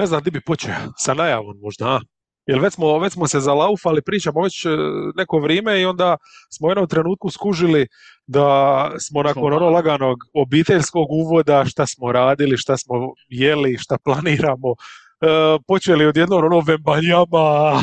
Ne 0.00 0.06
znam 0.06 0.22
di 0.22 0.30
bi 0.30 0.40
počeo, 0.40 0.74
sa 0.96 1.14
najavom 1.14 1.56
možda, 1.62 1.86
a? 1.86 2.00
Jer 2.46 2.60
već 2.60 2.74
smo, 2.74 2.98
već 2.98 3.12
smo 3.12 3.26
se 3.26 3.40
zalaufali, 3.40 4.02
pričamo 4.02 4.42
već 4.42 4.64
e, 4.64 4.68
neko 5.16 5.38
vrijeme 5.38 5.80
i 5.80 5.84
onda 5.84 6.16
smo 6.50 6.66
u 6.66 6.70
jednom 6.70 6.88
trenutku 6.88 7.30
skužili 7.30 7.86
da 8.26 8.90
smo 8.98 9.22
nakon 9.22 9.52
ono 9.52 9.70
laganog 9.70 10.18
obiteljskog 10.34 11.10
uvoda, 11.10 11.64
šta 11.64 11.86
smo 11.86 12.12
radili, 12.12 12.56
šta 12.56 12.76
smo 12.76 12.94
jeli, 13.28 13.78
šta 13.78 13.96
planiramo, 14.04 14.70
e, 14.70 15.26
počeli 15.66 16.06
odjednom 16.06 16.44
ono 16.44 16.60
vembanjama, 16.60 17.80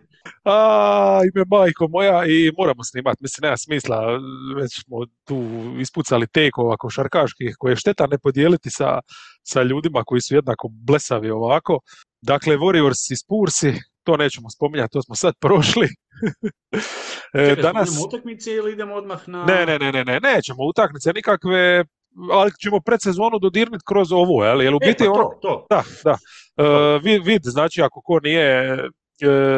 a, 0.44 1.20
ime 1.34 1.44
majko 1.50 1.88
moja 1.88 2.24
i 2.26 2.52
moramo 2.58 2.84
snimati, 2.84 3.22
mislim 3.22 3.42
nema 3.42 3.56
smisla, 3.56 4.18
već 4.56 4.82
smo 4.84 4.96
tu 5.24 5.42
ispucali 5.80 6.26
tekova 6.26 6.76
košarkaških 6.76 7.54
koje 7.58 7.72
je 7.72 7.76
šteta 7.76 8.06
ne 8.06 8.18
podijeliti 8.18 8.70
sa, 8.70 8.98
sa 9.42 9.62
ljudima 9.62 10.02
koji 10.06 10.20
su 10.20 10.34
jednako 10.34 10.68
blesavi 10.72 11.30
ovako. 11.30 11.78
Dakle, 12.22 12.56
Warriors 12.56 13.12
i 13.12 13.16
Spursi, 13.16 13.72
to 14.04 14.16
nećemo 14.16 14.50
spominjati, 14.50 14.92
to 14.92 15.02
smo 15.02 15.14
sad 15.14 15.34
prošli. 15.40 15.88
E, 17.34 17.48
Čekaj, 17.48 17.62
danas... 17.62 18.04
utakmice 18.06 18.52
ili 18.52 18.72
idemo 18.72 18.94
odmah 18.94 19.28
na... 19.28 19.44
Ne, 19.44 19.66
ne, 19.66 19.78
ne, 19.78 19.92
ne, 19.92 20.04
ne, 20.04 20.20
nećemo 20.20 20.64
utakmice 20.64 21.12
nikakve, 21.12 21.84
ali 22.32 22.50
ćemo 22.62 22.80
predsezonu 22.80 23.38
dodirniti 23.38 23.84
kroz 23.86 24.12
ovo, 24.12 24.44
jel? 24.44 24.62
Jel 24.62 24.74
u 24.74 24.78
e, 24.82 24.86
biti 24.86 25.04
pa 25.04 25.10
ono... 25.10 25.30
To, 25.42 25.66
Da, 25.70 25.82
da. 26.04 26.12
Uh, 26.12 27.02
vid, 27.02 27.24
vid, 27.24 27.42
znači 27.44 27.82
ako 27.82 28.00
ko 28.00 28.20
nije 28.20 28.78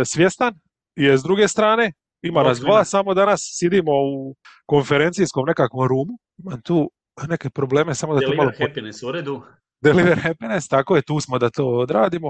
svjestan, 0.05 0.55
je 0.97 1.19
s 1.19 1.23
druge 1.23 1.49
strane, 1.49 1.93
ima 2.23 2.43
nas 2.43 2.61
dva, 2.61 2.85
samo 2.85 3.15
danas 3.15 3.41
sidimo 3.59 3.93
u 3.93 4.35
konferencijskom 4.67 5.45
nekakvom 5.47 5.89
rumu, 5.89 6.19
imam 6.39 6.63
tu 6.63 6.91
neke 7.29 7.51
probleme, 7.51 7.95
samo 7.95 8.15
da 8.15 8.21
to 8.21 8.35
malo... 8.35 8.53
happiness 8.59 9.03
u 9.03 9.13
redu. 9.13 9.43
Deliver 9.81 10.19
happiness, 10.19 10.69
tako 10.69 10.97
je, 10.97 11.03
tu 11.03 11.21
smo 11.21 11.39
da 11.39 11.51
to 11.51 11.67
odradimo. 11.67 12.29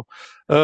E, 0.49 0.55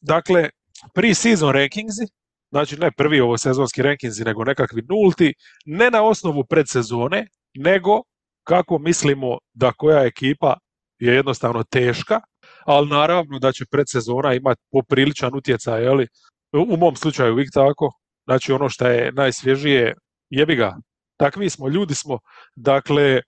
dakle, 0.00 0.48
pre-season 0.94 1.52
rankingsi, 1.52 2.06
znači 2.50 2.76
ne 2.76 2.90
prvi 2.90 3.20
ovo 3.20 3.38
sezonski 3.38 3.82
rankingsi, 3.82 4.24
nego 4.24 4.44
nekakvi 4.44 4.82
nulti, 4.88 5.34
ne 5.64 5.90
na 5.90 6.02
osnovu 6.02 6.44
predsezone, 6.44 7.26
nego 7.54 8.02
kako 8.44 8.78
mislimo 8.78 9.38
da 9.54 9.72
koja 9.72 10.04
ekipa 10.04 10.58
je 10.98 11.14
jednostavno 11.14 11.64
teška, 11.64 12.20
ali 12.66 12.88
naravno 12.88 13.38
da 13.38 13.52
će 13.52 13.64
predsezona 13.70 14.34
imati 14.34 14.60
popriličan 14.72 15.34
utjecaj, 15.34 15.82
jeli, 15.82 16.06
u 16.52 16.76
mom 16.76 16.96
slučaju 16.96 17.32
uvijek 17.32 17.50
tako, 17.54 17.92
znači 18.24 18.52
ono 18.52 18.68
što 18.68 18.86
je 18.86 19.12
najsvježije, 19.12 19.94
jebi 20.30 20.56
ga, 20.56 20.76
takvi 21.16 21.50
smo, 21.50 21.68
ljudi 21.68 21.94
smo, 21.94 22.18
dakle, 22.56 23.20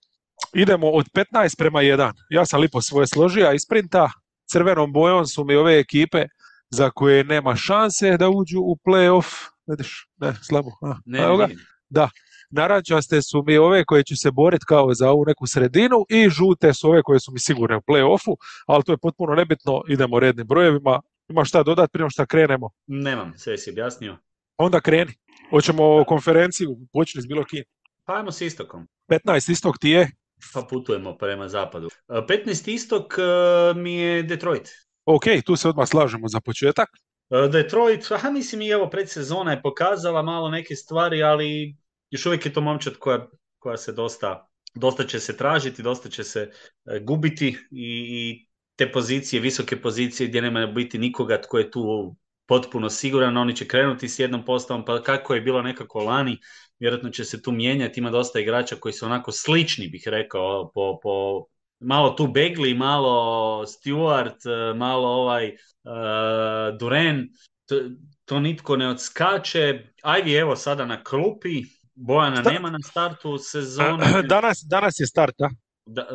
idemo 0.55 0.91
od 0.91 1.07
15 1.15 1.59
prema 1.59 1.79
1. 1.79 2.13
Ja 2.31 2.47
sam 2.47 2.61
lipo 2.61 2.81
svoje 2.81 3.07
složio, 3.07 3.47
a 3.47 3.59
sprinta 3.59 4.11
crvenom 4.53 4.93
bojom 4.93 5.27
su 5.27 5.45
mi 5.45 5.55
ove 5.55 5.79
ekipe 5.79 6.25
za 6.71 6.91
koje 6.91 7.25
nema 7.25 7.57
šanse 7.57 8.17
da 8.17 8.29
uđu 8.29 8.61
u 8.61 8.77
playoff. 8.87 9.49
Vidiš, 9.67 10.07
ne, 10.17 10.35
slabo. 10.49 10.71
A, 10.83 10.95
ne, 11.05 11.19
ne, 11.19 11.57
Da, 11.89 12.11
narančaste 12.51 13.23
su 13.23 13.43
mi 13.47 13.59
ove 13.59 13.85
koje 13.85 14.05
će 14.05 14.17
se 14.17 14.31
boriti 14.31 14.65
kao 14.69 14.95
za 14.95 15.11
ovu 15.11 15.25
neku 15.27 15.47
sredinu 15.47 16.05
i 16.09 16.29
žute 16.29 16.75
su 16.75 16.89
ove 16.89 17.03
koje 17.03 17.21
su 17.21 17.33
mi 17.33 17.41
sigurne 17.41 17.77
u 17.77 17.81
play-offu, 17.81 18.37
ali 18.67 18.85
to 18.85 18.93
je 18.93 18.99
potpuno 19.03 19.35
nebitno, 19.35 19.83
idemo 19.89 20.21
rednim 20.21 20.47
brojevima. 20.47 21.01
Ima 21.29 21.45
šta 21.45 21.63
dodati 21.63 21.93
prije 21.93 22.11
što 22.11 22.27
krenemo? 22.27 22.71
Nemam, 22.87 23.33
sve 23.37 23.59
si 23.59 23.71
objasnio. 23.71 24.19
Onda 24.57 24.81
kreni. 24.81 25.13
Hoćemo 25.51 26.05
konferenciju, 26.05 26.77
počni 26.93 27.23
s 27.23 27.27
bilo 27.27 27.45
kim. 27.45 27.65
Pa 28.05 28.17
ajmo 28.17 28.33
s 28.33 28.41
istokom. 28.41 28.87
15 29.09 29.53
istok 29.53 29.79
ti 29.79 29.91
je? 29.91 30.11
Pa 30.55 30.63
putujemo 30.71 31.17
prema 31.19 31.49
zapadu. 31.49 31.89
15 32.09 32.71
istok 32.71 33.15
mi 33.77 33.95
je 33.95 34.23
Detroit. 34.23 34.69
Ok, 35.05 35.25
tu 35.47 35.57
se 35.57 35.69
odmah 35.69 35.89
slažemo 35.89 36.29
za 36.29 36.41
početak. 36.41 36.89
Detroit, 37.53 38.11
aha 38.11 38.31
mislim 38.31 38.63
i 38.63 38.69
evo 38.69 38.91
predsezona 38.91 39.51
je 39.51 39.63
pokazala 39.63 40.23
malo 40.23 40.51
neke 40.51 40.75
stvari, 40.75 41.23
ali 41.23 41.77
još 42.11 42.27
uvijek 42.27 42.47
je 42.47 42.53
to 42.53 42.61
momčad 42.61 42.97
koja, 42.97 43.27
koja 43.59 43.77
se 43.77 43.93
dosta, 43.93 44.49
dosta 44.75 45.07
će 45.07 45.21
se 45.21 45.37
tražiti, 45.37 45.83
dosta 45.83 46.09
će 46.09 46.25
se 46.25 46.51
e, 46.85 47.01
gubiti 47.01 47.49
i, 47.71 48.07
i 48.11 48.49
te 48.83 48.93
pozicije, 48.93 49.41
visoke 49.41 49.81
pozicije 49.81 50.29
gdje 50.29 50.43
nema 50.43 50.67
biti 50.67 50.99
nikoga 50.99 51.41
tko 51.41 51.59
je 51.59 51.71
tu 51.71 52.17
potpuno 52.47 52.91
siguran, 52.91 53.37
oni 53.37 53.57
će 53.57 53.69
krenuti 53.69 54.09
s 54.09 54.19
jednom 54.19 54.45
postavom, 54.45 54.85
pa 54.85 55.03
kako 55.03 55.35
je 55.35 55.41
bilo 55.41 55.63
nekako 55.63 55.99
lani, 55.99 56.39
vjerojatno 56.79 57.11
će 57.11 57.25
se 57.25 57.43
tu 57.43 57.53
mijenjati, 57.53 58.01
ima 58.01 58.11
dosta 58.11 58.41
igrača 58.41 58.77
koji 58.77 58.93
su 58.93 59.07
onako 59.07 59.33
slični, 59.33 59.89
bih 59.89 60.03
rekao, 60.07 60.71
po, 60.75 60.99
po 61.03 61.45
malo 61.81 62.11
tu 62.11 62.27
Begli, 62.27 62.75
malo 62.75 63.65
Stewart, 63.67 64.71
e, 64.71 64.75
malo 64.75 65.09
ovaj 65.09 65.47
uh, 65.49 66.79
Duren, 66.79 67.29
to, 67.69 67.77
to, 68.25 68.41
nitko 68.41 68.77
ne 68.77 68.89
odskače. 68.89 69.93
Ajvi 70.03 70.35
evo 70.35 70.57
sada 70.57 70.87
na 70.87 71.05
klupi, 71.05 71.63
Bojana 71.95 72.43
nema 72.43 72.71
na 72.71 72.79
startu 72.79 73.39
sezone. 73.39 74.23
Danas, 74.29 74.59
danas 74.71 75.01
je 75.01 75.07
start, 75.07 75.35
da? 75.39 75.49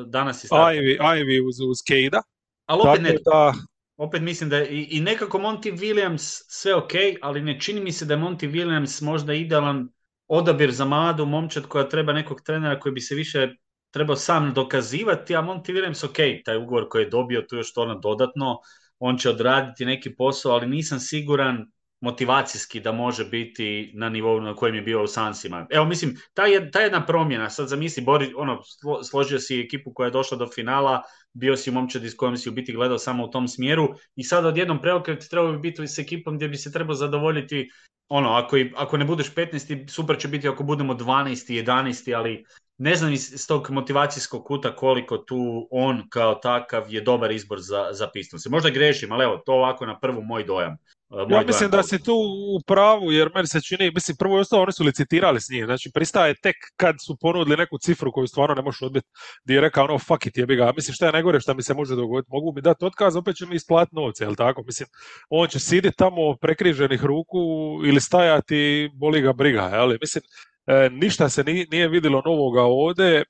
danas 0.06 0.44
je 0.44 0.48
start. 0.48 0.76
Ivy, 0.76 0.98
Ivy 1.00 1.48
uz, 1.48 1.56
uz 1.72 1.78
Kejda. 1.88 2.22
Ali 2.68 2.82
opet 2.84 3.02
ne, 3.02 3.16
da... 3.26 3.54
opet 3.98 4.22
mislim 4.22 4.50
da 4.50 4.64
i, 4.64 4.88
i 4.92 5.02
nekako 5.02 5.38
Monty 5.38 5.78
Williams 5.78 6.44
sve 6.48 6.76
ok, 6.76 6.92
ali 7.22 7.42
ne 7.42 7.60
čini 7.60 7.82
mi 7.82 7.92
se 7.92 8.06
da 8.06 8.14
je 8.14 8.20
Monty 8.20 8.52
Williams 8.52 9.04
možda 9.04 9.34
idealan 9.34 9.90
odabir 10.28 10.72
za 10.72 10.86
mladu 10.86 11.26
momčad 11.26 11.68
koja 11.68 11.90
treba 11.90 12.14
nekog 12.14 12.42
trenera 12.42 12.80
koji 12.80 12.94
bi 12.94 13.02
se 13.02 13.16
više 13.16 13.48
trebao 13.92 14.16
sam 14.16 14.54
dokazivati, 14.54 15.36
a 15.36 15.42
Monty 15.42 15.74
Williams 15.74 16.06
ok, 16.06 16.46
taj 16.46 16.58
ugovor 16.58 16.90
koji 16.90 17.04
je 17.04 17.10
dobio 17.10 17.42
tu 17.42 17.56
još 17.56 17.74
to 17.74 17.82
ono 17.82 18.00
dodatno, 18.00 18.60
on 19.00 19.18
će 19.18 19.30
odraditi 19.30 19.86
neki 19.86 20.16
posao, 20.16 20.52
ali 20.52 20.68
nisam 20.68 21.00
siguran 21.00 21.66
motivacijski 22.00 22.80
da 22.80 22.92
može 22.92 23.26
biti 23.26 23.92
na 23.96 24.10
nivou 24.10 24.42
na 24.42 24.56
kojem 24.56 24.76
je 24.76 24.82
bio 24.82 25.04
u 25.04 25.08
Sansima. 25.08 25.68
Evo, 25.70 25.86
mislim, 25.86 26.18
ta, 26.34 26.46
je, 26.46 26.72
ta 26.72 26.82
jedna 26.82 27.06
promjena, 27.06 27.50
sad 27.50 27.68
zamisli, 27.68 28.04
Bori, 28.04 28.34
ono, 28.36 28.62
složio 29.10 29.40
si 29.40 29.60
ekipu 29.60 29.94
koja 29.94 30.08
je 30.08 30.12
došla 30.12 30.38
do 30.38 30.48
finala, 30.56 31.02
bio 31.38 31.58
si 31.58 31.70
u 31.70 31.74
momčadi 31.74 32.10
s 32.10 32.16
kojom 32.16 32.38
si 32.38 32.50
u 32.50 32.52
biti 32.52 32.74
gledao 32.74 32.98
samo 32.98 33.26
u 33.26 33.32
tom 33.32 33.48
smjeru 33.48 33.88
i 34.16 34.24
sad 34.24 34.46
odjednom 34.46 34.82
preokret 34.82 35.30
trebao 35.30 35.52
bi 35.52 35.60
biti 35.60 35.88
s 35.88 36.00
ekipom 36.00 36.36
gdje 36.36 36.48
bi 36.48 36.58
se 36.58 36.72
trebao 36.72 36.96
zadovoljiti 36.96 37.70
ono, 38.10 38.30
ako, 38.30 38.58
ako 38.76 38.98
ne 38.98 39.06
budeš 39.06 39.34
15. 39.34 39.90
super 39.90 40.20
će 40.20 40.28
biti 40.28 40.48
ako 40.48 40.64
budemo 40.64 40.94
12. 40.94 41.64
11. 41.64 42.16
ali 42.16 42.46
ne 42.78 42.96
znam 42.96 43.14
iz, 43.14 43.48
tog 43.48 43.70
motivacijskog 43.70 44.46
kuta 44.46 44.76
koliko 44.76 45.18
tu 45.18 45.68
on 45.72 46.10
kao 46.10 46.36
takav 46.36 46.94
je 46.94 47.02
dobar 47.02 47.32
izbor 47.32 47.60
za, 47.62 47.90
za 47.92 48.10
se 48.38 48.50
Možda 48.50 48.70
grešim, 48.70 49.12
ali 49.12 49.24
evo, 49.24 49.38
to 49.46 49.54
ovako 49.54 49.86
na 49.86 50.00
prvu 50.00 50.22
moj 50.22 50.44
dojam. 50.44 50.78
Uh, 51.10 51.32
ja 51.32 51.44
mislim 51.48 51.72
da 51.72 51.84
si 51.84 52.04
tu 52.04 52.14
u 52.58 52.62
pravu, 52.68 53.12
jer 53.12 53.30
meni 53.36 53.48
se 53.48 53.62
čini, 53.62 53.92
mislim, 53.92 54.18
prvo 54.18 54.38
i 54.38 54.40
ostalo 54.40 54.64
oni 54.64 54.72
su 54.72 54.84
licitirali 54.84 55.42
s 55.42 55.50
njim, 55.50 55.66
znači 55.66 55.92
pristaje 55.94 56.36
tek 56.44 56.56
kad 56.76 56.96
su 57.06 57.18
ponudili 57.22 57.58
neku 57.58 57.78
cifru 57.78 58.12
koju 58.12 58.28
stvarno 58.28 58.56
ne 58.56 58.62
možeš 58.62 58.82
odbiti, 58.82 59.08
gdje 59.44 59.56
je 59.56 59.62
rekao 59.62 59.84
ono 59.84 60.00
fuck 60.00 60.26
it, 60.26 60.38
jebi 60.38 60.56
ga, 60.56 60.72
mislim 60.76 60.94
šta 60.94 61.06
je 61.06 61.12
najgore 61.12 61.40
šta 61.40 61.54
mi 61.54 61.64
se 61.64 61.74
može 61.74 61.96
dogoditi, 61.96 62.32
mogu 62.32 62.54
mi 62.56 62.62
dati 62.62 62.86
otkaz, 62.86 63.16
opet 63.16 63.36
će 63.36 63.46
mi 63.46 63.56
isplatiti 63.56 63.96
novce, 63.96 64.24
jel 64.24 64.36
tako, 64.36 64.64
mislim, 64.64 64.90
on 65.30 65.48
će 65.48 65.60
siditi 65.60 65.98
tamo 65.98 66.36
prekriženih 66.42 67.04
ruku 67.04 67.40
ili 67.86 68.02
stajati, 68.02 68.90
boli 68.94 69.22
ga 69.22 69.34
briga, 69.34 69.62
jel, 69.62 69.98
mislim, 70.02 70.24
e, 70.68 70.90
ništa 70.90 71.30
se 71.30 71.44
nije, 71.44 71.66
nije 71.72 71.88
vidjelo 71.88 72.22
novoga 72.26 72.62
ovdje, 72.62 73.18
e, 73.18 73.24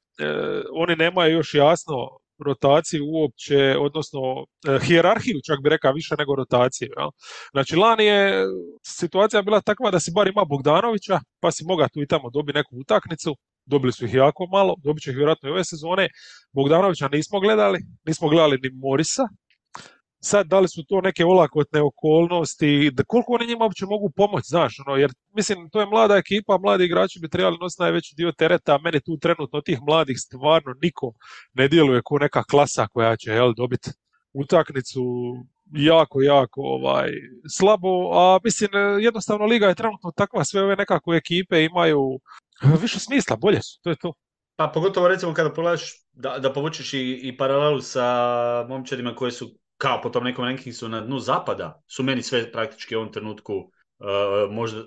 oni 0.73 0.95
nemaju 0.95 1.33
još 1.33 1.53
jasno 1.53 1.95
rotaciju 2.45 3.03
uopće, 3.07 3.77
odnosno 3.79 4.19
e, 4.67 4.79
hijerarhiju 4.85 5.39
čak 5.47 5.57
bi 5.63 5.69
rekao 5.69 5.93
više 5.93 6.15
nego 6.17 6.35
rotaciju. 6.35 6.89
Jel? 6.97 7.09
Znači 7.51 7.75
lani 7.75 8.05
je 8.05 8.45
situacija 8.85 9.41
bila 9.41 9.61
takva 9.61 9.91
da 9.91 9.99
si 9.99 10.11
bar 10.15 10.27
ima 10.27 10.45
Bogdanovića, 10.45 11.19
pa 11.41 11.51
si 11.51 11.63
moga 11.65 11.87
tu 11.87 12.01
i 12.01 12.07
tamo 12.07 12.29
dobi 12.29 12.53
neku 12.53 12.75
utakmicu, 12.81 13.35
dobili 13.65 13.91
su 13.93 14.05
ih 14.05 14.13
jako 14.13 14.47
malo, 14.51 14.75
dobit 14.83 15.03
će 15.03 15.09
ih 15.11 15.17
vjerojatno 15.17 15.49
i 15.49 15.51
ove 15.51 15.63
sezone. 15.63 16.07
Bogdanovića 16.51 17.07
nismo 17.07 17.39
gledali, 17.39 17.79
nismo 18.05 18.29
gledali 18.29 18.57
ni 18.63 18.69
Morisa, 18.73 19.23
sad 20.27 20.47
da 20.47 20.59
li 20.59 20.67
su 20.67 20.83
to 20.89 21.01
neke 21.01 21.25
olakotne 21.25 21.81
okolnosti, 21.81 22.91
da 22.93 23.03
koliko 23.03 23.33
oni 23.33 23.47
njima 23.47 23.63
uopće 23.65 23.85
mogu 23.85 24.09
pomoći, 24.15 24.47
znaš, 24.47 24.79
ono, 24.85 24.97
jer 24.97 25.11
mislim 25.35 25.69
to 25.69 25.79
je 25.79 25.85
mlada 25.85 26.15
ekipa, 26.15 26.57
mladi 26.57 26.85
igrači 26.85 27.19
bi 27.19 27.29
trebali 27.29 27.57
nositi 27.61 27.81
najveći 27.81 28.15
dio 28.15 28.31
tereta, 28.31 28.75
a 28.75 28.81
meni 28.83 28.99
tu 29.01 29.17
trenutno 29.17 29.61
tih 29.61 29.79
mladih 29.87 30.17
stvarno 30.19 30.73
nikom 30.81 31.13
ne 31.53 31.67
djeluje 31.67 32.01
kao 32.07 32.17
neka 32.17 32.43
klasa 32.43 32.87
koja 32.87 33.15
će 33.15 33.31
jel, 33.31 33.53
dobiti 33.53 33.89
utakmicu 34.33 35.03
jako, 35.73 36.21
jako 36.21 36.61
ovaj, 36.61 37.09
slabo, 37.57 38.11
a 38.13 38.39
mislim 38.43 38.69
jednostavno 39.01 39.45
liga 39.45 39.67
je 39.67 39.75
trenutno 39.75 40.11
takva, 40.11 40.43
sve 40.43 40.63
ove 40.63 40.75
nekako 40.75 41.13
ekipe 41.13 41.63
imaju 41.63 42.19
više 42.81 42.99
smisla, 42.99 43.35
bolje 43.35 43.61
su, 43.61 43.79
to 43.83 43.89
je 43.89 43.95
to. 43.95 44.13
Pa 44.55 44.71
pogotovo 44.73 45.07
recimo 45.07 45.33
kada 45.33 45.53
pogledaš 45.53 45.81
da, 46.11 46.39
da 46.39 46.53
povučeš 46.53 46.93
i, 46.93 47.19
i 47.23 47.37
paralelu 47.37 47.81
sa 47.81 48.05
momčadima 48.69 49.15
koje 49.15 49.31
su 49.31 49.51
kao 49.77 50.01
po 50.01 50.09
tom 50.09 50.23
nekom 50.23 50.45
rankingsu 50.45 50.89
na 50.89 51.01
dnu 51.01 51.19
zapada, 51.19 51.81
su 51.87 52.03
meni 52.03 52.21
sve 52.21 52.51
praktički 52.51 52.95
u 52.95 52.99
ovom 52.99 53.11
trenutku 53.11 53.55
uh, 53.55 54.51
možda 54.51 54.79
uh, 54.79 54.85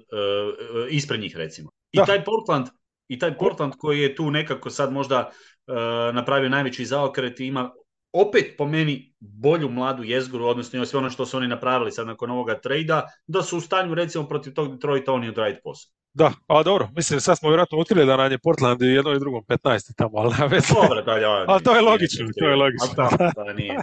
ispred 0.90 1.20
njih 1.20 1.36
recimo. 1.36 1.70
I 1.92 1.98
taj 2.06 2.24
Portland, 2.24 2.66
i 3.08 3.18
taj 3.18 3.38
Portland 3.38 3.72
koji 3.78 4.00
je 4.00 4.14
tu 4.14 4.30
nekako 4.30 4.70
sad 4.70 4.92
možda 4.92 5.30
uh, 5.30 5.74
napravio 6.14 6.48
najveći 6.48 6.84
zaokret 6.84 7.40
i 7.40 7.46
ima 7.46 7.70
opet 8.12 8.54
po 8.58 8.66
meni 8.66 9.14
bolju 9.20 9.68
mladu 9.68 10.02
jezgru, 10.02 10.46
odnosno 10.46 10.86
sve 10.86 10.98
ono 10.98 11.10
što 11.10 11.26
su 11.26 11.36
oni 11.36 11.48
napravili 11.48 11.92
sad 11.92 12.06
nakon 12.06 12.30
ovoga 12.30 12.60
trejda, 12.60 13.06
da 13.26 13.42
su 13.42 13.58
u 13.58 13.60
stanju 13.60 13.94
recimo 13.94 14.28
protiv 14.28 14.52
tog 14.52 14.72
Detroita 14.72 15.12
oni 15.12 15.28
odraditi 15.28 15.60
posao. 15.64 15.92
Da, 16.14 16.32
a 16.46 16.62
dobro, 16.62 16.88
mislim, 16.96 17.20
sad 17.20 17.38
smo 17.38 17.48
vjerojatno 17.48 17.78
otkrili 17.78 18.06
da 18.06 18.16
nam 18.16 18.32
je 18.32 18.38
Portland 18.38 18.82
i 18.82 18.86
jedno 18.86 19.12
i 19.12 19.18
drugom 19.18 19.44
15 19.48 19.96
tamo, 19.96 20.18
ali 20.18 20.34
na 20.38 20.46
već... 20.46 20.64
Dobro, 20.68 21.02
da, 21.02 21.16
ja, 21.16 21.44
ali 21.48 21.62
to 21.62 21.74
je 21.74 21.80
logično, 21.80 22.26
to 22.38 22.48
je 22.48 22.56
logično. 22.56 22.94
Da, 22.96 23.32
to 23.32 23.52
nije. 23.52 23.74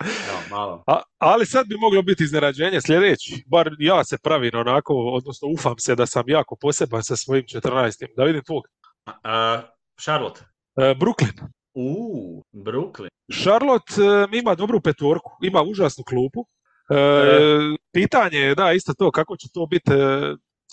No, 0.00 0.56
malo. 0.56 0.84
A, 0.86 1.02
ali 1.18 1.46
sad 1.46 1.66
bi 1.66 1.76
moglo 1.76 2.02
biti 2.02 2.24
iznenađenje 2.24 2.80
sljedeći, 2.80 3.44
bar 3.46 3.70
ja 3.78 4.04
se 4.04 4.18
pravim 4.22 4.50
onako, 4.54 4.94
odnosno 4.94 5.48
ufam 5.48 5.78
se 5.78 5.94
da 5.94 6.06
sam 6.06 6.24
jako 6.26 6.56
poseban 6.60 7.02
sa 7.02 7.16
svojim 7.16 7.44
14. 7.44 8.06
Da 8.16 8.24
vidim 8.24 8.44
tvog. 8.44 8.64
Uh, 9.06 9.64
Charlotte. 10.00 10.40
Uh, 10.76 10.84
Brooklyn. 10.84 11.48
Uuu, 11.74 12.42
Brooklyn. 12.52 13.08
Charlotte 13.42 14.02
uh, 14.02 14.28
ima 14.32 14.54
dobru 14.54 14.80
petorku, 14.80 15.30
ima 15.42 15.62
užasnu 15.62 16.04
klupu. 16.04 16.40
Uh, 16.40 17.76
pitanje 17.92 18.38
je, 18.38 18.54
da, 18.54 18.72
isto 18.72 18.94
to, 18.94 19.10
kako 19.10 19.36
će 19.36 19.48
to 19.52 19.66
biti 19.66 19.90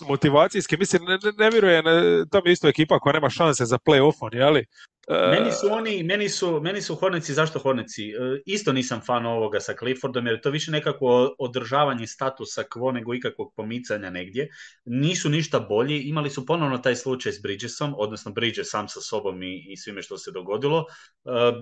motivacijski, 0.00 0.76
mislim, 0.76 1.02
ne, 1.04 1.18
ne, 1.38 1.50
vjerujem, 1.50 1.84
to 2.30 2.40
mi 2.44 2.50
je 2.50 2.52
isto 2.52 2.68
ekipa 2.68 2.98
koja 2.98 3.12
nema 3.12 3.30
šanse 3.30 3.64
za 3.64 3.78
play-offon, 3.78 4.36
jeli? 4.36 4.66
Meni 5.08 5.52
su 5.52 5.66
oni, 5.70 6.02
meni 6.02 6.28
su, 6.28 6.60
meni 6.60 6.82
su 6.82 6.94
Hornici, 6.94 7.34
zašto 7.34 7.58
Hornici? 7.58 8.12
Isto 8.46 8.72
nisam 8.72 9.00
fan 9.06 9.26
ovoga 9.26 9.60
sa 9.60 9.74
Cliffordom, 9.78 10.26
jer 10.26 10.40
to 10.40 10.50
više 10.50 10.70
nekako 10.70 11.34
održavanje 11.38 12.06
statusa 12.06 12.62
quo 12.62 12.92
nego 12.92 13.14
ikakvog 13.14 13.52
pomicanja 13.56 14.10
negdje. 14.10 14.48
Nisu 14.84 15.28
ništa 15.28 15.60
bolji, 15.60 16.00
imali 16.00 16.30
su 16.30 16.46
ponovno 16.46 16.78
taj 16.78 16.96
slučaj 16.96 17.32
s 17.32 17.42
Bridgesom, 17.42 17.94
odnosno 17.96 18.32
Bridges 18.32 18.70
sam 18.70 18.88
sa 18.88 19.00
sobom 19.00 19.42
i, 19.42 19.66
i 19.68 19.76
svime 19.76 20.02
što 20.02 20.18
se 20.18 20.30
dogodilo. 20.34 20.84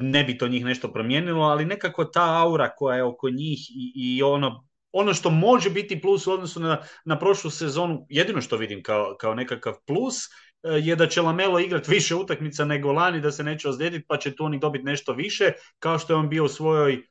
Ne 0.00 0.24
bi 0.24 0.38
to 0.38 0.48
njih 0.48 0.64
nešto 0.64 0.92
promijenilo, 0.92 1.44
ali 1.44 1.64
nekako 1.64 2.04
ta 2.04 2.42
aura 2.42 2.74
koja 2.76 2.96
je 2.96 3.04
oko 3.04 3.30
njih 3.30 3.58
i, 3.70 3.92
i 3.94 4.22
ono 4.22 4.69
ono 4.92 5.14
što 5.14 5.30
može 5.30 5.70
biti 5.70 6.00
plus 6.00 6.26
u 6.26 6.32
odnosu 6.32 6.60
na, 6.60 6.82
na 7.04 7.18
prošlu 7.18 7.50
sezonu, 7.50 8.06
jedino 8.08 8.40
što 8.40 8.56
vidim 8.56 8.82
kao, 8.82 9.16
kao 9.20 9.34
nekakav 9.34 9.74
plus, 9.86 10.16
e, 10.24 10.28
je 10.62 10.96
da 10.96 11.06
će 11.06 11.22
Lamelo 11.22 11.58
igrati 11.58 11.90
više 11.90 12.14
utakmica 12.14 12.64
nego 12.64 12.92
lani, 12.92 13.20
da 13.20 13.32
se 13.32 13.44
neće 13.44 13.68
ozlijediti, 13.68 14.04
pa 14.08 14.16
će 14.16 14.36
tu 14.36 14.44
oni 14.44 14.58
dobiti 14.58 14.84
nešto 14.84 15.12
više, 15.12 15.52
kao 15.78 15.98
što 15.98 16.12
je 16.12 16.16
on 16.16 16.28
bio 16.28 16.44
u 16.44 16.48
svojoj 16.48 16.94
uh, 16.94 17.02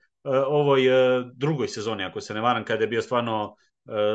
ovoj 0.47 0.89
uh, 0.89 1.25
drugoj 1.35 1.67
sezoni, 1.67 2.03
ako 2.03 2.21
se 2.21 2.33
ne 2.33 2.41
varam, 2.41 2.65
kada 2.65 2.83
je 2.83 2.87
bio 2.87 3.01
stvarno, 3.01 3.55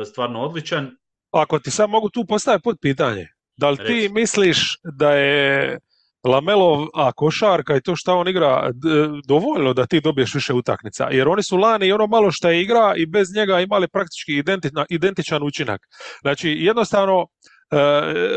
stvarno 0.05 0.41
odličan. 0.41 0.91
Ako 1.31 1.59
ti 1.59 1.71
sad 1.71 1.89
mogu 1.89 2.09
tu 2.09 2.25
postaviti 2.25 2.63
pod 2.63 2.77
pitanje, 2.81 3.27
da 3.57 3.69
li 3.69 3.77
ti 3.77 4.09
misliš 4.11 4.77
da 4.83 5.11
je 5.11 5.79
Lamelov, 6.25 6.87
a 6.93 7.11
košarka 7.11 7.75
i 7.75 7.81
to 7.81 7.95
što 7.95 8.17
on 8.17 8.27
igra 8.27 8.71
dovoljno 9.27 9.73
da 9.73 9.85
ti 9.85 10.01
dobiješ 10.01 10.33
više 10.33 10.53
utakmica. 10.53 11.07
Jer 11.11 11.27
oni 11.27 11.43
su 11.43 11.57
lani 11.57 11.87
i 11.87 11.91
ono 11.91 12.07
malo 12.07 12.31
što 12.31 12.49
je 12.49 12.61
igra 12.61 12.93
i 12.97 13.05
bez 13.05 13.27
njega 13.35 13.59
imali 13.59 13.87
praktički 13.87 14.43
identičan 14.89 15.43
učinak. 15.43 15.81
Znači 16.21 16.49
jednostavno 16.49 17.27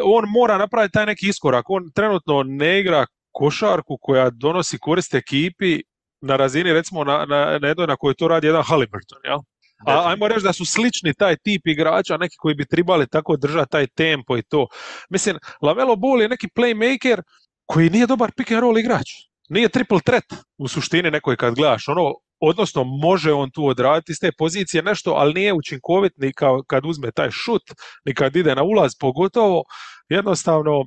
on 0.04 0.24
mora 0.28 0.58
napraviti 0.58 0.92
taj 0.92 1.06
neki 1.06 1.28
iskorak. 1.28 1.70
On 1.70 1.82
trenutno 1.94 2.42
ne 2.42 2.80
igra 2.80 3.06
košarku 3.32 3.98
koja 4.00 4.30
donosi 4.30 4.78
korist 4.78 5.14
ekipi 5.14 5.80
na 6.20 6.36
razini 6.36 6.72
recimo 6.72 7.04
na, 7.04 7.24
na, 7.24 7.58
na 7.58 7.68
jednoj 7.68 7.86
na 7.86 7.96
kojoj 7.96 8.14
to 8.14 8.28
radi 8.28 8.46
jedan 8.46 8.62
Halliburton. 8.62 9.18
Jel? 9.24 9.38
A 9.86 10.10
ajmo 10.10 10.28
reći 10.28 10.42
da 10.42 10.52
su 10.52 10.64
slični 10.64 11.14
taj 11.14 11.36
tip 11.36 11.66
igrača, 11.66 12.16
neki 12.16 12.36
koji 12.38 12.54
bi 12.54 12.66
trebali 12.66 13.06
tako 13.06 13.36
držati 13.36 13.70
taj 13.70 13.86
tempo 13.86 14.36
i 14.36 14.42
to. 14.42 14.66
Mislim, 15.10 15.38
Lamelo 15.62 15.96
Ball 15.96 16.22
je 16.22 16.28
neki 16.28 16.48
playmaker 16.56 17.22
koji 17.68 17.90
nije 17.90 18.06
dobar 18.06 18.32
pick 18.36 18.50
and 18.50 18.60
roll 18.60 18.78
igrač. 18.78 19.08
Nije 19.48 19.68
triple 19.68 20.00
threat 20.00 20.24
u 20.58 20.68
suštini 20.68 21.10
nekoj 21.10 21.36
kad 21.36 21.54
gledaš. 21.54 21.88
Ono, 21.88 22.14
odnosno 22.40 22.84
može 22.84 23.32
on 23.32 23.50
tu 23.50 23.66
odraditi 23.66 24.12
iz 24.12 24.20
te 24.20 24.32
pozicije 24.38 24.82
nešto, 24.82 25.12
ali 25.12 25.34
nije 25.34 25.52
učinkovit 25.52 26.12
ni 26.16 26.32
kad 26.66 26.86
uzme 26.86 27.10
taj 27.10 27.30
šut, 27.30 27.62
ni 28.04 28.14
kad 28.14 28.36
ide 28.36 28.54
na 28.54 28.62
ulaz, 28.62 28.92
pogotovo 29.00 29.64
jednostavno 30.08 30.84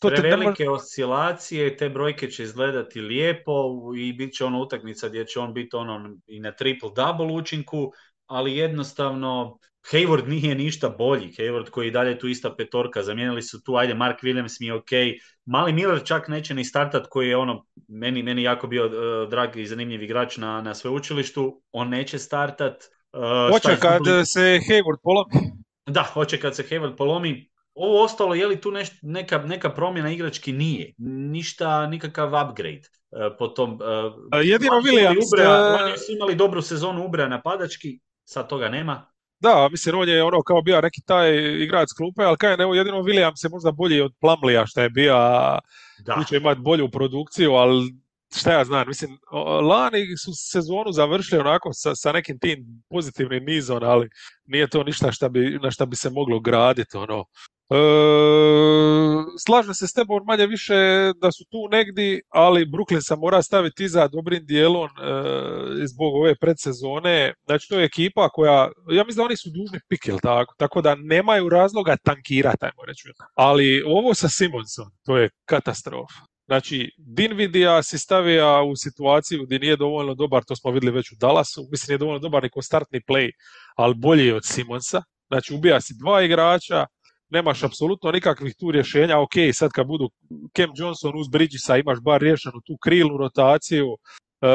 to 0.00 0.10
te 0.10 0.16
Prevelike 0.16 0.70
oscilacije, 0.70 1.76
te 1.76 1.88
brojke 1.88 2.30
će 2.30 2.42
izgledati 2.42 3.00
lijepo 3.00 3.52
i 3.98 4.12
bit 4.12 4.34
će 4.34 4.44
ono 4.44 4.60
utakmica 4.60 5.08
gdje 5.08 5.26
će 5.26 5.40
on 5.40 5.54
biti 5.54 5.76
ono 5.76 6.16
i 6.26 6.40
na 6.40 6.52
triple 6.52 6.90
double 6.96 7.32
učinku, 7.32 7.92
ali 8.26 8.56
jednostavno 8.56 9.58
Hayward 9.92 10.28
nije 10.28 10.54
ništa 10.54 10.88
bolji. 10.88 11.32
Hayward 11.38 11.70
koji 11.70 11.86
je 11.86 11.90
dalje 11.90 12.18
tu 12.18 12.28
ista 12.28 12.54
petorka, 12.54 13.02
zamijenili 13.02 13.42
su 13.42 13.62
tu, 13.62 13.76
ajde, 13.76 13.94
Mark 13.94 14.22
Williams 14.22 14.56
mi 14.60 14.66
je 14.66 14.74
ok. 14.74 14.90
Mali 15.44 15.72
Miller 15.72 16.04
čak 16.04 16.28
neće 16.28 16.54
ni 16.54 16.64
startat 16.64 17.06
koji 17.10 17.28
je 17.28 17.36
ono, 17.36 17.64
meni, 17.88 18.22
meni 18.22 18.42
jako 18.42 18.66
bio 18.66 18.86
uh, 18.86 19.30
drag 19.30 19.56
i 19.56 19.66
zanimljiv 19.66 20.02
igrač 20.02 20.36
na, 20.36 20.62
na 20.62 20.74
sveučilištu. 20.74 21.62
On 21.72 21.88
neće 21.88 22.18
startat. 22.18 22.84
Uh, 23.12 23.52
hoće 23.52 23.80
kad 23.80 24.02
se 24.24 24.60
Hayward 24.68 24.98
polomi. 25.02 25.52
Da, 25.86 26.02
hoće 26.02 26.40
kad 26.40 26.56
se 26.56 26.62
Hayward 26.70 26.96
polomi. 26.96 27.50
Ovo 27.74 28.04
ostalo, 28.04 28.34
je 28.34 28.46
li 28.46 28.60
tu 28.60 28.70
neš, 28.70 28.88
neka, 29.02 29.38
neka 29.38 29.70
promjena 29.70 30.10
igrački? 30.12 30.52
Nije. 30.52 30.94
Ništa, 30.98 31.86
nikakav 31.86 32.28
upgrade. 32.28 32.82
Uh, 33.10 33.36
po 33.38 33.48
tom, 33.48 33.72
uh, 33.72 34.40
Jedino 34.42 34.72
Williams... 34.72 35.26
Ubra, 35.34 35.78
oni 35.84 35.98
su 35.98 36.12
imali 36.12 36.34
dobru 36.34 36.62
sezonu 36.62 37.04
Ubra 37.06 37.28
napadački, 37.28 38.00
sad 38.26 38.48
toga 38.48 38.68
nema. 38.68 39.06
Da, 39.40 39.68
mislim, 39.70 39.98
on 39.98 40.08
je 40.08 40.22
ono 40.22 40.42
kao 40.42 40.62
bio 40.62 40.80
neki 40.80 41.00
taj 41.06 41.36
igrač 41.62 41.88
klupe, 41.96 42.22
ali 42.22 42.36
kaj 42.36 42.56
ne, 42.56 42.64
jedino 42.76 43.02
Williams 43.02 43.44
je 43.44 43.50
možda 43.50 43.72
bolji 43.72 44.00
od 44.00 44.12
Plamlija 44.20 44.66
što 44.66 44.80
je 44.80 44.90
bio, 44.90 45.14
da. 45.98 46.24
će 46.28 46.36
imati 46.36 46.60
bolju 46.60 46.90
produkciju, 46.90 47.52
ali 47.52 47.94
šta 48.36 48.52
ja 48.52 48.64
znam, 48.64 48.88
mislim, 48.88 49.18
lani 49.68 50.16
su 50.24 50.32
sezonu 50.34 50.92
završili 50.92 51.40
onako 51.40 51.72
sa, 51.72 51.94
sa 51.94 52.12
nekim 52.12 52.38
tim 52.38 52.82
pozitivnim 52.90 53.44
nizom, 53.44 53.82
ali 53.82 54.08
nije 54.44 54.68
to 54.68 54.82
ništa 54.82 55.12
šta 55.12 55.28
bi, 55.28 55.58
na 55.62 55.70
šta 55.70 55.86
bi 55.86 55.96
se 55.96 56.10
moglo 56.10 56.40
graditi, 56.40 56.96
ono. 56.96 57.24
E, 57.70 57.76
slažem 59.46 59.74
se 59.74 59.86
s 59.86 59.92
tebom 59.92 60.20
manje 60.26 60.46
više 60.46 60.74
da 61.20 61.32
su 61.32 61.44
tu 61.50 61.68
negdje, 61.70 62.20
ali 62.28 62.66
Brooklyn 62.66 63.00
se 63.00 63.16
mora 63.16 63.42
staviti 63.42 63.84
iza 63.84 64.08
dobrim 64.08 64.46
dijelom 64.46 64.86
e, 64.86 64.90
zbog 65.86 66.14
ove 66.14 66.34
predsezone. 66.40 67.34
Znači 67.46 67.68
to 67.68 67.78
je 67.78 67.84
ekipa 67.84 68.28
koja, 68.28 68.70
ja 68.90 69.04
mislim 69.04 69.16
da 69.16 69.24
oni 69.24 69.36
su 69.36 69.50
dužni 69.50 69.80
pik, 69.88 70.04
tako? 70.22 70.54
Tako 70.58 70.82
da 70.82 70.94
nemaju 70.94 71.48
razloga 71.48 71.96
tankirati, 71.96 72.64
ajmo 72.64 72.84
reći. 72.86 73.08
Ali 73.34 73.82
ovo 73.86 74.14
sa 74.14 74.28
Simonsom, 74.28 74.86
to 75.04 75.16
je 75.16 75.30
katastrofa. 75.44 76.20
Znači, 76.46 76.90
Dinvidija 76.96 77.82
si 77.82 77.98
stavija 77.98 78.62
u 78.62 78.76
situaciju 78.76 79.44
gdje 79.44 79.58
nije 79.58 79.76
dovoljno 79.76 80.14
dobar, 80.14 80.44
to 80.44 80.56
smo 80.56 80.70
vidjeli 80.70 80.96
već 80.96 81.12
u 81.12 81.16
Dallasu, 81.20 81.68
mislim 81.70 81.92
nije 81.92 81.98
dovoljno 81.98 82.18
dobar 82.18 82.42
ni 82.42 82.50
startni 82.62 83.00
play, 83.00 83.30
ali 83.76 83.94
bolji 83.94 84.26
je 84.26 84.34
od 84.34 84.44
Simonsa. 84.44 85.02
Znači, 85.28 85.54
ubija 85.54 85.80
si 85.80 85.94
dva 85.98 86.22
igrača, 86.22 86.86
nemaš 87.30 87.62
apsolutno 87.62 88.10
nikakvih 88.10 88.54
tu 88.56 88.70
rješenja, 88.70 89.18
ok, 89.18 89.32
sad 89.52 89.70
kad 89.72 89.86
budu 89.86 90.10
Cam 90.56 90.70
Johnson 90.76 91.18
uz 91.18 91.28
Bridgesa 91.28 91.76
imaš 91.76 92.00
bar 92.00 92.20
rješenu 92.20 92.60
tu 92.60 92.76
krilnu 92.76 93.16
rotaciju, 93.16 93.86
e, 94.40 94.48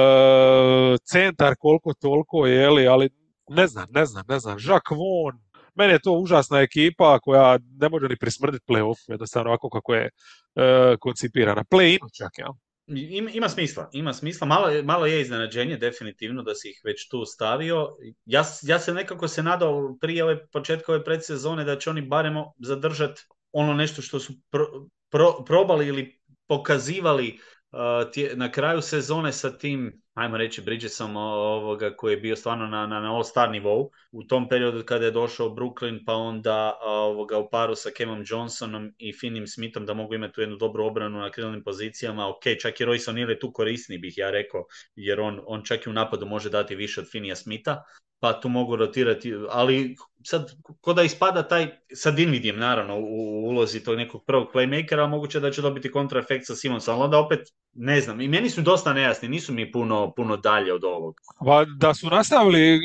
centar 1.03 1.55
koliko 1.59 1.93
toliko 1.93 2.45
je, 2.45 2.87
ali 2.87 3.09
ne 3.49 3.67
znam, 3.67 3.87
ne 3.89 4.05
znam, 4.05 4.23
ne 4.27 4.39
znam, 4.39 4.57
Jacques 4.59 4.97
Vaughn, 4.97 5.39
meni 5.75 5.93
je 5.93 5.99
to 5.99 6.11
užasna 6.11 6.59
ekipa 6.59 7.19
koja 7.19 7.59
ne 7.79 7.89
može 7.89 8.07
ni 8.07 8.17
prismrditi 8.17 8.65
playoff, 8.67 8.97
jednostavno 9.07 9.49
ovako 9.49 9.69
kako 9.69 9.93
je 9.93 10.09
e, 10.55 10.95
koncipirana. 10.99 11.63
Play-inu 11.63 12.09
čak, 12.17 12.37
ja. 12.37 12.47
Ima, 12.95 13.29
ima 13.31 13.49
smisla, 13.49 13.89
ima 13.93 14.13
smisla. 14.13 14.47
Malo, 14.47 14.83
malo 14.83 15.05
je 15.05 15.21
iznenađenje 15.21 15.77
definitivno 15.77 16.43
da 16.43 16.55
si 16.55 16.69
ih 16.69 16.81
već 16.83 17.09
tu 17.09 17.25
stavio. 17.25 17.87
Ja, 18.25 18.43
ja 18.61 18.79
se 18.79 18.93
nekako 18.93 19.27
se 19.27 19.43
nadao 19.43 19.97
prije 20.01 20.23
ove 20.23 20.47
početka 20.47 21.03
predsezone 21.03 21.63
da 21.63 21.79
će 21.79 21.89
oni 21.89 22.01
barem 22.01 22.35
zadržati 22.59 23.21
ono 23.51 23.73
nešto 23.73 24.01
što 24.01 24.19
su 24.19 24.33
pro, 24.49 24.65
pro, 25.09 25.43
probali 25.45 25.87
ili 25.87 26.19
pokazivali 26.47 27.39
uh, 27.71 28.37
na 28.37 28.51
kraju 28.51 28.81
sezone 28.81 29.31
sa 29.31 29.57
tim 29.57 30.00
ajmo 30.13 30.37
reći, 30.37 30.61
Bridgesom 30.61 31.17
ovoga, 31.17 31.95
koji 31.95 32.13
je 32.13 32.17
bio 32.17 32.35
stvarno 32.35 32.67
na, 32.67 32.87
na, 32.87 32.99
na 32.99 33.15
all-star 33.15 33.51
nivou. 33.51 33.91
U 34.11 34.23
tom 34.23 34.49
periodu 34.49 34.83
kada 34.85 35.05
je 35.05 35.11
došao 35.11 35.49
Brooklyn, 35.49 35.99
pa 36.05 36.13
onda 36.13 36.79
ovoga, 36.81 37.37
u 37.37 37.49
paru 37.49 37.75
sa 37.75 37.89
Kemom 37.97 38.23
Johnsonom 38.27 38.93
i 38.97 39.13
Finim 39.13 39.47
Smithom 39.47 39.85
da 39.85 39.93
mogu 39.93 40.13
imati 40.13 40.33
tu 40.33 40.41
jednu 40.41 40.55
dobru 40.55 40.85
obranu 40.85 41.19
na 41.19 41.31
krilnim 41.31 41.63
pozicijama. 41.63 42.29
Ok, 42.29 42.43
čak 42.61 42.79
i 42.79 42.85
Royce 42.85 43.11
O'Neal 43.11 43.29
je 43.29 43.39
tu 43.39 43.51
korisni, 43.51 43.97
bih 43.97 44.13
ja 44.17 44.31
rekao, 44.31 44.65
jer 44.95 45.19
on, 45.19 45.41
on 45.45 45.63
čak 45.63 45.85
i 45.85 45.89
u 45.89 45.93
napadu 45.93 46.25
može 46.25 46.49
dati 46.49 46.75
više 46.75 47.01
od 47.01 47.11
Finija 47.11 47.35
Smitha 47.35 47.83
pa 48.21 48.39
tu 48.39 48.49
mogu 48.49 48.75
rotirati, 48.75 49.33
ali 49.49 49.95
sad 50.23 50.51
ko 50.81 50.93
da 50.93 51.03
ispada 51.03 51.47
taj, 51.47 51.67
sa 51.93 52.11
Dinvidijem 52.11 52.59
naravno 52.59 52.97
u 52.99 53.47
ulozi 53.49 53.83
tog 53.83 53.97
nekog 53.97 54.23
prvog 54.25 54.47
playmakera, 54.53 55.09
moguće 55.09 55.39
da 55.39 55.51
će 55.51 55.61
dobiti 55.61 55.91
kontraefekt 55.91 56.45
sa 56.47 56.55
Simonsom, 56.55 56.95
ali 56.95 57.03
onda 57.03 57.19
opet 57.19 57.39
ne 57.73 58.01
znam, 58.01 58.21
i 58.21 58.27
meni 58.27 58.49
su 58.49 58.61
dosta 58.61 58.93
nejasni, 58.93 59.29
nisu 59.29 59.53
mi 59.53 59.71
puno, 59.71 60.13
puno 60.15 60.37
dalje 60.37 60.73
od 60.73 60.83
ovog. 60.83 61.15
Pa 61.45 61.65
da 61.77 61.93
su 61.93 62.09
nastavili 62.09 62.79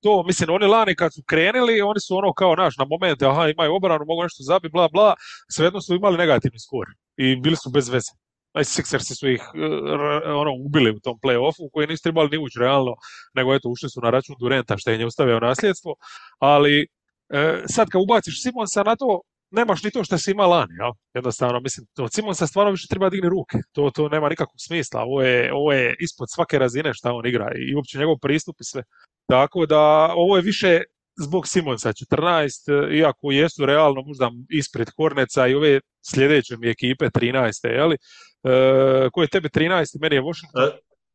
to, 0.00 0.22
mislim, 0.26 0.50
oni 0.50 0.66
lani 0.66 0.94
kad 0.94 1.14
su 1.14 1.22
krenuli, 1.26 1.80
oni 1.80 2.00
su 2.00 2.16
ono 2.16 2.32
kao 2.32 2.54
naš, 2.54 2.76
na 2.78 2.84
momente, 2.84 3.26
aha, 3.26 3.48
imaju 3.48 3.74
obranu, 3.74 4.04
mogu 4.06 4.22
nešto 4.22 4.42
zabiti, 4.42 4.72
bla, 4.72 4.88
bla, 4.88 5.14
svejedno 5.50 5.80
su 5.80 5.94
imali 5.94 6.16
negativni 6.16 6.58
skor 6.58 6.86
i 7.16 7.36
bili 7.36 7.56
su 7.56 7.70
bez 7.70 7.88
veze. 7.88 8.10
Sixersi 8.54 9.14
su 9.14 9.28
ih 9.28 9.42
ono, 10.24 10.52
ubili 10.66 10.90
u 10.90 11.00
tom 11.00 11.18
play-offu 11.22 11.70
koji 11.72 11.86
nisu 11.86 12.02
trebali 12.02 12.28
ni 12.30 12.38
ući 12.38 12.58
realno, 12.58 12.94
nego 13.34 13.54
eto, 13.54 13.68
ušli 13.68 13.90
su 13.90 14.00
na 14.00 14.10
račun 14.10 14.36
Durenta 14.40 14.76
što 14.78 14.90
je 14.90 14.98
nje 14.98 15.06
ustavio 15.06 15.40
nasljedstvo, 15.40 15.94
ali 16.38 16.86
e, 17.28 17.62
sad 17.66 17.88
kad 17.88 18.02
ubaciš 18.02 18.42
Simonsa 18.42 18.82
na 18.82 18.96
to, 18.96 19.20
nemaš 19.50 19.82
ni 19.82 19.90
to 19.90 20.04
što 20.04 20.18
si 20.18 20.30
imao 20.30 20.50
lani, 20.50 20.74
jel? 20.78 20.92
Jednostavno, 21.14 21.60
mislim, 21.60 21.86
od 21.98 22.12
Simonsa 22.12 22.46
stvarno 22.46 22.70
više 22.70 22.86
treba 22.88 23.10
digni 23.10 23.28
ruke. 23.28 23.58
To, 23.72 23.90
to 23.90 24.08
nema 24.08 24.28
nikakvog 24.28 24.56
smisla. 24.58 25.02
Ovo 25.02 25.22
je, 25.22 25.52
ovo 25.54 25.72
je 25.72 25.96
ispod 26.00 26.28
svake 26.30 26.58
razine 26.58 26.94
šta 26.94 27.12
on 27.12 27.26
igra 27.26 27.52
i 27.56 27.74
uopće 27.74 27.98
njegov 27.98 28.16
pristup 28.18 28.56
i 28.60 28.64
sve. 28.64 28.82
Tako 29.26 29.66
da, 29.66 30.12
ovo 30.16 30.36
je 30.36 30.42
više 30.42 30.82
zbog 31.20 31.48
Simonsa 31.48 31.92
14, 31.92 32.96
iako 32.98 33.30
jesu 33.30 33.66
realno 33.66 34.02
možda 34.02 34.30
ispred 34.48 34.90
Horneca 34.96 35.46
i 35.46 35.54
ove 35.54 35.80
sljedeće 36.10 36.56
mi 36.56 36.68
ekipe 36.68 37.04
13. 37.04 37.68
Jeli? 37.68 37.96
E, 38.42 39.08
ko 39.12 39.22
je 39.22 39.28
tebe 39.28 39.48
13. 39.48 39.98
Meni 40.00 40.16
je 40.16 40.22
Washington. 40.22 40.62
E, 40.62 40.70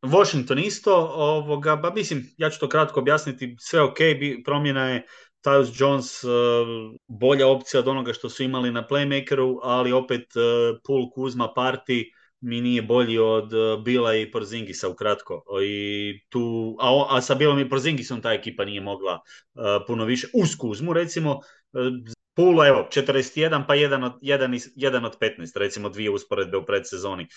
Washington 0.07 0.59
isto, 0.59 0.95
ovoga, 1.15 1.75
ba 1.75 1.93
mislim, 1.93 2.23
ja 2.37 2.49
ću 2.49 2.59
to 2.59 2.69
kratko 2.69 2.99
objasniti, 2.99 3.55
sve 3.59 3.81
ok, 3.81 3.97
promjena 4.45 4.89
je 4.89 5.05
Tyus 5.45 5.81
Jones 5.81 6.23
uh, 6.23 6.31
bolja 7.07 7.47
opcija 7.47 7.79
od 7.79 7.87
onoga 7.87 8.13
što 8.13 8.29
su 8.29 8.43
imali 8.43 8.71
na 8.71 8.87
playmakeru, 8.89 9.59
ali 9.63 9.91
opet 9.91 10.21
uh, 10.35 10.77
Pool 10.87 11.09
Kuzma 11.09 11.53
Party 11.55 12.03
mi 12.45 12.61
nije 12.61 12.81
bolji 12.81 13.17
od 13.17 13.53
uh, 13.53 13.83
Bila 13.83 14.15
i 14.15 14.31
Porzingisa 14.31 14.89
ukratko. 14.89 15.43
I 15.63 16.19
tu, 16.29 16.75
a, 16.79 17.05
a 17.09 17.21
sa 17.21 17.35
Bilom 17.35 17.59
i 17.59 17.69
Porzingisom 17.69 18.21
ta 18.21 18.33
ekipa 18.33 18.65
nije 18.65 18.81
mogla 18.81 19.19
puno 19.87 20.05
više. 20.05 20.27
Uz 20.33 20.55
Kuzmu 20.57 20.93
recimo, 20.93 21.39
Pula, 22.35 22.67
evo, 22.67 22.87
41 22.91 23.63
pa 23.67 23.75
1 23.75 24.05
od, 24.05 24.13
1, 24.21 24.69
1 24.75 25.05
od 25.05 25.17
15, 25.19 25.59
recimo 25.59 25.89
dvije 25.89 26.09
usporedbe 26.09 26.57
u 26.57 26.65
predsezoni. 26.65 27.27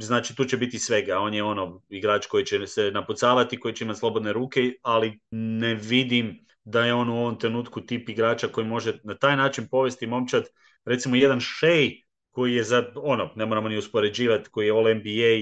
Znači 0.00 0.36
tu 0.36 0.44
će 0.44 0.56
biti 0.56 0.78
svega. 0.78 1.18
On 1.18 1.34
je 1.34 1.42
ono 1.42 1.82
igrač 1.88 2.26
koji 2.26 2.44
će 2.44 2.66
se 2.66 2.90
napucavati, 2.90 3.60
koji 3.60 3.74
će 3.74 3.84
imati 3.84 4.00
slobodne 4.00 4.32
ruke, 4.32 4.72
ali 4.82 5.20
ne 5.30 5.74
vidim 5.74 6.46
da 6.64 6.84
je 6.84 6.94
on 6.94 7.08
u 7.08 7.16
ovom 7.16 7.38
trenutku 7.38 7.80
tip 7.80 8.08
igrača 8.08 8.48
koji 8.48 8.66
može 8.66 8.98
na 9.04 9.14
taj 9.14 9.36
način 9.36 9.68
povesti 9.70 10.06
momčad, 10.06 10.44
recimo 10.84 11.16
jedan 11.16 11.40
Shea 11.40 11.88
koji 12.32 12.54
je 12.54 12.64
za, 12.64 12.84
ono, 12.96 13.30
ne 13.36 13.46
moramo 13.46 13.68
ni 13.68 13.78
uspoređivati, 13.78 14.50
koji 14.50 14.66
je 14.66 14.72
All 14.72 14.94
NBA, 14.94 15.34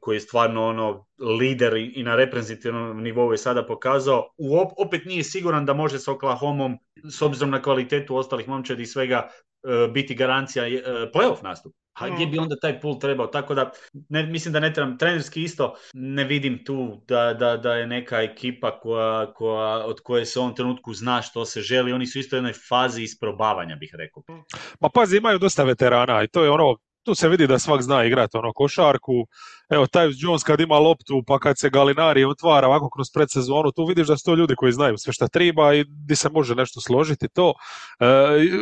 koji 0.00 0.16
je 0.16 0.20
stvarno 0.20 0.66
ono 0.66 1.06
lider 1.40 1.76
i 1.76 2.02
na 2.02 2.16
reprezentativnom 2.16 3.02
nivou 3.02 3.32
je 3.32 3.38
sada 3.38 3.66
pokazao, 3.66 4.28
opet 4.78 5.04
nije 5.04 5.24
siguran 5.24 5.66
da 5.66 5.74
može 5.74 5.98
s 5.98 6.08
Oklahomom, 6.08 6.78
s 7.10 7.22
obzirom 7.22 7.50
na 7.50 7.62
kvalitetu 7.62 8.16
ostalih 8.16 8.48
momčadi 8.48 8.82
i 8.82 8.86
svega, 8.86 9.28
e, 9.28 9.51
biti 9.92 10.14
garancija 10.14 10.66
e, 10.66 10.82
playoff 11.14 11.42
nastup. 11.42 11.74
A 11.94 12.08
gdje 12.08 12.26
bi 12.26 12.36
mm. 12.36 12.42
onda 12.42 12.56
taj 12.56 12.80
pool 12.80 12.98
trebao? 12.98 13.26
Tako 13.26 13.54
da, 13.54 13.70
ne, 14.08 14.26
mislim 14.26 14.52
da 14.52 14.60
ne 14.60 14.72
trebam, 14.72 14.98
trenerski 14.98 15.42
isto 15.42 15.74
ne 15.94 16.24
vidim 16.24 16.64
tu 16.64 17.02
da, 17.08 17.34
da, 17.34 17.56
da 17.56 17.74
je 17.74 17.86
neka 17.86 18.22
ekipa 18.22 18.80
koja, 18.80 19.32
koja, 19.32 19.86
od 19.86 20.00
koje 20.00 20.26
se 20.26 20.38
u 20.38 20.42
ovom 20.42 20.54
trenutku 20.54 20.94
zna 20.94 21.22
što 21.22 21.44
se 21.44 21.60
želi. 21.60 21.92
Oni 21.92 22.06
su 22.06 22.18
isto 22.18 22.36
u 22.36 22.38
jednoj 22.38 22.52
fazi 22.68 23.02
isprobavanja, 23.02 23.76
bih 23.76 23.94
rekao. 23.98 24.22
Ma 24.80 24.88
pazi, 24.94 25.16
imaju 25.16 25.38
dosta 25.38 25.64
veterana 25.64 26.22
i 26.22 26.28
to 26.28 26.44
je 26.44 26.50
ono 26.50 26.76
tu 27.04 27.14
se 27.14 27.28
vidi 27.28 27.46
da 27.46 27.58
svak 27.58 27.82
zna 27.82 28.04
igrati 28.04 28.36
ono 28.36 28.52
košarku. 28.52 29.12
Evo, 29.70 29.86
Tyus 29.86 30.14
Jones 30.18 30.42
kad 30.42 30.60
ima 30.60 30.78
loptu, 30.78 31.22
pa 31.26 31.38
kad 31.38 31.58
se 31.58 31.70
Galinari 31.70 32.24
otvara 32.24 32.66
ovako 32.66 32.90
kroz 32.90 33.06
predsezonu, 33.14 33.72
tu 33.72 33.84
vidiš 33.84 34.06
da 34.06 34.16
su 34.16 34.24
to 34.24 34.34
ljudi 34.34 34.54
koji 34.54 34.72
znaju 34.72 34.98
sve 34.98 35.12
šta 35.12 35.28
treba 35.28 35.74
i 35.74 35.84
di 35.88 36.16
se 36.16 36.28
može 36.28 36.54
nešto 36.54 36.80
složiti 36.80 37.28
to. 37.28 37.54
E, 38.00 38.06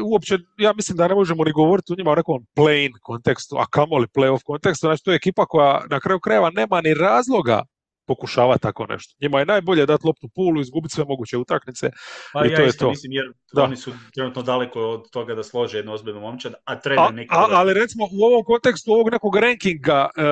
uopće, 0.05 0.39
ja 0.59 0.73
mislim 0.73 0.97
da 0.97 1.09
ne 1.09 1.15
možemo 1.15 1.45
ni 1.45 1.53
govoriti 1.53 1.93
u 1.93 1.97
njima 1.97 2.11
o 2.11 2.15
nekom 2.15 2.47
plain 2.55 2.93
kontekstu, 3.03 3.57
a 3.57 3.67
kamoli 3.67 4.07
playoff 4.07 4.43
kontekstu. 4.45 4.87
Znači, 4.87 5.05
to 5.05 5.11
je 5.11 5.17
ekipa 5.17 5.47
koja 5.47 5.83
na 5.91 6.01
kraju 6.01 6.21
krajeva 6.21 6.51
nema 6.51 6.81
ni 6.81 6.95
razloga 6.95 7.63
pokušava 8.11 8.59
tako 8.59 8.87
nešto. 8.87 9.14
Njima 9.23 9.38
je 9.38 9.47
najbolje 9.47 9.87
dati 9.87 10.07
loptu 10.07 10.29
pulu, 10.35 10.61
izgubiti 10.61 10.95
sve 10.95 11.05
moguće 11.05 11.37
utakmice 11.38 11.90
pa, 12.33 12.45
i 12.45 12.50
ja 12.50 12.57
to 12.57 12.62
isto 12.64 12.85
je 12.85 12.87
to. 12.87 12.90
mislim 12.90 13.12
jer 13.12 13.26
da. 13.52 13.62
oni 13.62 13.76
su 13.76 13.93
trenutno 14.14 14.43
daleko 14.43 14.81
od 14.81 15.11
toga 15.11 15.35
da 15.35 15.43
slože 15.43 15.79
jednu 15.79 15.93
ozbiljnu 15.93 16.21
momčad, 16.21 16.55
a 16.64 16.81
trener 16.81 17.14
neki... 17.14 17.29
Ali 17.33 17.75
recimo 17.75 18.05
u 18.05 18.25
ovom 18.25 18.45
kontekstu 18.45 18.93
ovog 18.93 19.11
nekog 19.11 19.37
rankinga, 19.37 20.09
e, 20.17 20.23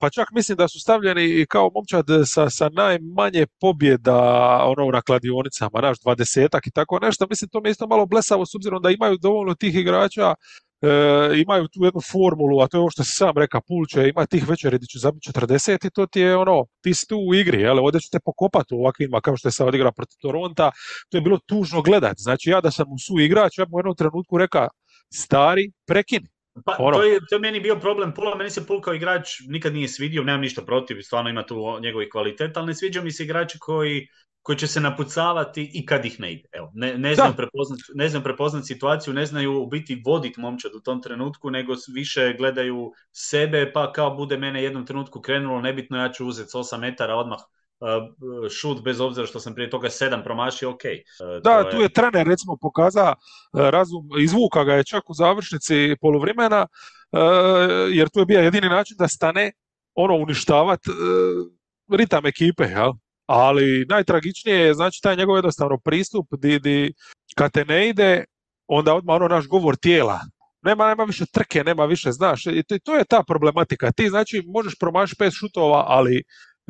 pa 0.00 0.10
čak 0.10 0.28
mislim 0.32 0.56
da 0.56 0.68
su 0.68 0.80
stavljeni 0.80 1.46
kao 1.48 1.70
momčad 1.74 2.06
sa, 2.26 2.50
sa 2.50 2.68
najmanje 2.68 3.46
pobjeda 3.60 4.20
ono 4.64 4.90
na 4.90 5.02
kladionicama, 5.02 5.80
naš 5.80 6.00
dvadesetak 6.00 6.66
i 6.66 6.70
tako 6.70 6.98
nešto, 6.98 7.26
mislim 7.30 7.48
to 7.48 7.60
mi 7.60 7.68
je 7.68 7.70
isto 7.70 7.86
malo 7.86 8.06
blesavo 8.06 8.46
s 8.46 8.54
obzirom 8.54 8.82
da 8.82 8.90
imaju 8.90 9.16
dovoljno 9.16 9.54
tih 9.54 9.74
igrača 9.74 10.34
e, 10.82 11.40
imaju 11.40 11.68
tu 11.68 11.84
jednu 11.84 12.00
formulu, 12.12 12.60
a 12.60 12.68
to 12.68 12.76
je 12.76 12.80
ovo 12.80 12.90
što 12.90 13.04
si 13.04 13.12
sam 13.12 13.34
reka, 13.36 13.60
Pulče, 13.68 14.08
ima 14.08 14.26
tih 14.26 14.48
večeri 14.48 14.76
gdje 14.76 14.86
će 14.86 14.98
zabiti 14.98 15.30
40 15.30 15.86
i 15.86 15.90
to 15.90 16.06
ti 16.06 16.20
je 16.20 16.36
ono, 16.36 16.64
ti 16.82 16.94
si 16.94 17.06
tu 17.08 17.16
u 17.28 17.34
igri, 17.34 17.60
jel, 17.60 17.78
ovdje 17.78 18.00
ćete 18.00 18.18
pokopati 18.24 18.74
u 18.74 18.78
ovakvima 18.78 19.20
kao 19.20 19.36
što 19.36 19.48
je 19.48 19.52
sad 19.52 19.68
odigra 19.68 19.92
protiv 19.92 20.16
Toronta, 20.22 20.70
to 21.10 21.16
je 21.16 21.20
bilo 21.20 21.38
tužno 21.46 21.82
gledati, 21.82 22.22
znači 22.22 22.50
ja 22.50 22.60
da 22.60 22.70
sam 22.70 22.86
u 22.92 22.98
su 22.98 23.20
igrač, 23.20 23.58
ja 23.58 23.64
bi 23.64 23.70
u 23.74 23.78
jednom 23.78 23.96
trenutku 23.96 24.38
reka, 24.38 24.68
stari, 25.14 25.70
prekini. 25.86 26.31
Pa, 26.64 26.76
to, 26.76 27.02
je, 27.02 27.20
to 27.28 27.34
je 27.34 27.40
meni 27.40 27.60
bio 27.60 27.76
problem. 27.76 28.14
Pula, 28.14 28.34
meni 28.34 28.50
se 28.50 28.66
Pul 28.66 28.80
kao 28.80 28.94
igrač 28.94 29.40
nikad 29.48 29.74
nije 29.74 29.88
svidio, 29.88 30.22
nemam 30.24 30.40
ništa 30.40 30.62
protiv, 30.62 31.00
stvarno 31.02 31.30
ima 31.30 31.46
tu 31.46 31.78
njegovih 31.82 32.08
kvaliteta, 32.12 32.60
ali 32.60 32.66
ne 32.66 32.74
sviđa 32.74 33.02
mi 33.02 33.12
se 33.12 33.24
igrači 33.24 33.58
koji 33.58 34.08
koji 34.42 34.58
će 34.58 34.66
se 34.66 34.80
napucavati 34.80 35.70
i 35.74 35.86
kad 35.86 36.04
ih 36.04 36.20
ne 36.20 36.32
ide. 36.32 36.48
Evo, 36.52 36.70
ne, 36.74 36.98
ne, 36.98 37.14
znam 37.14 37.36
prepoznat, 37.36 37.80
ne 37.94 38.08
znam 38.08 38.22
prepoznat 38.22 38.66
situaciju, 38.66 39.14
ne 39.14 39.26
znaju 39.26 39.62
u 39.62 39.66
biti 39.66 40.02
voditi 40.06 40.40
momčad 40.40 40.74
u 40.74 40.80
tom 40.80 41.02
trenutku, 41.02 41.50
nego 41.50 41.74
više 41.94 42.34
gledaju 42.38 42.92
sebe, 43.12 43.72
pa 43.72 43.92
kao 43.92 44.14
bude 44.16 44.36
mene 44.36 44.62
jednom 44.62 44.86
trenutku 44.86 45.20
krenulo, 45.20 45.60
nebitno 45.60 45.98
ja 45.98 46.12
ću 46.12 46.26
uzeti 46.26 46.50
s 46.50 46.54
8 46.54 46.78
metara 46.78 47.14
odmah 47.14 47.38
šut 48.50 48.84
bez 48.84 49.00
obzira 49.00 49.26
što 49.26 49.40
sam 49.40 49.54
prije 49.54 49.70
toga 49.70 49.90
sedam 49.90 50.22
promašio, 50.22 50.70
ok. 50.70 50.82
Da, 51.44 51.70
tu 51.70 51.76
je 51.76 51.88
trener 51.88 52.26
recimo 52.26 52.56
pokaza 52.60 53.14
uh, 53.14 53.60
razum, 53.68 54.08
izvuka 54.20 54.64
ga 54.64 54.74
je 54.74 54.84
čak 54.84 55.10
u 55.10 55.14
završnici 55.14 55.96
poluvremena, 56.00 56.66
jer 57.90 58.08
tu 58.08 58.20
je 58.20 58.26
bio 58.26 58.40
jedini 58.40 58.68
način 58.68 58.96
da 58.98 59.08
stane 59.08 59.52
ono 59.94 60.14
uništavati 60.16 60.90
ritam 61.90 62.26
ekipe, 62.26 62.64
jel? 62.64 62.92
ali 63.26 63.86
najtragičnije 63.88 64.58
je 64.58 64.74
znači 64.74 65.00
taj 65.02 65.16
njegov 65.16 65.36
jednostavno 65.36 65.78
pristup 65.78 66.26
di, 66.38 66.58
di 66.58 66.92
kad 67.36 67.52
te 67.52 67.64
ne 67.64 67.88
ide, 67.88 68.24
onda 68.66 68.94
odmah 68.94 69.16
ono 69.16 69.28
naš 69.28 69.46
govor 69.48 69.76
tijela. 69.76 70.20
Nema, 70.62 70.88
nema 70.88 71.04
više 71.04 71.26
trke, 71.26 71.64
nema 71.64 71.84
više, 71.84 72.12
znaš, 72.12 72.46
i 72.46 72.62
to, 72.62 72.78
to 72.78 72.94
je 72.94 73.04
ta 73.04 73.22
problematika. 73.26 73.92
Ti 73.92 74.08
znači 74.08 74.42
možeš 74.46 74.74
promašiti 74.80 75.18
pet 75.18 75.32
šutova, 75.32 75.84
ali 75.88 76.22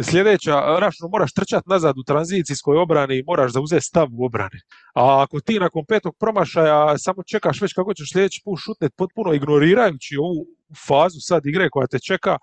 sljedeća, 0.02 0.76
znaš, 0.78 0.96
no, 1.00 1.08
moraš 1.08 1.32
trčati 1.32 1.68
nazad 1.68 1.98
u 1.98 2.02
tranzicijskoj 2.02 2.76
obrani 2.76 3.18
i 3.18 3.24
moraš 3.26 3.52
zauzeti 3.52 3.84
stav 3.84 4.08
u 4.12 4.24
obrani. 4.24 4.60
A 4.94 5.22
ako 5.22 5.40
ti 5.40 5.60
nakon 5.60 5.84
petog 5.88 6.16
promašaja 6.20 6.98
samo 6.98 7.22
čekaš 7.22 7.60
već 7.60 7.72
kako 7.72 7.94
ćeš 7.94 8.12
sljedeći 8.12 8.42
put 8.44 8.58
šutnet 8.64 8.92
potpuno 8.96 9.32
ignorirajući 9.32 10.16
ovu 10.16 10.46
fazu 10.86 11.20
sad 11.20 11.46
igre 11.46 11.68
koja 11.70 11.86
te 11.86 11.98
čeka, 11.98 12.38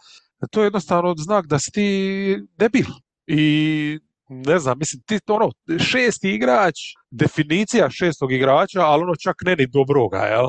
to 0.52 0.62
je 0.62 0.66
jednostavno 0.66 1.16
znak 1.18 1.46
da 1.46 1.60
si 1.60 1.72
ti 1.72 2.40
debil. 2.58 2.86
I 3.28 4.00
ne 4.30 4.60
znam, 4.60 4.80
mislim, 4.80 5.02
ti 5.06 5.20
to 5.26 5.36
ono, 5.36 5.52
šesti 5.80 6.30
igrač, 6.30 6.76
definicija 7.12 7.90
šestog 7.90 8.32
igrača, 8.32 8.82
ali 8.82 9.04
ono 9.04 9.16
čak 9.16 9.36
ne 9.46 9.56
ni 9.56 9.68
dobroga, 9.68 10.18
jel? 10.18 10.48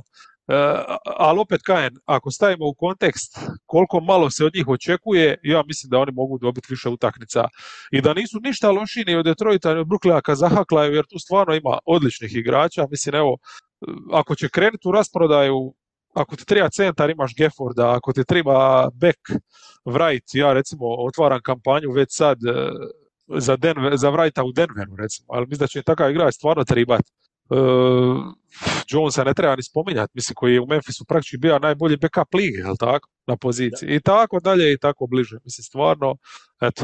E, 0.51 0.85
ali 1.05 1.41
opet 1.41 1.63
kajem, 1.63 1.95
ako 2.05 2.31
stavimo 2.31 2.69
u 2.69 2.75
kontekst 2.75 3.39
koliko 3.67 4.01
malo 4.01 4.31
se 4.31 4.45
od 4.45 4.55
njih 4.55 4.69
očekuje, 4.69 5.39
ja 5.43 5.63
mislim 5.67 5.91
da 5.91 5.99
oni 5.99 6.13
mogu 6.13 6.39
dobiti 6.39 6.67
više 6.71 6.89
utakmica 6.89 7.49
i 7.91 8.01
da 8.01 8.15
nisu 8.15 8.41
ništa 8.43 8.71
lošiji 8.71 9.05
ni 9.07 9.17
od 9.17 9.25
Detroita 9.25 9.75
ni 9.75 9.81
od 9.81 9.87
Brooklyna 9.87 10.35
zahaklaju, 10.35 10.95
jer 10.95 11.05
tu 11.07 11.19
stvarno 11.19 11.55
ima 11.55 11.79
odličnih 11.87 12.35
igrača. 12.35 12.87
Mislim, 12.91 13.15
evo, 13.15 13.37
ako 14.13 14.35
će 14.35 14.49
krenuti 14.49 14.89
u 14.89 14.93
rasprodaju, 14.93 15.75
ako 16.15 16.37
ti 16.37 16.45
treba 16.45 16.69
centar, 16.71 17.11
imaš 17.11 17.35
Gefforda, 17.37 17.95
ako 17.97 18.13
ti 18.13 18.25
treba 18.25 18.89
back, 18.91 19.43
Wright, 19.85 20.39
ja 20.39 20.53
recimo 20.53 20.87
otvaram 20.87 21.41
kampanju 21.43 21.91
već 21.93 22.09
sad 22.11 22.39
e, 22.45 22.71
za, 23.39 23.57
Denver, 23.57 23.97
za 23.97 24.11
Wrighta 24.11 24.43
u 24.43 24.53
Denveru 24.53 24.97
recimo, 24.97 25.27
ali 25.29 25.47
mislim 25.47 25.59
da 25.59 25.67
će 25.67 25.83
takav 25.83 26.11
igrač 26.11 26.35
stvarno 26.35 26.65
tribati. 26.65 27.13
Uh, 27.51 27.57
Jonesa 28.89 29.25
ne 29.25 29.35
treba 29.35 29.57
ni 29.57 29.63
spominjati, 29.63 30.13
mislim 30.15 30.35
koji 30.35 30.55
je 30.55 30.61
u 30.61 30.67
Memphisu 30.67 31.05
praktički 31.05 31.37
bio 31.37 31.59
najbolji 31.59 31.97
backup 31.97 32.35
lige, 32.35 32.59
jel 32.59 32.77
tako, 32.79 33.09
na 33.27 33.37
poziciji. 33.37 33.89
I 33.95 34.01
tako 34.01 34.41
dalje 34.41 34.73
i 34.73 34.79
tako 34.79 35.07
bliže. 35.07 35.37
Mislim, 35.45 35.63
stvarno, 35.65 36.17
eto. 36.61 36.83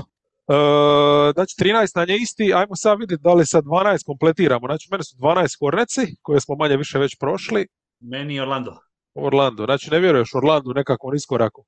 Uh, 0.49 1.35
znači 1.35 1.54
13 1.61 1.96
na 1.96 2.04
nje 2.04 2.16
isti, 2.16 2.52
ajmo 2.54 2.76
sad 2.76 2.99
vidjeti 2.99 3.23
da 3.23 3.35
li 3.35 3.46
sa 3.46 3.62
12 3.62 4.04
kompletiramo. 4.06 4.66
Znači 4.66 4.88
mene 4.90 5.04
su 5.04 5.16
12 5.16 5.58
korneci, 5.58 6.16
koje 6.23 6.40
smo 6.40 6.54
manje 6.54 6.76
više 6.76 6.99
već 6.99 7.16
prošli. 7.20 7.66
Meni 8.00 8.40
Orlando. 8.40 8.78
Orlando, 9.14 9.64
znači 9.64 9.90
ne 9.90 10.00
vjeruješ 10.00 10.35
Orlando 10.35 10.73
nekakvom 10.73 11.14
iskoraku? 11.14 11.64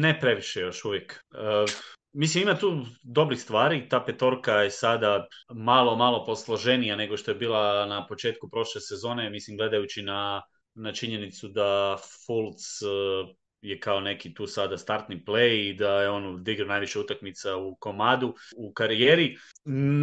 Ne 0.00 0.20
previše 0.20 0.60
još 0.60 0.84
uvijek. 0.84 1.24
Uh, 1.30 1.70
Mislim, 2.12 2.42
ima 2.42 2.58
tu 2.58 2.84
dobrih 3.02 3.40
stvari. 3.40 3.88
Ta 3.88 4.04
petorka 4.04 4.52
je 4.52 4.70
sada 4.70 5.26
malo, 5.54 5.96
malo 5.96 6.24
posloženija 6.26 6.96
nego 6.96 7.16
što 7.16 7.30
je 7.30 7.34
bila 7.34 7.86
na 7.86 8.06
početku 8.06 8.48
prošle 8.50 8.80
sezone. 8.80 9.30
Mislim, 9.30 9.56
gledajući 9.56 10.02
na, 10.02 10.42
na 10.74 10.92
činjenicu 10.92 11.48
da 11.48 11.96
Fultz 12.26 12.82
uh, 12.82 13.28
je 13.62 13.80
kao 13.80 14.00
neki 14.00 14.34
tu 14.34 14.46
sada 14.46 14.78
startni 14.78 15.24
play 15.26 15.70
i 15.70 15.74
da 15.74 16.02
je 16.02 16.10
on 16.10 16.26
odigrao 16.34 16.68
najviše 16.68 16.98
utakmica 17.00 17.56
u 17.56 17.76
komadu 17.76 18.34
u 18.56 18.72
karijeri. 18.72 19.36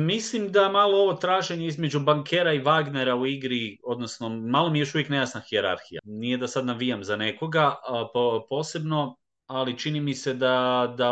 Mislim 0.05 0.51
da 0.51 0.69
malo 0.69 0.97
ovo 0.97 1.13
traženje 1.13 1.67
između 1.67 1.99
bankera 1.99 2.53
i 2.53 2.61
Wagnera 2.61 3.21
u 3.21 3.25
igri, 3.25 3.77
odnosno 3.83 4.29
malo 4.29 4.69
mi 4.69 4.77
je 4.77 4.81
još 4.81 4.95
uvijek 4.95 5.09
nejasna 5.09 5.41
hijerarhija. 5.49 6.01
Nije 6.03 6.37
da 6.37 6.47
sad 6.47 6.65
navijam 6.65 7.03
za 7.03 7.15
nekoga 7.15 7.75
po, 8.13 8.45
posebno, 8.49 9.17
ali 9.47 9.77
čini 9.77 10.01
mi 10.01 10.15
se 10.15 10.33
da, 10.33 10.93
da, 10.97 11.11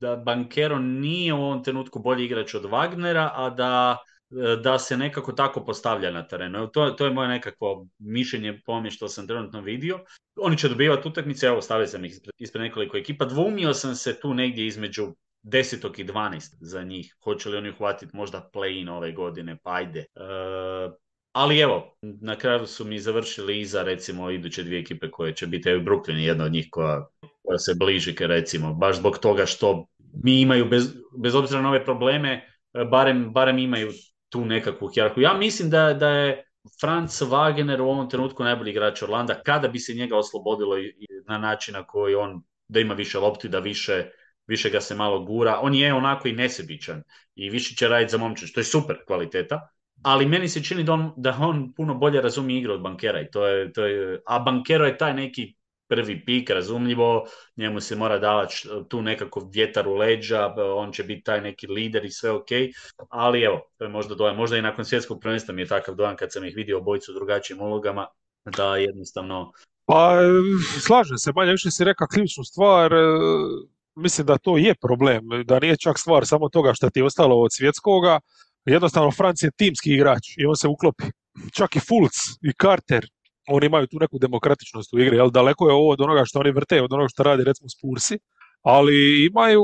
da 0.00 0.16
Bankero 0.16 0.78
nije 0.78 1.34
u 1.34 1.42
ovom 1.42 1.64
trenutku 1.64 1.98
bolji 1.98 2.24
igrač 2.24 2.54
od 2.54 2.62
Wagnera, 2.62 3.30
a 3.34 3.50
da 3.50 3.98
da 4.62 4.78
se 4.78 4.96
nekako 4.96 5.32
tako 5.32 5.64
postavlja 5.64 6.10
na 6.10 6.26
terenu. 6.28 6.66
To, 6.66 6.90
to 6.90 7.04
je 7.04 7.12
moje 7.12 7.28
nekakvo 7.28 7.86
mišljenje 7.98 8.60
po 8.66 8.82
što 8.90 9.08
sam 9.08 9.26
trenutno 9.26 9.60
vidio. 9.60 10.00
Oni 10.36 10.58
će 10.58 10.68
dobivati 10.68 11.08
utakmice, 11.08 11.46
evo 11.46 11.62
stavio 11.62 11.86
sam 11.86 12.04
ih 12.04 12.20
ispred 12.38 12.62
nekoliko 12.62 12.96
ekipa. 12.96 13.24
Dvumio 13.24 13.74
sam 13.74 13.94
se 13.94 14.20
tu 14.20 14.34
negdje 14.34 14.66
između 14.66 15.06
10. 15.42 16.00
i 16.00 16.04
12. 16.04 16.56
za 16.60 16.82
njih. 16.82 17.16
Hoće 17.24 17.48
li 17.48 17.56
oni 17.56 17.70
uhvatiti 17.70 18.16
možda 18.16 18.50
play-in 18.54 18.90
ove 18.90 19.12
godine, 19.12 19.56
pa 19.62 19.74
ajde. 19.74 20.00
E, 20.00 20.04
ali 21.32 21.58
evo, 21.58 21.96
na 22.02 22.36
kraju 22.36 22.66
su 22.66 22.84
mi 22.84 22.98
završili 22.98 23.60
iza 23.60 23.82
recimo 23.82 24.30
iduće 24.30 24.62
dvije 24.62 24.80
ekipe 24.80 25.10
koje 25.10 25.34
će 25.34 25.46
biti, 25.46 25.68
evo 25.68 25.82
Brooklyn 25.82 26.16
jedna 26.16 26.44
od 26.44 26.52
njih 26.52 26.66
koja, 26.70 27.06
koja 27.48 27.58
se 27.58 27.74
bliži, 27.74 28.14
recimo, 28.20 28.74
baš 28.74 28.96
zbog 28.96 29.18
toga 29.18 29.46
što 29.46 29.86
mi 30.24 30.40
imaju, 30.40 30.68
bez, 30.68 30.92
bez 31.22 31.34
obzira 31.34 31.62
na 31.62 31.68
ove 31.68 31.84
probleme, 31.84 32.42
barem, 32.90 33.32
barem 33.32 33.58
imaju 33.58 33.92
tu 34.28 34.44
nekakvu 34.44 34.88
hjerarhiju. 34.94 35.22
Ja 35.22 35.34
mislim 35.34 35.70
da, 35.70 35.94
da 35.94 36.10
je 36.10 36.44
Franz 36.80 37.22
Wagner 37.22 37.80
u 37.80 37.88
ovom 37.88 38.10
trenutku 38.10 38.44
najbolji 38.44 38.70
igrač 38.70 39.02
Orlanda 39.02 39.34
kada 39.34 39.68
bi 39.68 39.78
se 39.78 39.94
njega 39.94 40.16
oslobodilo 40.16 40.76
na 41.28 41.38
način 41.38 41.74
na 41.74 41.86
koji 41.86 42.14
on 42.14 42.42
da 42.68 42.80
ima 42.80 42.94
više 42.94 43.18
lopti, 43.18 43.48
da 43.48 43.58
više, 43.58 44.04
više 44.46 44.70
ga 44.70 44.80
se 44.80 44.94
malo 44.94 45.24
gura. 45.24 45.58
On 45.62 45.74
je 45.74 45.94
onako 45.94 46.28
i 46.28 46.32
nesebičan 46.32 47.02
i 47.34 47.50
više 47.50 47.74
će 47.74 47.88
raditi 47.88 48.12
za 48.12 48.18
momče, 48.18 48.46
što 48.46 48.60
je 48.60 48.64
super 48.64 48.96
kvaliteta. 49.06 49.68
Ali 50.02 50.26
meni 50.26 50.48
se 50.48 50.62
čini 50.64 50.84
da 50.84 50.92
on, 50.92 51.12
da 51.16 51.36
on 51.40 51.72
puno 51.74 51.94
bolje 51.94 52.20
razumije 52.20 52.58
igru 52.58 52.74
od 52.74 52.80
bankera 52.80 53.20
i 53.20 53.30
to 53.30 53.46
je, 53.46 53.72
to 53.72 53.86
je, 53.86 54.20
a 54.26 54.38
bankero 54.38 54.86
je 54.86 54.98
taj 54.98 55.14
neki 55.14 55.57
prvi 55.88 56.24
pik, 56.24 56.50
razumljivo, 56.50 57.26
njemu 57.56 57.80
se 57.80 57.96
mora 57.96 58.18
davati 58.18 58.68
tu 58.88 59.02
nekako 59.02 59.48
vjetar 59.52 59.88
u 59.88 59.94
leđa, 59.94 60.54
on 60.76 60.92
će 60.92 61.04
biti 61.04 61.22
taj 61.22 61.40
neki 61.40 61.66
lider 61.66 62.04
i 62.04 62.10
sve 62.10 62.30
ok, 62.30 62.48
ali 63.08 63.42
evo, 63.42 63.60
to 63.76 63.84
je 63.84 63.90
možda 63.90 64.14
dojam, 64.14 64.36
možda 64.36 64.56
i 64.56 64.62
nakon 64.62 64.84
svjetskog 64.84 65.20
prvenstva 65.20 65.54
mi 65.54 65.62
je 65.62 65.68
takav 65.68 65.94
dojam 65.94 66.16
kad 66.16 66.32
sam 66.32 66.44
ih 66.44 66.56
vidio 66.56 66.78
obojicu 66.78 67.12
u 67.12 67.14
drugačijim 67.14 67.60
ulogama, 67.60 68.06
da 68.56 68.76
jednostavno... 68.76 69.52
Pa, 69.84 70.16
slažem 70.86 71.18
se, 71.18 71.32
manje 71.34 71.52
više 71.52 71.70
si 71.70 71.84
rekao 71.84 72.06
ključnu 72.06 72.44
stvar, 72.44 72.92
e, 72.92 72.98
mislim 73.96 74.26
da 74.26 74.38
to 74.38 74.56
je 74.56 74.74
problem, 74.74 75.24
da 75.44 75.58
nije 75.58 75.76
čak 75.76 75.98
stvar 75.98 76.26
samo 76.26 76.48
toga 76.48 76.74
što 76.74 76.90
ti 76.90 77.00
je 77.00 77.04
ostalo 77.04 77.40
od 77.40 77.50
svjetskoga, 77.52 78.20
jednostavno 78.64 79.10
Franc 79.10 79.42
je 79.42 79.50
timski 79.56 79.90
igrač 79.90 80.36
i 80.36 80.46
on 80.46 80.56
se 80.56 80.68
uklopi. 80.68 81.04
Čak 81.52 81.76
i 81.76 81.80
Fulc 81.80 82.14
i 82.42 82.52
Carter 82.62 83.06
oni 83.48 83.66
imaju 83.66 83.86
tu 83.86 83.96
neku 84.00 84.18
demokratičnost 84.18 84.94
u 84.94 84.98
igri, 84.98 85.16
jel 85.16 85.30
daleko 85.30 85.68
je 85.68 85.74
ovo 85.74 85.90
od 85.90 86.00
onoga 86.00 86.24
što 86.24 86.38
oni 86.38 86.50
vrte, 86.50 86.82
od 86.82 86.92
onoga 86.92 87.08
što 87.08 87.22
radi 87.22 87.44
recimo 87.44 87.68
Spursi, 87.68 88.18
ali 88.62 89.26
imaju 89.26 89.62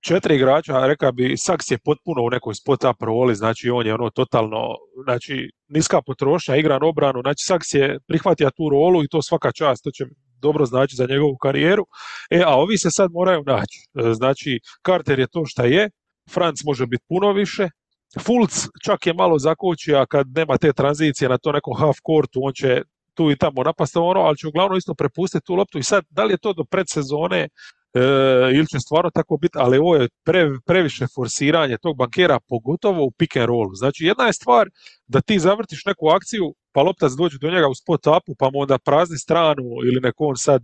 četiri 0.00 0.34
igrača, 0.34 0.86
reka 0.86 1.12
bi, 1.12 1.36
Saks 1.36 1.70
je 1.70 1.78
potpuno 1.78 2.22
u 2.22 2.30
nekoj 2.30 2.54
spot 2.54 2.84
up 2.84 3.02
roli, 3.02 3.34
znači 3.34 3.70
on 3.70 3.86
je 3.86 3.94
ono 3.94 4.10
totalno, 4.10 4.74
znači 5.04 5.50
niska 5.68 6.02
potrošnja, 6.02 6.56
igra 6.56 6.78
obranu, 6.82 7.20
znači 7.22 7.44
Saks 7.44 7.74
je 7.74 7.98
prihvatio 8.06 8.50
tu 8.50 8.68
rolu 8.68 9.04
i 9.04 9.08
to 9.08 9.22
svaka 9.22 9.52
čast, 9.52 9.84
to 9.84 9.90
će 9.90 10.04
dobro 10.40 10.66
znači 10.66 10.96
za 10.96 11.06
njegovu 11.06 11.36
karijeru. 11.36 11.86
E, 12.30 12.42
a 12.46 12.54
ovi 12.56 12.78
se 12.78 12.90
sad 12.90 13.10
moraju 13.12 13.42
naći. 13.46 13.78
E, 13.94 14.14
znači, 14.14 14.60
Carter 14.86 15.18
je 15.18 15.26
to 15.26 15.44
šta 15.46 15.64
je, 15.64 15.90
Franc 16.30 16.64
može 16.64 16.86
biti 16.86 17.04
puno 17.08 17.32
više, 17.32 17.68
Fulc 18.20 18.66
čak 18.84 19.06
je 19.06 19.14
malo 19.14 19.38
zakočio, 19.38 19.98
a 19.98 20.06
kad 20.06 20.26
nema 20.34 20.58
te 20.58 20.72
tranzicije 20.72 21.28
na 21.28 21.38
to 21.38 21.52
nekom 21.52 21.74
half 21.78 21.96
courtu, 22.06 22.40
on 22.42 22.52
će 22.52 22.82
tu 23.18 23.30
i 23.30 23.36
tamo 23.36 23.62
napasta 23.62 24.00
ono, 24.00 24.20
ali 24.20 24.36
će 24.36 24.48
uglavnom 24.48 24.78
isto 24.78 24.94
prepustiti 24.94 25.46
tu 25.46 25.54
loptu 25.54 25.78
i 25.78 25.82
sad 25.82 26.04
da 26.10 26.24
li 26.24 26.32
je 26.34 26.44
to 26.44 26.52
do 26.52 26.64
predsezone 26.64 27.40
e, 27.40 27.48
ili 28.56 28.66
će 28.66 28.78
stvarno 28.86 29.10
tako 29.10 29.36
biti, 29.36 29.58
ali 29.58 29.78
ovo 29.78 29.96
je 29.96 30.08
previše 30.66 31.06
forsiranje 31.14 31.76
tog 31.78 31.96
bankera, 31.96 32.38
pogotovo 32.48 33.04
u 33.04 33.10
pick 33.10 33.36
and 33.36 33.46
rollu. 33.46 33.74
Znači 33.74 34.04
jedna 34.04 34.24
je 34.26 34.32
stvar 34.32 34.64
da 35.06 35.20
ti 35.20 35.38
zavrtiš 35.38 35.84
neku 35.84 36.08
akciju, 36.08 36.54
pa 36.72 36.82
loptac 36.82 37.12
dođe 37.12 37.38
do 37.38 37.50
njega 37.50 37.68
u 37.68 37.74
spot 37.74 38.06
upu, 38.06 38.32
pa 38.38 38.50
mu 38.52 38.58
onda 38.60 38.78
prazni 38.78 39.18
stranu 39.18 39.64
ili 39.88 40.00
neko 40.00 40.24
on 40.24 40.36
sad 40.36 40.62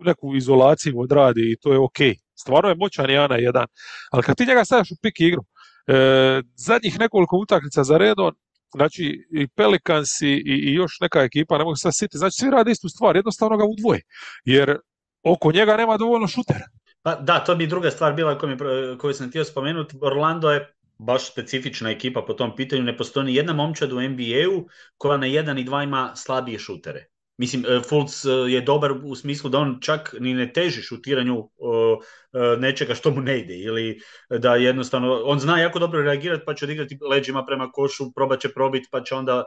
neku 0.00 0.36
izolaciju 0.36 1.00
odradi 1.00 1.52
i 1.52 1.56
to 1.62 1.72
je 1.72 1.78
ok. 1.78 2.00
Stvarno 2.34 2.68
je 2.68 2.80
moćan 2.84 3.10
jedan 3.10 3.40
jedan. 3.40 3.66
Ali 4.10 4.22
kad 4.22 4.36
ti 4.36 4.46
njega 4.46 4.64
stavljaš 4.64 4.90
u 4.90 5.00
pik 5.02 5.20
igru, 5.20 5.42
e, 5.86 6.42
zadnjih 6.56 6.98
nekoliko 6.98 7.36
utakmica 7.36 7.84
za 7.84 7.98
redom, 7.98 8.32
znači 8.74 9.26
i 9.30 9.48
Pelicans 9.48 10.20
i, 10.22 10.42
i 10.46 10.74
još 10.74 11.00
neka 11.00 11.22
ekipa, 11.22 11.58
ne 11.58 11.64
mogu 11.64 11.76
se 11.76 11.88
sjetiti, 11.92 12.18
znači 12.18 12.36
svi 12.36 12.50
rade 12.50 12.70
istu 12.70 12.88
stvar, 12.88 13.16
jednostavno 13.16 13.56
ga 13.56 13.64
udvoje, 13.64 14.02
jer 14.44 14.78
oko 15.22 15.52
njega 15.52 15.76
nema 15.76 15.96
dovoljno 15.96 16.26
šutera. 16.26 16.66
Pa 17.02 17.14
da, 17.14 17.44
to 17.44 17.54
bi 17.54 17.66
druga 17.66 17.90
stvar 17.90 18.12
bila 18.12 18.38
koju, 18.38 18.56
koju 18.98 19.14
sam 19.14 19.28
htio 19.28 19.44
spomenuti. 19.44 19.96
Orlando 20.00 20.50
je 20.50 20.72
baš 20.98 21.32
specifična 21.32 21.90
ekipa 21.90 22.22
po 22.22 22.34
tom 22.34 22.56
pitanju. 22.56 22.82
Ne 22.82 22.96
postoji 22.96 23.26
ni 23.26 23.34
jedna 23.34 23.52
momčad 23.52 23.92
u 23.92 24.00
NBA-u 24.00 24.68
koja 24.96 25.16
na 25.16 25.26
jedan 25.26 25.58
i 25.58 25.64
dva 25.64 25.82
ima 25.82 26.12
slabije 26.16 26.58
šutere. 26.58 27.06
Mislim, 27.40 27.64
e, 27.68 27.80
Fultz 27.88 28.26
e, 28.26 28.30
je 28.52 28.60
dobar 28.60 28.92
u 28.92 29.14
smislu 29.14 29.50
da 29.50 29.58
on 29.58 29.78
čak 29.80 30.14
ni 30.20 30.34
ne 30.34 30.52
teži 30.52 30.82
šutiranju 30.82 31.38
e, 31.38 32.56
nečega 32.58 32.94
što 32.94 33.10
mu 33.10 33.20
ne 33.20 33.38
ide 33.38 33.56
ili 33.58 34.00
da 34.28 34.56
jednostavno, 34.56 35.22
on 35.24 35.40
zna 35.40 35.60
jako 35.60 35.78
dobro 35.78 36.02
reagirati 36.02 36.42
pa 36.46 36.54
će 36.54 36.64
odigrati 36.64 36.98
leđima 37.10 37.44
prema 37.46 37.70
košu, 37.72 38.12
probat 38.12 38.40
će 38.40 38.48
probiti 38.48 38.88
pa 38.90 39.02
će 39.02 39.14
onda 39.14 39.44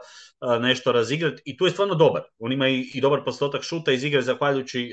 nešto 0.60 0.92
razigrati 0.92 1.42
i 1.44 1.56
tu 1.56 1.64
je 1.64 1.70
stvarno 1.70 1.94
dobar. 1.94 2.22
On 2.38 2.52
ima 2.52 2.68
i, 2.68 3.00
dobar 3.02 3.24
postotak 3.24 3.62
šuta 3.62 3.92
iz 3.92 4.04
igre 4.04 4.22
zahvaljujući 4.22 4.90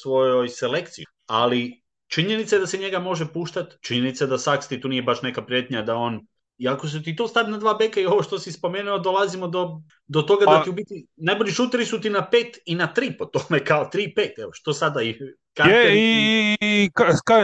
svojoj 0.00 0.48
selekciji, 0.48 1.04
ali 1.26 1.82
činjenica 2.08 2.56
je 2.56 2.60
da 2.60 2.66
se 2.66 2.78
njega 2.78 2.98
može 2.98 3.26
puštati, 3.32 3.76
činjenica 3.82 4.24
je 4.24 4.28
da 4.28 4.38
Saksti 4.38 4.80
tu 4.80 4.88
nije 4.88 5.02
baš 5.02 5.22
neka 5.22 5.42
prijetnja 5.42 5.82
da 5.82 5.96
on 5.96 6.20
i 6.60 6.68
ako 6.68 6.88
se 6.88 7.02
ti 7.02 7.16
to 7.16 7.28
stavi 7.28 7.50
na 7.50 7.58
dva 7.58 7.74
beka 7.74 8.00
i 8.00 8.06
ovo 8.06 8.22
što 8.22 8.38
si 8.38 8.52
spomenuo, 8.52 8.98
dolazimo 8.98 9.48
do, 9.48 9.80
do 10.06 10.22
toga 10.22 10.44
da 10.46 10.62
ti 10.64 10.70
u 10.70 10.72
biti 10.72 11.06
najbolji 11.16 11.52
šuteri 11.52 11.86
su 11.86 12.00
ti 12.00 12.10
na 12.10 12.30
pet 12.30 12.58
i 12.66 12.74
na 12.74 12.94
tri 12.94 13.16
po 13.18 13.24
tome, 13.24 13.64
kao 13.64 13.88
tri 13.92 14.12
pet, 14.14 14.38
evo 14.38 14.50
što 14.52 14.72
sada 14.72 15.02
i... 15.02 15.18
Je, 15.66 15.94
i, 15.94 16.56
i, 16.60 16.90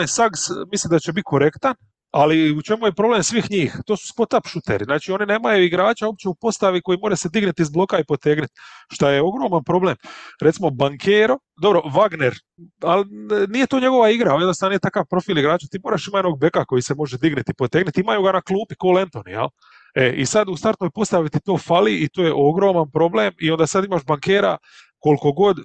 i 0.03 0.07
Saks 0.07 0.41
mislim 0.73 0.91
da 0.91 0.99
će 0.99 1.13
biti 1.13 1.25
korektan, 1.25 1.75
ali 2.17 2.53
u 2.53 2.63
čemu 2.63 2.87
je 2.87 2.93
problem 2.93 3.23
svih 3.23 3.51
njih? 3.51 3.77
To 3.87 3.97
su 3.97 4.09
spot 4.09 4.35
up 4.35 4.47
šuteri. 4.47 4.85
Znači 4.85 5.13
oni 5.13 5.27
nemaju 5.27 5.65
igrača 5.65 6.07
uopće 6.07 6.29
u 6.29 6.35
postavi 6.35 6.83
koji 6.83 6.99
mora 6.99 7.17
se 7.17 7.29
dignuti 7.29 7.63
iz 7.63 7.71
bloka 7.71 7.99
i 7.99 8.05
potegnuti. 8.05 8.53
Što 8.93 9.09
je 9.09 9.23
ogroman 9.23 9.65
problem. 9.65 9.97
Recimo 10.43 10.71
Bankero, 10.71 11.39
dobro, 11.63 11.81
Wagner, 11.81 12.35
ali 12.83 13.05
nije 13.49 13.67
to 13.67 13.81
njegova 13.81 14.11
igra, 14.11 14.33
jednostavno 14.33 14.71
nije 14.71 14.79
takav 14.79 15.05
profil 15.11 15.39
igrača. 15.39 15.67
Ti 15.71 15.79
moraš 15.85 16.09
imati 16.09 16.19
jednog 16.19 16.41
beka 16.41 16.65
koji 16.65 16.83
se 16.83 16.95
može 16.95 17.19
dignuti 17.19 17.51
i 17.51 17.55
potegnuti. 17.55 18.01
Imaju 18.01 18.23
ga 18.23 18.33
na 18.33 18.41
klupi 18.41 18.75
Cole 18.83 19.05
Anthony, 19.05 19.29
jel? 19.29 19.49
E, 19.95 20.13
I 20.17 20.27
sad 20.27 20.49
u 20.49 20.57
startnoj 20.57 20.91
postavi 20.91 21.31
ti 21.31 21.39
to 21.45 21.59
fali 21.59 21.95
i 21.97 22.09
to 22.09 22.23
je 22.23 22.33
ogroman 22.35 22.91
problem 22.91 23.33
i 23.41 23.51
onda 23.51 23.67
sad 23.67 23.85
imaš 23.85 24.05
bankera 24.05 24.57
koliko 24.99 25.33
god 25.33 25.57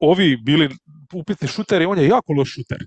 ovi 0.00 0.36
bili 0.36 0.70
upitni 1.14 1.48
šuteri, 1.48 1.84
on 1.84 1.98
je 1.98 2.08
jako 2.08 2.32
loš 2.32 2.54
šuter 2.54 2.78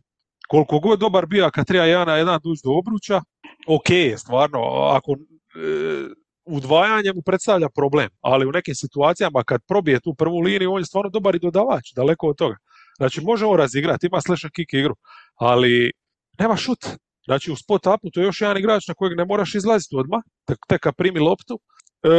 koliko 0.54 0.80
god 0.80 1.00
dobar 1.00 1.26
bio 1.26 1.50
kad 1.54 1.68
treba 1.68 1.86
jedan 1.86 2.08
na 2.08 2.16
jedan 2.16 2.40
doći 2.44 2.62
do 2.64 2.72
obruča, 2.72 3.22
ok 3.68 4.18
stvarno, 4.18 4.60
ako 4.98 5.12
e, 5.12 5.18
udvajanje 6.46 7.14
mu 7.16 7.22
predstavlja 7.22 7.70
problem, 7.70 8.10
ali 8.22 8.46
u 8.46 8.52
nekim 8.52 8.76
situacijama 8.76 9.44
kad 9.44 9.62
probije 9.68 10.00
tu 10.00 10.14
prvu 10.16 10.40
liniju, 10.40 10.74
on 10.74 10.82
je 10.82 10.86
stvarno 10.86 11.10
dobar 11.10 11.36
i 11.36 11.40
dodavač, 11.40 11.94
daleko 11.96 12.28
od 12.28 12.38
toga. 12.38 12.58
Znači 12.98 13.22
može 13.22 13.46
on 13.46 13.58
razigrati, 13.58 14.08
ima 14.08 14.22
slash 14.22 14.46
kick 14.56 14.74
igru, 14.74 14.96
ali 15.36 15.92
nema 16.40 16.56
šut. 16.56 16.86
Znači 17.26 17.52
u 17.52 17.56
spot 17.56 17.88
upu 17.88 18.10
to 18.12 18.20
je 18.20 18.26
još 18.26 18.42
jedan 18.42 18.58
igrač 18.58 18.88
na 18.88 18.94
kojeg 18.94 19.18
ne 19.18 19.26
moraš 19.26 19.56
izlaziti 19.56 19.96
odmah, 19.96 20.22
tek 20.68 20.80
kad 20.82 20.96
primi 20.96 21.20
loptu. 21.20 21.60
E, 22.04 22.10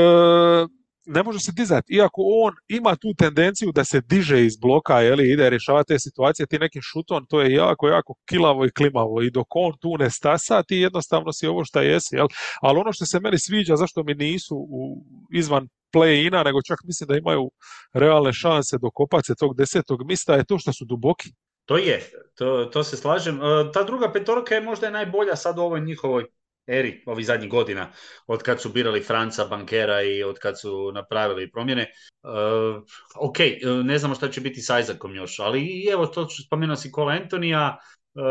ne 1.07 1.23
može 1.23 1.38
se 1.38 1.53
dizati, 1.53 1.95
iako 1.95 2.23
on 2.43 2.55
ima 2.69 2.97
tu 2.97 3.14
tendenciju 3.19 3.73
da 3.73 3.85
se 3.85 4.01
diže 4.01 4.45
iz 4.45 4.57
bloka, 4.57 5.03
ili 5.03 5.33
ide 5.33 5.51
rješavati 5.51 5.88
te 5.88 5.99
situacije, 5.99 6.47
ti 6.47 6.59
nekim 6.59 6.83
šutom, 6.83 7.27
to 7.27 7.40
je 7.40 7.53
jako, 7.53 7.88
jako 7.88 8.14
kilavo 8.29 8.67
i 8.67 8.71
klimavo 8.71 9.23
i 9.23 9.31
dok 9.31 9.47
on 9.51 9.73
tu 9.81 9.97
ne 9.99 10.11
stasa, 10.11 10.62
ti 10.62 10.77
jednostavno 10.77 11.33
si 11.33 11.47
ovo 11.47 11.64
što 11.64 11.81
jesi, 11.81 12.17
jel? 12.17 12.27
ali 12.62 12.79
ono 12.79 12.93
što 12.93 13.07
se 13.07 13.21
meni 13.21 13.38
sviđa, 13.38 13.77
zašto 13.77 14.03
mi 14.03 14.14
nisu 14.14 14.57
u, 14.57 15.05
izvan 15.33 15.69
play-ina, 15.93 16.45
nego 16.45 16.62
čak 16.62 16.79
mislim 16.85 17.09
da 17.09 17.17
imaju 17.17 17.51
realne 17.93 18.33
šanse 18.33 18.79
dokopati 18.79 19.27
se 19.27 19.35
tog 19.35 19.57
desetog 19.57 20.07
mista, 20.07 20.35
je 20.35 20.45
to 20.45 20.59
što 20.59 20.73
su 20.73 20.85
duboki. 20.85 21.29
To 21.64 21.77
je, 21.77 22.11
to, 22.35 22.64
to 22.73 22.85
se 22.85 22.97
slažem. 22.97 23.37
E, 23.37 23.73
ta 23.73 23.83
druga 23.83 24.12
petorka 24.12 24.55
je 24.55 24.61
možda 24.61 24.90
najbolja 24.90 25.37
sad 25.37 25.59
u 25.59 25.62
ovoj 25.62 25.81
njihovoj 25.81 26.27
eri 26.66 27.03
ovih 27.07 27.27
zadnjih 27.27 27.50
godina, 27.50 27.90
od 28.27 28.42
kad 28.42 28.61
su 28.61 28.68
birali 28.68 29.03
Franca, 29.03 29.44
Bankera 29.44 30.03
i 30.03 30.22
od 30.22 30.38
kad 30.38 30.61
su 30.61 30.92
napravili 30.92 31.50
promjene. 31.50 31.90
Uh, 32.22 32.83
ok, 33.16 33.37
ne 33.85 33.98
znamo 33.98 34.14
šta 34.14 34.29
će 34.29 34.40
biti 34.40 34.61
s 34.61 34.68
Isaacom 34.81 35.14
još, 35.14 35.38
ali 35.38 35.87
evo 35.92 36.07
to 36.07 36.29
spomenuo 36.46 36.77
si 36.77 36.92
Cole 36.92 37.18
Antonija, 37.22 37.79
uh, 38.14 38.22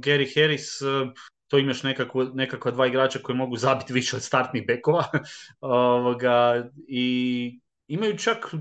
Gary 0.00 0.34
Harris, 0.34 0.80
uh, 0.80 1.08
to 1.48 1.58
imaš 1.58 1.82
nekako, 1.82 2.24
nekakva 2.24 2.70
dva 2.70 2.86
igrača 2.86 3.18
koji 3.18 3.36
mogu 3.36 3.56
zabiti 3.56 3.92
više 3.92 4.16
od 4.16 4.22
startnih 4.22 4.66
bekova. 4.66 5.04
Ovoga, 5.60 6.70
I 6.88 7.60
imaju 7.88 8.18
čak, 8.18 8.54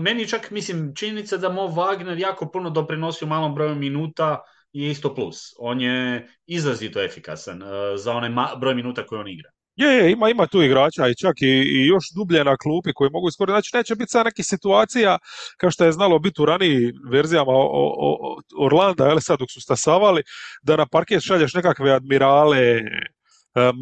meni 0.00 0.28
čak, 0.28 0.50
mislim, 0.50 0.94
činjenica 0.94 1.36
da 1.36 1.48
Mo 1.48 1.62
Wagner 1.62 2.20
jako 2.20 2.50
puno 2.50 2.70
doprinosi 2.70 3.24
u 3.24 3.28
malom 3.28 3.54
broju 3.54 3.74
minuta 3.74 4.42
je 4.72 4.90
isto 4.90 5.14
plus. 5.14 5.54
On 5.58 5.80
je 5.80 6.28
izrazito 6.46 7.02
efikasan 7.02 7.62
uh, 7.62 7.68
za 7.96 8.12
onaj 8.12 8.30
broj 8.60 8.74
minuta 8.74 9.06
koje 9.06 9.20
on 9.20 9.28
igra. 9.28 9.50
Je, 9.78 9.88
je, 9.88 10.12
ima, 10.12 10.28
ima 10.30 10.46
tu 10.46 10.62
igrača 10.62 11.08
i 11.08 11.14
čak 11.14 11.42
i, 11.42 11.46
i 11.46 11.86
još 11.86 12.04
dublje 12.16 12.44
na 12.44 12.56
klupi 12.56 12.92
koji 12.94 13.10
mogu 13.10 13.28
iskoristiti. 13.28 13.52
Znači, 13.52 13.76
neće 13.76 13.94
biti 13.94 14.10
sad 14.10 14.24
nekih 14.24 14.46
situacija 14.46 15.18
kao 15.56 15.70
što 15.70 15.84
je 15.84 15.92
znalo 15.92 16.18
biti 16.18 16.42
u 16.42 16.44
ranijim 16.44 16.92
verzijama 17.10 17.52
o, 17.52 17.94
o, 17.98 18.36
Orlanda, 18.64 19.04
ali 19.04 19.22
sad 19.22 19.38
dok 19.38 19.50
su 19.50 19.60
stasavali, 19.60 20.22
da 20.62 20.76
na 20.76 20.86
parket 20.86 21.22
šalješ 21.22 21.54
nekakve 21.54 21.92
admirale, 21.92 22.58
e, 22.58 22.82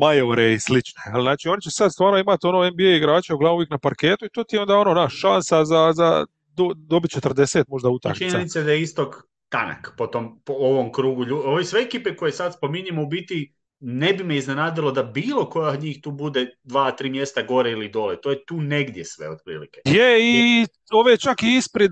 majore 0.01 0.53
i 0.53 0.61
slične. 0.61 1.03
Znači, 1.20 1.49
oni 1.49 1.62
će 1.62 1.70
sad 1.70 1.92
stvarno 1.92 2.18
imati 2.18 2.46
ono 2.46 2.70
NBA 2.70 2.96
igrača 2.96 3.35
u 3.35 3.38
glavu 3.38 3.64
na 3.70 3.79
parketu 3.79 4.25
i 4.25 4.33
to 4.33 4.44
ti 4.44 4.57
je 4.57 4.61
onda 4.61 4.79
ono 4.79 4.94
naš 4.94 5.20
šansa 5.20 5.64
za, 5.64 5.92
za 5.92 6.27
do, 6.57 6.72
dobiti 6.77 7.20
40 7.20 7.64
možda 7.68 7.88
utakmica. 7.88 8.31
Činjenica 8.31 8.62
da 8.62 8.72
je 8.72 8.83
istok 8.83 9.16
tanak 9.49 9.95
po, 9.99 10.07
tom, 10.07 10.41
po 10.45 10.53
ovom 10.53 10.93
krugu. 10.93 11.25
Ove 11.45 11.65
sve 11.65 11.81
ekipe 11.81 12.17
koje 12.17 12.33
sad 12.33 12.55
spominjemo 12.55 13.03
u 13.03 13.07
biti 13.07 13.53
ne 13.81 14.13
bi 14.13 14.25
me 14.25 14.37
iznenadilo 14.37 14.93
da 14.93 15.03
bilo 15.03 15.51
koja 15.51 15.71
od 15.71 15.83
njih 15.83 16.01
tu 16.03 16.11
bude 16.11 16.47
dva, 16.63 16.91
tri 16.91 17.11
mjesta 17.11 17.43
gore 17.43 17.71
ili 17.71 17.89
dole. 17.89 18.21
To 18.21 18.31
je 18.31 18.45
tu 18.45 18.61
negdje 18.61 19.05
sve 19.05 19.31
otprilike. 19.31 19.81
Je 19.85 20.19
i 20.21 20.67
ove 20.93 21.17
čak 21.17 21.43
i 21.43 21.57
ispred 21.57 21.91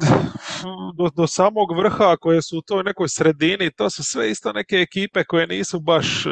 do, 0.97 1.11
do 1.17 1.27
samog 1.27 1.77
vrha 1.77 2.17
koje 2.17 2.43
su 2.43 2.59
u 2.59 2.63
toj 2.63 2.85
nekoj 2.85 3.09
sredini, 3.09 3.71
to 3.71 3.91
su 3.91 4.05
sve 4.05 4.31
isto 4.31 4.53
neke 4.53 4.77
ekipe 4.77 5.25
koje 5.25 5.47
nisu 5.47 5.81
baš 5.81 6.27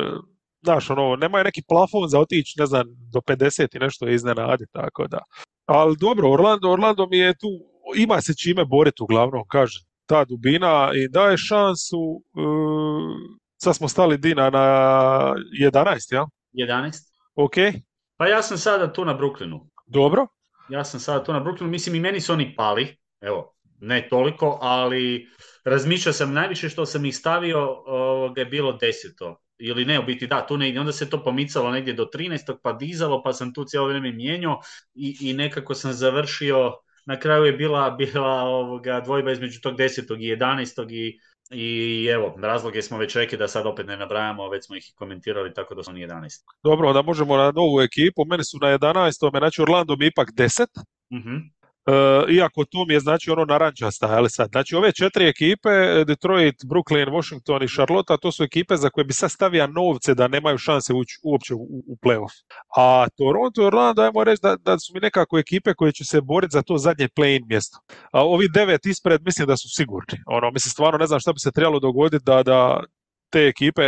znaš, 0.62 0.90
ono, 0.90 1.16
nemaju 1.16 1.44
neki 1.44 1.62
plafon 1.68 2.08
za 2.08 2.20
otići, 2.20 2.54
ne 2.58 2.66
znam, 2.66 2.86
do 3.12 3.20
50 3.20 3.76
i 3.76 3.78
nešto 3.78 4.08
iznenadi, 4.08 4.64
tako 4.72 5.06
da. 5.06 5.18
Ali 5.66 5.96
dobro, 6.00 6.32
Orlando, 6.32 6.70
Orlando 6.70 7.06
mi 7.06 7.18
je 7.18 7.34
tu, 7.34 7.48
ima 7.96 8.20
se 8.20 8.34
čime 8.34 8.64
boriti 8.64 9.02
uglavnom, 9.02 9.44
kažem 9.48 9.82
ta 10.12 10.24
dubina 10.24 10.90
i 10.94 11.08
daje 11.08 11.36
šansu, 11.36 12.00
uh, 12.00 13.16
sad 13.56 13.76
smo 13.76 13.88
stali 13.88 14.18
Dina 14.18 14.50
na 14.50 14.66
11, 15.60 16.14
ja? 16.14 16.26
11. 16.52 16.92
Ok. 17.34 17.54
Pa 18.16 18.26
ja 18.26 18.42
sam 18.42 18.58
sada 18.58 18.92
tu 18.92 19.04
na 19.04 19.18
Brooklynu. 19.18 19.68
Dobro. 19.86 20.26
Ja 20.68 20.84
sam 20.84 21.00
sada 21.00 21.24
tu 21.24 21.32
na 21.32 21.40
Brooklynu, 21.40 21.68
mislim 21.68 21.94
i 21.94 22.00
meni 22.00 22.20
su 22.20 22.32
oni 22.32 22.54
pali, 22.56 22.96
evo, 23.20 23.54
ne 23.80 24.08
toliko, 24.08 24.58
ali 24.60 25.28
razmišljao 25.64 26.12
sam 26.12 26.32
najviše 26.32 26.68
što 26.68 26.86
sam 26.86 27.04
ih 27.04 27.16
stavio, 27.16 27.82
ovoga 27.86 28.40
je 28.40 28.46
bilo 28.46 28.72
deseto. 28.72 29.38
Ili 29.58 29.84
ne, 29.84 30.00
u 30.00 30.02
biti 30.02 30.26
da, 30.26 30.46
tu 30.46 30.56
negdje, 30.56 30.80
onda 30.80 30.92
se 30.92 31.10
to 31.10 31.24
pomicalo 31.24 31.70
negdje 31.70 31.94
do 31.94 32.08
13. 32.14 32.56
pa 32.62 32.72
dizalo, 32.72 33.22
pa 33.22 33.32
sam 33.32 33.54
tu 33.54 33.64
cijelo 33.64 33.86
vrijeme 33.86 34.12
mijenjao 34.12 34.60
i, 34.94 35.16
i 35.20 35.32
nekako 35.32 35.74
sam 35.74 35.92
završio 35.92 36.72
na 37.06 37.18
kraju 37.20 37.44
je 37.44 37.52
bila, 37.52 37.90
bila 38.00 38.42
ovoga 38.42 39.00
dvojba 39.00 39.32
između 39.32 39.60
tog 39.60 39.76
desetog 39.76 40.22
i 40.22 40.26
jedanestog 40.26 40.92
i, 40.92 41.18
i 41.50 42.06
evo, 42.12 42.34
razloge 42.42 42.82
smo 42.82 42.98
već 42.98 43.16
rekli 43.16 43.38
da 43.38 43.48
sad 43.48 43.66
opet 43.66 43.86
ne 43.86 43.96
nabrajamo, 43.96 44.48
već 44.48 44.66
smo 44.66 44.76
ih 44.76 44.92
komentirali 44.94 45.54
tako 45.54 45.74
da 45.74 45.82
su 45.82 45.90
oni 45.90 46.06
11. 46.06 46.44
Dobro, 46.62 46.92
da 46.92 47.02
možemo 47.02 47.36
na 47.36 47.52
novu 47.52 47.80
ekipu, 47.80 48.24
meni 48.24 48.44
su 48.44 48.58
na 48.60 48.78
11. 48.78 49.38
Znači 49.38 49.62
Orlando 49.62 49.96
mi 49.96 50.06
ipak 50.06 50.28
10. 50.36 50.66
Uh-huh. 51.10 51.40
E, 51.86 51.92
iako 52.32 52.64
to 52.64 52.84
mi 52.88 52.94
je 52.94 53.00
znači 53.00 53.30
ono 53.30 53.44
narančasta, 53.44 54.06
ali 54.06 54.30
sad. 54.30 54.48
Znači 54.52 54.74
ove 54.74 54.92
četiri 54.92 55.28
ekipe, 55.28 55.70
Detroit, 56.06 56.54
Brooklyn, 56.64 57.12
Washington 57.12 57.62
i 57.62 57.68
Charlotte, 57.68 58.16
to 58.22 58.32
su 58.32 58.44
ekipe 58.44 58.76
za 58.76 58.90
koje 58.90 59.04
bi 59.04 59.12
sad 59.12 59.30
stavio 59.30 59.66
novce 59.66 60.14
da 60.14 60.28
nemaju 60.28 60.58
šanse 60.58 60.92
ući 60.92 61.18
uopće 61.22 61.54
u, 61.54 61.62
u 61.86 61.96
playoff. 62.02 62.34
A 62.76 63.06
Toronto 63.16 63.62
i 63.62 63.64
Orlando, 63.64 64.02
ajmo 64.02 64.24
reći 64.24 64.40
da, 64.42 64.56
da 64.56 64.78
su 64.78 64.92
mi 64.94 65.00
nekako 65.00 65.38
ekipe 65.38 65.74
koje 65.74 65.92
će 65.92 66.04
se 66.04 66.20
boriti 66.20 66.52
za 66.52 66.62
to 66.62 66.78
zadnje 66.78 67.08
play-in 67.08 67.46
mjesto. 67.48 67.78
A 68.12 68.24
ovi 68.24 68.48
devet 68.54 68.86
ispred 68.86 69.20
mislim 69.24 69.46
da 69.46 69.56
su 69.56 69.68
sigurni. 69.68 70.18
Ono, 70.26 70.50
mislim, 70.50 70.70
stvarno 70.70 70.98
ne 70.98 71.06
znam 71.06 71.20
šta 71.20 71.32
bi 71.32 71.38
se 71.38 71.52
trebalo 71.52 71.80
dogoditi 71.80 72.24
da, 72.24 72.42
da 72.42 72.84
te 73.32 73.46
ekipe 73.46 73.82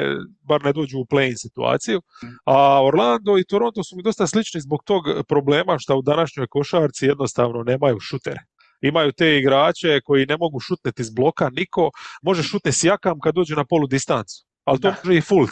bar 0.49 0.65
ne 0.65 0.73
dođu 0.73 0.99
u 0.99 1.07
play-in 1.11 1.37
situaciju. 1.37 2.03
A 2.45 2.85
Orlando 2.85 3.39
i 3.39 3.45
Toronto 3.45 3.85
su 3.85 3.97
mi 3.97 4.03
dosta 4.03 4.27
slični 4.27 4.61
zbog 4.61 4.85
tog 4.85 5.05
problema 5.29 5.79
što 5.79 5.97
u 5.97 6.03
današnjoj 6.03 6.47
košarci 6.47 7.07
jednostavno 7.07 7.63
nemaju 7.63 8.01
šutere. 8.01 8.41
Imaju 8.81 9.13
te 9.13 9.39
igrače 9.39 10.01
koji 10.05 10.27
ne 10.27 10.37
mogu 10.37 10.61
šutneti 10.61 11.03
iz 11.03 11.11
bloka, 11.11 11.51
niko 11.51 11.91
može 12.23 12.43
šutne 12.43 12.73
sjakam 12.73 13.21
kad 13.21 13.35
dođe 13.35 13.55
na 13.55 13.65
polu 13.65 13.87
distancu, 13.87 14.45
ali 14.65 14.81
to 14.81 14.93
može 15.05 15.19
i 15.19 15.21
Fulc. 15.21 15.51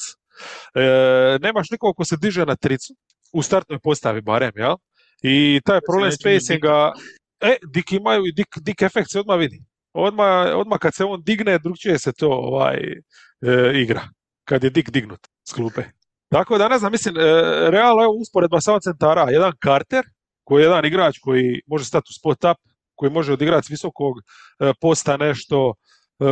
E, 0.74 1.38
nemaš 1.40 1.70
nikog 1.70 1.96
ko 1.96 2.04
se 2.04 2.16
diže 2.16 2.46
na 2.46 2.56
tricu, 2.56 2.94
u 3.32 3.42
startnoj 3.42 3.78
postavi 3.78 4.20
barem, 4.20 4.52
jel? 4.56 4.76
I 5.22 5.60
taj 5.64 5.80
problem 5.86 6.12
spacinga, 6.12 6.92
e, 7.40 7.56
dik 7.74 7.92
imaju 7.92 8.26
i 8.26 8.32
dik, 8.32 8.58
dik 8.60 8.82
efekt 8.82 9.10
se 9.10 9.20
odmah 9.20 9.38
vidi. 9.38 9.62
Odmah, 9.92 10.54
odmah 10.54 10.78
kad 10.78 10.94
se 10.94 11.04
on 11.04 11.22
digne, 11.22 11.58
drugčije 11.58 11.98
se 11.98 12.12
to 12.12 12.28
ovaj, 12.28 12.76
e, 13.40 13.72
igra, 13.74 14.08
kad 14.44 14.64
je 14.64 14.70
dik 14.70 14.90
dignut 14.90 15.20
s 15.48 15.52
klupe. 15.52 15.82
Tako 16.28 16.58
da 16.58 16.68
ne 16.68 16.78
znam, 16.78 16.92
mislim, 16.92 17.16
e, 17.16 17.20
realno 17.70 18.02
je 18.02 18.08
usporedba 18.20 18.60
samo 18.60 18.80
centara. 18.80 19.30
Jedan 19.30 19.52
Carter, 19.64 20.04
koji 20.44 20.62
je 20.62 20.64
jedan 20.64 20.84
igrač 20.84 21.18
koji 21.18 21.60
može 21.66 21.84
stati 21.84 22.08
u 22.10 22.12
spot 22.12 22.44
up, 22.44 22.58
koji 22.94 23.10
može 23.12 23.32
odigrati 23.32 23.66
s 23.66 23.70
visokog 23.70 24.14
e, 24.18 24.72
posta 24.80 25.16
nešto, 25.16 25.74
e, 26.20 26.24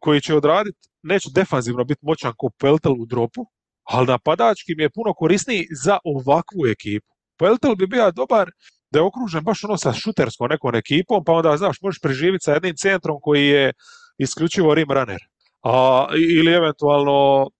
koji 0.00 0.20
će 0.20 0.34
odraditi, 0.34 0.88
neće 1.02 1.28
defanzivno 1.34 1.84
biti 1.84 2.00
moćan 2.02 2.32
ko 2.36 2.50
Peltel 2.58 2.92
u 2.92 3.06
dropu, 3.06 3.46
ali 3.84 4.06
napadački 4.06 4.74
mi 4.76 4.82
je 4.82 4.90
puno 4.90 5.14
korisniji 5.14 5.66
za 5.84 5.98
ovakvu 6.04 6.66
ekipu. 6.66 7.06
Peltel 7.38 7.74
bi 7.74 7.86
bio 7.86 8.10
dobar 8.10 8.50
da 8.94 8.98
je 8.98 9.08
okružen 9.10 9.44
baš 9.44 9.64
ono 9.64 9.76
sa 9.76 9.92
šuterskom 9.92 10.48
nekom 10.50 10.74
ekipom, 10.74 11.24
pa 11.24 11.32
onda, 11.32 11.56
znaš, 11.56 11.80
možeš 11.82 12.00
preživjeti 12.00 12.44
sa 12.44 12.52
jednim 12.52 12.76
centrom 12.76 13.18
koji 13.20 13.46
je 13.46 13.72
isključivo 14.18 14.74
rim 14.74 14.90
runner 14.90 15.20
a, 15.62 16.06
ili 16.38 16.52
eventualno 16.52 17.50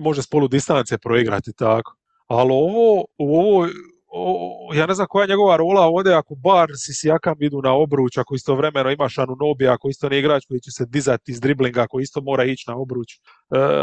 može 0.00 0.22
s 0.22 0.26
polu 0.26 0.48
distance 0.48 0.98
proigrati 0.98 1.52
tako. 1.52 1.96
Ali 2.26 2.50
ovo, 2.52 3.04
ovo, 3.18 3.68
ja 4.74 4.86
ne 4.86 4.94
znam 4.94 5.06
koja 5.10 5.22
je 5.22 5.28
njegova 5.28 5.56
rola 5.56 5.86
ovdje 5.86 6.14
ako 6.14 6.34
bar 6.34 6.68
si 6.76 6.94
Sijakam 6.94 7.42
idu 7.42 7.62
na 7.62 7.72
obruč, 7.72 8.18
ako 8.18 8.34
istovremeno 8.34 8.90
imaš 8.90 9.18
Anunobi, 9.18 9.68
ako 9.68 9.88
isto 9.88 10.08
nije 10.08 10.18
igrač 10.18 10.44
koji 10.48 10.60
će 10.60 10.70
se 10.70 10.86
dizati 10.86 11.32
iz 11.32 11.40
driblinga, 11.40 11.82
ako 11.82 12.00
isto 12.00 12.20
mora 12.20 12.44
ići 12.44 12.64
na 12.66 12.76
obruč, 12.76 13.14
e, 13.14 13.18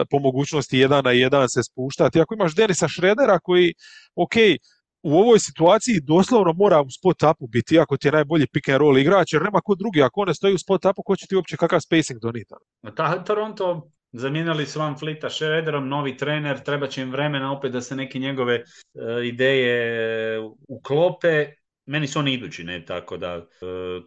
po 0.09 0.19
mogućnosti 0.19 0.77
jedan 0.77 1.03
na 1.03 1.11
jedan 1.11 1.49
se 1.49 1.63
spuštati. 1.63 2.21
Ako 2.21 2.33
imaš 2.33 2.55
Denisa 2.55 2.87
Šredera 2.87 3.39
koji, 3.39 3.73
ok, 4.15 4.35
u 5.03 5.17
ovoj 5.19 5.39
situaciji 5.39 5.99
doslovno 5.99 6.53
mora 6.53 6.81
u 6.81 6.89
spot 6.89 7.23
upu 7.23 7.47
biti, 7.47 7.79
ako 7.79 7.97
ti 7.97 8.07
je 8.07 8.11
najbolji 8.11 8.47
pick 8.47 8.69
and 8.69 8.77
roll 8.77 8.97
igrač, 8.97 9.33
jer 9.33 9.43
nema 9.43 9.61
ko 9.61 9.75
drugi, 9.75 10.01
ako 10.01 10.21
on 10.21 10.27
ne 10.27 10.33
stoji 10.33 10.53
u 10.53 10.57
spot 10.57 10.85
upu, 10.85 11.03
ko 11.03 11.15
će 11.15 11.27
ti 11.27 11.35
uopće 11.35 11.57
kakav 11.57 11.79
spacing 11.79 12.19
doniti? 12.19 12.53
Ta, 12.95 13.23
Toronto 13.23 13.91
zamijenili 14.13 14.65
su 14.65 14.79
Van 14.79 14.97
Flita 14.99 15.29
Schroederom, 15.29 15.87
novi 15.87 16.17
trener, 16.17 16.63
treba 16.63 16.87
će 16.87 17.01
im 17.01 17.11
vremena 17.11 17.51
opet 17.51 17.71
da 17.71 17.81
se 17.81 17.95
neke 17.95 18.19
njegove 18.19 18.55
e, 18.55 18.63
ideje 19.27 20.39
uklope. 20.67 21.47
Meni 21.85 22.07
su 22.07 22.19
oni 22.19 22.33
idući, 22.33 22.63
ne, 22.63 22.85
tako 22.85 23.17
da 23.17 23.27
e, 23.27 23.45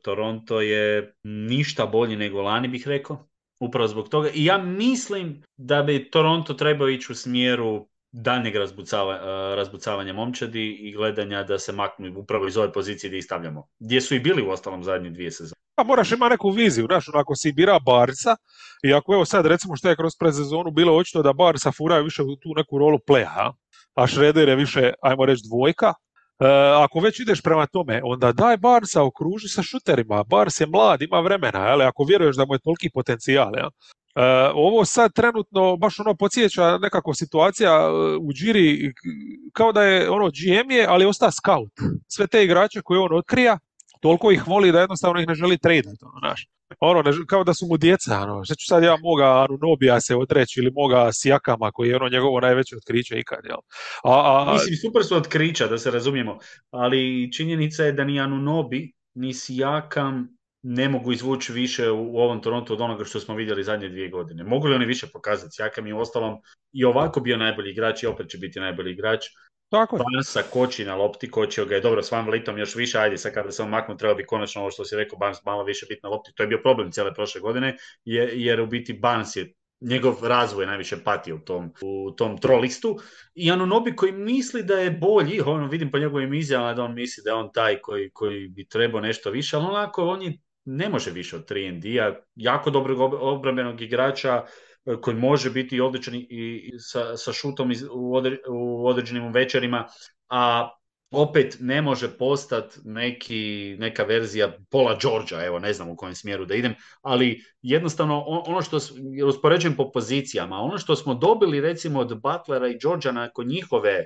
Toronto 0.02 0.60
je 0.60 1.14
ništa 1.22 1.86
bolji 1.86 2.16
nego 2.16 2.42
lani 2.42 2.68
bih 2.68 2.88
rekao, 2.88 3.28
upravo 3.60 3.88
zbog 3.88 4.08
toga. 4.08 4.30
I 4.34 4.44
ja 4.44 4.58
mislim 4.58 5.42
da 5.56 5.82
bi 5.82 6.10
Toronto 6.10 6.54
trebao 6.54 6.88
ići 6.88 7.12
u 7.12 7.14
smjeru 7.14 7.88
daljnjeg 8.14 8.56
razbucava, 8.56 9.14
e, 9.14 9.56
razbucavanja 9.56 10.12
momčadi 10.12 10.70
i 10.80 10.92
gledanja 10.92 11.42
da 11.42 11.58
se 11.58 11.72
maknu 11.72 12.18
upravo 12.18 12.46
iz 12.46 12.56
ove 12.56 12.72
pozicije 12.72 13.08
gdje 13.08 13.18
ih 13.18 13.24
stavljamo. 13.24 13.68
Gdje 13.78 14.00
su 14.00 14.14
i 14.14 14.20
bili 14.20 14.42
u 14.42 14.50
ostalom 14.50 14.84
zadnje 14.84 15.10
dvije 15.10 15.30
sezone. 15.30 15.60
Pa 15.74 15.84
moraš 15.84 16.12
ima 16.12 16.28
neku 16.28 16.50
viziju, 16.50 16.86
znaš, 16.86 17.08
ono, 17.08 17.18
ako 17.18 17.36
si 17.36 17.52
bira 17.52 17.78
Barca 17.78 18.36
i 18.82 18.94
ako 18.94 19.14
evo 19.14 19.24
sad 19.24 19.46
recimo 19.46 19.76
što 19.76 19.88
je 19.88 19.96
kroz 19.96 20.12
predsezonu 20.18 20.70
bilo 20.70 20.96
očito 20.96 21.22
da 21.22 21.32
Barca 21.32 21.72
furaju 21.72 22.04
više 22.04 22.22
u 22.22 22.36
tu 22.36 22.54
neku 22.56 22.78
rolu 22.78 22.98
pleja, 23.06 23.52
a 23.94 24.06
Šreder 24.06 24.48
je 24.48 24.56
više, 24.56 24.92
ajmo 25.02 25.26
reći, 25.26 25.42
dvojka, 25.48 25.86
e, 25.86 25.94
ako 26.84 27.00
već 27.00 27.20
ideš 27.20 27.42
prema 27.42 27.66
tome, 27.66 28.00
onda 28.04 28.32
daj 28.32 28.56
Barca 28.56 29.02
okruži 29.02 29.48
sa 29.48 29.62
šuterima. 29.62 30.24
Bars 30.24 30.60
je 30.60 30.66
mlad, 30.66 31.02
ima 31.02 31.20
vremena, 31.20 31.60
ali 31.60 31.84
ako 31.84 32.04
vjeruješ 32.04 32.36
da 32.36 32.44
mu 32.44 32.54
je 32.54 32.58
toliki 32.58 32.90
potencijal, 32.90 33.52
ja? 33.56 33.68
Uh, 34.16 34.22
ovo 34.54 34.84
sad 34.84 35.12
trenutno 35.12 35.76
baš 35.76 36.00
ono 36.00 36.14
podsjeća 36.14 36.78
nekako 36.78 37.14
situacija 37.14 37.70
e, 37.70 38.16
u 38.20 38.32
Džiri 38.32 38.92
kao 39.52 39.72
da 39.72 39.82
je 39.82 40.10
ono 40.10 40.28
GM 40.28 40.70
je, 40.70 40.86
ali 40.88 41.06
osta 41.06 41.30
scout. 41.30 41.72
Sve 42.08 42.26
te 42.26 42.44
igrače 42.44 42.80
koje 42.82 43.00
on 43.00 43.16
otkrija, 43.16 43.58
toliko 44.00 44.30
ih 44.30 44.48
voli 44.48 44.72
da 44.72 44.80
jednostavno 44.80 45.20
ih 45.20 45.28
ne 45.28 45.34
želi 45.34 45.58
tradati, 45.58 45.98
ono, 46.02 46.18
znaš. 46.18 46.46
Ono, 46.80 47.02
ne, 47.02 47.12
kao 47.26 47.44
da 47.44 47.54
su 47.54 47.66
mu 47.66 47.76
djeca, 47.76 48.20
ono, 48.20 48.44
što 48.44 48.54
ću 48.54 48.66
sad 48.66 48.82
ja 48.82 48.96
moga 49.02 49.46
Anunobija 49.48 50.00
se 50.00 50.16
odreći 50.16 50.60
ili 50.60 50.70
moga 50.70 51.12
Sijakama 51.12 51.72
koji 51.72 51.88
je 51.88 51.96
ono 51.96 52.08
njegovo 52.08 52.40
najveće 52.40 52.76
otkriće 52.76 53.18
ikad, 53.18 53.38
jel? 53.44 53.58
Mislim, 54.52 54.76
super 54.76 55.04
su 55.04 55.16
otkrića, 55.16 55.66
da 55.66 55.78
se 55.78 55.90
razumijemo, 55.90 56.38
ali 56.70 57.32
činjenica 57.32 57.82
je 57.82 57.92
da 57.92 58.04
ni 58.04 58.20
Anunobi, 58.20 58.92
ni 59.14 59.34
Sijakam 59.34 60.36
ne 60.66 60.88
mogu 60.88 61.12
izvući 61.12 61.52
više 61.52 61.90
u 61.90 62.18
ovom 62.18 62.42
Torontu 62.42 62.72
od 62.72 62.80
onoga 62.80 63.04
što 63.04 63.20
smo 63.20 63.34
vidjeli 63.34 63.64
zadnje 63.64 63.88
dvije 63.88 64.08
godine. 64.08 64.44
Mogu 64.44 64.66
li 64.66 64.74
oni 64.74 64.86
više 64.86 65.06
pokazati? 65.12 65.54
Sijakam 65.54 65.86
je 65.86 65.94
u 65.94 66.00
ostalom 66.00 66.38
i 66.72 66.84
ovako 66.84 67.20
bio 67.20 67.36
najbolji 67.36 67.70
igrač 67.70 68.02
i 68.02 68.06
opet 68.06 68.28
će 68.28 68.38
biti 68.38 68.60
najbolji 68.60 68.92
igrač. 68.92 69.24
Tako 69.68 69.96
Bansa 69.96 70.42
koči 70.42 70.84
na 70.84 70.94
lopti, 70.94 71.30
kočio 71.30 71.66
ga 71.66 71.74
je 71.74 71.80
dobro 71.80 72.02
s 72.02 72.10
Van 72.10 72.26
Vlitom 72.26 72.58
još 72.58 72.74
više, 72.74 72.98
ajde 72.98 73.18
sad 73.18 73.34
kada 73.34 73.50
se 73.50 73.62
on 73.62 73.68
maknu 73.68 73.96
treba 73.96 74.14
bi 74.14 74.26
konačno 74.26 74.60
ovo 74.60 74.70
što 74.70 74.84
si 74.84 74.96
rekao, 74.96 75.18
Bans 75.18 75.44
malo 75.44 75.64
više 75.64 75.86
biti 75.88 76.00
na 76.02 76.08
lopti, 76.08 76.32
to 76.34 76.42
je 76.42 76.46
bio 76.46 76.60
problem 76.62 76.92
cijele 76.92 77.14
prošle 77.14 77.40
godine, 77.40 77.76
jer 78.04 78.60
u 78.60 78.66
biti 78.66 78.92
Bans 78.92 79.36
je 79.36 79.52
njegov 79.80 80.14
razvoj 80.22 80.66
najviše 80.66 80.96
patio 81.04 81.36
u 81.36 81.38
tom, 81.38 81.72
u 81.82 82.10
tom 82.10 82.38
trolistu 82.38 82.98
i 83.34 83.50
Anunobi 83.50 83.96
koji 83.96 84.12
misli 84.12 84.62
da 84.62 84.74
je 84.74 84.90
bolji, 84.90 85.40
ono 85.40 85.68
vidim 85.68 85.90
po 85.90 85.98
njegovim 85.98 86.34
izjavama 86.34 86.74
da 86.74 86.82
on 86.82 86.94
misli 86.94 87.22
da 87.24 87.30
je 87.30 87.34
on 87.34 87.52
taj 87.52 87.80
koji, 87.80 88.10
koji 88.10 88.48
bi 88.48 88.68
trebao 88.68 89.00
nešto 89.00 89.30
više, 89.30 89.56
ali 89.56 89.66
onako 89.66 90.04
on 90.04 90.22
je 90.22 90.38
ne 90.64 90.88
može 90.88 91.10
više 91.10 91.36
od 91.36 91.50
3 91.50 92.02
a 92.02 92.20
jako 92.34 92.70
dobrog 92.70 93.14
obrambenog 93.14 93.80
igrača 93.80 94.44
e, 94.86 94.96
koji 95.00 95.16
može 95.16 95.50
biti 95.50 95.80
odličan 95.80 96.14
i 96.14 96.72
sa, 96.78 97.16
sa 97.16 97.32
šutom 97.32 97.72
u, 97.92 98.86
određenim 98.86 99.32
večerima, 99.32 99.86
a 100.28 100.70
opet 101.10 101.56
ne 101.60 101.82
može 101.82 102.18
postati 102.18 102.80
neki, 102.84 103.76
neka 103.78 104.04
verzija 104.04 104.52
Pola 104.70 104.98
Georgia, 105.02 105.44
evo 105.44 105.58
ne 105.58 105.72
znam 105.72 105.90
u 105.90 105.96
kojem 105.96 106.14
smjeru 106.14 106.44
da 106.44 106.54
idem, 106.54 106.74
ali 107.02 107.44
jednostavno 107.62 108.24
ono 108.26 108.62
što 108.62 108.78
uspoređujem 109.26 109.76
po 109.76 109.90
pozicijama, 109.92 110.56
ono 110.56 110.78
što 110.78 110.96
smo 110.96 111.14
dobili 111.14 111.60
recimo 111.60 112.00
od 112.00 112.20
Butlera 112.20 112.68
i 112.68 112.78
Georgia 112.82 113.12
nakon 113.12 113.46
njihove 113.46 114.04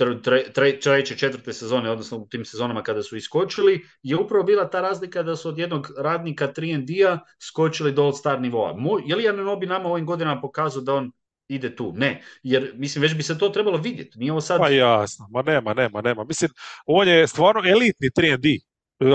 e, 0.00 0.52
treće, 0.80 1.16
četvrte 1.16 1.52
sezone, 1.52 1.90
odnosno 1.90 2.18
u 2.18 2.26
tim 2.28 2.44
sezonama 2.44 2.82
kada 2.82 3.02
su 3.02 3.16
iskočili, 3.16 3.84
je 4.02 4.16
upravo 4.16 4.44
bila 4.44 4.70
ta 4.70 4.80
razlika 4.80 5.22
da 5.22 5.36
su 5.36 5.48
od 5.48 5.58
jednog 5.58 5.88
radnika 5.98 6.52
3 6.52 7.08
a 7.08 7.18
skočili 7.48 7.92
do 7.92 8.12
star 8.12 8.40
nivoa. 8.40 8.74
Je 9.06 9.16
li 9.16 9.24
Janinobi 9.24 9.66
nama 9.66 9.88
ovim 9.88 10.06
godinama 10.06 10.40
pokazao 10.40 10.82
da 10.82 10.94
on 10.94 11.12
ide 11.48 11.76
tu. 11.76 11.92
Ne, 11.96 12.22
jer 12.42 12.72
mislim 12.74 13.02
već 13.02 13.14
bi 13.14 13.22
se 13.22 13.38
to 13.38 13.48
trebalo 13.48 13.78
vidjeti. 13.78 14.18
Nije 14.18 14.32
ovo 14.32 14.40
sad... 14.40 14.60
Pa 14.60 14.68
jasno, 14.68 15.26
ma 15.30 15.42
nema, 15.42 15.74
nema, 15.74 16.00
nema. 16.00 16.24
Mislim, 16.24 16.50
on 16.86 17.08
je 17.08 17.26
stvarno 17.26 17.62
elitni 17.70 18.10
3D. 18.10 18.60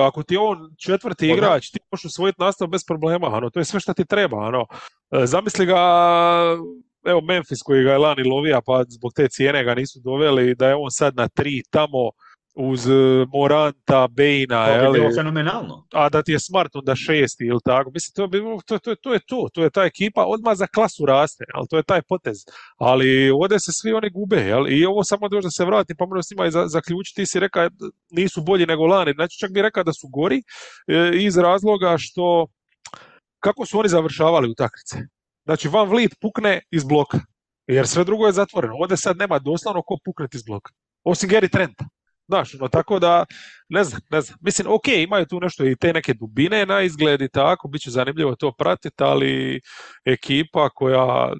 Ako 0.07 0.23
ti 0.23 0.33
je 0.33 0.39
on 0.39 0.57
četvrti 0.77 1.29
igrač, 1.29 1.69
ti 1.69 1.79
možeš 1.91 2.05
usvojiti 2.05 2.41
nastav 2.41 2.67
bez 2.67 2.85
problema, 2.85 3.27
ano, 3.27 3.49
to 3.49 3.59
je 3.59 3.65
sve 3.65 3.79
što 3.79 3.93
ti 3.93 4.05
treba, 4.05 4.47
ano. 4.47 4.65
E, 5.11 5.25
zamisli 5.25 5.65
ga, 5.65 5.77
evo 7.05 7.21
Memphis 7.21 7.61
koji 7.61 7.83
ga 7.83 7.91
je 7.91 7.97
lani 7.97 8.23
lovija, 8.23 8.61
pa 8.65 8.83
zbog 8.87 9.13
te 9.15 9.27
cijene 9.27 9.63
ga 9.63 9.75
nisu 9.75 9.99
doveli, 10.03 10.55
da 10.55 10.67
je 10.67 10.75
on 10.75 10.91
sad 10.91 11.15
na 11.15 11.27
tri 11.27 11.63
tamo, 11.69 12.11
uz 12.55 12.87
e, 12.87 13.25
Moranta, 13.33 14.07
Bejna, 14.07 14.65
to 14.65 14.71
je 14.71 14.91
bilo 14.91 15.09
fenomenalno. 15.15 15.87
A 15.93 16.09
da 16.09 16.21
ti 16.21 16.31
je 16.31 16.39
Smart 16.39 16.75
onda 16.75 16.95
šesti 16.95 17.45
ili 17.45 17.59
tako. 17.65 17.91
Mislim, 17.93 18.13
to, 18.15 18.27
to, 18.65 18.79
to, 18.79 18.95
to, 18.95 19.13
je 19.13 19.19
to. 19.27 19.47
To 19.53 19.63
je 19.63 19.69
ta 19.69 19.83
ekipa, 19.83 20.25
odmah 20.25 20.57
za 20.57 20.67
klasu 20.67 21.05
raste, 21.05 21.45
ali 21.53 21.67
to 21.69 21.77
je 21.77 21.83
taj 21.83 22.01
potez. 22.01 22.37
Ali 22.77 23.31
ovdje 23.31 23.59
se 23.59 23.71
svi 23.71 23.93
oni 23.93 24.09
gube, 24.09 24.37
jel? 24.37 24.67
I 24.69 24.85
ovo 24.85 25.03
samo 25.03 25.29
da 25.29 25.49
se 25.49 25.65
vrati, 25.65 25.95
pa 25.95 26.05
možda 26.05 26.23
s 26.23 26.31
njima 26.31 26.45
i 26.45 26.69
zaključiti, 26.69 27.21
ti 27.21 27.25
si 27.25 27.39
rekao 27.39 27.69
nisu 28.11 28.41
bolji 28.41 28.65
nego 28.65 28.85
lani. 28.85 29.13
Znači 29.15 29.39
čak 29.39 29.51
bi 29.51 29.61
rekao 29.61 29.83
da 29.83 29.93
su 29.93 30.07
gori 30.07 30.37
e, 30.87 31.11
iz 31.13 31.37
razloga 31.37 31.95
što 31.99 32.47
kako 33.39 33.65
su 33.65 33.79
oni 33.79 33.89
završavali 33.89 34.49
u 34.49 34.53
takrice. 34.53 34.97
Znači 35.45 35.67
Van 35.67 35.89
Vliet 35.89 36.15
pukne 36.21 36.61
iz 36.71 36.83
bloka, 36.83 37.19
jer 37.67 37.87
sve 37.87 38.03
drugo 38.03 38.25
je 38.25 38.31
zatvoreno. 38.31 38.75
Ovdje 38.75 38.97
sad 38.97 39.17
nema 39.17 39.39
doslovno 39.39 39.81
ko 39.81 39.97
pukneti 40.05 40.37
iz 40.37 40.43
bloka. 40.43 40.71
Osim 41.03 41.29
Gary 41.29 41.51
Trenta. 41.51 41.85
Znaš, 42.27 42.53
no, 42.53 42.67
tako 42.67 42.99
da, 42.99 43.25
ne 43.69 43.83
znam, 43.83 44.01
ne 44.09 44.21
znam. 44.21 44.37
Mislim, 44.41 44.67
ok, 44.71 44.87
imaju 44.87 45.25
tu 45.25 45.39
nešto 45.39 45.65
i 45.65 45.75
te 45.75 45.93
neke 45.93 46.13
dubine 46.13 46.65
na 46.65 46.81
izgled 46.81 47.21
i 47.21 47.29
tako, 47.29 47.67
bit 47.67 47.81
će 47.81 47.91
zanimljivo 47.91 48.35
to 48.35 48.51
pratiti, 48.57 49.03
ali 49.03 49.61
ekipa 50.05 50.69
koja 50.69 51.33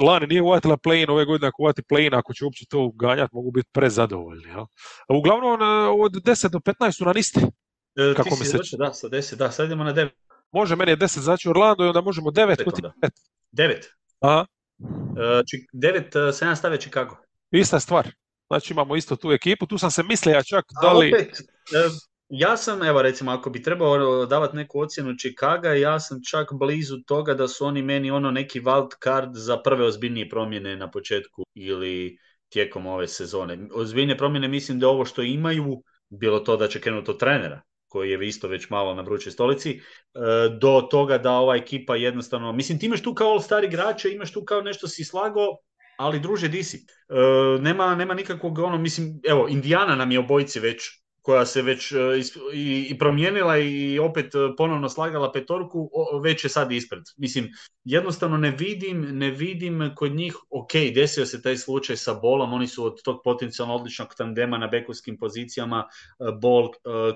lani 0.00 0.26
nije 0.26 0.42
uvatila 0.42 0.76
play 0.76 1.10
ove 1.10 1.24
godine 1.24 1.48
ako 1.48 1.62
uvati 1.62 1.82
play 1.82 2.18
ako 2.18 2.34
će 2.34 2.44
uopće 2.44 2.66
to 2.68 2.90
ganjati, 2.90 3.34
mogu 3.34 3.50
biti 3.50 3.68
prezadovoljni. 3.72 4.44
Uglavnom, 5.08 5.60
od 6.00 6.12
10 6.12 6.48
do 6.48 6.58
15 6.58 6.92
su 6.92 7.04
na 7.04 7.10
listi. 7.10 7.40
E, 7.96 8.14
Kako 8.16 8.36
mi 8.40 8.44
se... 8.46 8.58
Da, 8.78 8.92
sa 8.92 9.08
10, 9.08 9.36
da, 9.36 9.50
sad 9.50 9.66
idemo 9.66 9.84
na 9.84 9.94
9. 9.94 10.08
Može, 10.52 10.76
meni 10.76 10.90
je 10.90 10.96
10 10.96 11.18
znači 11.18 11.48
Orlando 11.48 11.84
i 11.84 11.88
onda 11.88 12.00
možemo 12.00 12.30
9 12.30 12.62
protiv 12.64 12.84
5. 13.52 13.68
9? 13.68 13.86
Aha. 14.20 14.46
Uh, 14.78 15.42
9 15.72 16.32
sam 16.32 16.48
ja 16.48 16.56
stavio 16.56 16.78
Chicago. 16.78 17.16
Ista 17.50 17.80
stvar. 17.80 18.10
Znači 18.46 18.72
imamo 18.72 18.96
isto 18.96 19.16
tu 19.16 19.32
ekipu, 19.32 19.66
tu 19.66 19.78
sam 19.78 19.90
se 19.90 20.02
mislio 20.02 20.42
čak 20.42 20.64
da 20.82 20.92
li... 20.92 21.14
opet, 21.14 21.40
e, 21.74 21.88
ja 22.28 22.56
sam, 22.56 22.82
evo 22.82 23.02
recimo, 23.02 23.30
ako 23.30 23.50
bi 23.50 23.62
trebao 23.62 24.26
davati 24.26 24.56
neku 24.56 24.80
ocjenu 24.80 25.14
Chicago, 25.18 25.68
ja 25.68 26.00
sam 26.00 26.18
čak 26.30 26.48
blizu 26.52 26.96
toga 27.06 27.34
da 27.34 27.48
su 27.48 27.66
oni 27.66 27.82
meni 27.82 28.10
ono 28.10 28.30
neki 28.30 28.60
wild 28.60 28.88
card 29.04 29.30
za 29.34 29.62
prve 29.62 29.84
ozbiljnije 29.84 30.28
promjene 30.28 30.76
na 30.76 30.90
početku 30.90 31.44
ili 31.54 32.18
tijekom 32.48 32.86
ove 32.86 33.08
sezone. 33.08 33.58
Ozbiljne 33.74 34.16
promjene 34.16 34.48
mislim 34.48 34.78
da 34.78 34.88
ovo 34.88 35.04
što 35.04 35.22
imaju, 35.22 35.82
bilo 36.08 36.40
to 36.40 36.56
da 36.56 36.68
će 36.68 36.80
krenuti 36.80 37.10
od 37.10 37.18
trenera, 37.18 37.62
koji 37.90 38.10
je 38.10 38.28
isto 38.28 38.48
već 38.48 38.70
malo 38.70 38.94
na 38.94 39.02
vrućoj 39.02 39.32
stolici, 39.32 39.70
e, 39.70 39.80
do 40.60 40.88
toga 40.90 41.18
da 41.18 41.32
ova 41.32 41.56
ekipa 41.56 41.96
jednostavno, 41.96 42.52
mislim 42.52 42.78
ti 42.78 42.86
imaš 42.86 43.02
tu 43.02 43.14
kao 43.14 43.32
all-star 43.32 43.64
igrače, 43.64 44.12
imaš 44.12 44.32
tu 44.32 44.44
kao 44.44 44.62
nešto 44.62 44.88
si 44.88 45.04
slago, 45.04 45.46
ali 45.98 46.20
druže 46.20 46.48
di 46.48 46.62
si? 46.62 46.76
E, 46.76 47.60
nema, 47.60 47.94
nema 47.94 48.14
nikakvog 48.14 48.58
ono, 48.58 48.78
mislim, 48.78 49.20
evo, 49.28 49.46
Indijana 49.48 49.96
nam 49.96 50.12
je 50.12 50.18
obojici 50.18 50.60
već 50.60 51.00
koja 51.30 51.46
se 51.46 51.62
već 51.62 51.92
e, 51.92 51.96
i, 52.54 52.98
promijenila 52.98 53.58
i 53.58 53.98
opet 53.98 54.32
ponovno 54.56 54.88
slagala 54.88 55.32
petorku, 55.32 55.90
već 56.22 56.44
je 56.44 56.50
sad 56.50 56.72
ispred. 56.72 57.02
Mislim, 57.16 57.48
jednostavno 57.84 58.36
ne 58.36 58.50
vidim, 58.50 59.00
ne 59.18 59.30
vidim 59.30 59.92
kod 59.96 60.12
njih, 60.12 60.36
ok, 60.50 60.72
desio 60.94 61.26
se 61.26 61.42
taj 61.42 61.56
slučaj 61.56 61.96
sa 61.96 62.14
Bolom, 62.14 62.52
oni 62.52 62.66
su 62.66 62.84
od 62.84 63.02
tog 63.02 63.20
potencijalno 63.24 63.74
odličnog 63.74 64.14
tandema 64.18 64.58
na 64.58 64.66
bekovskim 64.66 65.18
pozicijama, 65.18 65.84
Bol, 66.40 66.68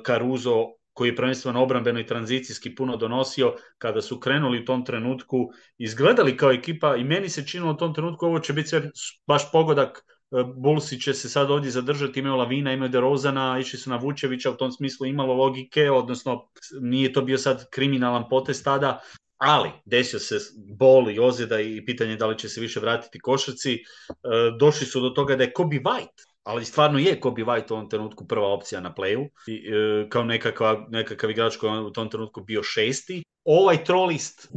Caruso, 0.07 0.65
koji 0.93 1.09
je 1.09 1.17
prvenstveno 1.17 1.63
obrambeno 1.63 2.01
i 2.01 2.07
tranzicijski 2.07 2.75
puno 2.75 2.97
donosio, 2.97 3.55
kada 3.79 4.03
su 4.03 4.21
krenuli 4.21 4.63
u 4.63 4.65
tom 4.65 4.85
trenutku, 4.85 5.51
izgledali 5.79 6.37
kao 6.37 6.53
ekipa 6.53 6.97
i 6.97 7.05
meni 7.05 7.29
se 7.29 7.47
činilo 7.47 7.73
u 7.73 7.77
tom 7.77 7.95
trenutku 7.95 8.27
ovo 8.27 8.39
će 8.39 8.53
biti 8.53 8.69
sve 8.69 8.91
baš 9.27 9.53
pogodak, 9.53 9.99
e, 9.99 10.14
Bulsi 10.57 11.01
će 11.01 11.15
se 11.15 11.29
sad 11.29 11.51
ovdje 11.51 11.71
zadržati, 11.71 12.21
imaju 12.21 12.37
Lavina, 12.37 12.73
imaju 12.73 12.89
Derozana, 12.89 13.59
išli 13.61 13.79
su 13.79 13.91
na 13.91 13.97
Vučevića, 13.97 14.51
u 14.51 14.57
tom 14.57 14.73
smislu 14.73 15.07
imalo 15.07 15.35
logike, 15.35 15.91
odnosno 15.91 16.49
nije 16.81 17.13
to 17.13 17.23
bio 17.23 17.39
sad 17.39 17.71
kriminalan 17.71 18.29
potez 18.31 18.63
tada, 18.63 19.01
ali 19.37 19.71
desio 19.85 20.19
se 20.19 20.39
bol 20.79 21.11
i 21.11 21.19
ozljeda 21.19 21.61
i 21.61 21.85
pitanje 21.87 22.17
da 22.17 22.27
li 22.27 22.39
će 22.39 22.49
se 22.49 22.61
više 22.61 22.81
vratiti 22.81 23.21
košarci. 23.21 23.75
E, 23.75 23.81
došli 24.59 24.87
su 24.87 25.01
do 25.01 25.11
toga 25.11 25.37
da 25.37 25.45
je 25.45 25.53
Kobe 25.53 25.77
White 25.77 26.35
ali 26.45 26.65
stvarno 26.65 26.99
je 26.99 27.21
Kobe 27.21 27.43
White 27.43 27.73
u 27.73 27.75
ovom 27.75 27.89
trenutku 27.89 28.27
prva 28.29 28.49
opcija 28.49 28.81
na 28.81 28.95
playu, 28.95 29.29
i, 29.47 29.55
e, 29.55 30.09
kao 30.09 30.25
nekakav, 30.25 30.77
nekakav 30.89 31.31
igrač 31.31 31.57
koji 31.57 31.73
je 31.73 31.81
u 31.81 31.91
tom 31.91 32.11
trenutku 32.11 32.41
bio 32.41 32.63
šesti. 32.63 33.23
Ovaj 33.45 33.85
trolist, 33.85 34.49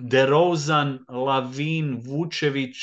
DeRozan, 0.00 0.98
Lavin, 1.08 2.02
Vučević, 2.04 2.76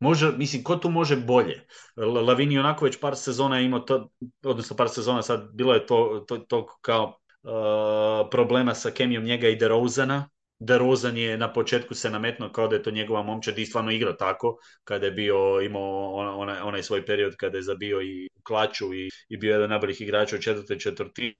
Može, 0.00 0.32
mislim, 0.36 0.62
ko 0.62 0.76
tu 0.76 0.90
može 0.90 1.16
bolje? 1.16 1.66
Lavin 1.96 2.52
je 2.52 2.60
onako 2.60 2.84
već 2.84 3.00
par 3.00 3.16
sezona 3.16 3.60
imao 3.60 3.80
to, 3.80 4.10
odnosno 4.42 4.76
par 4.76 4.88
sezona 4.88 5.22
sad, 5.22 5.50
bilo 5.52 5.74
je 5.74 5.86
to, 5.86 6.24
to, 6.28 6.38
to 6.38 6.66
kao 6.80 7.04
uh, 7.42 8.28
problema 8.30 8.74
sa 8.74 8.90
kemijom 8.90 9.24
njega 9.24 9.48
i 9.48 9.56
DeRozana, 9.56 10.28
DeRozan 10.58 11.16
je 11.16 11.38
na 11.38 11.52
početku 11.52 11.94
se 11.94 12.10
nametnuo 12.10 12.52
kao 12.52 12.68
da 12.68 12.76
je 12.76 12.82
to 12.82 12.90
njegova 12.90 13.22
momčad 13.22 13.58
i 13.58 13.66
stvarno 13.66 13.90
igra 13.90 14.16
tako, 14.16 14.56
kada 14.84 15.06
je 15.06 15.12
bio, 15.12 15.60
imao 15.60 16.12
onaj, 16.14 16.60
onaj 16.60 16.82
svoj 16.82 17.06
period 17.06 17.36
kada 17.36 17.58
je 17.58 17.62
zabio 17.62 18.02
i 18.02 18.28
klaču 18.42 18.94
i, 18.94 19.08
i 19.28 19.36
bio 19.36 19.52
jedan 19.52 19.70
najboljih 19.70 20.00
igrača 20.00 20.36
u 20.36 20.40
četvrtoj 20.40 20.78
četvrtini. 20.78 21.34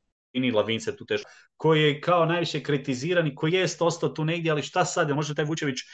Lavin 0.55 0.81
se 0.81 0.97
tu 0.97 1.07
teško, 1.07 1.31
koji 1.57 1.83
je 1.83 2.01
kao 2.01 2.27
najviše 2.27 2.63
kritiziran 2.63 3.27
i 3.27 3.35
koji 3.35 3.53
jest 3.53 3.83
ostao 3.83 4.09
tu 4.09 4.25
negdje, 4.25 4.53
ali 4.53 4.63
šta 4.63 4.85
sad, 4.85 5.11
može 5.11 5.35
taj 5.35 5.45
Vučević 5.45 5.79
e, 5.81 5.85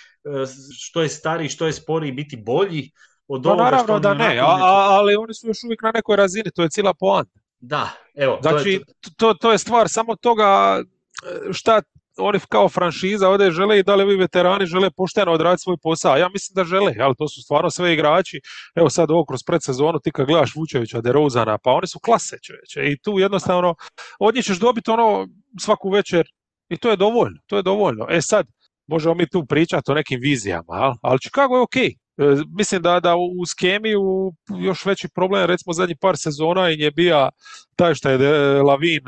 što 0.78 1.02
je 1.02 1.08
stariji, 1.08 1.48
što 1.48 1.66
je 1.66 1.72
sporiji 1.72 2.12
biti 2.12 2.36
bolji 2.36 2.90
od 3.28 3.42
pa 3.42 3.48
ovoga 3.48 3.64
naravno 3.64 3.98
da 3.98 4.14
ne, 4.14 4.38
a, 4.38 4.56
ali 4.90 5.16
oni 5.16 5.34
su 5.34 5.46
još 5.46 5.64
uvijek 5.64 5.82
na 5.82 5.92
nekoj 5.94 6.16
razini, 6.16 6.50
to 6.54 6.62
je 6.62 6.70
cijela 6.70 6.94
poanta. 6.94 7.40
Da, 7.60 7.90
evo. 8.14 8.38
Znači, 8.42 8.64
to, 8.64 9.08
je 9.08 9.14
to, 9.16 9.34
to 9.34 9.52
je 9.52 9.58
stvar 9.58 9.88
samo 9.88 10.16
toga 10.16 10.82
e, 10.82 11.52
šta 11.52 11.82
oni 12.18 12.38
kao 12.48 12.68
franšiza 12.68 13.28
ovdje 13.28 13.50
žele 13.50 13.78
i 13.78 13.82
da 13.82 13.94
li 13.94 14.02
ovi 14.02 14.16
veterani 14.16 14.66
žele 14.66 14.90
pošteno 14.90 15.32
odraditi 15.32 15.62
svoj 15.62 15.76
posao. 15.82 16.16
Ja 16.16 16.28
mislim 16.28 16.54
da 16.54 16.64
žele, 16.64 16.94
ali 17.00 17.14
to 17.18 17.28
su 17.28 17.42
stvarno 17.42 17.70
sve 17.70 17.92
igrači. 17.92 18.40
Evo 18.74 18.90
sad 18.90 19.10
ovo 19.10 19.24
kroz 19.24 19.40
predsezonu 19.46 19.98
ti 20.00 20.10
kad 20.12 20.26
gledaš 20.26 20.56
Vučevića, 20.56 21.00
Derozana, 21.00 21.58
pa 21.58 21.70
oni 21.70 21.86
su 21.86 21.98
klase 21.98 22.36
čovječe. 22.42 22.92
I 22.92 22.98
tu 22.98 23.18
jednostavno 23.18 23.74
od 24.18 24.34
njih 24.34 24.44
ćeš 24.44 24.58
dobiti 24.58 24.90
ono 24.90 25.28
svaku 25.60 25.90
večer 25.90 26.26
i 26.68 26.76
to 26.76 26.90
je 26.90 26.96
dovoljno, 26.96 27.40
to 27.46 27.56
je 27.56 27.62
dovoljno. 27.62 28.06
E 28.10 28.22
sad, 28.22 28.46
možemo 28.86 29.14
mi 29.14 29.28
tu 29.28 29.46
pričati 29.46 29.90
o 29.90 29.94
nekim 29.94 30.20
vizijama, 30.20 30.96
ali 31.02 31.18
Chicago 31.18 31.56
je 31.56 31.62
ok. 31.62 31.76
E, 31.76 31.92
mislim 32.58 32.82
da, 32.82 33.00
da 33.00 33.16
u 33.16 33.46
skemiju 33.46 34.32
još 34.60 34.84
veći 34.84 35.08
problem, 35.14 35.46
recimo 35.46 35.72
zadnji 35.72 35.96
par 36.00 36.16
sezona 36.16 36.70
i 36.70 36.78
je 36.78 36.90
bio 36.90 37.30
taj 37.76 37.94
što 37.94 38.10
je 38.10 38.62
Lavin 38.62 39.02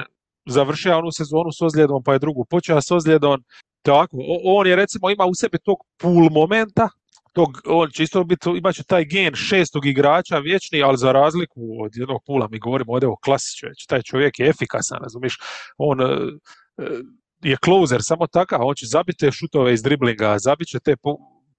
završio 0.46 0.98
onu 0.98 1.12
sezonu 1.12 1.52
s 1.52 1.62
ozljedom 1.62 2.02
pa 2.02 2.12
je 2.12 2.18
drugu 2.18 2.44
počeo 2.44 2.80
s 2.80 2.90
ozljedom. 2.90 3.44
Tako, 3.82 4.16
on 4.44 4.66
je 4.66 4.76
recimo 4.76 5.10
ima 5.10 5.24
u 5.24 5.34
sebi 5.34 5.58
tog 5.58 5.76
pool 5.98 6.28
momenta, 6.30 6.88
tog, 7.32 7.60
on 7.66 7.90
će 7.90 8.02
isto 8.02 8.24
biti, 8.24 8.50
imat 8.56 8.74
će 8.74 8.84
taj 8.84 9.04
gen 9.04 9.34
šestog 9.34 9.86
igrača 9.86 10.38
vječni, 10.38 10.82
ali 10.82 10.98
za 10.98 11.12
razliku 11.12 11.60
od 11.84 11.96
jednog 11.96 12.22
pula, 12.26 12.48
mi 12.50 12.58
govorimo 12.58 12.92
ovdje 12.92 13.08
o 13.08 13.16
klasiču, 13.16 13.66
taj 13.88 14.02
čovjek 14.02 14.38
je 14.38 14.48
efikasan, 14.48 14.98
razumiješ, 15.02 15.38
on 15.78 16.00
e, 16.00 16.06
je 17.42 17.56
closer, 17.64 18.00
samo 18.02 18.26
takav, 18.26 18.60
on 18.62 18.74
će 18.74 18.86
zabiti 18.86 19.18
te 19.18 19.32
šutove 19.32 19.74
iz 19.74 19.82
driblinga, 19.82 20.38
zabit 20.38 20.68
će 20.68 20.80
te 20.80 20.96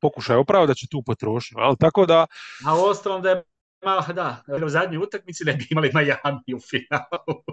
pokušaje 0.02 0.40
opravda 0.40 0.74
će 0.74 0.88
tu 0.92 1.04
potrošnju, 1.06 1.58
ali 1.60 1.76
tako 1.80 2.06
da... 2.06 2.26
A 2.66 2.76
ostalom 2.76 3.22
da 3.22 3.30
je 3.30 3.44
Ma, 3.86 4.14
da, 4.14 4.44
u 4.66 4.70
zadnjoj 4.70 5.04
utakmici 5.04 5.44
ne 5.46 5.54
bi 5.54 5.68
imali 5.70 5.92
Miami 5.94 6.54
u 6.56 6.60
finalu. 6.60 7.44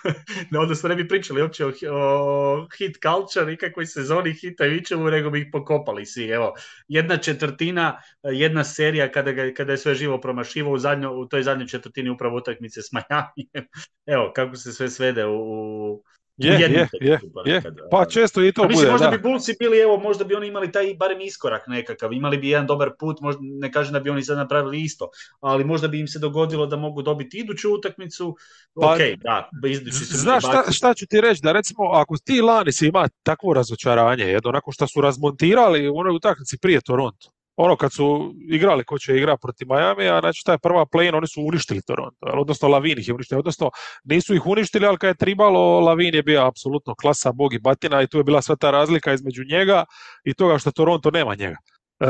Odnosno 0.62 0.88
ne 0.88 0.94
bi 0.94 1.08
pričali 1.08 1.42
uopće 1.42 1.66
o, 1.66 1.72
o 1.90 2.68
hit 2.78 2.96
culture, 3.02 3.46
nikakvoj 3.46 3.86
sezoni 3.86 4.32
hita 4.32 4.66
i 4.66 4.76
ičemu, 4.76 5.10
nego 5.10 5.30
bi 5.30 5.40
ih 5.40 5.46
pokopali 5.52 6.06
svi. 6.06 6.28
Evo, 6.28 6.54
jedna 6.88 7.16
četvrtina, 7.16 8.00
jedna 8.22 8.64
serija 8.64 9.12
kada, 9.12 9.32
ga, 9.32 9.54
kada 9.54 9.72
je 9.72 9.78
sve 9.78 9.94
živo 9.94 10.20
promašivo 10.20 10.72
u, 10.72 10.78
zadnjo, 10.78 11.12
u 11.12 11.26
toj 11.26 11.42
zadnjoj 11.42 11.68
četvrtini 11.68 12.10
upravo 12.10 12.36
utakmice 12.36 12.82
s 12.82 12.92
Miami. 12.92 13.66
Evo, 14.06 14.32
kako 14.34 14.56
se 14.56 14.72
sve 14.72 14.88
svede 14.88 15.26
u, 15.26 16.02
je, 16.29 16.29
je, 16.36 16.88
je, 17.00 17.20
je. 17.44 17.62
Pa 17.90 18.04
često 18.04 18.44
i 18.44 18.52
to 18.52 18.68
mislim, 18.68 18.84
bude, 18.84 18.92
možda 18.92 19.10
bi 19.10 19.18
Bullsi 19.18 19.56
bili, 19.58 19.78
evo, 19.78 19.96
možda 19.96 20.24
bi 20.24 20.34
oni 20.34 20.46
imali 20.46 20.72
taj 20.72 20.94
barem 20.94 21.20
iskorak 21.20 21.66
nekakav, 21.66 22.12
imali 22.12 22.38
bi 22.38 22.48
jedan 22.48 22.66
dobar 22.66 22.90
put, 22.98 23.20
možda, 23.20 23.40
ne 23.42 23.72
kažem 23.72 23.92
da 23.92 24.00
bi 24.00 24.10
oni 24.10 24.22
sad 24.22 24.38
napravili 24.38 24.82
isto, 24.82 25.08
ali 25.40 25.64
možda 25.64 25.88
bi 25.88 26.00
im 26.00 26.08
se 26.08 26.18
dogodilo 26.18 26.66
da 26.66 26.76
mogu 26.76 27.02
dobiti 27.02 27.38
iduću 27.38 27.74
utakmicu, 27.74 28.36
pa, 28.80 28.92
ok, 28.92 28.98
da, 29.22 29.50
Znaš 29.92 30.44
šta, 30.44 30.64
šta, 30.72 30.94
ću 30.94 31.06
ti 31.06 31.20
reći, 31.20 31.40
da 31.42 31.52
recimo 31.52 31.84
ako 31.92 32.16
ti 32.24 32.40
lani 32.40 32.72
si 32.72 32.86
ima 32.86 33.08
takvo 33.22 33.54
razočaranje, 33.54 34.24
jedno 34.24 34.50
nakon 34.50 34.72
što 34.72 34.86
su 34.86 35.00
razmontirali 35.00 35.88
u 35.88 35.96
onoj 35.96 36.16
utakmici 36.16 36.58
prije 36.58 36.80
Toronto, 36.80 37.30
ono 37.60 37.76
kad 37.76 37.92
su 37.92 38.34
igrali 38.48 38.84
ko 38.84 38.98
će 38.98 39.16
igra 39.16 39.36
protiv 39.36 39.68
Miami, 39.68 40.08
a 40.08 40.20
znači 40.20 40.44
taj 40.44 40.58
prva 40.58 40.86
play 40.86 41.16
oni 41.16 41.26
su 41.26 41.42
uništili 41.42 41.82
Toronto, 41.82 42.26
odnosno 42.32 42.68
Lavin 42.68 42.98
ih 42.98 43.08
je 43.08 43.14
uništio, 43.14 43.38
odnosno 43.38 43.70
nisu 44.04 44.34
ih 44.34 44.46
uništili, 44.46 44.86
ali 44.86 44.98
kad 44.98 45.08
je 45.08 45.14
tribalo, 45.14 45.80
Lavin 45.80 46.14
je 46.14 46.22
bio 46.22 46.46
apsolutno 46.46 46.94
klasa, 46.94 47.32
bog 47.32 47.54
i 47.54 47.58
batina 47.58 48.02
i 48.02 48.06
tu 48.06 48.18
je 48.18 48.24
bila 48.24 48.42
sva 48.42 48.56
ta 48.56 48.70
razlika 48.70 49.12
između 49.12 49.44
njega 49.44 49.84
i 50.24 50.34
toga 50.34 50.58
što 50.58 50.70
Toronto 50.70 51.10
nema 51.10 51.34
njega. 51.34 51.56
E, 52.00 52.06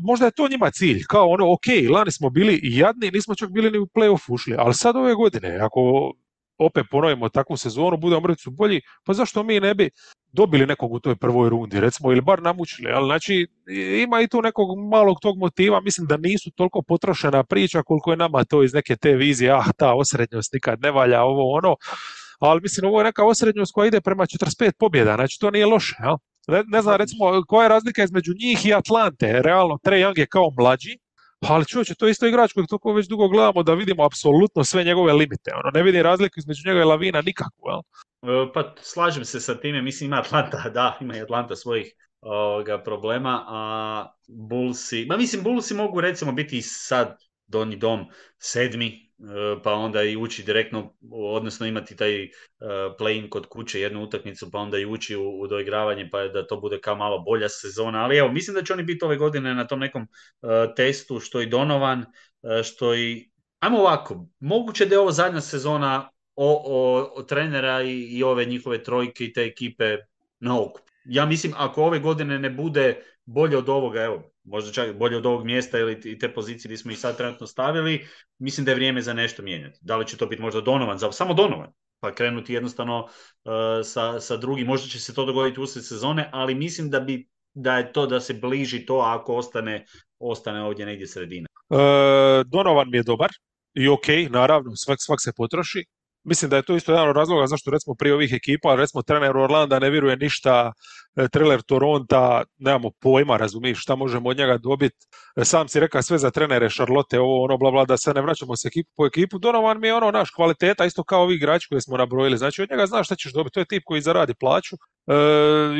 možda 0.00 0.26
je 0.26 0.32
to 0.36 0.48
njima 0.48 0.70
cilj, 0.70 1.02
kao 1.08 1.28
ono, 1.28 1.52
ok, 1.52 1.66
lani 1.90 2.12
smo 2.12 2.30
bili 2.30 2.60
jadni, 2.62 3.10
nismo 3.10 3.34
čak 3.34 3.50
bili 3.50 3.70
ni 3.70 3.78
u 3.78 3.86
playoff 3.86 4.32
ušli, 4.32 4.54
ali 4.58 4.74
sad 4.74 4.96
ove 4.96 5.14
godine, 5.14 5.58
ako 5.58 6.12
opet 6.58 6.86
ponovimo 6.90 7.28
takvu 7.28 7.56
sezonu, 7.56 7.96
bude 7.96 8.20
mrtvu 8.20 8.50
bolji, 8.50 8.80
pa 9.04 9.12
zašto 9.12 9.42
mi 9.42 9.60
ne 9.60 9.74
bi 9.74 9.90
dobili 10.32 10.66
nekog 10.66 10.92
u 10.92 11.00
toj 11.00 11.16
prvoj 11.16 11.48
rundi, 11.48 11.80
recimo, 11.80 12.12
ili 12.12 12.20
bar 12.20 12.42
namučili, 12.42 12.92
ali 12.92 13.06
znači 13.06 13.46
ima 14.02 14.20
i 14.20 14.28
tu 14.28 14.42
nekog 14.42 14.68
malog 14.90 15.16
tog 15.22 15.38
motiva, 15.38 15.80
mislim 15.80 16.06
da 16.06 16.16
nisu 16.16 16.50
toliko 16.50 16.82
potrošena 16.82 17.44
priča 17.44 17.82
koliko 17.82 18.10
je 18.10 18.16
nama 18.16 18.44
to 18.44 18.62
iz 18.62 18.74
neke 18.74 18.96
te 18.96 19.12
vizije, 19.14 19.52
ah, 19.52 19.72
ta 19.76 19.94
osrednjost 19.94 20.52
nikad 20.52 20.80
ne 20.82 20.90
valja, 20.90 21.22
ovo 21.22 21.56
ono, 21.56 21.76
ali 22.40 22.60
mislim 22.60 22.86
ovo 22.86 23.00
je 23.00 23.04
neka 23.04 23.24
osrednjost 23.24 23.72
koja 23.72 23.86
ide 23.86 24.00
prema 24.00 24.26
45 24.26 24.72
pobjeda, 24.78 25.14
znači 25.14 25.38
to 25.40 25.50
nije 25.50 25.66
loše, 25.66 25.96
jel? 26.00 26.16
Ne, 26.48 26.62
ne 26.66 26.82
znam 26.82 26.96
recimo 26.96 27.42
koja 27.48 27.62
je 27.62 27.68
razlika 27.68 28.04
između 28.04 28.32
njih 28.42 28.66
i 28.66 28.74
Atlante, 28.74 29.42
realno 29.42 29.78
Trae 29.82 30.00
Young 30.00 30.18
je 30.18 30.26
kao 30.26 30.50
mlađi, 30.58 30.98
ali 31.48 31.66
čovječe, 31.66 31.94
to 31.94 32.06
je 32.06 32.10
isto 32.10 32.26
igrač 32.26 32.52
kojeg 32.52 32.68
toliko 32.68 32.92
već 32.92 33.08
dugo 33.08 33.28
gledamo 33.28 33.62
da 33.62 33.74
vidimo 33.74 34.04
apsolutno 34.04 34.64
sve 34.64 34.84
njegove 34.84 35.12
limite. 35.12 35.50
Ono, 35.54 35.70
ne 35.74 35.82
vidim 35.82 36.02
razliku 36.02 36.34
između 36.38 36.62
njega 36.68 36.80
i 36.80 36.84
Lavina 36.84 37.22
nikakvu. 37.22 37.62
Jel? 37.68 37.80
E, 38.22 38.52
pa 38.54 38.74
slažem 38.80 39.24
se 39.24 39.40
sa 39.40 39.54
time, 39.54 39.82
mislim 39.82 40.10
ima 40.10 40.20
Atlanta, 40.20 40.68
da, 40.74 40.98
ima 41.00 41.16
i 41.16 41.20
Atlanta 41.20 41.56
svojih 41.56 41.92
ovoga, 42.20 42.82
problema, 42.82 43.44
a 43.48 44.12
Bullsi, 44.28 45.06
ma 45.08 45.16
mislim 45.16 45.42
Bullsi 45.42 45.74
mogu 45.74 46.00
recimo 46.00 46.32
biti 46.32 46.62
sad 46.62 47.16
donji 47.46 47.76
dom 47.76 48.06
sedmi, 48.38 49.11
pa 49.64 49.72
onda 49.72 50.02
i 50.02 50.16
ući 50.16 50.42
direktno, 50.42 50.94
odnosno 51.10 51.66
imati 51.66 51.96
taj 51.96 52.22
e, 52.24 52.30
play-in 52.98 53.28
kod 53.28 53.46
kuće, 53.46 53.80
jednu 53.80 54.02
utakmicu, 54.02 54.50
pa 54.50 54.58
onda 54.58 54.78
i 54.78 54.86
ući 54.86 55.16
u, 55.16 55.40
u 55.40 55.46
doigravanje, 55.46 56.08
pa 56.12 56.28
da 56.28 56.46
to 56.46 56.60
bude 56.60 56.80
kao 56.80 56.96
malo 56.96 57.18
bolja 57.18 57.48
sezona. 57.48 58.04
Ali 58.04 58.16
evo, 58.16 58.32
mislim 58.32 58.54
da 58.54 58.62
će 58.62 58.72
oni 58.72 58.82
biti 58.82 59.04
ove 59.04 59.16
godine 59.16 59.54
na 59.54 59.66
tom 59.66 59.80
nekom 59.80 60.02
e, 60.02 60.06
testu, 60.76 61.20
što 61.20 61.40
i 61.40 61.46
Donovan, 61.46 62.04
što 62.64 62.94
i... 62.94 63.30
Ajmo 63.58 63.78
ovako, 63.78 64.26
moguće 64.40 64.86
da 64.86 64.94
je 64.94 64.98
ovo 64.98 65.10
zadnja 65.10 65.40
sezona 65.40 66.10
o, 66.36 66.62
o, 67.16 67.22
trenera 67.22 67.82
i, 67.82 68.00
i, 68.02 68.22
ove 68.22 68.44
njihove 68.44 68.82
trojke 68.82 69.24
i 69.24 69.32
te 69.32 69.42
ekipe 69.42 69.96
na 70.40 70.60
okup. 70.60 70.82
Ja 71.04 71.26
mislim, 71.26 71.52
ako 71.56 71.82
ove 71.82 71.98
godine 71.98 72.38
ne 72.38 72.50
bude 72.50 73.02
bolje 73.24 73.56
od 73.56 73.68
ovoga, 73.68 74.02
evo, 74.02 74.32
možda 74.44 74.72
čak 74.72 74.96
bolje 74.96 75.16
od 75.16 75.26
ovog 75.26 75.44
mjesta 75.44 75.78
ili 75.78 76.18
te 76.18 76.34
pozicije 76.34 76.68
gdje 76.68 76.78
smo 76.78 76.90
ih 76.90 76.98
sad 76.98 77.16
trenutno 77.16 77.46
stavili, 77.46 78.06
mislim 78.38 78.64
da 78.64 78.70
je 78.70 78.74
vrijeme 78.74 79.02
za 79.02 79.12
nešto 79.12 79.42
mijenjati. 79.42 79.78
Da 79.82 79.96
li 79.96 80.06
će 80.06 80.16
to 80.16 80.26
biti 80.26 80.42
možda 80.42 80.60
Donovan, 80.60 80.98
za, 80.98 81.12
samo 81.12 81.34
Donovan, 81.34 81.72
pa 82.00 82.14
krenuti 82.14 82.54
jednostavno 82.54 83.02
uh, 83.04 83.52
sa, 83.84 84.20
sa 84.20 84.36
drugim, 84.36 84.66
možda 84.66 84.88
će 84.88 85.00
se 85.00 85.14
to 85.14 85.24
dogoditi 85.24 85.60
usred 85.60 85.84
sezone, 85.84 86.28
ali 86.32 86.54
mislim 86.54 86.90
da 86.90 87.00
bi 87.00 87.28
da 87.54 87.76
je 87.76 87.92
to 87.92 88.06
da 88.06 88.20
se 88.20 88.34
bliži 88.34 88.86
to 88.86 88.98
ako 88.98 89.34
ostane, 89.34 89.84
ostane 90.18 90.62
ovdje 90.62 90.86
negdje 90.86 91.06
sredina. 91.06 91.48
Uh, 91.68 91.78
Donovan 92.46 92.90
mi 92.90 92.96
je 92.96 93.02
dobar 93.02 93.30
i 93.74 93.88
ok, 93.88 94.06
naravno, 94.30 94.76
svak, 94.76 94.98
svak 95.00 95.20
se 95.20 95.32
potroši. 95.36 95.84
Mislim 96.24 96.50
da 96.50 96.56
je 96.56 96.62
to 96.62 96.76
isto 96.76 96.92
jedan 96.92 97.08
od 97.08 97.16
razloga 97.16 97.46
zašto 97.46 97.70
recimo 97.70 97.94
prije 97.94 98.14
ovih 98.14 98.32
ekipa, 98.32 98.74
recimo 98.74 99.02
trener 99.02 99.36
Orlanda 99.36 99.78
ne 99.78 99.90
vjeruje 99.90 100.16
ništa, 100.16 100.72
e, 101.16 101.28
trener 101.28 101.62
Toronta, 101.62 102.42
nemamo 102.58 102.90
pojma, 103.00 103.36
razumiješ 103.36 103.82
šta 103.82 103.96
možemo 103.96 104.28
od 104.28 104.38
njega 104.38 104.58
dobiti. 104.58 105.06
E, 105.36 105.44
sam 105.44 105.68
si 105.68 105.80
rekao 105.80 106.02
sve 106.02 106.18
za 106.18 106.30
trenere 106.30 106.68
Charlotte, 106.70 107.20
ovo 107.20 107.44
ono 107.44 107.58
bla 107.58 107.70
bla, 107.70 107.84
da 107.84 107.96
se 107.96 108.14
ne 108.14 108.22
vraćamo 108.22 108.56
se 108.56 108.68
ekipu 108.68 108.90
po 108.96 109.06
ekipu. 109.06 109.38
Donovan 109.38 109.80
mi 109.80 109.86
je 109.86 109.94
ono 109.94 110.10
naš 110.10 110.30
kvaliteta, 110.30 110.84
isto 110.84 111.04
kao 111.04 111.22
ovi 111.22 111.34
igrači 111.34 111.68
koje 111.68 111.80
smo 111.80 111.96
nabrojili. 111.96 112.38
Znači 112.38 112.62
od 112.62 112.70
njega 112.70 112.86
znaš 112.86 113.06
šta 113.06 113.14
ćeš 113.16 113.32
dobiti, 113.32 113.54
to 113.54 113.60
je 113.60 113.66
tip 113.66 113.82
koji 113.86 114.00
zaradi 114.00 114.34
plaću. 114.40 114.76
E, 114.76 115.14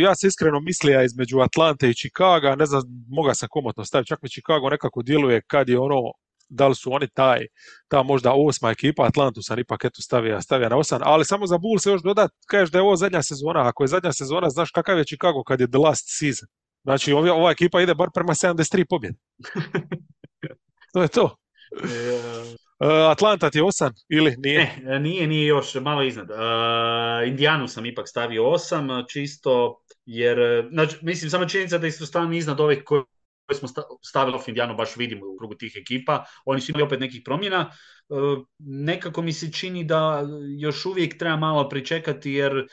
ja 0.01 0.15
se 0.15 0.27
iskreno 0.27 0.61
mislija 0.61 1.03
između 1.03 1.41
Atlante 1.41 1.91
i 1.91 1.95
Chicaga, 1.95 2.57
ne 2.57 2.67
znam, 2.67 2.83
moga 3.09 3.35
se 3.35 3.47
komotno 3.51 3.85
staviti, 3.85 4.09
čak 4.09 4.23
mi 4.23 4.29
Chicago 4.29 4.71
nekako 4.71 5.03
djeluje 5.03 5.43
kad 5.47 5.69
je 5.69 5.79
ono 5.79 6.01
da 6.53 6.69
li 6.69 6.75
su 6.75 6.93
oni 6.93 7.09
taj, 7.15 7.47
ta 7.89 8.03
možda 8.03 8.33
osma 8.35 8.71
ekipa, 8.71 9.07
Atlantu 9.07 9.43
sam 9.43 9.59
ipak 9.59 9.85
eto 9.85 10.03
stavio, 10.03 10.41
stavio 10.41 10.69
na 10.69 10.77
osam, 10.77 11.01
ali 11.05 11.25
samo 11.25 11.47
za 11.47 11.59
Bull 11.59 11.79
se 11.79 11.91
još 11.91 12.03
dodat, 12.03 12.31
kažeš 12.47 12.71
da 12.71 12.79
je 12.79 12.83
ovo 12.83 12.97
zadnja 12.97 13.23
sezona, 13.23 13.69
ako 13.69 13.85
je 13.85 13.89
zadnja 13.89 14.13
sezona, 14.13 14.51
znaš 14.51 14.71
kakav 14.71 14.99
je 14.99 15.05
Chicago 15.05 15.43
kad 15.43 15.61
je 15.61 15.71
the 15.71 15.79
last 15.79 16.05
season. 16.19 16.49
Znači 16.85 17.13
ova, 17.13 17.33
ova 17.33 17.51
ekipa 17.51 17.81
ide 17.81 17.95
bar 17.95 18.09
prema 18.15 18.35
73 18.35 18.85
pobjede. 18.89 19.19
to 20.93 21.03
je 21.03 21.09
to. 21.09 21.37
Uh, 22.83 22.89
Atlanta 23.11 23.51
ti 23.51 23.59
je 23.59 23.65
osam 23.65 23.93
ili 24.09 24.35
nije? 24.39 24.81
Ne, 24.83 25.01
nije, 25.01 25.27
nije 25.27 25.47
još, 25.47 25.75
malo 25.75 26.03
iznad. 26.03 26.31
Uh, 26.31 27.29
Indijanu 27.29 27.69
sam 27.69 27.87
ipak 27.87 28.09
stavio 28.09 28.51
osam, 28.51 28.89
čisto 29.09 29.83
jer, 30.07 30.39
znači, 30.73 30.97
mislim, 31.03 31.31
samo 31.31 31.49
činjenica 31.49 31.79
da 31.79 31.91
su 31.91 32.07
stavni 32.07 32.37
iznad 32.37 32.61
ovih 32.61 32.83
koji 32.85 33.03
koje 33.53 33.69
smo 33.69 33.85
stavili 34.03 34.37
off 34.37 34.49
Indijanu 34.49 34.77
baš 34.77 34.97
vidimo 34.97 35.27
u 35.27 35.37
krugu 35.37 35.55
tih 35.55 35.73
ekipa, 35.77 36.25
oni 36.45 36.61
su 36.61 36.73
imali 36.73 36.85
opet 36.85 37.01
nekih 37.01 37.23
promjena. 37.25 37.71
E, 37.71 38.15
nekako 38.59 39.23
mi 39.23 39.33
se 39.33 39.53
čini 39.53 39.85
da 39.85 40.23
još 40.59 40.87
uvijek 40.87 41.19
treba 41.19 41.37
malo 41.37 41.69
pričekati 41.69 42.33
jer 42.33 42.57
e, 42.57 42.67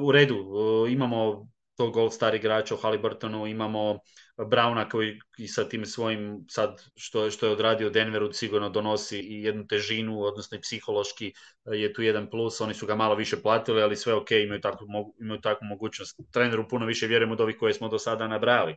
u 0.00 0.12
redu 0.12 0.34
e, 0.34 0.92
imamo 0.92 1.48
tog 1.76 1.92
Gold 1.92 2.12
Star 2.12 2.34
igrača 2.34 2.74
u 2.74 2.78
Halliburtonu, 2.78 3.46
imamo 3.46 3.98
Brauna 4.36 4.88
koji 4.88 5.18
i 5.38 5.48
sa 5.48 5.68
tim 5.68 5.86
svojim 5.86 6.44
sad 6.48 6.82
što, 6.96 7.30
što 7.30 7.46
je 7.46 7.52
odradio 7.52 7.90
Denveru 7.90 8.32
sigurno 8.32 8.68
donosi 8.68 9.18
i 9.18 9.42
jednu 9.42 9.66
težinu, 9.66 10.20
odnosno 10.22 10.56
i 10.56 10.60
psihološki 10.60 11.32
je 11.64 11.92
tu 11.92 12.02
jedan 12.02 12.30
plus, 12.30 12.60
oni 12.60 12.74
su 12.74 12.86
ga 12.86 12.94
malo 12.94 13.14
više 13.14 13.42
platili, 13.42 13.82
ali 13.82 13.96
sve 13.96 14.14
ok, 14.14 14.30
imaju 14.30 14.60
takvu, 14.60 14.86
imaju 15.20 15.40
takvu 15.40 15.64
mogućnost. 15.64 16.20
Treneru 16.32 16.68
puno 16.68 16.86
više 16.86 17.06
vjerujem 17.06 17.32
od 17.32 17.40
ovih 17.40 17.56
koje 17.60 17.74
smo 17.74 17.88
do 17.88 17.98
sada 17.98 18.28
nabrali 18.28 18.76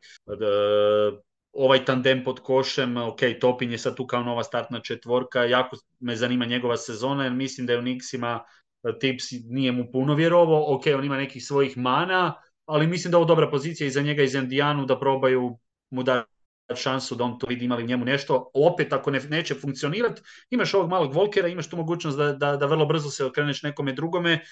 ovaj 1.57 1.85
tandem 1.85 2.23
pod 2.23 2.39
košem, 2.39 2.97
ok, 2.97 3.19
Topin 3.41 3.71
je 3.71 3.77
sad 3.77 3.95
tu 3.95 4.05
kao 4.07 4.23
nova 4.23 4.43
startna 4.43 4.79
četvorka, 4.79 5.43
jako 5.43 5.77
me 5.99 6.15
zanima 6.15 6.45
njegova 6.45 6.77
sezona 6.77 7.23
jer 7.23 7.33
mislim 7.33 7.67
da 7.67 7.73
je 7.73 7.79
u 7.79 7.81
Nixima 7.81 8.39
Tips 8.99 9.25
nije 9.49 9.71
mu 9.71 9.91
puno 9.91 10.15
vjerovao, 10.15 10.75
ok, 10.75 10.83
on 10.97 11.05
ima 11.05 11.17
nekih 11.17 11.45
svojih 11.45 11.77
mana, 11.77 12.33
ali 12.65 12.87
mislim 12.87 13.11
da 13.11 13.15
je 13.15 13.19
ovo 13.19 13.25
dobra 13.25 13.49
pozicija 13.49 13.87
i 13.87 13.91
za 13.91 14.01
njega 14.01 14.23
i 14.23 14.27
za 14.27 14.39
Indijanu 14.39 14.85
da 14.85 14.99
probaju 14.99 15.57
mu 15.89 16.03
dati 16.03 16.36
šansu 16.75 17.15
da 17.15 17.23
on 17.23 17.39
to 17.39 17.47
vidi 17.47 17.65
imali 17.65 17.87
njemu 17.87 18.05
nešto. 18.05 18.51
Opet 18.53 18.93
ako 18.93 19.11
ne, 19.11 19.19
neće 19.19 19.55
funkcionirati, 19.55 20.21
imaš 20.49 20.73
ovog 20.73 20.89
malog 20.89 21.13
Volkera, 21.13 21.47
imaš 21.47 21.69
tu 21.69 21.77
mogućnost 21.77 22.17
da, 22.17 22.31
da, 22.33 22.57
da 22.57 22.65
vrlo 22.65 22.85
brzo 22.85 23.09
se 23.09 23.25
okreneš 23.25 23.63
nekome 23.63 23.93
drugome, 23.93 24.33
e, 24.33 24.43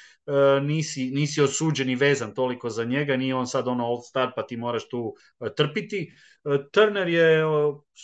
nisi, 0.61 1.11
nisi 1.13 1.41
osuđen 1.41 1.89
i 1.89 1.95
vezan 1.95 2.34
toliko 2.34 2.70
za 2.70 2.84
njega, 2.84 3.18
nije 3.18 3.36
on 3.36 3.47
sad 3.47 3.68
ono 3.68 3.86
old 3.86 4.05
star 4.05 4.32
pa 4.36 4.43
ti 4.47 4.57
moraš 4.57 4.89
tu 4.89 5.13
e, 5.39 5.55
trpiti. 5.55 6.13
E, 6.45 6.70
Turner 6.72 7.07
je 7.07 7.43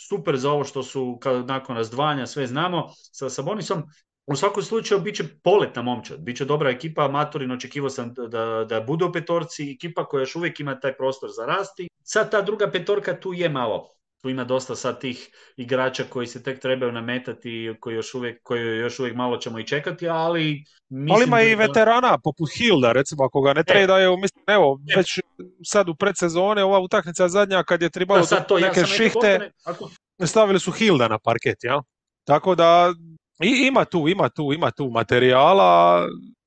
super 0.08 0.36
za 0.36 0.50
ovo 0.50 0.64
što 0.64 0.82
su 0.82 1.18
kad, 1.22 1.46
nakon 1.46 1.76
razdvajanja, 1.76 2.26
sve 2.26 2.46
znamo, 2.46 2.88
sa 3.12 3.30
Sabonisom, 3.30 3.82
u 4.26 4.36
svakom 4.36 4.62
slučaju 4.62 5.00
bit 5.00 5.16
će 5.16 5.24
poletna 5.42 5.82
momčad, 5.82 6.20
bit 6.20 6.36
će 6.36 6.44
dobra 6.44 6.70
ekipa, 6.70 7.08
Maturin 7.08 7.50
očekivao 7.50 7.90
sam 7.90 8.14
da, 8.14 8.64
da 8.68 8.86
u 9.08 9.12
petorci, 9.12 9.72
ekipa 9.72 10.04
koja 10.04 10.22
još 10.22 10.36
uvijek 10.36 10.60
ima 10.60 10.80
taj 10.80 10.96
prostor 10.96 11.30
za 11.36 11.46
rasti. 11.46 11.88
Sad 12.02 12.30
ta 12.30 12.42
druga 12.42 12.70
petorka 12.70 13.20
tu 13.20 13.32
je 13.32 13.48
malo 13.48 13.88
tu 14.22 14.30
ima 14.30 14.44
dosta 14.44 14.76
sad 14.76 15.00
tih 15.00 15.30
igrača 15.56 16.04
koji 16.08 16.26
se 16.26 16.42
tek 16.42 16.60
trebaju 16.60 16.92
nametati, 16.92 17.74
koji 17.80 17.94
još 17.94 18.14
uvijek, 18.14 18.42
koji 18.42 18.78
još 18.78 18.98
uvijek 18.98 19.16
malo 19.16 19.36
ćemo 19.36 19.58
i 19.58 19.66
čekati, 19.66 20.08
ali... 20.08 20.64
Mislim 20.88 21.14
ali 21.14 21.24
ima 21.24 21.42
i 21.42 21.54
veterana, 21.54 22.18
poput 22.18 22.50
Hilda, 22.56 22.92
recimo, 22.92 23.24
ako 23.24 23.40
ga 23.40 23.52
ne 23.52 23.64
treba 23.64 23.98
je, 23.98 24.16
mislim, 24.16 24.44
evo, 24.46 24.80
e. 24.88 24.96
već 24.96 25.20
sad 25.64 25.88
u 25.88 25.94
predsezone, 25.94 26.64
ova 26.64 26.80
utakmica 26.80 27.28
zadnja, 27.28 27.62
kad 27.62 27.82
je 27.82 27.90
trebalo 27.90 28.26
to, 28.48 28.58
neke 28.58 28.80
ja 28.80 28.86
šihte, 28.86 29.50
ako... 29.64 29.90
stavili 30.26 30.60
su 30.60 30.72
Hilda 30.72 31.08
na 31.08 31.18
parket, 31.18 31.56
ja? 31.62 31.82
Tako 32.24 32.54
da, 32.54 32.94
i, 33.42 33.66
ima 33.66 33.84
tu, 33.84 34.08
ima 34.08 34.28
tu, 34.28 34.52
ima 34.52 34.70
tu 34.70 34.90
materijala, 34.90 36.02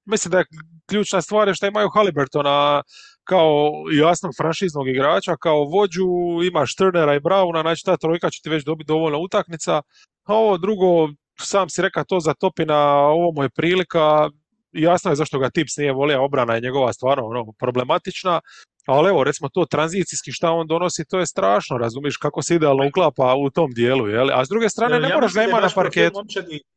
mislim 0.06 0.32
da 0.32 0.38
je 0.38 0.46
ključna 0.90 1.22
stvar 1.22 1.48
je 1.48 1.54
što 1.54 1.68
imaju 1.68 1.90
Haliburtona 1.90 2.82
kao 3.26 3.72
jasnog 4.00 4.32
franšiznog 4.38 4.88
igrača, 4.88 5.36
kao 5.36 5.64
vođu, 5.64 6.08
imaš 6.48 6.76
Turnera 6.76 7.16
i 7.16 7.20
Brauna, 7.20 7.62
znači 7.62 7.84
ta 7.86 7.98
trojka 7.98 8.30
će 8.30 8.40
ti 8.44 8.50
već 8.50 8.64
dobiti 8.64 8.88
dovoljno 8.88 9.20
utakmica. 9.20 9.82
A 10.24 10.34
ovo 10.34 10.58
drugo, 10.58 11.10
sam 11.40 11.70
si 11.70 11.82
rekao 11.82 12.04
to 12.04 12.20
za 12.20 12.34
Topina, 12.34 12.80
ovo 12.98 13.32
mu 13.36 13.44
je 13.44 13.50
prilika, 13.50 14.30
jasno 14.72 15.12
je 15.12 15.16
zašto 15.16 15.40
ga 15.40 15.50
Tips 15.50 15.78
nije 15.78 15.94
volio, 15.94 16.24
obrana 16.24 16.56
je 16.56 16.62
njegova 16.62 16.94
stvarno 16.94 17.26
ono, 17.26 17.46
problematična, 17.60 18.42
ali 18.86 19.10
evo, 19.10 19.24
recimo 19.24 19.50
to 19.50 19.66
tranzicijski 19.66 20.32
šta 20.32 20.52
on 20.52 20.68
donosi, 20.68 21.06
to 21.10 21.20
je 21.20 21.26
strašno, 21.26 21.78
razumiješ 21.78 22.18
kako 22.18 22.42
se 22.42 22.56
idealno 22.56 22.88
uklapa 22.88 23.36
u 23.36 23.50
tom 23.50 23.72
dijelu, 23.72 24.08
jel? 24.08 24.30
a 24.34 24.46
s 24.46 24.50
druge 24.50 24.70
strane 24.70 25.00
ne 25.00 25.14
moraš 25.14 25.34
ga 25.34 25.44
ima 25.44 25.60
na 25.60 25.70
parketu. 25.76 26.24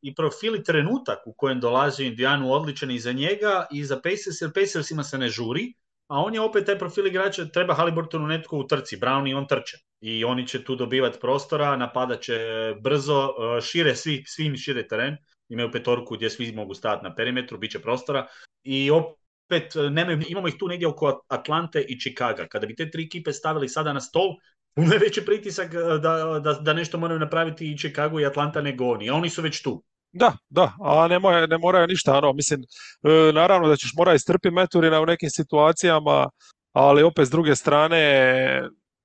I 0.03 0.15
profili 0.15 0.65
trenutak 0.65 1.19
u 1.27 1.33
kojem 1.37 1.61
dolazi 1.61 2.05
Indijanu 2.05 2.53
odličan 2.53 2.91
i 2.91 2.99
za 2.99 3.13
njega 3.13 3.67
i 3.73 3.85
za 3.85 3.97
Pacers, 3.97 4.41
jer 4.41 4.53
Pacersima 4.53 5.05
se 5.05 5.19
ne 5.19 5.29
žuri, 5.29 5.73
a 6.09 6.23
on 6.23 6.35
je 6.35 6.41
opet 6.41 6.67
taj 6.67 6.79
profil 6.79 7.07
igrača, 7.07 7.45
treba 7.45 7.75
Haliburtonu 7.75 8.27
netko 8.27 8.59
u 8.59 8.67
trci, 8.67 8.97
Brown 8.97 9.29
i 9.29 9.35
on 9.35 9.47
trče. 9.47 9.79
I 10.01 10.25
oni 10.25 10.47
će 10.47 10.65
tu 10.65 10.77
dobivati 10.77 11.19
prostora, 11.21 11.77
napadat 11.77 12.21
će 12.21 12.39
brzo, 12.81 13.29
e, 13.29 13.61
šire 13.61 13.95
svi, 13.97 14.23
svim 14.27 14.57
šire 14.57 14.89
teren, 14.89 15.17
imaju 15.49 15.71
petorku 15.73 16.15
gdje 16.15 16.31
svi 16.31 16.53
mogu 16.53 16.75
stati 16.75 17.05
na 17.05 17.15
perimetru, 17.15 17.59
bit 17.59 17.71
će 17.73 17.79
prostora 17.79 18.27
i 18.63 18.91
opet 18.91 19.77
e, 19.77 19.91
nemaju, 19.91 20.23
imamo 20.29 20.49
ih 20.49 20.55
tu 20.59 20.69
negdje 20.69 20.89
oko 20.89 21.21
Atlante 21.29 21.81
i 21.81 22.01
Chicaga. 22.01 22.47
Kada 22.49 22.67
bi 22.67 22.77
te 22.77 22.91
tri 22.91 23.05
ekipe 23.05 23.33
stavili 23.33 23.69
sada 23.69 23.93
na 23.93 24.01
stol, 24.01 24.37
puno 24.75 24.93
je 24.93 24.99
veći 24.99 25.25
pritisak 25.25 25.75
e, 25.75 25.79
da, 25.79 26.41
da, 26.43 26.53
da 26.53 26.73
nešto 26.73 26.99
moraju 26.99 27.21
napraviti 27.21 27.73
i 27.73 27.79
Chicago 27.79 28.21
i 28.21 28.27
Atlanta 28.27 28.63
nego 28.63 28.85
oni, 28.85 29.11
a 29.11 29.15
oni 29.15 29.31
su 29.31 29.43
već 29.43 29.63
tu. 29.63 29.83
Da, 30.13 30.37
da, 30.49 30.73
a 30.81 31.09
ne, 31.09 31.19
ne 31.47 31.59
moraju 31.59 31.87
ništa, 31.87 32.19
ono, 32.19 32.33
mislim, 32.33 32.61
e, 32.61 33.33
naravno 33.33 33.69
da 33.69 33.77
ćeš 33.77 33.93
morati 33.97 34.17
istrpiti 34.17 34.55
Meturina 34.55 35.01
u 35.01 35.07
nekim 35.07 35.31
situacijama, 35.31 36.29
ali 36.73 37.03
opet 37.03 37.27
s 37.27 37.31
druge 37.31 37.57
strane, 37.57 37.99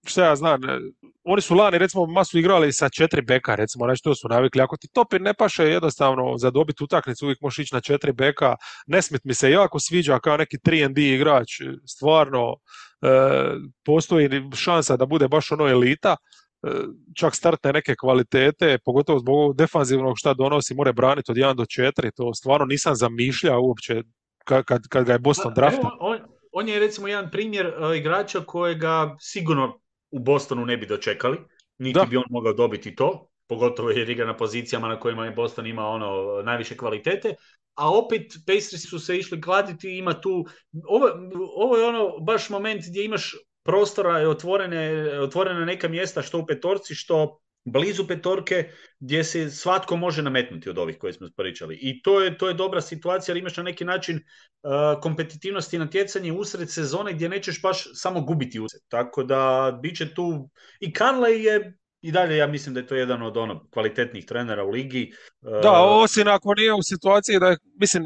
šta 0.06 0.26
ja 0.26 0.36
znam, 0.36 0.64
e, 0.64 0.80
oni 1.24 1.42
su 1.42 1.56
lani 1.56 1.78
recimo 1.78 2.06
masu 2.06 2.40
igrali 2.40 2.74
sa 2.74 2.90
četiri 2.90 3.22
beka, 3.22 3.56
recimo, 3.56 3.86
znači 3.86 4.04
to 4.04 4.16
su 4.16 4.28
navikli. 4.28 4.62
Ako 4.62 4.78
ti 4.78 4.88
topir 4.94 5.22
ne 5.22 5.34
paše 5.34 5.64
jednostavno 5.64 6.38
za 6.38 6.52
dobiti 6.52 6.84
utakmicu, 6.84 7.26
uvijek 7.26 7.42
možeš 7.42 7.60
ići 7.60 7.76
na 7.76 7.82
četiri 7.82 8.12
beka. 8.14 8.56
Nesmit 8.88 9.22
mi 9.24 9.34
se 9.34 9.52
jako 9.52 9.80
sviđa 9.80 10.20
kao 10.20 10.38
neki 10.38 10.58
3D 10.58 11.00
igrač, 11.16 11.50
stvarno 11.88 12.56
e, 13.02 13.08
postoji 13.86 14.30
šansa 14.56 14.98
da 14.98 15.06
bude 15.06 15.28
baš 15.28 15.52
ono 15.52 15.68
elita. 15.70 16.16
E, 16.64 16.70
čak 17.16 17.36
startne 17.36 17.74
neke 17.74 17.96
kvalitete, 17.96 18.78
pogotovo 18.86 19.20
zbog 19.20 19.36
ovog 19.36 19.56
defanzivnog 19.58 20.18
šta 20.18 20.34
donosi, 20.34 20.76
more 20.76 20.94
braniti 20.94 21.32
od 21.32 21.38
1 21.38 21.56
do 21.56 21.64
4, 21.64 22.12
to 22.16 22.34
stvarno 22.34 22.66
nisam 22.66 22.96
zamišljao 22.96 23.62
uopće 23.62 24.04
kad, 24.44 24.66
kad, 24.66 24.88
kad 24.88 25.06
ga 25.06 25.14
je 25.14 25.20
Boston 25.20 25.54
draftao. 25.54 25.92
On, 26.00 26.20
on, 26.52 26.70
je 26.70 26.80
recimo 26.80 27.08
jedan 27.08 27.32
primjer 27.32 27.68
uh, 27.68 27.98
igrača 27.98 28.40
kojega 28.40 29.16
sigurno 29.20 29.80
u 30.12 30.20
Bostonu 30.20 30.66
ne 30.66 30.78
bi 30.78 30.86
dočekali, 30.86 31.38
niti 31.78 32.00
bi 32.10 32.18
on 32.18 32.24
mogao 32.30 32.54
dobiti 32.54 32.96
to, 32.96 33.28
pogotovo 33.48 33.90
jer 33.90 34.10
igra 34.10 34.26
na 34.26 34.38
pozicijama 34.38 34.88
na 34.88 35.00
kojima 35.00 35.26
je 35.26 35.32
Boston 35.32 35.68
ima 35.68 35.88
ono 35.88 36.42
najviše 36.44 36.78
kvalitete, 36.78 37.36
a 37.76 37.98
opet 37.98 38.22
Pacers 38.48 38.90
su 38.90 39.00
se 39.00 39.18
išli 39.18 39.42
kladiti, 39.42 39.98
ima 39.98 40.22
tu, 40.22 40.46
ovo, 40.88 41.10
ovo 41.56 41.78
je 41.78 41.86
ono 41.86 42.20
baš 42.20 42.50
moment 42.50 42.84
gdje 42.88 43.06
imaš 43.06 43.36
prostora 43.64 44.20
je 44.20 44.28
otvorene, 44.28 45.20
otvorena 45.20 45.66
neka 45.66 45.88
mjesta 45.88 46.22
što 46.22 46.40
u 46.40 46.46
petorci, 46.46 46.96
što 46.96 47.40
blizu 47.66 48.08
petorke 48.08 48.70
gdje 49.00 49.24
se 49.24 49.50
svatko 49.50 49.96
može 49.96 50.22
nametnuti 50.22 50.70
od 50.70 50.78
ovih 50.78 50.98
koje 50.98 51.14
smo 51.14 51.28
pričali. 51.36 51.80
I 51.82 52.02
to 52.02 52.22
je, 52.22 52.38
to 52.38 52.48
je 52.48 52.54
dobra 52.54 52.82
situacija 52.82 53.34
jer 53.34 53.38
imaš 53.38 53.58
na 53.58 53.64
neki 53.64 53.86
način 53.86 54.16
uh, 54.16 55.02
kompetitivnost 55.02 55.74
i 55.74 55.78
natjecanje 55.78 56.32
usred 56.32 56.72
sezone 56.72 57.14
gdje 57.14 57.30
nećeš 57.30 57.62
baš 57.62 57.84
samo 57.94 58.22
gubiti 58.22 58.60
usred. 58.60 58.82
Tako 58.88 59.24
da 59.24 59.72
bit 59.82 59.98
će 59.98 60.14
tu... 60.14 60.50
I 60.80 60.92
Carley 60.92 61.38
je 61.38 61.78
i 62.02 62.12
dalje 62.12 62.38
ja 62.38 62.48
mislim 62.48 62.74
da 62.74 62.80
je 62.80 62.88
to 62.88 62.96
jedan 62.96 63.22
od 63.22 63.38
ono 63.38 63.68
kvalitetnih 63.70 64.26
trenera 64.26 64.64
u 64.64 64.70
ligi. 64.70 65.12
Da, 65.42 65.72
osim 65.82 66.28
ako 66.28 66.54
nije 66.54 66.74
u 66.74 66.84
situaciji 66.84 67.40
da 67.40 67.48
je, 67.48 67.58
mislim, 67.80 68.06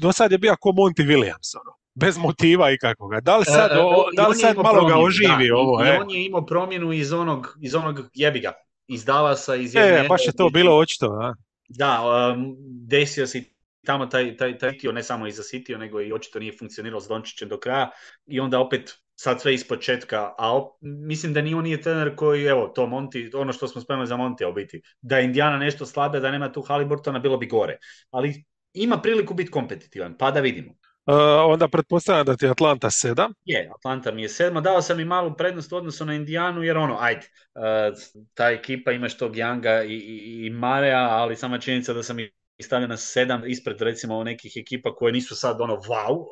do 0.00 0.12
sad 0.12 0.32
je 0.32 0.38
bio 0.38 0.56
kao 0.62 0.72
Monty 0.72 1.06
Williams, 1.06 1.56
ono 1.60 1.78
bez 2.00 2.18
motiva 2.18 2.70
i 2.70 2.78
kakvoga. 2.78 3.20
Da 3.20 3.36
li 3.36 3.42
e, 3.48 3.50
sad, 3.50 3.70
e, 3.72 3.80
o, 3.80 4.10
da 4.16 4.28
li 4.28 4.36
sad 4.36 4.56
malo 4.56 4.86
ga 4.86 4.98
oživi 4.98 5.50
ovo? 5.50 5.84
I, 5.84 5.88
e? 5.88 5.98
on 6.00 6.10
je 6.10 6.26
imao 6.26 6.46
promjenu 6.46 6.92
iz 6.92 7.12
onog, 7.12 7.56
iz 7.60 7.74
onog 7.74 8.00
jebiga, 8.14 8.52
iz 8.86 9.04
Dallasa, 9.04 9.56
iz 9.56 9.74
jedne... 9.74 10.04
E, 10.04 10.08
baš 10.08 10.26
je 10.26 10.32
to 10.36 10.48
bilo 10.48 10.78
očito, 10.78 11.06
a? 11.06 11.34
Da, 11.68 12.02
um, 12.34 12.56
desio 12.86 13.26
se 13.26 13.42
tamo 13.86 14.06
taj, 14.06 14.36
taj, 14.36 14.58
taj 14.58 14.72
ne 14.92 15.02
samo 15.02 15.26
i 15.26 15.32
zasitio, 15.32 15.78
nego 15.78 16.00
i 16.00 16.12
očito 16.12 16.38
nije 16.38 16.56
funkcionirao 16.58 17.00
s 17.00 17.08
Dončićem 17.08 17.48
do 17.48 17.58
kraja 17.58 17.90
i 18.26 18.40
onda 18.40 18.60
opet 18.60 18.98
sad 19.14 19.40
sve 19.40 19.54
iz 19.54 19.68
početka, 19.68 20.34
a 20.38 20.56
op, 20.56 20.76
mislim 20.80 21.32
da 21.32 21.42
ni 21.42 21.54
on 21.54 21.64
nije 21.64 21.80
trener 21.82 22.16
koji, 22.16 22.44
evo, 22.44 22.68
to 22.68 22.86
Monti, 22.86 23.30
ono 23.34 23.52
što 23.52 23.68
smo 23.68 23.80
spremali 23.80 24.06
za 24.06 24.16
Monti 24.16 24.44
u 24.44 24.52
biti, 24.52 24.82
da 25.00 25.18
je 25.18 25.24
Indiana 25.24 25.58
nešto 25.58 25.86
slabe, 25.86 26.20
da 26.20 26.30
nema 26.30 26.52
tu 26.52 26.62
Haliburtona, 26.62 27.18
bilo 27.18 27.36
bi 27.36 27.46
gore. 27.46 27.78
Ali 28.10 28.44
ima 28.72 29.00
priliku 29.00 29.34
biti 29.34 29.50
kompetitivan, 29.50 30.14
pa 30.18 30.30
da 30.30 30.40
vidimo. 30.40 30.77
Uh, 31.08 31.14
onda 31.52 31.68
pretpostavljam 31.68 32.26
da 32.26 32.36
ti 32.36 32.44
je 32.44 32.50
Atlanta 32.50 32.90
sedam. 32.90 33.32
Je, 33.44 33.70
Atlanta 33.74 34.12
mi 34.12 34.22
je 34.22 34.28
sedma. 34.28 34.60
Dao 34.60 34.82
sam 34.82 35.00
i 35.00 35.04
malu 35.04 35.34
prednost 35.36 35.72
u 35.72 35.76
odnosu 35.76 36.04
na 36.04 36.14
Indijanu, 36.14 36.62
jer 36.62 36.76
ono, 36.76 36.96
ajde, 37.00 37.26
uh, 37.54 37.98
ta 38.34 38.50
ekipa 38.50 38.92
imaš 38.92 39.16
tog 39.16 39.32
Younga 39.36 39.84
i, 39.86 39.94
i, 39.94 40.46
i 40.46 40.50
Marea, 40.50 40.98
ali 40.98 41.36
sama 41.36 41.58
činjenica 41.58 41.92
da 41.92 42.02
sam 42.02 42.18
i 42.18 42.30
stavio 42.62 42.88
na 42.88 42.96
sedam 42.96 43.42
ispred 43.46 43.80
recimo 43.80 44.24
nekih 44.24 44.52
ekipa 44.56 44.94
koje 44.94 45.12
nisu 45.12 45.36
sad 45.36 45.60
ono 45.60 45.76
wow, 45.76 46.12
uh, 46.12 46.26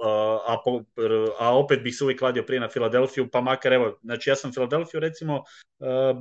a, 0.46 0.56
po, 0.64 0.82
a 1.38 1.58
opet 1.58 1.82
bih 1.82 1.96
se 1.96 2.04
uvijek 2.04 2.18
kladio 2.18 2.42
prije 2.42 2.60
na 2.60 2.68
Filadelfiju, 2.68 3.28
pa 3.30 3.40
makar 3.40 3.72
evo, 3.72 3.98
znači 4.02 4.30
ja 4.30 4.36
sam 4.36 4.52
Filadelfiju 4.52 5.00
recimo 5.00 5.42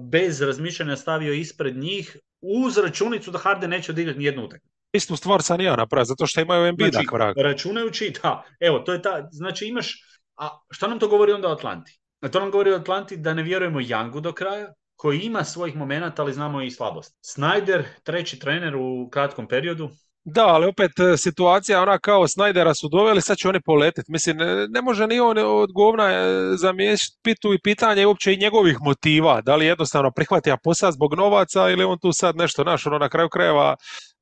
bez 0.09 0.41
razmišljanja 0.41 0.95
stavio 0.95 1.33
ispred 1.33 1.77
njih 1.77 2.17
uz 2.41 2.77
računicu 2.77 3.31
da 3.31 3.37
Harden 3.37 3.69
neće 3.69 3.91
odigrati 3.91 4.19
ni 4.19 4.25
jednu 4.25 4.45
utakmicu 4.45 4.74
istu 4.95 5.15
stvar 5.15 5.41
sam 5.41 5.61
ja 5.61 5.75
napravio, 5.75 6.05
zato 6.05 6.27
što 6.27 6.41
imaju 6.41 6.73
MB 6.73 6.81
znači, 6.91 7.07
Računajući, 7.37 8.13
da, 8.23 8.43
evo, 8.59 8.79
to 8.79 8.93
je 8.93 9.01
ta, 9.01 9.27
znači 9.31 9.65
imaš, 9.65 10.03
a 10.37 10.49
šta 10.69 10.87
nam 10.87 10.99
to 10.99 11.07
govori 11.07 11.31
onda 11.31 11.49
o 11.49 11.51
Atlanti? 11.51 11.99
A 12.21 12.29
to 12.29 12.39
nam 12.39 12.51
govori 12.51 12.71
o 12.71 12.75
Atlanti 12.75 13.17
da 13.17 13.33
ne 13.33 13.43
vjerujemo 13.43 13.79
Youngu 13.79 14.19
do 14.19 14.33
kraja, 14.33 14.73
koji 14.95 15.19
ima 15.19 15.43
svojih 15.43 15.75
momenata, 15.75 16.21
ali 16.21 16.33
znamo 16.33 16.61
i 16.61 16.71
slabost. 16.71 17.15
Snyder, 17.21 17.83
treći 18.03 18.39
trener 18.39 18.75
u 18.75 19.09
kratkom 19.11 19.47
periodu, 19.47 19.89
da, 20.27 20.47
ali 20.47 20.65
opet 20.65 20.91
e, 20.99 21.17
situacija 21.17 21.81
ona 21.81 21.97
kao 21.99 22.27
Snajdera 22.27 22.73
su 22.73 22.89
doveli, 22.89 23.21
sad 23.21 23.37
će 23.37 23.49
oni 23.49 23.61
poletiti. 23.61 24.11
Mislim, 24.11 24.37
ne, 24.69 24.81
može 24.81 25.07
ni 25.07 25.19
on 25.19 25.37
od 25.37 25.71
govna 25.71 26.03
e, 26.11 26.27
zamiješiti 26.57 27.17
pitu 27.23 27.53
i 27.53 27.59
pitanje 27.63 28.05
uopće 28.05 28.33
i 28.33 28.37
njegovih 28.37 28.77
motiva. 28.81 29.41
Da 29.41 29.55
li 29.55 29.65
jednostavno 29.65 30.11
prihvatija 30.11 30.57
posao 30.63 30.91
zbog 30.91 31.13
novaca 31.13 31.69
ili 31.69 31.83
on 31.83 31.99
tu 31.99 32.11
sad 32.11 32.35
nešto 32.35 32.63
naš, 32.63 32.85
ono 32.87 32.97
na 32.97 33.09
kraju 33.09 33.29
krajeva. 33.29 33.75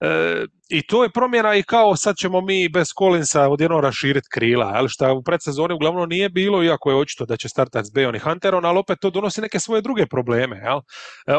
E, 0.04 0.45
I 0.70 0.88
to 0.88 1.04
je 1.04 1.10
promjena 1.10 1.56
i 1.56 1.64
kao 1.64 1.95
sad 1.95 2.16
ćemo 2.16 2.41
mi 2.41 2.70
bez 2.70 2.88
Collinsa 2.97 3.47
odjednom 3.47 3.82
raširiti 3.82 4.28
krila, 4.34 4.72
ali 4.74 4.89
šta 4.89 5.14
u 5.14 5.24
predsezoni 5.24 5.74
uglavnom 5.74 6.10
nije 6.10 6.30
bilo, 6.30 6.64
iako 6.64 6.89
je 6.89 6.97
očito 6.97 7.26
da 7.26 7.38
će 7.38 7.49
startati 7.49 7.88
s 7.88 7.91
Beon 7.93 8.16
i 8.16 8.20
Hunterom, 8.20 8.66
ali 8.66 8.80
opet 8.80 8.99
to 9.01 9.10
donosi 9.10 9.41
neke 9.41 9.60
svoje 9.60 9.82
druge 9.82 10.06
probleme. 10.06 10.58
Jel? 10.58 10.80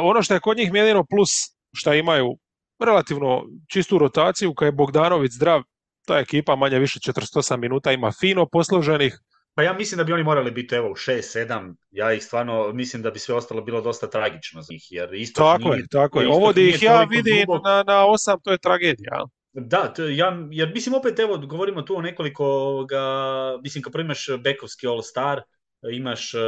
ono 0.02 0.22
što 0.22 0.34
je 0.34 0.40
kod 0.40 0.56
njih 0.56 0.70
jedino 0.74 1.04
plus 1.04 1.30
šta 1.76 1.94
imaju 1.94 2.36
relativno 2.84 3.42
čistu 3.72 3.98
rotaciju, 3.98 4.54
kad 4.54 4.66
je 4.66 4.72
Bogdanović 4.72 5.32
zdrav, 5.32 5.62
Ta 6.06 6.18
ekipa 6.18 6.56
manje 6.56 6.78
više 6.78 6.98
48 6.98 7.56
minuta 7.56 7.92
ima 7.92 8.12
fino 8.12 8.46
posloženih, 8.46 9.18
pa 9.54 9.62
ja 9.62 9.72
mislim 9.72 9.98
da 9.98 10.04
bi 10.04 10.12
oni 10.12 10.22
morali 10.22 10.50
biti 10.50 10.74
evo 10.74 10.90
u 10.90 10.94
6-7, 10.94 11.74
ja 11.90 12.12
ih 12.12 12.24
stvarno 12.24 12.72
mislim 12.72 13.02
da 13.02 13.10
bi 13.10 13.18
sve 13.18 13.34
ostalo 13.34 13.62
bilo 13.62 13.80
dosta 13.80 14.10
tragično 14.10 14.62
za 14.62 14.72
njih, 14.72 14.86
jer 14.90 15.14
isto 15.14 15.42
Tako 15.42 15.74
je, 15.74 15.86
tako 15.90 16.20
je. 16.20 16.28
Ovo 16.28 16.52
ih 16.56 16.82
ja 16.82 17.04
vidim 17.10 17.46
na, 17.64 17.84
na 17.86 18.06
8, 18.06 18.38
to 18.42 18.52
je 18.52 18.58
tragedija. 18.58 19.26
Da, 19.52 19.92
to, 19.92 20.08
ja, 20.08 20.46
jer 20.50 20.72
mislim 20.74 20.94
opet 20.94 21.18
evo 21.18 21.38
govorimo 21.38 21.82
tu 21.82 21.96
o 21.96 22.02
nekoliko, 22.02 22.44
ga, 22.84 23.02
mislim 23.62 23.82
kad 23.82 24.00
imaš 24.00 24.26
bekovski 24.44 24.86
all 24.86 25.02
star, 25.02 25.42
imaš 25.92 26.34
uh, 26.34 26.40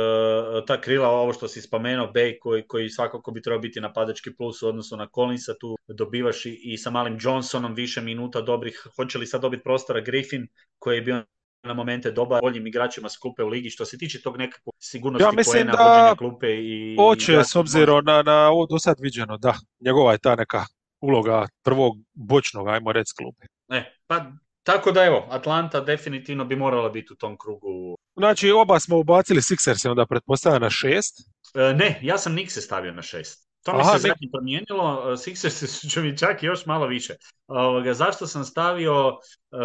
ta 0.66 0.80
krila, 0.80 1.08
ovo 1.08 1.32
što 1.32 1.48
si 1.48 1.60
spomenuo, 1.62 2.12
Bay 2.14 2.38
koji, 2.40 2.66
koji 2.66 2.88
svakako 2.88 3.30
bi 3.30 3.42
trebao 3.42 3.60
biti 3.60 3.80
napadački 3.80 4.36
plus 4.36 4.62
u 4.62 4.68
odnosu 4.68 4.96
na 4.96 5.08
Collinsa, 5.14 5.54
tu 5.60 5.76
dobivaš 5.88 6.46
i, 6.46 6.60
i 6.62 6.78
sa 6.78 6.90
malim 6.90 7.18
Johnsonom 7.20 7.74
više 7.74 8.00
minuta 8.00 8.40
dobrih, 8.40 8.86
hoće 8.96 9.18
li 9.18 9.26
sad 9.26 9.40
dobiti 9.40 9.62
prostora 9.62 10.00
Griffin 10.00 10.48
koji 10.78 10.96
je 10.96 11.02
bio 11.02 11.24
na 11.66 11.74
momente 11.74 12.10
dobar 12.10 12.40
boljim 12.40 12.66
igračima 12.66 13.08
s 13.08 13.16
klupe 13.16 13.42
u 13.42 13.48
ligi 13.48 13.70
što 13.70 13.84
se 13.84 13.98
tiče 13.98 14.22
tog 14.22 14.36
nekakvog 14.36 14.74
sigurnosti 14.78 15.24
ja 15.24 15.32
mislim 15.36 15.66
da 15.66 16.14
klupe 16.18 16.46
i 16.46 16.96
hoće 16.98 17.44
s 17.44 17.56
obzirom 17.56 18.04
na, 18.04 18.22
na 18.22 18.48
ovo 18.50 18.66
do 18.66 18.78
sad 18.78 18.96
viđeno, 19.00 19.38
da, 19.38 19.54
njegova 19.80 20.12
je 20.12 20.18
ta 20.18 20.34
neka 20.34 20.64
uloga 21.00 21.48
prvog 21.62 21.96
bočnog, 22.14 22.68
ajmo 22.68 22.92
reći, 22.92 23.12
klupe. 23.16 23.46
Ne, 23.68 23.98
pa 24.06 24.32
tako 24.62 24.92
da 24.92 25.04
evo, 25.04 25.26
Atlanta 25.30 25.80
definitivno 25.80 26.44
bi 26.44 26.56
morala 26.56 26.88
biti 26.88 27.12
u 27.12 27.16
tom 27.16 27.38
krugu. 27.38 27.96
Znači 28.16 28.50
oba 28.50 28.80
smo 28.80 28.98
ubacili 28.98 29.40
Sixers 29.40 29.90
onda 29.90 30.06
pretpostavlja 30.06 30.58
na 30.58 30.70
šest? 30.70 31.14
E, 31.54 31.74
ne, 31.74 31.98
ja 32.02 32.18
sam 32.18 32.34
Nixe 32.36 32.60
stavio 32.60 32.92
na 32.92 33.02
šest. 33.02 33.45
To 33.66 33.76
mi 33.76 33.84
se 33.84 33.98
zadnje 33.98 34.28
promijenilo, 34.32 35.12
e, 35.12 35.16
Sixers 35.16 35.90
će 35.90 36.00
mi 36.00 36.18
čak 36.18 36.42
još 36.42 36.66
malo 36.66 36.86
više. 36.86 37.14
Ovoga, 37.46 37.94
zašto 37.94 38.26
sam 38.26 38.44
stavio, 38.44 39.18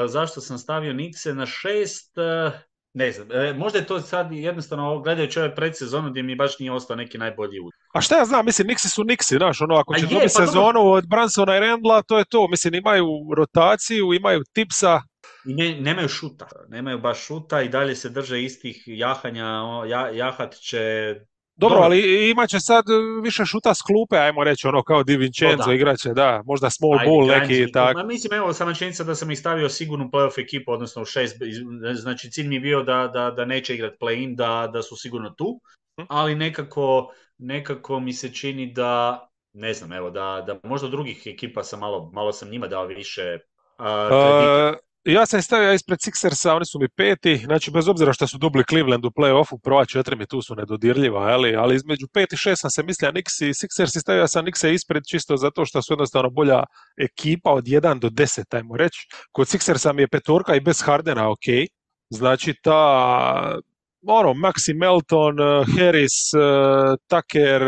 e, 0.03 0.07
zašto 0.07 0.41
sam 0.41 0.57
stavio 0.57 0.93
Nixe 0.93 1.33
na 1.33 1.45
šest? 1.45 2.17
E, 2.17 2.51
ne 2.93 3.11
znam, 3.11 3.27
možda 3.57 3.79
je 3.79 3.85
to 3.85 4.01
sad 4.01 4.31
jednostavno 4.31 4.99
gledajući 4.99 5.39
ove 5.39 5.55
predsezonu 5.55 6.09
gdje 6.09 6.23
mi 6.23 6.35
baš 6.35 6.59
nije 6.59 6.71
ostao 6.71 6.95
neki 6.95 7.17
najbolji 7.17 7.59
ud. 7.59 7.71
A 7.93 8.01
šta 8.01 8.17
ja 8.17 8.25
znam, 8.25 8.45
mislim, 8.45 8.67
Nixi 8.67 8.93
su 8.93 9.03
Nixi, 9.03 9.37
znaš, 9.37 9.61
ono, 9.61 9.75
ako 9.75 9.95
će 9.95 10.01
dobiti 10.01 10.33
pa 10.37 10.45
sezonu 10.45 10.91
od 10.91 11.07
Bransona 11.07 11.57
i 11.57 11.59
Rendla, 11.59 12.01
to 12.01 12.17
je 12.17 12.25
to, 12.25 12.47
mislim, 12.47 12.73
imaju 12.73 13.07
rotaciju, 13.37 14.13
imaju 14.13 14.43
tipsa, 14.53 15.01
i 15.45 15.53
ne, 15.53 15.81
nemaju 15.81 16.07
šuta, 16.07 16.47
nemaju 16.69 16.99
baš 16.99 17.25
šuta 17.25 17.61
i 17.61 17.69
dalje 17.69 17.95
se 17.95 18.09
drže 18.09 18.43
istih 18.43 18.83
jahanja, 18.85 19.63
jahat 20.13 20.55
će 20.55 21.15
dobro, 21.61 21.79
ali 21.81 22.29
imat 22.29 22.49
će 22.49 22.59
sad 22.59 22.89
e, 22.89 23.21
više 23.23 23.45
šuta 23.45 23.73
s 23.73 23.81
klupe, 23.81 24.17
ajmo 24.17 24.43
reći, 24.43 24.67
ono 24.67 24.83
kao 24.83 25.03
Di 25.03 25.17
Vincenzo 25.17 25.71
igraće, 25.71 26.09
da, 26.13 26.43
možda 26.45 26.69
small 26.69 26.99
Ajde, 26.99 27.11
ball 27.11 27.27
neki 27.27 27.63
i 27.63 27.71
tako. 27.71 28.03
Mislim, 28.03 28.33
evo, 28.33 28.53
sama 28.53 28.73
činjenica 28.73 29.03
da 29.03 29.15
sam 29.15 29.31
ih 29.31 29.39
stavio 29.39 29.69
sigurnu 29.69 30.09
playoff 30.13 30.41
ekipu, 30.43 30.71
odnosno 30.71 31.01
u 31.01 31.05
šest, 31.05 31.37
znači 31.93 32.31
cilj 32.31 32.47
mi 32.47 32.55
je 32.55 32.61
bio 32.61 32.83
da, 32.83 33.09
da, 33.13 33.31
da 33.31 33.45
neće 33.45 33.75
igrati 33.75 33.97
play-in, 33.99 34.35
da, 34.35 34.69
da 34.73 34.81
su 34.81 34.95
sigurno 34.95 35.29
tu, 35.29 35.61
hm. 35.99 36.05
ali 36.09 36.35
nekako, 36.35 37.13
nekako 37.37 37.99
mi 37.99 38.13
se 38.13 38.33
čini 38.33 38.73
da, 38.73 39.27
ne 39.53 39.73
znam, 39.73 39.93
evo, 39.93 40.09
da, 40.09 40.43
da 40.47 40.59
možda 40.63 40.87
drugih 40.87 41.23
ekipa 41.25 41.63
sam 41.63 41.79
malo, 41.79 42.11
malo 42.13 42.31
sam 42.31 42.49
njima 42.49 42.67
dao 42.67 42.85
više 42.85 43.39
uh, 43.79 44.75
ja 45.03 45.25
sam 45.25 45.41
stavio 45.41 45.73
ispred 45.73 45.99
Sixersa, 45.99 46.55
oni 46.55 46.65
su 46.65 46.79
mi 46.79 46.89
peti, 46.89 47.37
znači 47.37 47.71
bez 47.71 47.87
obzira 47.87 48.13
što 48.13 48.27
su 48.27 48.37
dobili 48.37 48.63
Cleveland 48.69 49.05
u 49.05 49.09
play-offu, 49.09 49.59
prva 49.63 49.85
četiri 49.85 50.15
mi 50.15 50.25
tu 50.25 50.41
su 50.41 50.55
nedodirljiva, 50.55 51.19
ali, 51.19 51.55
ali 51.55 51.75
između 51.75 52.07
pet 52.13 52.33
i 52.33 52.37
šest 52.37 52.61
sam 52.61 52.71
se 52.71 52.83
mislio 52.83 53.11
Nix 53.11 53.45
i 53.45 53.53
Sixers 53.53 53.97
i 53.97 53.99
stavio 53.99 54.27
sam 54.27 54.45
Nixe 54.45 54.73
ispred 54.73 55.03
čisto 55.09 55.37
zato 55.37 55.65
što 55.65 55.81
su 55.81 55.93
jednostavno 55.93 56.29
bolja 56.29 56.63
ekipa 56.97 57.51
od 57.51 57.63
1 57.63 57.99
do 57.99 58.09
10, 58.09 58.55
ajmo 58.55 58.77
reći. 58.77 59.07
Kod 59.31 59.47
Sixersa 59.47 59.93
mi 59.93 60.01
je 60.01 60.07
petorka 60.07 60.55
i 60.55 60.59
bez 60.59 60.81
Hardena 60.81 61.31
ok, 61.31 61.45
znači 62.09 62.53
ta 62.63 63.59
ono, 64.07 64.33
Maxi 64.33 64.73
Melton, 64.73 65.37
Harris, 65.77 66.31
Tucker, 67.07 67.61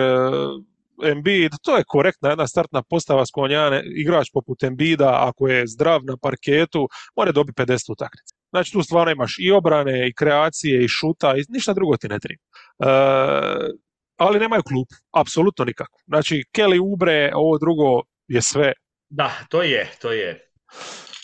Embiid, 1.06 1.52
to 1.62 1.78
je 1.78 1.84
korektna 1.88 2.30
jedna 2.30 2.48
startna 2.48 2.84
postava 2.89 3.26
s 3.26 3.32
kojom 3.32 3.74
igrač 3.96 4.28
poput 4.34 4.64
Embida, 4.64 5.28
ako 5.28 5.48
je 5.48 5.68
zdrav 5.68 6.02
na 6.04 6.18
parketu, 6.18 6.88
mora 7.16 7.32
dobiti 7.32 7.62
50 7.62 7.91
utakmica. 7.91 8.36
Znači 8.50 8.72
tu 8.72 8.84
stvarno 8.84 9.12
imaš 9.12 9.36
i 9.39 9.52
obrane, 9.52 10.08
i 10.08 10.14
kreacije, 10.14 10.84
i 10.84 10.88
šuta, 10.88 11.36
i 11.38 11.44
ništa 11.50 11.74
drugo 11.74 11.98
ti 11.98 12.08
ne 12.08 12.20
treba. 12.20 12.41
E, 12.80 12.89
ali 14.18 14.39
nemaju 14.39 14.64
klub, 14.64 14.88
apsolutno 15.12 15.66
nikako. 15.66 16.00
Znači 16.08 16.44
Kelly 16.58 16.94
Ubre, 16.94 17.32
ovo 17.36 17.58
drugo 17.58 18.02
je 18.28 18.41
sve. 18.41 18.74
Da, 19.10 19.32
to 19.50 19.64
je, 19.64 19.91
to 20.02 20.12
je. 20.12 20.50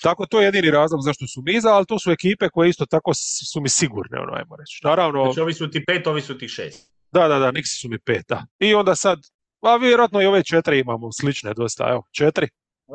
Tako 0.02 0.26
to 0.26 0.40
je 0.40 0.46
jedini 0.46 0.72
razlog 0.72 1.02
zašto 1.04 1.28
su 1.28 1.42
mi 1.46 1.54
iza, 1.54 1.70
ali 1.70 1.86
to 1.86 2.00
su 2.00 2.12
ekipe 2.12 2.50
koje 2.50 2.70
isto 2.70 2.86
tako 2.86 3.12
su 3.52 3.62
mi 3.62 3.70
sigurne, 3.70 4.20
ono, 4.20 4.34
ajmo 4.34 4.56
reći. 4.56 4.80
Naravno, 4.84 5.24
znači 5.24 5.40
ovi 5.40 5.54
su 5.54 5.70
ti 5.70 5.86
pet, 5.86 6.08
ovi 6.08 6.22
su 6.22 6.38
ti 6.38 6.48
šest. 6.48 6.92
Da, 7.12 7.28
da, 7.28 7.40
da, 7.40 7.52
Nixi 7.52 7.82
su 7.82 7.90
mi 7.90 8.00
pet, 8.00 8.26
da. 8.30 8.46
I 8.60 8.74
onda 8.74 8.96
sad 8.96 9.20
pa 9.60 9.76
vjerojatno 9.76 10.22
i 10.22 10.26
ove 10.26 10.44
četiri 10.44 10.80
imamo 10.80 11.12
slične 11.12 11.54
dosta, 11.54 11.90
evo, 11.90 12.04
četiri. 12.12 12.48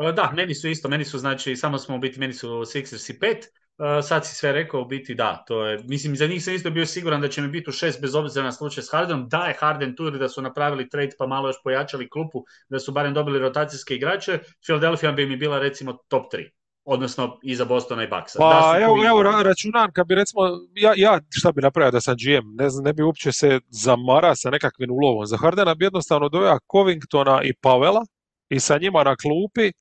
E, 0.09 0.13
da, 0.13 0.33
meni 0.37 0.55
su 0.55 0.69
isto, 0.69 0.89
meni 0.89 1.05
su 1.05 1.19
znači, 1.19 1.57
samo 1.57 1.79
smo 1.79 1.97
u 1.97 1.99
biti, 1.99 2.21
meni 2.21 2.33
su 2.33 2.49
Sixers 2.49 3.15
i 3.15 3.19
pet, 3.19 3.45
e, 3.45 4.03
sad 4.03 4.27
si 4.27 4.35
sve 4.35 4.53
rekao, 4.53 4.81
u 4.81 4.85
biti 4.85 5.15
da, 5.15 5.45
to 5.47 5.67
je, 5.67 5.79
mislim, 5.85 6.17
za 6.17 6.27
njih 6.27 6.45
sam 6.45 6.55
isto 6.55 6.71
bio 6.71 6.87
siguran 6.87 7.21
da 7.21 7.29
će 7.29 7.43
mi 7.43 7.49
biti 7.49 7.71
u 7.71 7.73
šest 7.73 8.01
bez 8.01 8.15
obzira 8.15 8.45
na 8.45 8.53
slučaj 8.53 8.83
s 8.83 8.91
Hardenom, 8.91 9.29
da 9.29 9.47
je 9.47 9.57
Harden 9.59 9.97
tu 9.97 10.11
da 10.11 10.29
su 10.29 10.43
napravili 10.43 10.89
trade 10.89 11.13
pa 11.19 11.27
malo 11.27 11.49
još 11.49 11.63
pojačali 11.65 12.09
klupu, 12.09 12.45
da 12.69 12.79
su 12.79 12.93
barem 12.93 13.15
dobili 13.15 13.39
rotacijske 13.39 13.95
igrače, 13.95 14.39
Philadelphia 14.63 15.13
bi 15.13 15.27
mi 15.27 15.37
bila 15.37 15.59
recimo 15.59 15.99
top 16.09 16.33
3 16.33 16.64
odnosno 16.85 17.39
iza 17.43 17.65
Bostona 17.65 18.03
i 18.03 18.09
Bucksa. 18.09 18.39
Pa 18.39 18.79
evo, 18.81 19.07
evo 19.07 19.23
računam, 19.23 19.93
kad 19.93 20.07
bi 20.07 20.15
recimo, 20.15 20.41
ja, 20.75 20.93
ja 20.97 21.21
šta 21.31 21.53
bi 21.53 21.63
napravio 21.63 21.91
da 21.91 22.01
sam 22.01 22.17
GM, 22.17 22.55
ne 22.55 22.71
znam, 22.71 22.85
ne 22.85 22.93
bi 22.93 23.03
uopće 23.03 23.33
se 23.33 23.61
zamara 23.69 24.37
sa 24.37 24.51
nekakvim 24.51 24.91
ulovom. 24.91 25.27
Za 25.27 25.37
Hardena 25.37 25.75
bi 25.75 25.85
jednostavno 25.85 26.29
dojao 26.29 26.59
Covingtona 26.73 27.43
i 27.43 27.55
Pavela 27.55 28.07
i 28.49 28.61
sa 28.61 28.79
njima 28.79 29.05
na 29.05 29.17
klupi 29.17 29.67
e, 29.67 29.73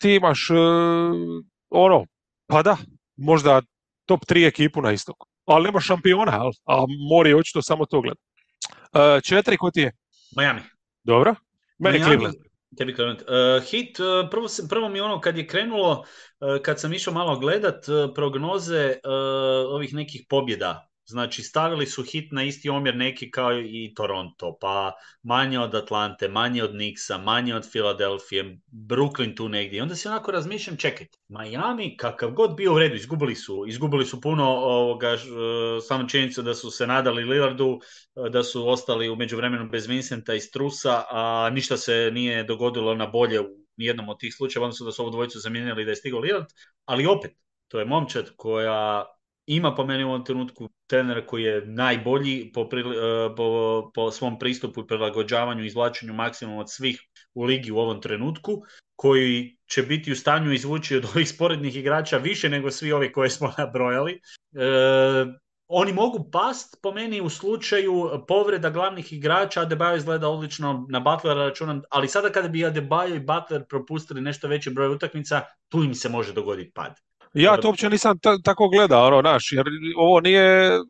ti 0.00 0.14
imaš 0.14 0.50
e, 0.50 0.54
ono, 1.70 2.04
pa 2.46 2.62
da, 2.62 2.76
možda 3.16 3.62
top 4.06 4.20
3 4.20 4.46
ekipu 4.46 4.82
na 4.82 4.92
istoku. 4.92 5.26
Ali 5.46 5.64
nema 5.64 5.80
šampiona, 5.80 6.50
a 6.64 6.84
mori 7.10 7.34
očito 7.34 7.62
samo 7.62 7.86
to 7.86 8.00
gleda. 8.00 8.20
E, 8.92 9.20
četiri, 9.20 9.56
ko 9.56 9.70
ti 9.70 9.80
je? 9.80 9.92
Miami. 10.36 10.60
Dobro. 11.04 11.34
Meni 11.78 12.02
Cleveland. 12.04 12.49
Tebi 12.76 12.94
uh, 12.94 13.62
hit, 13.70 13.98
uh, 14.00 14.28
prvo, 14.30 14.48
prvo 14.68 14.88
mi 14.88 15.00
ono 15.00 15.20
kad 15.20 15.38
je 15.38 15.46
krenulo, 15.46 15.90
uh, 16.40 16.62
kad 16.62 16.80
sam 16.80 16.92
išao 16.92 17.14
malo 17.14 17.38
gledat 17.38 17.86
prognoze 18.14 18.96
ovih 19.68 19.94
nekih 19.94 20.26
pobjeda 20.28 20.89
Znači 21.10 21.42
stavili 21.42 21.86
su 21.86 22.02
hit 22.02 22.32
na 22.32 22.44
isti 22.44 22.68
omjer 22.68 22.96
neki 22.96 23.30
kao 23.30 23.58
i 23.58 23.92
Toronto, 23.96 24.56
pa 24.60 24.92
manje 25.22 25.58
od 25.58 25.74
Atlante, 25.74 26.28
manje 26.28 26.64
od 26.64 26.74
Nixa, 26.74 27.24
manje 27.24 27.54
od 27.54 27.70
Filadelfije, 27.72 28.58
Brooklyn 28.66 29.36
tu 29.36 29.48
negdje. 29.48 29.78
I 29.78 29.80
onda 29.80 29.94
se 29.94 30.08
onako 30.08 30.30
razmišljam, 30.30 30.76
čekajte, 30.76 31.18
Miami 31.28 31.96
kakav 31.96 32.30
god 32.30 32.56
bio 32.56 32.74
u 32.74 32.78
redu, 32.78 32.94
izgubili 32.94 33.34
su, 33.34 33.64
izgubili 33.68 34.06
su 34.06 34.20
puno 34.20 34.44
ovoga, 34.48 35.08
e, 35.08 35.18
samo 35.82 36.08
činjenicu 36.08 36.42
da 36.42 36.54
su 36.54 36.70
se 36.70 36.86
nadali 36.86 37.24
Lillardu, 37.24 37.80
e, 38.26 38.30
da 38.30 38.42
su 38.42 38.68
ostali 38.68 39.08
u 39.08 39.16
međuvremenu 39.16 39.68
bez 39.68 39.86
Vincenta 39.86 40.34
i 40.34 40.40
Strusa, 40.40 41.04
a 41.10 41.50
ništa 41.52 41.76
se 41.76 42.10
nije 42.12 42.44
dogodilo 42.44 42.94
na 42.94 43.06
bolje 43.06 43.40
u 43.40 43.46
nijednom 43.76 44.08
od 44.08 44.18
tih 44.20 44.34
slučajeva, 44.34 44.64
odnosno 44.64 44.86
da 44.86 44.92
su 44.92 45.02
ovu 45.02 45.10
dvojicu 45.10 45.38
zamijenili 45.40 45.84
da 45.84 45.90
je 45.90 45.96
stigao 45.96 46.20
Lillard, 46.20 46.46
ali 46.84 47.06
opet, 47.06 47.32
to 47.68 47.78
je 47.78 47.84
momčad 47.84 48.30
koja 48.36 49.06
ima 49.56 49.74
po 49.74 49.84
meni 49.86 50.04
u 50.04 50.08
ovom 50.08 50.24
trenutku 50.24 50.68
trener 50.86 51.26
koji 51.26 51.42
je 51.42 51.66
najbolji 51.66 52.52
po, 52.54 52.60
e, 52.60 53.36
po, 53.36 53.90
po 53.94 54.10
svom 54.10 54.38
pristupu 54.38 54.80
i 54.80 54.86
prilagođavanju 54.86 55.64
i 55.64 55.66
izvlačenju 55.66 56.14
maksimum 56.14 56.58
od 56.58 56.70
svih 56.70 57.00
u 57.34 57.44
ligi 57.44 57.70
u 57.70 57.78
ovom 57.78 58.00
trenutku, 58.00 58.62
koji 58.96 59.56
će 59.66 59.82
biti 59.82 60.12
u 60.12 60.16
stanju 60.16 60.52
izvući 60.52 60.96
od 60.96 61.04
ovih 61.04 61.28
sporednih 61.28 61.76
igrača 61.76 62.16
više 62.16 62.48
nego 62.48 62.70
svi 62.70 62.92
ovi 62.92 63.12
koje 63.12 63.30
smo 63.30 63.52
nabrojali. 63.58 64.12
E, 64.12 64.20
oni 65.66 65.92
mogu 65.92 66.30
past 66.32 66.78
po 66.82 66.92
meni 66.92 67.20
u 67.20 67.28
slučaju 67.28 68.24
povreda 68.28 68.70
glavnih 68.70 69.12
igrača, 69.12 69.66
Adebayo 69.66 69.96
izgleda 69.96 70.28
odlično 70.28 70.86
na 70.90 71.00
Butlera 71.00 71.48
računam, 71.48 71.82
ali 71.90 72.08
sada 72.08 72.30
kada 72.30 72.48
bi 72.48 72.58
Adebayo 72.58 73.16
i 73.16 73.20
Butler 73.20 73.64
propustili 73.68 74.20
nešto 74.20 74.48
veći 74.48 74.70
broj 74.70 74.94
utakmica, 74.94 75.42
tu 75.68 75.84
im 75.84 75.94
se 75.94 76.08
može 76.08 76.32
dogoditi 76.32 76.72
pad. 76.74 77.09
Ja 77.34 77.56
to 77.56 77.68
uopće 77.68 77.90
nisam 77.90 78.18
tako 78.44 78.68
gledao, 78.68 79.06
ono, 79.06 79.22
naš, 79.22 79.52
jer 79.52 79.66
ovo 79.96 80.20
nije 80.20 80.74
e, 80.74 80.80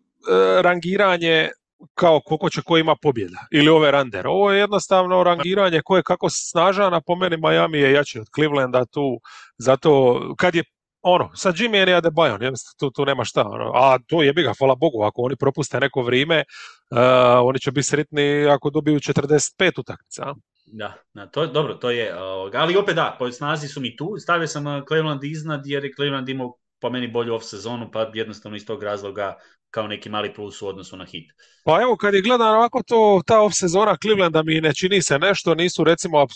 rangiranje 0.62 1.49
kao 1.95 2.20
koliko 2.20 2.51
će 2.51 2.62
ko 2.62 2.78
ima 2.78 2.97
pobjeda 3.03 3.38
ili 3.51 3.68
over 3.68 3.95
under. 3.95 4.26
Ovo 4.26 4.53
je 4.53 4.59
jednostavno 4.59 5.22
rangiranje 5.22 5.80
koje 5.84 6.03
kako 6.03 6.30
snažan, 6.30 6.95
a 6.95 7.01
po 7.01 7.16
meni 7.16 7.36
Miami 7.36 7.78
je 7.78 7.93
jači 7.93 8.18
od 8.18 8.26
Clevelanda 8.34 8.84
tu, 8.84 9.20
zato 9.59 10.20
kad 10.36 10.55
je 10.55 10.64
ono, 11.03 11.30
sa 11.34 11.53
Jimmy 11.53 11.88
je 11.88 11.97
Adebayo, 11.97 12.53
tu, 12.78 12.91
tu 12.91 13.05
nema 13.05 13.24
šta, 13.24 13.45
ono, 13.49 13.72
a 13.74 13.99
to 14.07 14.22
je 14.22 14.32
ga, 14.32 14.53
hvala 14.59 14.74
Bogu, 14.74 15.03
ako 15.03 15.22
oni 15.22 15.36
propuste 15.36 15.80
neko 15.80 16.03
vrijeme, 16.03 16.45
uh, 16.91 16.99
oni 17.43 17.59
će 17.59 17.70
biti 17.70 17.86
sretni 17.86 18.47
ako 18.47 18.70
dobiju 18.70 18.99
45 18.99 19.80
utakmica. 19.80 20.34
Da, 20.72 20.94
da, 21.14 21.26
to, 21.26 21.46
dobro, 21.46 21.74
to 21.74 21.90
je, 21.90 22.12
ali 22.54 22.76
opet 22.76 22.96
da, 22.96 23.16
po 23.18 23.30
snazi 23.32 23.68
su 23.68 23.80
mi 23.80 23.96
tu, 23.96 24.16
stavio 24.18 24.46
sam 24.46 24.64
Cleveland 24.88 25.24
iznad 25.24 25.66
jer 25.66 25.84
je 25.84 25.92
Cleveland 25.94 26.28
imao 26.28 26.56
po 26.80 26.90
meni 26.90 27.08
bolju 27.08 27.34
off 27.34 27.44
sezonu, 27.44 27.90
pa 27.92 28.10
jednostavno 28.14 28.56
iz 28.56 28.66
tog 28.66 28.82
razloga 28.82 29.36
kao 29.70 29.86
neki 29.86 30.08
mali 30.08 30.34
plus 30.34 30.62
u 30.62 30.68
odnosu 30.68 30.96
na 30.96 31.04
hit. 31.04 31.30
Pa 31.64 31.82
evo, 31.82 31.96
kad 31.96 32.14
je 32.14 32.22
gledano 32.22 32.56
ovako 32.56 32.82
to, 32.86 33.22
ta 33.26 33.40
off 33.40 33.54
sezona 33.54 33.96
Clevelanda 34.02 34.42
mi 34.42 34.60
ne 34.60 34.74
čini 34.74 35.02
se 35.02 35.18
nešto, 35.18 35.54
nisu 35.54 35.84
recimo 35.84 36.26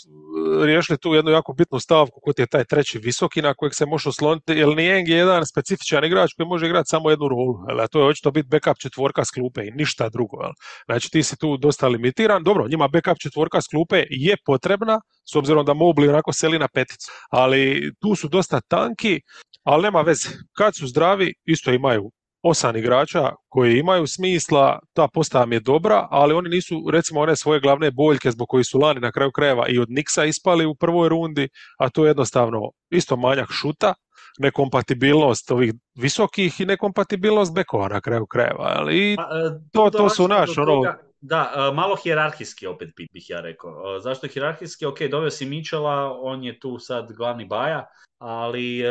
riješili 0.65 0.97
tu 0.97 1.13
jednu 1.13 1.31
jako 1.31 1.53
bitnu 1.53 1.79
stavku 1.79 2.19
kod 2.23 2.39
je 2.39 2.45
taj 2.45 2.65
treći 2.65 2.99
visoki 2.99 3.41
na 3.41 3.53
kojeg 3.53 3.73
se 3.75 3.85
može 3.85 4.09
osloniti, 4.09 4.53
jer 4.53 4.67
Nijeng 4.67 5.07
je 5.07 5.17
jedan 5.17 5.45
specifičan 5.45 6.05
igrač 6.05 6.33
koji 6.33 6.47
može 6.47 6.65
igrati 6.65 6.89
samo 6.89 7.09
jednu 7.09 7.27
rolu, 7.27 7.55
a 7.83 7.87
to 7.87 7.99
je 7.99 8.05
očito 8.05 8.31
biti 8.31 8.47
backup 8.47 8.77
četvorka 8.77 9.25
s 9.25 9.31
klupe 9.31 9.65
i 9.65 9.71
ništa 9.71 10.09
drugo. 10.09 10.41
Jel? 10.41 10.51
Znači 10.85 11.11
ti 11.11 11.23
si 11.23 11.37
tu 11.37 11.57
dosta 11.57 11.87
limitiran, 11.87 12.43
dobro, 12.43 12.67
njima 12.67 12.87
backup 12.87 13.17
četvorka 13.19 13.61
s 13.61 13.67
klupe 13.67 14.03
je 14.09 14.37
potrebna, 14.45 15.01
s 15.31 15.35
obzirom 15.35 15.65
da 15.65 15.73
Mobley 15.73 16.09
onako 16.09 16.33
seli 16.33 16.59
na 16.59 16.67
peticu, 16.67 17.11
ali 17.29 17.91
tu 18.01 18.15
su 18.15 18.27
dosta 18.27 18.61
tanki, 18.61 19.21
ali 19.63 19.83
nema 19.83 20.01
veze. 20.01 20.29
Kad 20.57 20.75
su 20.75 20.87
zdravi, 20.87 21.33
isto 21.45 21.71
imaju 21.71 22.11
osam 22.45 22.75
igrača 22.75 23.31
koji 23.49 23.79
imaju 23.79 24.07
smisla, 24.07 24.79
ta 24.93 25.07
postava 25.13 25.45
mi 25.45 25.55
je 25.55 25.59
dobra, 25.59 26.07
ali 26.11 26.33
oni 26.33 26.49
nisu 26.49 26.83
recimo 26.91 27.19
one 27.19 27.35
svoje 27.35 27.59
glavne 27.59 27.91
boljke 27.91 28.31
zbog 28.31 28.47
koji 28.47 28.63
su 28.63 28.79
lani 28.79 28.99
na 28.99 29.11
kraju 29.11 29.31
krajeva 29.31 29.67
i 29.67 29.79
od 29.79 29.89
Niksa 29.89 30.25
ispali 30.25 30.65
u 30.65 30.75
prvoj 30.75 31.09
rundi, 31.09 31.49
a 31.77 31.89
to 31.89 32.05
je 32.05 32.09
jednostavno 32.09 32.71
isto 32.89 33.15
manjak 33.15 33.47
šuta, 33.51 33.93
nekompatibilnost 34.39 35.51
ovih 35.51 35.73
visokih 35.95 36.61
i 36.61 36.65
nekompatibilnost 36.65 37.53
bekova 37.53 37.87
na 37.87 38.01
kraju 38.01 38.25
krajeva. 38.25 38.73
Ali 38.75 39.15
pa, 39.15 39.23
e, 39.23 39.59
to, 39.71 39.89
to 39.89 40.09
su 40.09 40.27
naš 40.27 40.57
ono... 40.57 40.81
Da, 41.21 41.51
e, 41.55 41.75
malo 41.75 41.95
hijerarhijski 41.95 42.67
opet 42.67 42.89
bih 43.13 43.29
ja 43.29 43.41
rekao. 43.41 43.71
E, 43.71 43.99
zašto 43.99 44.27
hijerarhijski? 44.27 44.85
Ok, 44.85 44.99
doveo 45.11 45.29
si 45.29 45.45
Mičela, 45.45 46.17
on 46.21 46.43
je 46.43 46.59
tu 46.59 46.79
sad 46.79 47.11
glavni 47.11 47.45
baja, 47.45 47.85
ali 48.17 48.83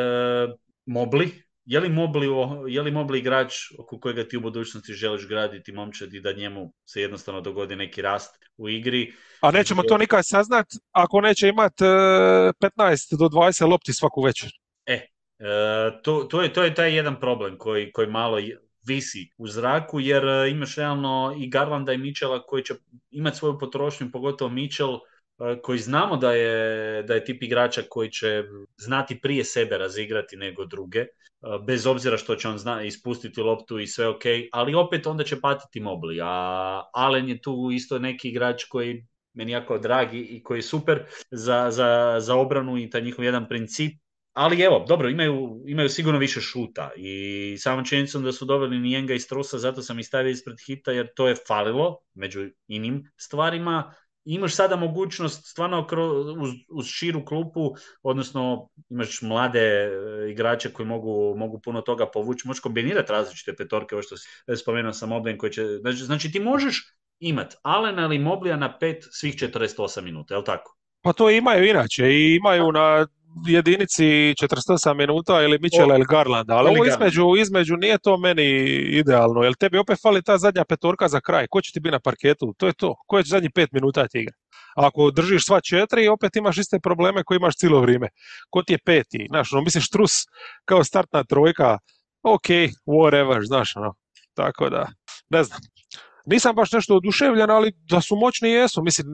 Mobli, 0.87 1.45
je 1.65 1.81
li 1.81 1.89
Mobli, 1.89 2.29
je 2.69 2.83
li 2.83 2.91
Mobli 2.91 3.19
igrač 3.19 3.55
oko 3.79 4.01
kojega 4.01 4.25
ti 4.29 4.37
u 4.37 4.41
budućnosti 4.41 4.93
želiš 4.93 5.29
graditi 5.29 5.73
momčad 5.73 6.15
i 6.15 6.21
da 6.21 6.33
njemu 6.33 6.73
se 6.85 7.01
jednostavno 7.01 7.41
dogodi 7.41 7.77
neki 7.77 8.03
rast 8.03 8.45
u 8.57 8.69
igri? 8.69 9.13
A 9.41 9.51
nećemo 9.51 9.83
to 9.83 9.99
nikad 9.99 10.27
saznat 10.27 10.67
ako 10.93 11.21
neće 11.21 11.49
imat 11.49 11.73
15 11.73 13.15
e, 13.15 13.17
do 13.19 13.25
20 13.25 13.71
lopti 13.71 13.93
svaku 13.93 14.23
večer. 14.23 14.51
E, 14.87 14.93
e, 14.93 15.07
to, 16.03 16.25
to, 16.31 16.43
je, 16.43 16.53
to 16.53 16.63
je 16.65 16.75
taj 16.75 16.95
jedan 16.95 17.21
problem 17.21 17.59
koji, 17.59 17.93
koji 17.93 18.09
malo 18.09 18.39
visi 18.87 19.29
u 19.39 19.49
zraku, 19.49 20.01
jer 20.01 20.25
e, 20.25 20.51
imaš 20.51 20.77
realno 20.77 21.37
i 21.39 21.49
Garlanda 21.51 21.93
i 21.93 21.99
Michela 21.99 22.43
koji 22.43 22.65
će 22.65 22.75
imati 23.11 23.37
svoju 23.37 23.59
potrošnju, 23.59 24.11
pogotovo 24.13 24.51
Mitchell, 24.51 24.99
E, 24.99 25.14
koji 25.63 25.79
znamo 25.79 26.17
da 26.17 26.33
je, 26.33 27.03
da 27.03 27.15
je 27.15 27.25
tip 27.25 27.43
igrača 27.43 27.83
koji 27.91 28.11
će 28.11 28.45
znati 28.77 29.21
prije 29.21 29.45
sebe 29.45 29.79
razigrati 29.79 30.37
nego 30.37 30.65
druge, 30.65 31.01
e, 31.01 31.09
bez 31.67 31.87
obzira 31.87 32.17
što 32.17 32.37
će 32.37 32.49
on 32.49 32.59
zna, 32.59 32.83
ispustiti 32.83 33.41
loptu 33.41 33.79
i 33.79 33.87
sve 33.87 34.09
ok, 34.09 34.23
ali 34.53 34.75
opet 34.75 35.07
onda 35.07 35.25
će 35.25 35.41
patiti 35.41 35.81
Mobli, 35.81 36.21
a 36.23 36.83
Allen 36.93 37.29
je 37.29 37.41
tu 37.41 37.71
isto 37.73 37.99
neki 37.99 38.29
igrač 38.29 38.65
koji 38.65 39.07
meni 39.33 39.53
jako 39.53 39.79
dragi 39.79 40.19
i 40.19 40.43
koji 40.43 40.59
je 40.59 40.63
super 40.63 41.05
za, 41.31 41.71
za, 41.71 42.17
za 42.21 42.35
obranu 42.35 42.79
i 42.79 42.91
taj 42.91 43.03
njihov 43.03 43.25
jedan 43.25 43.49
princip, 43.49 43.93
ali 44.33 44.63
evo, 44.63 44.85
dobro, 44.89 45.09
imaju, 45.09 45.63
imaju 45.67 45.89
sigurno 45.89 46.19
više 46.19 46.41
šuta 46.41 46.91
i 46.97 47.57
samo 47.59 47.85
činjenicom 47.85 48.25
da 48.25 48.33
su 48.33 48.45
doveli 48.45 48.79
Nijenga 48.79 49.15
i 49.15 49.21
Strusa, 49.21 49.59
zato 49.59 49.83
sam 49.83 49.99
i 49.99 50.05
stavio 50.05 50.31
ispred 50.31 50.57
hita 50.67 50.93
jer 50.93 51.09
to 51.17 51.29
je 51.29 51.35
falilo 51.47 51.99
među 52.15 52.49
inim 52.69 53.11
stvarima, 53.17 53.95
imaš 54.25 54.55
sada 54.55 54.77
mogućnost 54.77 55.47
stvarno 55.47 55.87
uz, 56.41 56.51
uz 56.71 56.87
širu 56.87 57.25
klupu, 57.25 57.75
odnosno 58.03 58.69
imaš 58.91 59.23
mlade 59.23 59.61
e, 59.61 59.91
igrače 60.31 60.73
koji 60.73 60.87
mogu, 60.87 61.35
mogu 61.37 61.61
puno 61.61 61.81
toga 61.81 62.07
povući, 62.07 62.49
možeš 62.49 62.61
kombinirati 62.61 63.13
različite 63.13 63.57
petorke, 63.57 63.95
ovo 63.95 64.03
što 64.03 64.17
si 64.17 64.29
spomenuo 64.57 64.93
sam 64.93 65.13
Oblen 65.13 65.39
koji 65.39 65.53
će, 65.53 65.65
znači, 65.81 65.99
znači 65.99 66.33
ti 66.33 66.41
možeš 66.41 66.95
imat 67.19 67.55
Alena 67.63 68.03
ili 68.03 68.19
Moblija 68.19 68.57
na 68.57 68.79
pet 68.79 69.05
svih 69.11 69.35
48 69.35 70.01
minuta, 70.01 70.35
je 70.35 70.39
li 70.39 70.45
tako? 70.45 70.77
Pa 71.03 71.13
to 71.13 71.31
imaju 71.31 71.65
inače 71.65 72.07
i 72.07 72.35
imaju 72.35 72.73
na 72.73 73.07
jedinici 73.47 74.05
48 74.05 74.95
minuta 74.95 75.43
ili 75.43 75.59
Michela 75.59 75.97
ili 75.97 76.05
Garlanda, 76.05 76.55
ali 76.55 76.71
ovo 76.71 76.85
između, 76.85 77.25
između 77.39 77.77
nije 77.77 77.99
to 77.99 78.17
meni 78.17 78.45
idealno, 79.01 79.43
jer 79.43 79.55
tebi 79.55 79.79
opet 79.79 79.99
fali 80.03 80.23
ta 80.23 80.39
zadnja 80.39 80.65
petorka 80.65 81.09
za 81.09 81.21
kraj, 81.21 81.47
ko 81.51 81.61
će 81.61 81.73
ti 81.73 81.81
biti 81.81 81.93
na 81.93 82.01
parketu, 82.01 82.55
to 82.59 82.67
je 82.67 82.73
to, 82.73 82.95
ko 83.07 83.23
će 83.23 83.29
zadnji 83.29 83.51
pet 83.51 83.73
minuta 83.73 84.09
ti 84.09 84.19
igra. 84.19 84.35
Ako 84.77 85.11
držiš 85.11 85.47
sva 85.47 85.61
četiri, 85.61 86.09
opet 86.09 86.37
imaš 86.37 86.59
iste 86.59 86.79
probleme 86.83 87.25
koje 87.25 87.37
imaš 87.37 87.57
cijelo 87.57 87.81
vrijeme. 87.81 88.09
Ko 88.51 88.63
ti 88.63 88.73
je 88.73 88.79
peti? 88.85 89.27
Znaš, 89.29 89.53
ono, 89.53 89.63
misliš, 89.63 89.91
trus 89.91 90.13
kao 90.65 90.85
startna 90.85 91.25
trojka, 91.25 91.79
ok, 92.23 92.49
whatever, 92.87 93.47
znaš, 93.47 93.77
ono. 93.77 93.95
Tako 94.35 94.71
da, 94.71 94.87
ne 95.31 95.45
znam. 95.45 95.59
Nisam 96.27 96.55
baš 96.55 96.73
nešto 96.73 96.97
oduševljen, 96.97 97.51
ali 97.51 97.73
da 97.91 98.01
su 98.01 98.17
moćni 98.17 98.49
jesu. 98.49 98.83
Mislim, 98.83 99.07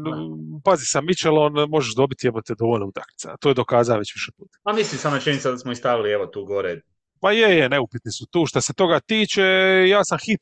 pazi 0.64 0.84
sa 0.84 1.00
Mitchellom 1.00 1.70
možeš 1.70 1.94
dobiti 1.94 2.26
jebote 2.26 2.54
dovoljno 2.58 2.86
utakmica. 2.86 3.36
To 3.40 3.48
je 3.48 3.54
dokazao 3.54 3.98
već 3.98 4.14
više 4.14 4.30
puta. 4.36 4.58
A 4.64 4.72
mislim 4.72 4.98
samo 4.98 5.18
činjenica 5.18 5.50
da 5.50 5.58
smo 5.58 5.72
i 5.72 5.76
stavili 5.76 6.10
evo 6.10 6.26
tu 6.26 6.44
gore. 6.44 6.80
Pa 7.20 7.32
je, 7.32 7.58
je, 7.58 7.68
neupitni 7.68 8.12
su 8.12 8.26
tu. 8.30 8.46
Što 8.46 8.60
se 8.60 8.72
toga 8.72 9.00
tiče, 9.00 9.42
ja 9.88 10.04
sam 10.04 10.18
hit 10.18 10.40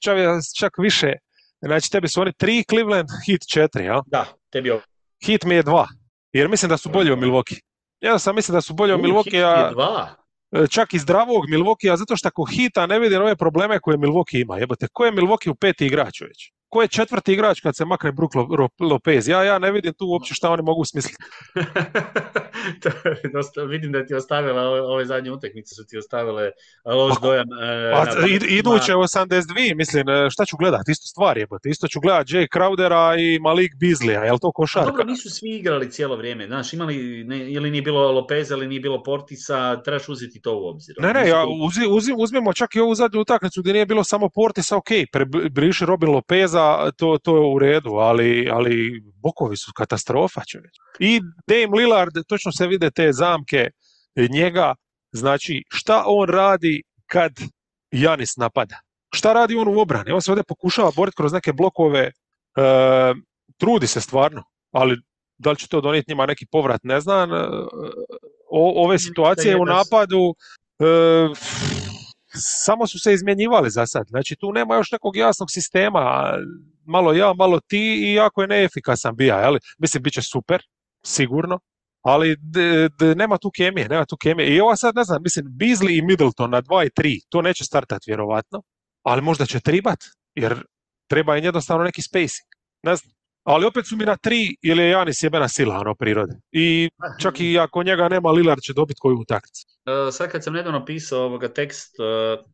čak 0.58 0.72
više. 0.78 1.12
Znači, 1.60 1.90
tebi 1.90 2.08
su 2.08 2.20
oni 2.20 2.32
tri, 2.32 2.64
Cleveland, 2.70 3.08
hit 3.26 3.42
četiri, 3.48 3.84
jel? 3.84 4.00
Da, 4.06 4.26
tebi 4.50 4.68
je... 4.68 4.80
Hit 5.26 5.44
mi 5.44 5.54
je 5.54 5.62
dva. 5.62 5.86
Jer 6.32 6.48
mislim 6.48 6.68
da 6.68 6.76
su 6.76 6.88
bolji 6.88 7.10
od 7.10 7.18
Milwaukee. 7.18 7.60
Ja 8.00 8.18
sam 8.18 8.34
mislim 8.34 8.54
da 8.54 8.60
su 8.60 8.74
bolji 8.74 8.92
od 8.92 9.00
Milwaukee. 9.00 9.42
A... 9.42 9.72
dva? 9.72 10.14
E, 10.52 10.66
čak 10.66 10.94
i 10.94 10.98
zdravog 10.98 11.44
Milwaukee, 11.48 11.96
zato 11.96 12.16
što 12.16 12.28
ako 12.28 12.44
hita 12.44 12.86
ne 12.86 12.98
vidi 12.98 13.16
ove 13.16 13.36
probleme 13.36 13.80
koje 13.80 13.96
Milwaukee 13.96 14.42
ima. 14.42 14.58
Jebote, 14.58 14.88
ko 14.92 15.04
je 15.04 15.12
Milwaukee 15.12 15.50
u 15.50 15.54
peti 15.54 15.86
igrač 15.86 16.20
već? 16.20 16.52
Ko 16.68 16.82
je 16.82 16.88
četvrti 16.88 17.32
igrač 17.32 17.60
kad 17.60 17.76
se 17.76 17.84
makne 17.84 18.12
Brook 18.12 18.32
Lopez? 18.80 19.28
Ja, 19.28 19.44
ja 19.44 19.58
ne 19.58 19.72
vidim 19.72 19.94
tu 19.94 20.06
uopće 20.06 20.34
šta 20.34 20.50
oni 20.50 20.62
mogu 20.62 20.84
smisliti. 20.84 21.24
vidim 23.68 23.92
da 23.92 24.06
ti 24.06 24.14
ostavila 24.14 24.62
ove, 24.62 24.80
ove 24.80 25.06
zadnje 25.06 25.32
utakmice 25.32 25.74
su 25.74 25.86
ti 25.86 25.98
ostavile 25.98 26.50
loš 26.84 27.14
pa, 27.20 27.26
dojam. 27.26 27.46
Pa, 27.92 28.06
iduće 28.48 28.92
82, 28.92 29.76
mislim, 29.76 30.08
e, 30.08 30.30
šta 30.30 30.44
ću 30.44 30.56
gledat? 30.56 30.88
Isto 30.88 31.06
stvar 31.06 31.38
je, 31.38 31.46
isto 31.64 31.88
ću 31.88 32.00
gledat 32.00 32.26
Jay 32.26 32.46
Crowdera 32.56 33.20
i 33.20 33.38
Malik 33.38 33.72
Beasleya, 33.80 34.24
je 34.24 34.32
li 34.32 34.38
to 34.38 34.52
košarka? 34.52 34.90
Dobro, 34.90 35.04
nisu 35.04 35.30
svi 35.30 35.56
igrali 35.56 35.90
cijelo 35.90 36.16
vrijeme, 36.16 36.46
znaš, 36.46 36.72
imali, 36.72 37.24
ne, 37.24 37.50
ili 37.50 37.70
nije 37.70 37.82
bilo 37.82 38.12
Lopeza, 38.12 38.54
ili 38.54 38.66
nije 38.66 38.80
bilo 38.80 39.02
Portisa, 39.02 39.82
trebaš 39.82 40.08
uzeti 40.08 40.40
to 40.40 40.58
u 40.58 40.68
obzir. 40.68 40.94
Ne, 40.98 41.12
ne, 41.12 41.28
ja, 41.28 41.44
uzi, 41.90 42.12
uzmimo 42.16 42.52
čak 42.52 42.74
i 42.74 42.80
ovu 42.80 42.94
zadnju 42.94 43.20
utakmicu 43.20 43.60
gdje 43.60 43.72
nije 43.72 43.86
bilo 43.86 44.04
samo 44.04 44.28
Portisa, 44.28 44.76
ok, 44.76 44.88
prebriši 45.12 45.86
Robin 45.86 46.10
Lopeza, 46.10 46.57
to, 46.96 47.18
to 47.18 47.36
je 47.36 47.54
u 47.54 47.58
redu, 47.58 47.90
ali, 47.90 48.48
ali 48.52 49.02
bokovi 49.22 49.56
su 49.56 49.72
katastrofa 49.76 50.40
čovječ. 50.44 50.74
I 50.98 51.20
Dame 51.46 51.76
Lillard, 51.80 52.12
točno 52.26 52.52
se 52.52 52.66
vide 52.66 52.90
te 52.90 53.12
zamke 53.12 53.70
njega, 54.30 54.74
znači 55.12 55.62
šta 55.68 56.04
on 56.06 56.28
radi 56.28 56.82
kad 57.06 57.32
Janis 57.90 58.36
napada? 58.36 58.80
Šta 59.14 59.32
radi 59.32 59.56
on 59.56 59.68
u 59.68 59.80
obrani? 59.80 60.12
On 60.12 60.22
se 60.22 60.30
ovdje 60.30 60.44
pokušava 60.48 60.90
boriti 60.96 61.16
kroz 61.16 61.32
neke 61.32 61.52
blokove, 61.52 62.00
e, 62.00 62.12
trudi 63.56 63.86
se 63.86 64.00
stvarno, 64.00 64.42
ali 64.72 64.96
da 65.38 65.50
li 65.50 65.56
će 65.56 65.68
to 65.68 65.80
donijeti 65.80 66.10
njima 66.10 66.26
neki 66.26 66.46
povrat, 66.50 66.80
ne 66.84 67.00
znam. 67.00 67.34
E, 67.34 67.36
ove 68.50 68.98
situacije 68.98 69.56
u 69.56 69.64
napadu, 69.64 70.34
e, 70.78 70.84
samo 72.34 72.86
su 72.86 72.98
se 72.98 73.12
izmjenjivali 73.12 73.70
za 73.70 73.86
sad. 73.86 74.06
Znači 74.08 74.36
tu 74.36 74.52
nema 74.52 74.74
još 74.74 74.92
nekog 74.92 75.16
jasnog 75.16 75.50
sistema, 75.50 76.34
malo 76.84 77.12
ja, 77.12 77.32
malo 77.34 77.60
ti 77.60 78.08
i 78.08 78.14
jako 78.14 78.42
je 78.42 78.48
neefikasan 78.48 79.16
bija, 79.16 79.40
jel? 79.40 79.58
Mislim, 79.78 80.02
bit 80.02 80.12
će 80.12 80.22
super, 80.22 80.62
sigurno, 81.04 81.60
ali 82.02 82.36
nema 83.16 83.38
tu 83.38 83.50
kemije, 83.54 83.88
nema 83.88 84.04
tu 84.04 84.16
kemije. 84.16 84.56
I 84.56 84.60
ova 84.60 84.76
sad, 84.76 84.94
ne 84.94 85.04
znam, 85.04 85.22
mislim, 85.22 85.46
Beasley 85.46 85.98
i 85.98 86.02
Middleton 86.02 86.50
na 86.50 86.62
2 86.62 86.86
i 86.86 86.90
3, 86.90 87.20
to 87.28 87.42
neće 87.42 87.64
startati 87.64 88.10
vjerovatno, 88.10 88.62
ali 89.02 89.22
možda 89.22 89.46
će 89.46 89.60
tribat, 89.60 89.98
jer 90.34 90.64
treba 91.10 91.36
im 91.36 91.44
jednostavno 91.44 91.84
neki 91.84 92.02
spacing. 92.02 92.48
Ne 92.82 92.96
znam. 92.96 93.17
Ali 93.48 93.66
opet 93.66 93.86
su 93.86 93.96
mi 93.96 94.04
na 94.04 94.16
tri 94.16 94.56
ili 94.62 94.82
je 94.82 94.90
Janis 94.90 95.22
jebena 95.22 95.48
sila 95.48 95.78
ono 95.78 95.94
prirode. 95.94 96.32
I 96.52 96.90
čak 97.20 97.40
i 97.40 97.58
ako 97.58 97.82
njega 97.82 98.08
nema 98.08 98.30
Lillard 98.30 98.60
će 98.60 98.72
dobiti 98.72 99.00
koju 99.00 99.18
utakmicu. 99.18 99.66
Uh, 99.66 100.14
sad 100.14 100.30
kad 100.30 100.44
sam 100.44 100.52
nedavno 100.52 100.84
pisao 100.84 101.24
ovoga 101.24 101.48
tekst 101.48 101.96
uh, 101.98 102.44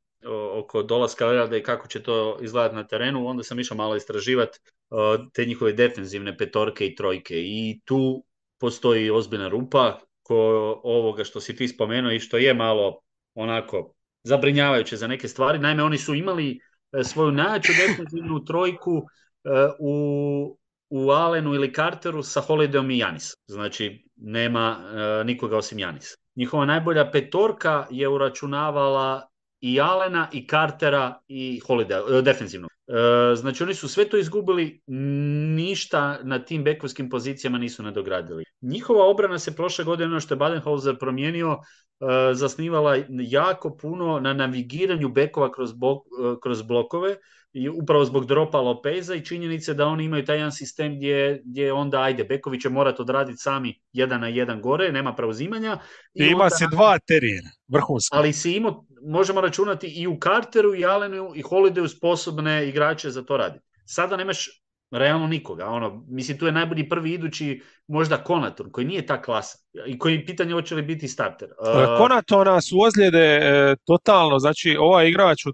oko 0.52 0.82
dolaska 0.82 1.26
Lillarda 1.26 1.56
i 1.56 1.62
kako 1.62 1.88
će 1.88 2.02
to 2.02 2.38
izgledati 2.40 2.74
na 2.74 2.86
terenu, 2.86 3.26
onda 3.26 3.42
sam 3.42 3.60
išao 3.60 3.76
malo 3.76 3.96
istraživati 3.96 4.58
uh, 4.90 4.98
te 5.32 5.44
njihove 5.44 5.72
defensivne 5.72 6.36
petorke 6.36 6.86
i 6.86 6.94
trojke. 6.94 7.34
I 7.36 7.80
tu 7.84 8.24
postoji 8.60 9.10
ozbiljna 9.10 9.48
rupa 9.48 10.00
ko 10.22 10.36
ovoga 10.84 11.24
što 11.24 11.40
si 11.40 11.56
ti 11.56 11.68
spomenuo 11.68 12.12
i 12.12 12.20
što 12.20 12.36
je 12.36 12.54
malo 12.54 13.00
onako 13.34 13.94
zabrinjavajuće 14.22 14.96
za 14.96 15.06
neke 15.06 15.28
stvari. 15.28 15.58
Naime, 15.58 15.82
oni 15.82 15.98
su 15.98 16.14
imali 16.14 16.60
svoju 17.04 17.32
najjaču 17.32 17.72
defensivnu 17.72 18.44
trojku 18.44 19.02
u 19.78 20.58
u 20.90 21.10
Alenu 21.10 21.54
ili 21.54 21.72
Carteru 21.74 22.22
sa 22.22 22.40
Holidayom 22.40 22.94
i 22.94 22.98
Janis. 22.98 23.32
Znači, 23.46 24.04
nema 24.16 24.78
nikoga 25.24 25.56
osim 25.56 25.78
Janis. 25.78 26.14
Njihova 26.36 26.66
najbolja 26.66 27.10
petorka 27.10 27.86
je 27.90 28.08
uračunavala 28.08 29.28
i 29.60 29.80
Alena 29.80 30.28
i 30.32 30.46
Cartera 30.46 31.20
i 31.28 31.60
Holiday, 31.66 32.22
defensivno. 32.22 32.68
E, 32.86 33.36
znači 33.36 33.62
oni 33.62 33.74
su 33.74 33.88
sve 33.88 34.08
to 34.08 34.16
izgubili, 34.16 34.80
ništa 35.56 36.18
na 36.22 36.38
tim 36.38 36.64
bekovskim 36.64 37.08
pozicijama 37.10 37.58
nisu 37.58 37.82
nadogradili. 37.82 38.44
Njihova 38.60 39.04
obrana 39.04 39.38
se 39.38 39.56
prošle 39.56 39.84
godine, 39.84 40.10
ono 40.10 40.20
što 40.20 40.34
je 40.34 40.38
Badenhauser 40.38 40.98
promijenio, 40.98 41.48
e, 41.52 41.58
zasnivala 42.32 42.96
jako 43.08 43.76
puno 43.76 44.20
na 44.20 44.34
navigiranju 44.34 45.08
bekova 45.08 45.52
kroz, 45.52 45.70
e, 45.70 45.74
kroz 46.42 46.62
blokove 46.62 47.16
i 47.52 47.68
upravo 47.68 48.04
zbog 48.04 48.26
dropa 48.26 48.60
Lopeza 48.60 49.14
i 49.14 49.24
činjenice 49.24 49.74
da 49.74 49.86
oni 49.86 50.04
imaju 50.04 50.24
taj 50.24 50.36
jedan 50.36 50.52
sistem 50.52 50.96
gdje, 50.96 51.42
gdje 51.44 51.72
onda 51.72 52.00
ajde, 52.00 52.24
bekovi 52.24 52.60
će 52.60 52.68
morati 52.68 53.02
odraditi 53.02 53.38
sami 53.38 53.80
jedan 53.92 54.20
na 54.20 54.28
jedan 54.28 54.60
gore, 54.60 54.92
nema 54.92 55.14
preuzimanja. 55.14 55.78
I 56.14 56.24
ima 56.24 56.50
se 56.50 56.66
dva 56.70 56.98
terijena, 56.98 57.50
vrhunska. 57.68 58.16
Ali 58.16 58.32
si 58.32 58.52
imao, 58.52 58.84
možemo 59.02 59.40
računati 59.40 59.86
i 59.86 60.06
u 60.06 60.18
Carteru 60.22 60.74
i 60.74 60.84
Allenu 60.84 61.32
i 61.34 61.42
Holidayu 61.42 61.96
sposobne 61.96 62.68
igrače 62.68 63.10
za 63.10 63.22
to 63.22 63.36
raditi. 63.36 63.64
Sada 63.84 64.16
nemaš 64.16 64.63
realno 64.90 65.26
nikoga. 65.26 65.66
Ono, 65.66 66.04
mislim, 66.08 66.38
tu 66.38 66.46
je 66.46 66.52
najbolji 66.52 66.88
prvi 66.88 67.12
idući 67.12 67.62
možda 67.86 68.24
Konaton, 68.24 68.72
koji 68.72 68.86
nije 68.86 69.06
ta 69.06 69.22
klasa 69.22 69.58
i 69.86 69.98
koji 69.98 70.26
pitanje 70.26 70.52
hoće 70.52 70.74
li 70.74 70.82
biti 70.82 71.08
starter. 71.08 71.48
Uh, 71.48 71.98
Konatona 71.98 72.60
su 72.60 72.80
ozljede 72.80 73.40
e, 73.42 73.76
totalno, 73.86 74.38
znači 74.38 74.76
ovaj 74.80 75.08
igrač 75.08 75.46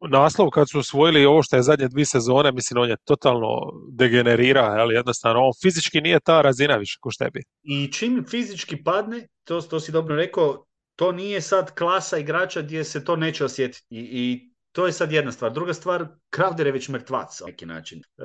od 0.00 0.10
naslov 0.10 0.50
kad 0.50 0.70
su 0.70 0.78
osvojili 0.78 1.24
ovo 1.24 1.42
što 1.42 1.56
je 1.56 1.62
zadnje 1.62 1.88
dvije 1.88 2.06
sezone, 2.06 2.52
mislim 2.52 2.82
on 2.82 2.88
je 2.88 2.96
totalno 3.04 3.48
degenerira, 3.92 4.64
ali 4.64 4.94
jednostavno 4.94 5.40
on 5.40 5.52
fizički 5.62 6.00
nije 6.00 6.20
ta 6.20 6.42
razina 6.42 6.76
više 6.76 6.98
ko 7.00 7.10
što 7.10 7.30
bi. 7.30 7.42
I 7.62 7.92
čim 7.92 8.24
fizički 8.28 8.84
padne, 8.84 9.28
to, 9.44 9.60
to 9.60 9.80
si 9.80 9.92
dobro 9.92 10.16
rekao, 10.16 10.64
to 10.96 11.12
nije 11.12 11.40
sad 11.40 11.74
klasa 11.74 12.18
igrača 12.18 12.62
gdje 12.62 12.84
se 12.84 13.04
to 13.04 13.16
neće 13.16 13.44
osjetiti. 13.44 13.86
I, 13.90 14.00
i 14.00 14.47
to 14.72 14.86
je 14.86 14.92
sad 14.92 15.12
jedna 15.12 15.32
stvar. 15.32 15.52
Druga 15.52 15.74
stvar, 15.74 16.06
Crowder 16.36 16.66
je 16.66 16.72
već 16.72 16.88
mrtvac 16.88 17.40
na 17.40 17.46
neki 17.46 17.66
način. 17.66 17.98
E, 17.98 18.22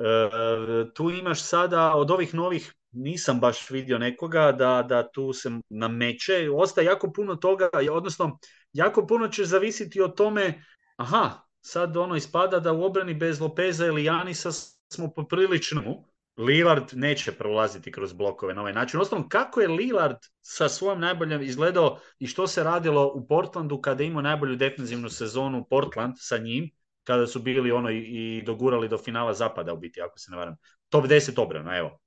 tu 0.94 1.10
imaš 1.10 1.42
sada 1.42 1.94
od 1.94 2.10
ovih 2.10 2.34
novih 2.34 2.74
nisam 2.94 3.40
baš 3.40 3.70
vidio 3.70 3.98
nekoga 3.98 4.52
da, 4.52 4.84
da 4.88 5.10
tu 5.10 5.32
se 5.32 5.50
nameće. 5.68 6.50
Ostaje 6.54 6.84
jako 6.84 7.12
puno 7.12 7.36
toga, 7.36 7.68
odnosno 7.92 8.38
jako 8.72 9.06
puno 9.06 9.28
će 9.28 9.44
zavisiti 9.44 10.00
o 10.00 10.08
tome 10.08 10.64
aha, 10.96 11.30
sad 11.60 11.96
ono 11.96 12.16
ispada 12.16 12.60
da 12.60 12.72
u 12.72 12.84
obrani 12.84 13.14
bez 13.14 13.40
Lopeza 13.40 13.86
ili 13.86 14.04
Janisa 14.04 14.50
smo 14.92 15.12
poprilično 15.16 16.04
Lillard 16.36 16.84
neće 16.92 17.32
prolaziti 17.32 17.92
kroz 17.92 18.12
blokove 18.12 18.54
na 18.54 18.60
ovaj 18.60 18.72
način. 18.72 19.00
Osnovno, 19.00 19.28
kako 19.28 19.60
je 19.60 19.68
Lillard 19.68 20.16
sa 20.40 20.68
svojom 20.68 21.00
najboljom 21.00 21.42
izgledao 21.42 21.98
i 22.18 22.26
što 22.26 22.46
se 22.46 22.64
radilo 22.64 23.12
u 23.14 23.26
Portlandu 23.26 23.80
kada 23.80 24.02
je 24.02 24.06
imao 24.06 24.22
najbolju 24.22 24.56
defensivnu 24.56 25.10
sezonu 25.10 25.66
Portland 25.70 26.14
sa 26.16 26.38
njim, 26.38 26.70
kada 27.04 27.26
su 27.26 27.42
bili 27.42 27.72
ono 27.72 27.90
i, 27.90 28.42
dogurali 28.46 28.88
do 28.88 28.98
finala 28.98 29.34
zapada 29.34 29.72
u 29.72 29.76
biti, 29.76 30.00
ako 30.00 30.18
se 30.18 30.30
ne 30.30 30.36
varam. 30.36 30.56
Top 30.88 31.04
10 31.04 31.42
obrana, 31.42 31.76
evo. 31.76 32.00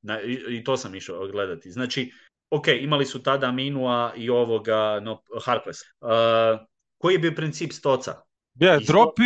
i, 0.50 0.64
to 0.64 0.78
sam 0.78 0.96
išao 0.96 1.28
gledati. 1.28 1.72
Znači, 1.72 2.12
ok, 2.50 2.68
imali 2.68 3.06
su 3.06 3.24
tada 3.24 3.52
Minua 3.52 4.14
i 4.16 4.30
ovoga 4.30 5.00
no, 5.00 5.22
Harkless. 5.46 5.82
Uh, 5.82 6.10
koji 6.98 7.14
je 7.14 7.20
bio 7.20 7.32
princip 7.36 7.72
Stoca? 7.72 8.27
Ja, 8.60 8.80
dropi 8.80 9.24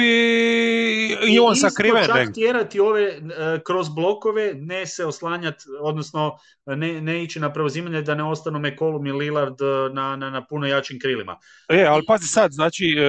i, 1.27 1.39
on 1.39 1.55
sakriven. 1.55 2.05
Čak 2.05 2.33
tjerati 2.33 2.79
ove 2.79 3.03
e, 3.03 3.19
kroz 3.65 3.89
blokove, 3.89 4.53
ne 4.53 4.85
se 4.85 5.05
oslanjati, 5.05 5.63
odnosno 5.81 6.37
ne, 6.65 7.01
ne 7.01 7.23
ići 7.23 7.39
na 7.39 7.53
preuzimanje 7.53 8.01
da 8.01 8.15
ne 8.15 8.23
ostanu 8.23 8.59
McCollum 8.59 9.07
i 9.07 9.11
Lillard 9.11 9.61
e, 9.61 9.93
na, 9.93 10.15
na, 10.15 10.29
na 10.29 10.45
puno 10.45 10.67
jačim 10.67 10.99
krilima. 10.99 11.37
E, 11.69 11.85
ali 11.89 12.05
pazi 12.07 12.27
sad, 12.27 12.51
znači 12.51 12.95
uh, 12.97 13.03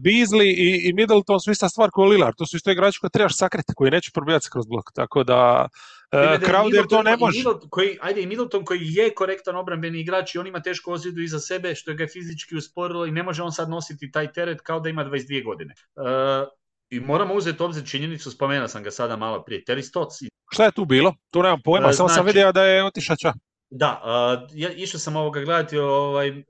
Beasley 0.00 0.54
i, 0.56 0.88
i 0.88 0.92
Middleton 0.92 1.40
su 1.40 1.50
ista 1.50 1.68
stvar 1.68 1.90
kao 1.94 2.04
Lillard, 2.04 2.36
to 2.36 2.46
su 2.46 2.56
isto 2.56 2.70
igrači 2.70 3.00
koje 3.00 3.10
trebaš 3.10 3.36
sakriti, 3.36 3.72
koji 3.76 3.90
neće 3.90 4.10
probijati 4.14 4.48
kroz 4.52 4.66
blok, 4.66 4.84
tako 4.94 5.24
da 5.24 5.68
Uh, 6.12 6.20
Crowder 6.20 6.88
to 6.88 7.02
ne 7.02 7.16
može. 7.16 7.38
Middleton, 7.38 7.68
koji, 7.70 7.98
ajde, 8.00 8.22
i 8.22 8.26
Middleton 8.26 8.64
koji 8.64 8.80
je 8.82 9.14
korektan 9.14 9.56
obrambeni 9.56 10.00
igrač 10.00 10.34
i 10.34 10.38
on 10.38 10.46
ima 10.46 10.62
tešku 10.62 10.92
ozljedu 10.92 11.20
iza 11.20 11.40
sebe 11.40 11.74
što 11.74 11.90
je 11.90 11.96
ga 11.96 12.06
fizički 12.12 12.56
usporilo 12.56 13.06
i 13.06 13.10
ne 13.10 13.22
može 13.22 13.42
on 13.42 13.52
sad 13.52 13.70
nositi 13.70 14.10
taj 14.10 14.32
teret 14.32 14.60
kao 14.60 14.80
da 14.80 14.88
ima 14.88 15.04
22 15.04 15.44
godine. 15.44 15.74
Uh, 15.96 16.48
I 16.90 17.00
moramo 17.00 17.34
uzeti 17.34 17.62
obzir 17.62 17.86
činjenicu, 17.86 18.30
spomenuo 18.30 18.68
sam 18.68 18.82
ga 18.82 18.90
sada 18.90 19.16
malo 19.16 19.42
prije, 19.42 19.64
Terry 19.68 19.82
Stotts. 19.82 20.16
Šta 20.52 20.64
je 20.64 20.72
tu 20.72 20.84
bilo? 20.84 21.14
Tu 21.30 21.42
nemam 21.42 21.60
pojma, 21.64 21.88
uh, 21.88 21.94
samo 21.94 22.08
sam 22.08 22.14
znači- 22.14 22.26
vidio 22.26 22.52
da 22.52 22.64
je 22.64 22.84
otišača. 22.84 23.32
Da, 23.70 24.02
uh, 24.04 24.48
ja 24.54 24.72
išao 24.72 25.00
sam 25.00 25.16
ovoga 25.16 25.40
gledati 25.40 25.78
ovaj, 25.78 26.44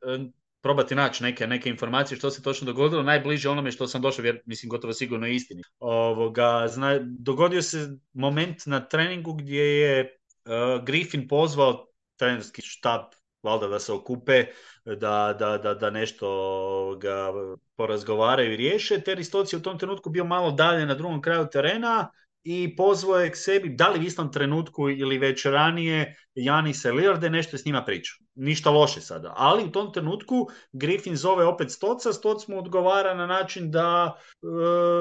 probati 0.63 0.95
naći 0.95 1.23
neke, 1.23 1.47
neke 1.47 1.71
informacije 1.71 2.19
što 2.19 2.31
se 2.31 2.43
točno 2.43 2.67
dogodilo, 2.67 3.03
najbliže 3.03 3.49
onome 3.49 3.73
što 3.73 3.87
sam 3.87 4.03
došao, 4.03 4.25
jer 4.25 4.41
mislim 4.47 4.71
gotovo 4.71 4.93
sigurno 4.93 5.27
istini. 5.27 5.63
Ovoga, 5.79 6.69
zna, 6.69 6.99
dogodio 7.03 7.63
se 7.63 7.89
moment 8.13 8.67
na 8.67 8.89
treningu 8.89 9.33
gdje 9.33 9.63
je 9.63 10.19
uh, 10.45 10.85
Griffin 10.85 11.29
pozvao 11.29 11.87
trenerski 12.17 12.63
štab 12.63 13.03
valjda 13.43 13.67
da 13.69 13.79
se 13.79 13.93
okupe, 13.93 14.45
da, 14.85 15.37
da, 15.39 15.59
da, 15.59 15.75
da 15.75 15.91
nešto 15.91 16.99
ga 17.01 17.33
porazgovaraju 17.77 18.53
i 18.53 18.57
riješe. 18.57 18.95
Terry 18.95 19.53
je 19.53 19.59
u 19.59 19.63
tom 19.63 19.79
trenutku 19.79 20.11
bio 20.11 20.25
malo 20.25 20.51
dalje 20.51 20.87
na 20.87 20.95
drugom 20.95 21.23
kraju 21.23 21.47
terena, 21.53 22.11
i 22.45 22.77
pozvao 22.77 23.21
je 23.21 23.31
k 23.31 23.37
sebi, 23.37 23.69
da 23.69 23.89
li 23.89 24.01
u 24.01 24.03
istom 24.03 24.33
trenutku 24.33 24.91
ili 24.91 25.19
već 25.19 25.45
ranije, 25.47 26.17
Janisa 26.35 26.93
Lillarde 26.93 27.31
nešto 27.31 27.57
je 27.57 27.59
s 27.59 27.65
njima 27.65 27.85
pričao. 27.85 28.17
Ništa 28.35 28.71
loše 28.71 29.01
sada. 29.01 29.33
Ali 29.37 29.65
u 29.65 29.73
tom 29.73 29.93
trenutku 29.93 30.49
Griffin 30.73 31.17
zove 31.17 31.45
opet 31.45 31.71
Stoca, 31.71 32.13
Stoc 32.13 32.49
mu 32.49 32.59
odgovara 32.59 33.15
na 33.15 33.27
način 33.27 33.71
da 33.71 34.17
e, 34.43 34.47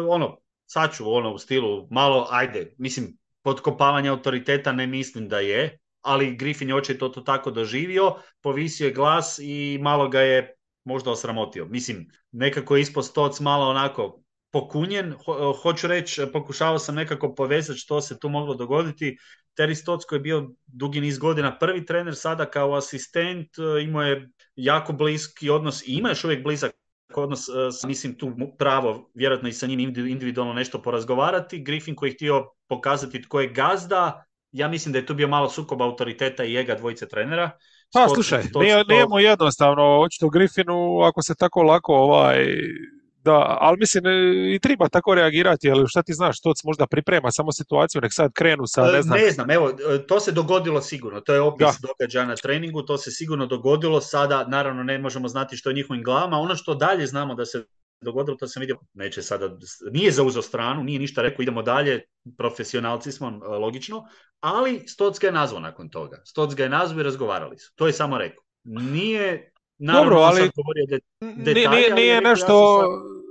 ono, 0.10 0.38
sad 0.66 0.96
ću 0.96 1.14
ono 1.14 1.34
u 1.34 1.38
stilu 1.38 1.88
malo, 1.92 2.28
ajde, 2.32 2.76
mislim, 2.78 3.18
podkopavanje 3.44 4.10
autoriteta 4.10 4.72
ne 4.72 4.88
mislim 4.88 5.30
da 5.30 5.40
je, 5.40 5.80
ali 6.02 6.36
Griffin 6.36 6.70
je 6.70 6.76
očito 6.76 7.10
to 7.10 7.22
tako 7.22 7.52
doživio, 7.52 8.16
povisio 8.42 8.86
je 8.86 8.94
glas 8.94 9.40
i 9.40 9.80
malo 9.82 10.10
ga 10.10 10.22
je 10.22 10.56
možda 10.84 11.12
osramotio. 11.12 11.66
Mislim, 11.66 12.08
nekako 12.32 12.76
je 12.76 12.82
ispod 12.82 13.06
stoc 13.06 13.40
malo 13.40 13.70
onako 13.70 14.22
pokunjen. 14.52 15.14
Ho, 15.26 15.54
hoću 15.62 15.88
reći, 15.88 16.22
pokušavao 16.34 16.80
sam 16.80 16.96
nekako 16.96 17.36
povezati 17.36 17.80
što 17.80 18.02
se 18.02 18.20
tu 18.20 18.30
moglo 18.30 18.56
dogoditi. 18.56 19.18
Terry 19.58 19.76
Stotts 19.76 20.06
koji 20.06 20.18
je 20.18 20.22
bio 20.22 20.50
dugi 20.66 21.02
niz 21.02 21.18
godina 21.18 21.58
prvi 21.58 21.86
trener, 21.86 22.16
sada 22.16 22.46
kao 22.46 22.76
asistent, 22.76 23.48
e, 23.58 23.84
imao 23.84 24.02
je 24.02 24.30
jako 24.56 24.94
bliski 24.94 25.50
odnos 25.50 25.88
i 25.88 25.94
ima 25.94 26.10
još 26.10 26.24
uvijek 26.24 26.44
blizak 26.44 26.72
odnos, 27.16 27.40
mislim 27.86 28.18
tu 28.18 28.32
pravo 28.58 29.10
vjerojatno 29.14 29.50
i 29.50 29.54
sa 29.54 29.68
njim 29.68 29.80
individualno 29.80 30.54
nešto 30.54 30.82
porazgovarati. 30.82 31.64
Griffin 31.64 31.96
koji 31.96 32.10
je 32.10 32.14
htio 32.14 32.46
pokazati 32.68 33.22
tko 33.22 33.40
je 33.40 33.48
gazda, 33.48 34.26
ja 34.52 34.68
mislim 34.68 34.94
da 34.94 35.00
je 35.00 35.06
tu 35.06 35.14
bio 35.14 35.28
malo 35.28 35.50
sukob 35.50 35.82
autoriteta 35.82 36.44
i 36.44 36.58
ega 36.58 36.76
dvojice 36.76 37.08
trenera. 37.08 37.52
Pa 37.94 38.08
slušaj, 38.08 38.44
nije, 38.56 38.84
nije 38.86 39.30
jednostavno, 39.30 40.00
očito 40.00 40.30
Griffinu 40.30 41.02
ako 41.02 41.22
se 41.22 41.36
tako 41.36 41.64
lako 41.64 41.96
ovaj 41.96 42.46
da, 43.28 43.58
ali 43.60 43.78
mislim 43.80 44.06
e, 44.06 44.12
i 44.56 44.60
treba 44.60 44.90
tako 44.90 45.16
reagirati, 45.16 45.72
ali 45.72 45.88
šta 45.88 46.04
ti 46.04 46.14
znaš, 46.14 46.42
to 46.42 46.54
možda 46.64 46.88
priprema 46.88 47.32
samo 47.32 47.52
situaciju, 47.52 48.02
nek 48.02 48.14
sad 48.14 48.34
krenu 48.34 48.64
sa, 48.68 48.92
ne 48.92 49.02
znam. 49.02 49.20
Ne 49.20 49.32
znam, 49.32 49.52
evo, 49.52 49.70
e, 49.70 50.08
to 50.08 50.20
se 50.20 50.32
dogodilo 50.32 50.82
sigurno, 50.82 51.22
to 51.22 51.34
je 51.34 51.42
opis 51.42 51.68
događaja 51.82 52.26
na 52.26 52.36
treningu, 52.36 52.82
to 52.82 52.98
se 52.98 53.12
sigurno 53.12 53.46
dogodilo, 53.46 54.02
sada 54.02 54.46
naravno 54.48 54.84
ne 54.84 55.00
možemo 55.00 55.28
znati 55.28 55.58
što 55.58 55.70
je 55.70 55.74
njihovim 55.74 56.04
glavama, 56.04 56.38
ono 56.38 56.56
što 56.56 56.76
dalje 56.76 57.08
znamo 57.08 57.36
da 57.36 57.46
se 57.46 57.64
dogodilo, 58.02 58.38
to 58.38 58.48
sam 58.48 58.62
vidio, 58.62 58.78
neće 58.94 59.22
sada, 59.22 59.50
nije 59.92 60.12
zauzeo 60.12 60.42
stranu, 60.42 60.84
nije 60.84 61.00
ništa 61.00 61.22
rekao, 61.22 61.44
idemo 61.44 61.62
dalje, 61.62 62.02
profesionalci 62.38 63.12
smo, 63.12 63.28
e, 63.28 63.48
logično, 63.48 64.04
ali 64.40 64.84
Stocka 64.88 65.28
je 65.28 65.34
nazvao 65.34 65.62
nakon 65.62 65.90
toga. 65.90 66.22
Stocka 66.26 66.64
je 66.64 66.70
nazvao 66.70 67.00
i 67.00 67.04
razgovarali 67.04 67.58
su. 67.58 67.74
To 67.76 67.88
je 67.88 67.94
samo 67.94 68.18
rekao. 68.18 68.44
Nije 68.64 69.52
Naravno, 69.80 70.10
Dobro, 70.10 70.24
ali 70.24 70.50
nije, 71.46 71.94
nije 71.94 72.22
nešto 72.22 72.84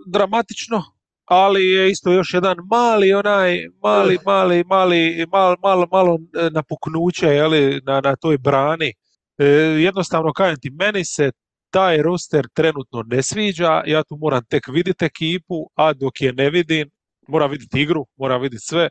dramatično, 0.06 0.82
ali 1.24 1.66
je 1.66 1.90
isto 1.90 2.12
još 2.12 2.34
jedan 2.34 2.56
mali 2.70 3.12
onaj, 3.12 3.68
mali, 3.82 4.18
mali, 4.24 4.64
mali, 4.64 5.26
malo, 5.32 5.56
malo, 5.62 5.86
malo 5.92 6.18
e, 6.38 6.50
napuknuće 6.50 7.26
jeli, 7.26 7.80
na, 7.84 8.00
na 8.00 8.16
toj 8.16 8.38
brani. 8.38 8.92
E, 9.38 9.44
jednostavno 9.82 10.32
kažem 10.32 10.56
ti, 10.60 10.70
meni 10.70 11.04
se 11.04 11.30
taj 11.70 12.02
roster 12.02 12.48
trenutno 12.54 13.02
ne 13.06 13.22
sviđa, 13.22 13.82
ja 13.86 14.02
tu 14.02 14.16
moram 14.16 14.44
tek 14.44 14.68
vidjeti 14.68 15.04
ekipu, 15.04 15.70
a 15.74 15.92
dok 15.92 16.20
je 16.20 16.32
ne 16.32 16.50
vidim, 16.50 16.90
moram 17.28 17.50
vidjeti 17.50 17.80
igru, 17.80 18.06
moram 18.16 18.42
vidjeti 18.42 18.64
sve. 18.66 18.88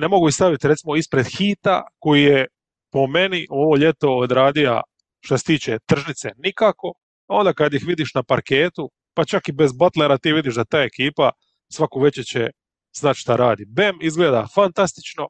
Ne 0.00 0.08
mogu 0.08 0.30
staviti 0.30 0.68
recimo 0.68 0.96
ispred 0.96 1.26
Hita 1.38 1.82
koji 1.98 2.22
je 2.22 2.46
po 2.92 3.06
meni 3.06 3.46
ovo 3.50 3.76
ljeto 3.76 4.16
odradio 4.16 4.80
što 5.20 5.38
se 5.38 5.44
tiče 5.44 5.78
tržnice 5.86 6.28
nikako, 6.36 6.92
onda 7.28 7.52
kad 7.52 7.74
ih 7.74 7.84
vidiš 7.86 8.14
na 8.14 8.22
parketu, 8.22 8.90
pa 9.16 9.24
čak 9.24 9.48
i 9.48 9.52
bez 9.52 9.72
Butlera 9.72 10.18
ti 10.18 10.32
vidiš 10.32 10.54
da 10.54 10.64
ta 10.64 10.82
ekipa 10.82 11.30
svaku 11.72 12.00
večer 12.00 12.24
će 12.24 12.50
znati 12.98 13.18
šta 13.18 13.36
radi. 13.36 13.64
Bem 13.68 13.98
izgleda 14.00 14.46
fantastično, 14.54 15.28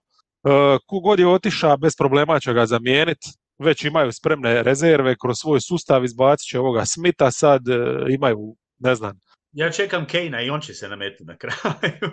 kogod 0.87 1.19
je 1.19 1.29
otiša, 1.29 1.77
bez 1.77 1.97
problema 1.97 2.41
će 2.41 2.53
ga 2.53 2.67
zamijeniti. 2.67 3.29
Već 3.59 3.85
imaju 3.85 4.13
spremne 4.13 4.63
rezerve, 4.63 5.15
kroz 5.23 5.39
svoj 5.39 5.61
sustav 5.61 6.05
izbacit 6.05 6.49
će 6.49 6.59
ovoga 6.59 6.85
Smita, 6.85 7.31
sad 7.31 7.63
imaju, 8.11 8.57
ne 8.79 8.95
znam, 8.95 9.19
ja 9.53 9.71
čekam 9.71 10.07
Kejna 10.07 10.43
i 10.43 10.51
on 10.51 10.61
će 10.61 10.75
se 10.75 10.89
nametnuti 10.89 11.25
na 11.25 11.37
kraju. 11.37 11.57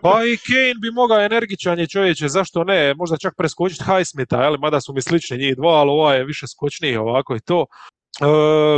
pa 0.04 0.22
i 0.26 0.38
Kane 0.38 0.80
bi 0.82 0.92
mogao 0.92 1.26
energičan 1.26 1.80
je 1.80 1.88
čovječe, 1.88 2.28
zašto 2.28 2.64
ne? 2.64 2.94
Možda 2.94 3.18
čak 3.18 3.34
preskočiti 3.38 3.84
Highsmitha, 3.84 4.38
ali 4.38 4.58
mada 4.58 4.82
su 4.82 4.94
mi 4.94 5.02
slični 5.02 5.38
njih 5.38 5.56
dva, 5.56 5.70
ali 5.70 5.90
ovaj 5.90 6.18
je 6.18 6.26
više 6.26 6.48
skočniji 6.48 6.96
ovako 6.96 7.36
i 7.36 7.40
to. 7.40 7.66
E, 8.22 8.26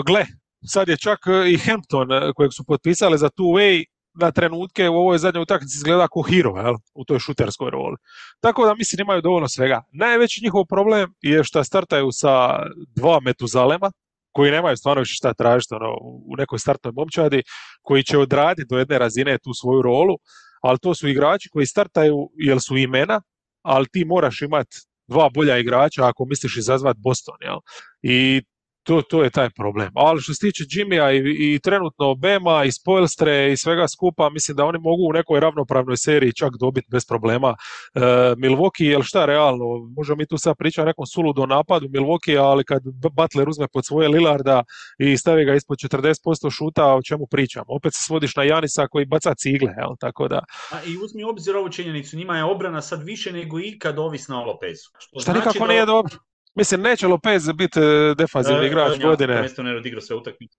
gle, 0.06 0.26
sad 0.66 0.89
je 0.89 0.97
čak 0.97 1.20
i 1.47 1.57
Hampton 1.57 2.11
e, 2.11 2.32
kojeg 2.36 2.53
su 2.53 2.63
potpisali 2.63 3.18
za 3.18 3.30
two 3.30 3.51
way 3.55 3.84
na 4.13 4.32
trenutke 4.32 4.89
u 4.89 4.95
ovoj 4.95 5.18
zadnjoj 5.18 5.41
utakmici 5.41 5.78
izgleda 5.78 6.07
kao 6.07 6.22
hero 6.22 6.57
jel? 6.57 6.76
u 6.93 7.05
toj 7.05 7.20
šuterskoj 7.20 7.70
roli. 7.70 7.95
Tako 8.39 8.66
da 8.66 8.76
mislim 8.76 9.01
imaju 9.01 9.22
dovoljno 9.22 9.47
svega. 9.47 9.84
Najveći 9.91 10.43
njihov 10.43 10.66
problem 10.66 11.13
je 11.22 11.43
što 11.43 11.63
startaju 11.63 12.11
sa 12.11 12.59
dva 12.95 13.20
metuzalema, 13.20 13.91
koji 14.32 14.51
nemaju 14.51 14.78
stvarno 14.78 15.01
više 15.01 15.16
šta 15.16 15.34
tražiti 15.34 15.74
ono, 15.74 15.93
u 16.01 16.36
nekoj 16.38 16.59
startnoj 16.59 16.93
momčadi, 16.95 17.43
koji 17.82 18.03
će 18.03 18.18
odraditi 18.18 18.68
do 18.70 18.78
jedne 18.78 18.99
razine 18.99 19.38
tu 19.38 19.53
svoju 19.53 19.82
rolu, 19.82 20.16
ali 20.61 20.80
to 20.82 20.95
su 20.95 21.07
igrači 21.07 21.49
koji 21.49 21.66
startaju 21.66 22.30
jer 22.38 22.61
su 22.61 22.78
imena, 22.78 23.22
ali 23.61 23.88
ti 23.91 24.05
moraš 24.05 24.41
imati 24.41 24.78
dva 25.07 25.30
bolja 25.34 25.57
igrača 25.57 26.07
ako 26.07 26.26
misliš 26.26 26.57
izazvati 26.57 26.99
Boston. 27.03 27.38
Jel? 27.41 27.57
I 28.01 28.43
to, 28.86 29.02
to 29.02 29.24
je 29.24 29.30
taj 29.30 29.50
problem. 29.50 29.92
Ali 29.96 30.22
što 30.22 30.34
se 30.34 30.40
tiče 30.40 30.64
Jimmya 30.70 31.12
i, 31.12 31.54
i 31.54 31.60
trenutno 31.60 32.16
Bema 32.16 32.64
i 32.64 32.72
Spoilstre 32.72 33.52
i 33.52 33.58
svega 33.58 33.88
skupa, 33.88 34.30
mislim 34.30 34.58
da 34.58 34.66
oni 34.66 34.80
mogu 34.80 35.04
u 35.10 35.14
nekoj 35.14 35.40
ravnopravnoj 35.40 35.98
seriji 35.98 36.34
čak 36.34 36.54
dobiti 36.60 36.88
bez 36.92 37.06
problema 37.06 37.56
e, 37.94 38.00
Milwaukee, 38.38 38.86
jer 38.86 39.02
šta 39.04 39.26
realno, 39.26 39.66
možemo 39.98 40.16
mi 40.16 40.28
tu 40.28 40.38
sad 40.38 40.58
pričati 40.58 40.82
o 40.82 40.86
nekom 40.86 41.06
suludo 41.06 41.46
napadu 41.46 41.88
Milwaukee, 41.88 42.38
ali 42.38 42.64
kad 42.64 42.82
Butler 43.12 43.50
uzme 43.50 43.68
pod 43.74 43.86
svoje 43.86 44.10
Lillarda 44.10 44.64
i 45.00 45.18
stavi 45.18 45.46
ga 45.46 45.56
ispod 45.56 45.78
40% 45.78 46.52
šuta, 46.52 46.96
o 46.96 47.02
čemu 47.02 47.28
pričamo? 47.28 47.66
Opet 47.68 47.94
se 47.94 48.04
svodiš 48.04 48.36
na 48.36 48.44
Janisa 48.44 48.88
koji 48.88 49.06
baca 49.06 49.36
cigle, 49.36 49.74
jel? 49.78 49.96
tako 50.00 50.28
da... 50.28 50.44
A, 50.72 50.84
I 50.84 50.98
uzmi 50.98 51.24
obzir 51.24 51.56
ovu 51.56 51.70
činjenicu, 51.70 52.18
njima 52.18 52.38
je 52.38 52.44
obrana 52.44 52.82
sad 52.82 53.04
više 53.04 53.32
nego 53.32 53.60
ikad 53.60 54.00
ovisna 54.00 54.42
o 54.42 54.46
Lopezu. 54.46 54.90
Što 54.98 55.20
šta 55.20 55.32
znači 55.32 55.48
nikako 55.48 55.68
da... 55.68 55.74
nije 55.74 55.86
dobro. 55.86 56.16
Mislim, 56.56 56.82
neće 56.82 57.08
Lopez 57.08 57.51
biti 57.51 57.80
e, 57.80 58.16
defanzivni 58.18 58.64
e, 58.64 58.68
igrač 58.68 58.99
ja, 58.99 59.08
godine. 59.08 59.34
Prvenstveno 59.34 59.70
je 59.70 59.78
odigrao 59.78 60.01
sve 60.01 60.16
utakmice. 60.16 60.58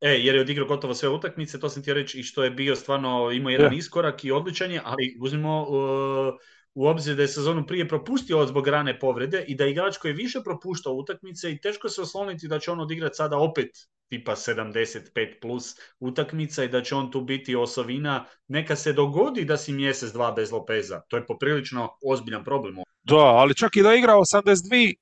E, 0.00 0.08
jer 0.08 0.34
je 0.34 0.40
odigrao 0.40 0.68
gotovo 0.68 0.94
sve 0.94 1.08
utakmice, 1.08 1.60
to 1.60 1.68
sam 1.68 1.82
ti 1.82 1.94
reći 1.94 2.20
i 2.20 2.22
što 2.22 2.44
je 2.44 2.50
bio 2.50 2.76
stvarno, 2.76 3.30
imao 3.32 3.50
jedan 3.50 3.74
iskorak 3.74 4.24
i 4.24 4.32
odličan 4.32 4.70
je, 4.70 4.80
ali 4.84 5.16
uzmimo 5.20 5.62
uh, 5.62 6.34
u 6.74 6.86
obzir 6.86 7.16
da 7.16 7.22
je 7.22 7.28
sezonu 7.28 7.66
prije 7.66 7.88
propustio 7.88 8.46
zbog 8.46 8.68
rane 8.68 8.98
povrede 8.98 9.44
i 9.48 9.54
da 9.54 9.66
igrač 9.66 9.96
koji 9.96 10.10
je 10.10 10.16
više 10.16 10.40
propuštao 10.44 10.92
utakmice 10.92 11.52
i 11.52 11.60
teško 11.60 11.88
se 11.88 12.00
osloniti 12.00 12.48
da 12.48 12.58
će 12.58 12.70
on 12.70 12.80
odigrati 12.80 13.16
sada 13.16 13.38
opet 13.38 13.70
tipa 14.08 14.32
75 14.32 15.40
plus 15.40 15.74
utakmica 16.00 16.64
i 16.64 16.68
da 16.68 16.82
će 16.82 16.94
on 16.94 17.10
tu 17.10 17.20
biti 17.20 17.56
osovina. 17.56 18.24
Neka 18.48 18.76
se 18.76 18.92
dogodi 18.92 19.44
da 19.44 19.56
si 19.56 19.72
mjesec, 19.72 20.12
dva 20.12 20.32
bez 20.32 20.52
Lopeza. 20.52 21.00
To 21.08 21.16
je 21.16 21.26
poprilično 21.26 21.88
ozbiljan 22.04 22.44
problem. 22.44 22.74
Da, 23.02 23.16
ali 23.16 23.54
čak 23.54 23.76
i 23.76 23.82
da 23.82 23.94
igra 23.94 24.14
82, 24.14 24.94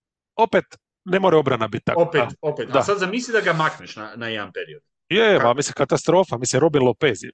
opet 0.43 0.65
ne 1.05 1.19
mora 1.19 1.39
obrana 1.39 1.69
biti 1.69 1.85
tako. 1.85 2.03
Opet, 2.03 2.25
opet. 2.41 2.69
Da. 2.69 2.79
A 2.79 2.83
sad 2.83 2.99
zamisli 2.99 3.33
da 3.33 3.41
ga 3.41 3.53
makneš 3.53 3.97
na, 3.97 4.13
na 4.17 4.29
jedan 4.29 4.53
period. 4.53 4.83
Je, 5.09 5.39
ma 5.39 5.55
mislim 5.55 5.75
katastrofa, 5.75 6.39
mislim 6.39 6.61
Robin 6.61 6.83
Lopez. 6.83 7.19
e, 7.25 7.31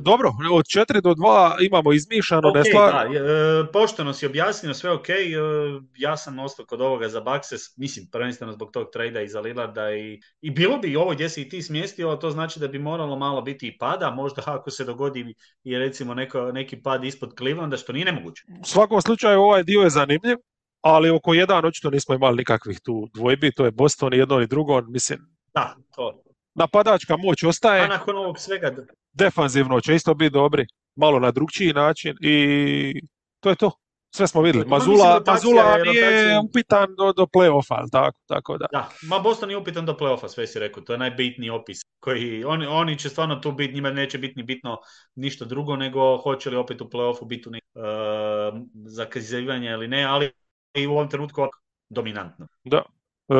dobro, 0.00 0.30
od 0.52 0.64
4 0.64 1.00
do 1.00 1.10
2 1.10 1.66
imamo 1.66 1.92
izmišljano. 1.92 2.48
Okay, 2.48 2.54
nesla... 2.54 2.90
da, 2.90 3.14
e, 3.14 3.72
pošteno 3.72 4.12
si 4.12 4.26
objasnio, 4.26 4.74
sve 4.74 4.90
ok, 4.90 5.08
e, 5.08 5.14
ja 5.96 6.16
sam 6.16 6.38
ostao 6.38 6.66
kod 6.66 6.80
ovoga 6.80 7.08
za 7.08 7.22
Baxes, 7.22 7.74
mislim 7.76 8.08
prvenstveno 8.12 8.52
zbog 8.52 8.70
tog 8.70 8.90
trejda 8.92 9.20
i 9.20 9.28
za 9.28 9.40
Lillarda 9.40 9.90
i, 9.90 10.20
i 10.40 10.50
bilo 10.50 10.78
bi 10.78 10.96
ovo 10.96 11.12
gdje 11.12 11.28
si 11.28 11.42
i 11.42 11.48
ti 11.48 11.62
smjestio, 11.62 12.16
to 12.16 12.30
znači 12.30 12.60
da 12.60 12.68
bi 12.68 12.78
moralo 12.78 13.16
malo 13.16 13.42
biti 13.42 13.68
i 13.68 13.78
pada, 13.78 14.10
možda 14.10 14.42
ako 14.46 14.70
se 14.70 14.84
dogodi 14.84 15.34
i 15.64 15.78
recimo 15.78 16.14
neko, 16.14 16.52
neki 16.52 16.82
pad 16.82 17.04
ispod 17.04 17.34
Clevelanda, 17.38 17.76
što 17.76 17.92
nije 17.92 18.04
nemoguće. 18.04 18.44
U 18.60 18.64
svakom 18.64 19.02
slučaju 19.02 19.40
ovaj 19.40 19.62
dio 19.62 19.80
je 19.80 19.90
zanimljiv, 19.90 20.36
ali 20.86 21.10
oko 21.10 21.34
jedan 21.34 21.64
očito 21.64 21.90
nismo 21.90 22.14
imali 22.14 22.36
nikakvih 22.36 22.80
tu 22.80 23.08
dvojbi, 23.14 23.52
to 23.52 23.64
je 23.64 23.70
Boston 23.70 24.14
i 24.14 24.18
jedno 24.18 24.40
i 24.40 24.46
drugo, 24.46 24.80
mislim. 24.80 25.18
Da, 25.54 25.74
to. 25.94 26.22
Napadačka 26.54 27.16
moć 27.16 27.42
ostaje. 27.42 27.84
A 27.84 27.88
nakon 27.88 28.16
ovog 28.16 28.38
svega... 28.38 28.74
Defanzivno 29.12 29.80
će 29.80 29.94
isto 29.94 30.14
biti 30.14 30.32
dobri, 30.32 30.66
malo 30.96 31.18
na 31.18 31.30
drugčiji 31.30 31.72
način 31.72 32.16
i 32.20 33.00
to 33.40 33.50
je 33.50 33.56
to. 33.56 33.70
Sve 34.10 34.26
smo 34.26 34.42
vidjeli. 34.42 34.68
Mazula, 34.68 35.22
Mazula 35.26 35.78
nije 35.78 36.40
upitan 36.48 36.94
do, 36.96 37.12
do 37.12 37.26
play-offa, 37.26 37.90
tako, 37.92 38.18
tako 38.26 38.58
da. 38.58 38.66
Da, 38.72 38.88
ma 39.02 39.18
Boston 39.18 39.50
je 39.50 39.56
upitan 39.56 39.86
do 39.86 39.92
play-offa, 39.92 40.28
sve 40.28 40.46
si 40.46 40.58
rekao. 40.58 40.82
To 40.82 40.92
je 40.92 40.98
najbitniji 40.98 41.50
opis. 41.50 41.78
Koji, 42.00 42.44
oni, 42.44 42.66
oni 42.66 42.98
će 42.98 43.08
stvarno 43.08 43.36
tu 43.36 43.52
biti, 43.52 43.74
njima 43.74 43.90
neće 43.90 44.18
biti 44.18 44.34
ni 44.36 44.42
bitno 44.42 44.78
ništa 45.14 45.44
drugo, 45.44 45.76
nego 45.76 46.16
hoće 46.16 46.50
li 46.50 46.56
opet 46.56 46.80
u 46.80 46.84
play-offu 46.84 47.26
biti 47.26 47.48
u 47.48 47.52
uh, 47.52 48.60
zakazivanje 48.86 49.70
ili 49.70 49.88
ne, 49.88 50.04
ali 50.04 50.32
i 50.76 50.86
u 50.86 50.92
ovom 50.92 51.08
trenutku 51.08 51.42
dominantno. 51.88 52.46
Da. 52.64 52.82
E, 53.28 53.36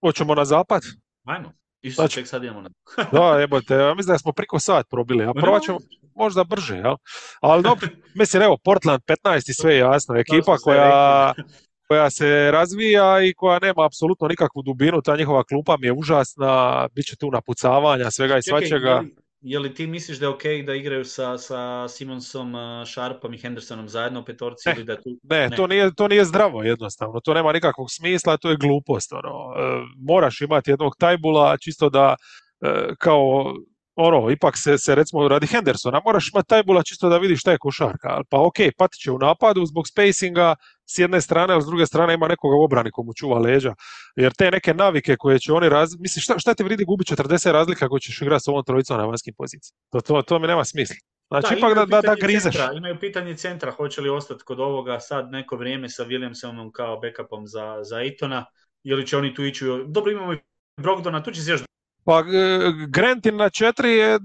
hoćemo 0.00 0.34
na 0.34 0.44
zapad? 0.44 0.82
Ajmo. 1.24 1.52
Isto 1.82 2.02
znači, 2.02 2.26
sad 2.26 2.44
imamo 2.44 2.60
na... 2.60 2.70
da, 3.12 3.38
jebote, 3.40 3.74
ja 3.74 3.94
mislim 3.94 4.14
da 4.14 4.18
smo 4.18 4.32
priko 4.32 4.58
sat 4.58 4.86
probili, 4.90 5.24
a 5.24 5.32
provat 5.32 5.62
ćemo 5.62 5.78
možda 6.14 6.44
brže, 6.44 6.76
jel? 6.76 6.96
Ali 7.40 7.62
dobro, 7.62 7.88
mislim, 8.20 8.42
evo, 8.42 8.56
Portland 8.64 9.00
15 9.24 9.50
i 9.50 9.54
sve 9.54 9.74
je 9.74 9.78
jasno, 9.78 10.16
ekipa 10.16 10.56
koja, 10.56 11.32
koja 11.88 12.10
se 12.10 12.50
razvija 12.50 13.22
i 13.22 13.34
koja 13.34 13.58
nema 13.58 13.86
apsolutno 13.86 14.28
nikakvu 14.28 14.62
dubinu, 14.62 15.02
ta 15.02 15.16
njihova 15.16 15.44
klupa 15.44 15.76
mi 15.80 15.86
je 15.86 15.92
užasna, 15.92 16.88
bit 16.94 17.06
će 17.06 17.16
tu 17.16 17.30
napucavanja, 17.30 18.10
svega 18.10 18.38
i 18.38 18.42
svačega. 18.42 19.02
Je 19.46 19.58
li 19.58 19.74
ti 19.74 19.86
misliš 19.86 20.18
da 20.18 20.26
je 20.26 20.30
ok 20.30 20.42
da 20.66 20.74
igraju 20.74 21.04
sa, 21.04 21.38
sa 21.38 21.88
Simonsom, 21.88 22.54
Sharpom 22.86 23.34
i 23.34 23.38
Hendersonom 23.38 23.88
zajedno 23.88 24.20
u 24.20 24.24
petorci? 24.24 24.68
Ne, 24.68 24.74
ili 24.76 24.84
da 24.84 24.96
tu... 24.96 25.10
ne, 25.22 25.48
ne. 25.48 25.56
To, 25.56 25.66
nije, 25.66 25.94
to 25.94 26.08
nije 26.08 26.24
zdravo 26.24 26.62
jednostavno. 26.62 27.20
To 27.20 27.34
nema 27.34 27.52
nikakvog 27.52 27.86
smisla, 27.90 28.36
to 28.36 28.50
je 28.50 28.56
glupost. 28.56 29.12
Ono. 29.12 29.28
E, 29.28 29.82
moraš 30.08 30.40
imati 30.40 30.70
jednog 30.70 30.96
tajbula 30.98 31.56
čisto 31.56 31.90
da 31.90 32.16
e, 32.60 32.94
kao 32.98 33.54
ono, 33.94 34.30
ipak 34.30 34.54
se, 34.58 34.78
se 34.78 34.94
recimo 34.94 35.28
radi 35.28 35.46
Hendersona, 35.46 36.00
moraš 36.04 36.30
imati 36.32 36.48
tajbula 36.48 36.82
čisto 36.82 37.08
da 37.08 37.18
vidiš 37.18 37.40
šta 37.40 37.52
je 37.52 37.58
košarka. 37.58 38.20
Pa 38.30 38.40
ok, 38.40 38.56
pati 38.78 38.98
će 38.98 39.10
u 39.10 39.18
napadu 39.18 39.66
zbog 39.66 39.88
spacinga 39.88 40.54
s 40.86 40.98
jedne 40.98 41.20
strane, 41.20 41.54
a 41.54 41.60
s 41.60 41.66
druge 41.66 41.86
strane 41.86 42.14
ima 42.14 42.28
nekoga 42.28 42.56
u 42.56 42.64
obrani 42.64 42.90
komu 42.90 43.14
čuva 43.14 43.38
leđa. 43.38 43.74
Jer 44.16 44.32
te 44.34 44.50
neke 44.50 44.74
navike 44.74 45.16
koje 45.16 45.38
će 45.38 45.52
oni 45.52 45.68
raz... 45.68 45.96
Mislim, 45.98 46.20
šta, 46.20 46.38
šta 46.38 46.54
ti 46.54 46.64
vridi 46.64 46.84
gubi 46.84 47.04
40 47.04 47.52
razlika 47.52 47.86
ako 47.86 47.98
ćeš 47.98 48.22
igrati 48.22 48.44
s 48.44 48.48
ovom 48.48 48.64
trojicom 48.64 48.98
na 48.98 49.04
vanjskim 49.04 49.34
pozicijama? 49.38 49.80
To, 49.90 50.00
to, 50.00 50.22
to 50.22 50.38
mi 50.38 50.46
nema 50.46 50.64
smisla. 50.64 50.96
Znači, 51.28 51.48
da, 51.50 51.58
ipak 51.58 51.74
da, 51.74 51.84
da, 51.84 52.00
da 52.00 52.14
grizeš. 52.14 52.54
Centra, 52.54 52.72
imaju 52.76 52.96
pitanje 53.00 53.36
centra, 53.36 53.70
hoće 53.70 54.00
li 54.00 54.08
ostati 54.08 54.44
kod 54.44 54.60
ovoga 54.60 55.00
sad 55.00 55.30
neko 55.30 55.56
vrijeme 55.56 55.88
sa 55.88 56.04
Williamsonom 56.04 56.70
kao 56.72 57.00
backupom 57.00 57.46
za, 57.46 57.78
za 57.82 58.02
Itona, 58.02 58.44
ili 58.84 59.06
će 59.06 59.16
oni 59.16 59.34
tu 59.34 59.44
ići... 59.44 59.64
Dobro, 59.86 60.12
imamo 60.12 60.32
i 60.32 60.38
Brogdona, 60.80 61.22
tu 61.22 61.30
će 61.30 61.42
se 61.42 61.50
još 61.50 61.60
pa 62.06 62.22
Grantin 62.88 63.36
na 63.36 63.50
četiri 63.50 63.90
je 63.90 64.18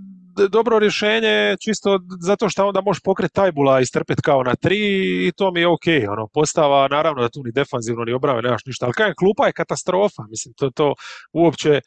dobro 0.49 0.79
rješenje 0.79 1.55
čisto 1.63 1.99
zato 2.19 2.49
što 2.49 2.67
onda 2.67 2.81
možeš 2.81 3.01
pokreti 3.03 3.33
tajbula 3.33 3.79
i 3.79 3.85
strpet 3.85 4.21
kao 4.21 4.43
na 4.43 4.55
tri 4.55 4.79
i 5.27 5.31
to 5.37 5.51
mi 5.51 5.59
je 5.59 5.67
ok. 5.67 5.87
Ono, 6.11 6.27
postava, 6.33 6.87
naravno 6.87 7.21
da 7.21 7.29
tu 7.29 7.41
ni 7.43 7.51
defanzivno 7.51 8.03
ni 8.03 8.13
obrave 8.13 8.41
nemaš 8.41 8.65
ništa, 8.65 8.85
ali 8.85 8.93
kajem, 8.93 9.13
klupa 9.19 9.45
je 9.45 9.53
katastrofa. 9.53 10.23
Mislim, 10.29 10.53
to, 10.57 10.69
to 10.69 10.93
uopće 11.33 11.69
e, 11.69 11.81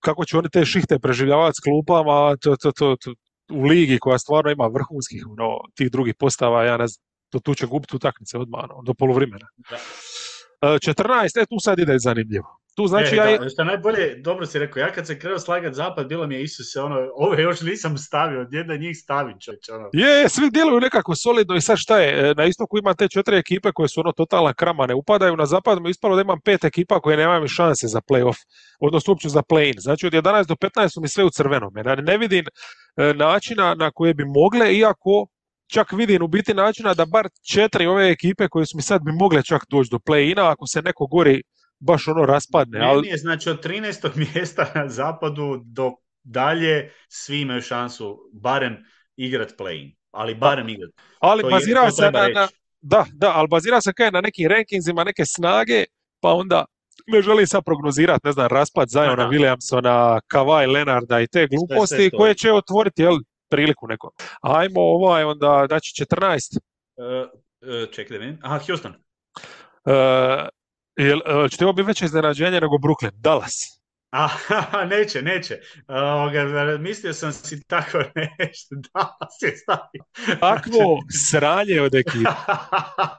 kako 0.00 0.24
će 0.24 0.38
oni 0.38 0.48
te 0.52 0.64
šihte 0.64 0.98
preživljavati 0.98 1.56
s 1.56 1.60
klupama, 1.64 2.36
to, 2.36 2.56
to, 2.56 2.72
to, 2.72 2.96
to, 2.96 3.14
u 3.52 3.62
ligi 3.62 3.98
koja 3.98 4.18
stvarno 4.18 4.50
ima 4.50 4.66
vrhunskih 4.66 5.26
ono, 5.30 5.58
tih 5.74 5.90
drugih 5.90 6.14
postava, 6.18 6.64
ja 6.64 6.76
ne 6.76 6.86
znam, 6.86 7.04
to 7.30 7.38
tu 7.38 7.54
će 7.54 7.66
gubiti 7.66 7.96
utakmice 7.96 8.38
odmah, 8.38 8.64
ono, 8.70 8.82
do 8.82 8.94
poluvremena. 8.94 9.46
Da. 9.70 9.76
14, 10.62 11.42
e, 11.42 11.46
tu 11.46 11.56
sad 11.60 11.78
ide 11.78 11.98
zanimljivo. 11.98 12.60
Tu 12.76 12.86
znači 12.86 13.14
e, 13.14 13.16
ja... 13.16 13.38
Da, 13.38 13.48
što 13.48 13.64
najbolje, 13.64 14.16
dobro 14.16 14.46
si 14.46 14.58
rekao, 14.58 14.80
ja 14.80 14.92
kad 14.92 15.06
se 15.06 15.18
krenuo 15.18 15.38
slagat 15.38 15.74
zapad, 15.74 16.08
bilo 16.08 16.26
mi 16.26 16.34
je 16.34 16.42
Isuse, 16.42 16.80
ono, 16.80 16.96
ove 17.14 17.42
još 17.42 17.60
nisam 17.60 17.98
stavio, 17.98 18.46
jedna 18.50 18.76
njih 18.76 18.96
stavim 18.98 19.36
čovječ, 19.40 19.68
ono. 19.68 19.88
Je, 19.92 20.28
svi 20.28 20.50
djeluju 20.50 20.80
nekako 20.80 21.14
solidno 21.14 21.56
i 21.56 21.60
sad 21.60 21.78
šta 21.78 21.98
je, 21.98 22.30
e, 22.30 22.34
na 22.34 22.44
istoku 22.44 22.78
ima 22.78 22.94
te 22.94 23.08
četiri 23.08 23.36
ekipe 23.36 23.72
koje 23.72 23.88
su 23.88 24.00
ono 24.00 24.12
totalna 24.12 24.52
krama, 24.54 24.86
ne 24.86 24.94
upadaju, 24.94 25.36
na 25.36 25.46
zapadu 25.46 25.80
mi 25.80 25.90
ispalo 25.90 26.16
da 26.16 26.22
imam 26.22 26.40
pet 26.44 26.64
ekipa 26.64 27.00
koje 27.00 27.16
nemaju 27.16 27.48
šanse 27.48 27.86
za 27.86 28.00
playoff, 28.00 28.38
odnosno 28.80 29.12
uopće 29.12 29.28
za 29.28 29.42
play-in. 29.42 29.80
Znači 29.80 30.06
od 30.06 30.12
11 30.12 30.46
do 30.46 30.54
15 30.54 30.88
su 30.88 31.00
mi 31.00 31.08
sve 31.08 31.24
u 31.24 31.30
crvenom, 31.30 31.72
ja 31.76 31.94
ne 31.94 32.18
vidim 32.18 32.44
e, 32.96 33.14
načina 33.14 33.74
na 33.74 33.90
koje 33.90 34.14
bi 34.14 34.24
mogle, 34.24 34.74
iako 34.74 35.26
čak 35.72 35.92
vidim 35.92 36.22
u 36.22 36.28
biti 36.28 36.54
načina 36.54 36.94
da 36.94 37.06
bar 37.06 37.28
četiri 37.52 37.86
ove 37.86 38.10
ekipe 38.10 38.48
koje 38.48 38.66
su 38.66 38.76
mi 38.76 38.82
sad 38.82 39.02
bi 39.04 39.12
mogle 39.12 39.42
čak 39.42 39.62
doći 39.70 39.90
do 39.90 39.98
play-ina, 39.98 40.50
ako 40.50 40.66
se 40.66 40.82
neko 40.82 41.06
gori 41.06 41.42
baš 41.80 42.08
ono 42.08 42.26
raspadne. 42.26 42.78
Meni 42.78 42.90
ali... 42.90 43.08
je 43.08 43.16
znači 43.16 43.50
od 43.50 43.64
13. 43.64 44.16
mjesta 44.34 44.72
na 44.74 44.88
zapadu 44.88 45.60
do 45.64 45.92
dalje 46.22 46.92
svi 47.08 47.40
imaju 47.40 47.62
šansu 47.62 48.18
barem 48.32 48.76
igrat 49.16 49.52
play-in. 49.58 49.96
ali 50.10 50.34
barem 50.34 50.68
igrati. 50.68 50.94
Ali 51.18 51.42
To 51.42 51.48
je- 51.48 51.50
bazirao 51.50 51.84
to 51.84 51.90
se 51.90 52.10
na, 52.10 52.28
na, 52.28 52.48
da, 52.80 53.06
da, 53.12 53.32
ali 53.34 53.48
bazirao 53.48 53.80
se 53.80 53.92
kaj 53.92 54.10
na 54.10 54.20
nekim 54.20 54.48
rankingzima, 54.48 55.04
neke 55.04 55.24
snage, 55.24 55.84
pa 56.20 56.32
onda 56.32 56.64
ne 57.06 57.22
želim 57.22 57.46
sad 57.46 57.64
prognozirati, 57.64 58.26
ne 58.26 58.32
znam, 58.32 58.46
raspad 58.46 58.88
Zajona. 58.88 59.28
Williamsona, 59.28 60.20
Kawhi 60.34 60.72
Leonarda 60.72 61.20
i 61.20 61.26
te 61.26 61.46
gluposti 61.46 61.94
stoji. 61.94 62.10
koje 62.10 62.34
će 62.34 62.52
otvoriti 62.52 63.02
jel, 63.02 63.18
priliku 63.48 63.86
nekom. 63.86 64.10
Ajmo 64.40 64.80
ovaj 64.80 65.24
onda, 65.24 65.64
znači 65.68 66.04
14. 66.04 66.58
E, 66.96 67.26
e, 67.60 67.86
čekaj 67.92 68.18
da 68.18 68.24
vidim. 68.24 68.38
Aha, 68.42 68.58
Houston. 68.66 68.92
Uh, 69.84 69.92
jel, 71.06 71.44
e, 71.44 71.48
će 71.48 71.64
ovo 71.64 71.72
biti 71.72 71.86
veće 71.86 72.04
iznenađenje 72.04 72.60
nego 72.60 72.76
Brooklyn? 72.76 73.10
Dallas. 73.14 73.80
Aha, 74.10 74.84
neće, 74.96 75.22
neće. 75.22 75.60
Ovoga, 75.88 76.78
mislio 76.80 77.12
sam 77.12 77.32
si 77.32 77.62
tako 77.66 77.98
nešto. 78.38 78.74
Da, 78.94 79.16
se 79.40 79.56
stavio. 79.56 80.04
Takvo 80.40 80.98
sranje 81.30 81.80
od 81.80 81.94
ekipa. 81.94 82.34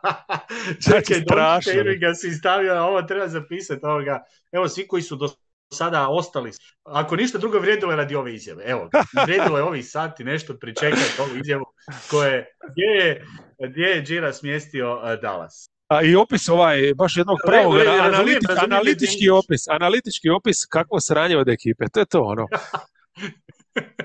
Čekaj, 0.86 1.22
strašno. 1.22 1.74
Ga 2.00 2.14
si 2.14 2.32
stavio, 2.32 2.84
ovo 2.84 3.02
treba 3.02 3.28
zapisati 3.28 3.86
ovoga. 3.86 4.24
Evo, 4.52 4.68
svi 4.68 4.88
koji 4.88 5.04
su 5.04 5.16
do 5.16 5.30
sada 5.74 6.08
ostali, 6.10 6.52
ako 6.84 7.16
ništa 7.16 7.38
drugo 7.38 7.60
vrijedilo 7.60 7.92
je 7.92 7.98
radi 7.98 8.16
ove 8.16 8.34
izjave. 8.34 8.64
Evo, 8.68 8.90
vrijedilo 9.26 9.58
je 9.58 9.64
ovih 9.64 9.90
sati 9.90 10.24
nešto 10.24 10.58
pričekati 10.58 11.22
ovu 11.22 11.38
izjavu 11.38 11.66
koje, 12.10 12.46
gdje 12.72 12.84
je, 12.84 13.26
gdje 13.70 13.84
je 13.84 14.04
Džira 14.04 14.34
smjestio 14.34 14.96
uh, 14.96 15.22
Dallas. 15.22 15.70
A 15.92 16.02
i 16.04 16.16
opis 16.16 16.50
ovaj, 16.50 16.94
baš 16.96 17.18
jednog 17.18 17.38
pravog, 17.46 17.74
analiti- 17.74 18.08
razumijem 18.08 18.40
analitički 18.64 19.30
opis, 19.30 19.68
analitički 19.68 20.30
opis 20.30 20.66
kakvo 20.66 21.00
sranje 21.00 21.38
od 21.38 21.50
ekipe, 21.50 21.86
to 21.94 22.00
je 22.00 22.06
to 22.06 22.22
ono. 22.22 22.48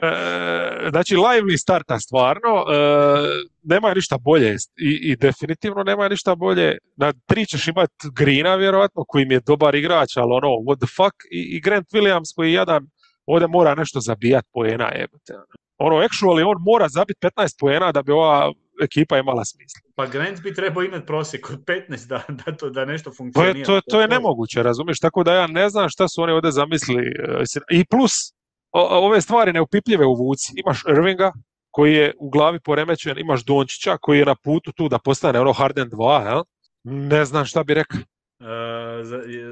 E, 0.02 0.90
znači, 0.90 1.16
lively 1.16 1.56
starta 1.56 1.98
stvarno, 1.98 2.50
e, 2.50 2.76
nema 3.62 3.94
ništa 3.94 4.18
bolje 4.18 4.56
i, 4.76 4.90
i 5.10 5.16
definitivno 5.16 5.82
nema 5.82 6.08
ništa 6.08 6.34
bolje. 6.34 6.78
Na 6.96 7.12
tri 7.26 7.46
ćeš 7.46 7.68
imat 7.68 7.90
Greena 8.12 8.54
vjerojatno, 8.54 9.04
koji 9.08 9.26
mi 9.26 9.34
je 9.34 9.40
dobar 9.46 9.74
igrač, 9.74 10.16
ali 10.16 10.32
ono, 10.32 10.48
what 10.48 10.76
the 10.76 10.86
fuck, 10.96 11.14
i, 11.30 11.56
i 11.56 11.60
Grant 11.60 11.86
Williams 11.92 12.34
koji 12.36 12.48
je 12.48 12.52
jadan, 12.52 12.86
ovdje 13.26 13.48
mora 13.48 13.74
nešto 13.74 14.00
zabijat 14.00 14.44
poena, 14.52 14.92
jebote. 14.94 15.34
Ono, 15.78 15.96
actually, 15.96 16.44
on 16.46 16.56
mora 16.60 16.88
zabiti 16.88 17.26
15 17.26 17.60
poena 17.60 17.92
da 17.92 18.02
bi 18.02 18.12
ova 18.12 18.52
ekipa 18.82 19.18
imala 19.18 19.44
smisla. 19.44 19.80
Pa 19.94 20.06
Grant 20.06 20.42
bi 20.42 20.54
trebao 20.54 20.82
imati 20.82 21.06
prosjek 21.06 21.50
od 21.50 21.64
15 21.64 22.06
da, 22.06 22.22
da, 22.28 22.56
to, 22.56 22.70
da 22.70 22.84
nešto 22.84 23.10
To 23.10 23.16
funkcionira. 23.16 23.66
to, 23.66 23.74
je- 23.74 23.80
to 23.90 24.00
je 24.00 24.08
nemoguće, 24.08 24.62
razumiješ? 24.62 25.00
Tako 25.00 25.24
da 25.24 25.34
ja 25.34 25.46
ne 25.46 25.68
znam 25.68 25.88
šta 25.88 26.08
su 26.08 26.22
oni 26.22 26.32
ovdje 26.32 26.52
zamislili. 26.52 27.02
e, 27.02 27.44
I 27.70 27.84
plus, 27.84 28.12
o- 28.72 29.06
ove 29.06 29.20
stvari 29.20 29.52
neupipljive 29.52 30.06
u 30.06 30.14
vuci. 30.14 30.52
Imaš 30.56 30.82
Irvinga, 30.88 31.32
koji 31.70 31.94
je 31.94 32.14
u 32.18 32.30
glavi 32.30 32.60
poremećen, 32.60 33.18
imaš 33.18 33.44
Dončića, 33.44 33.96
koji 33.96 34.18
je 34.18 34.24
na 34.24 34.34
putu 34.34 34.72
tu 34.72 34.88
da 34.88 34.98
postane 34.98 35.40
ono 35.40 35.52
Harden 35.52 35.90
2, 35.90 36.26
jel? 36.28 36.42
Ne 36.84 37.24
znam 37.24 37.44
šta 37.44 37.64
bi 37.64 37.74
rekao. 37.74 38.00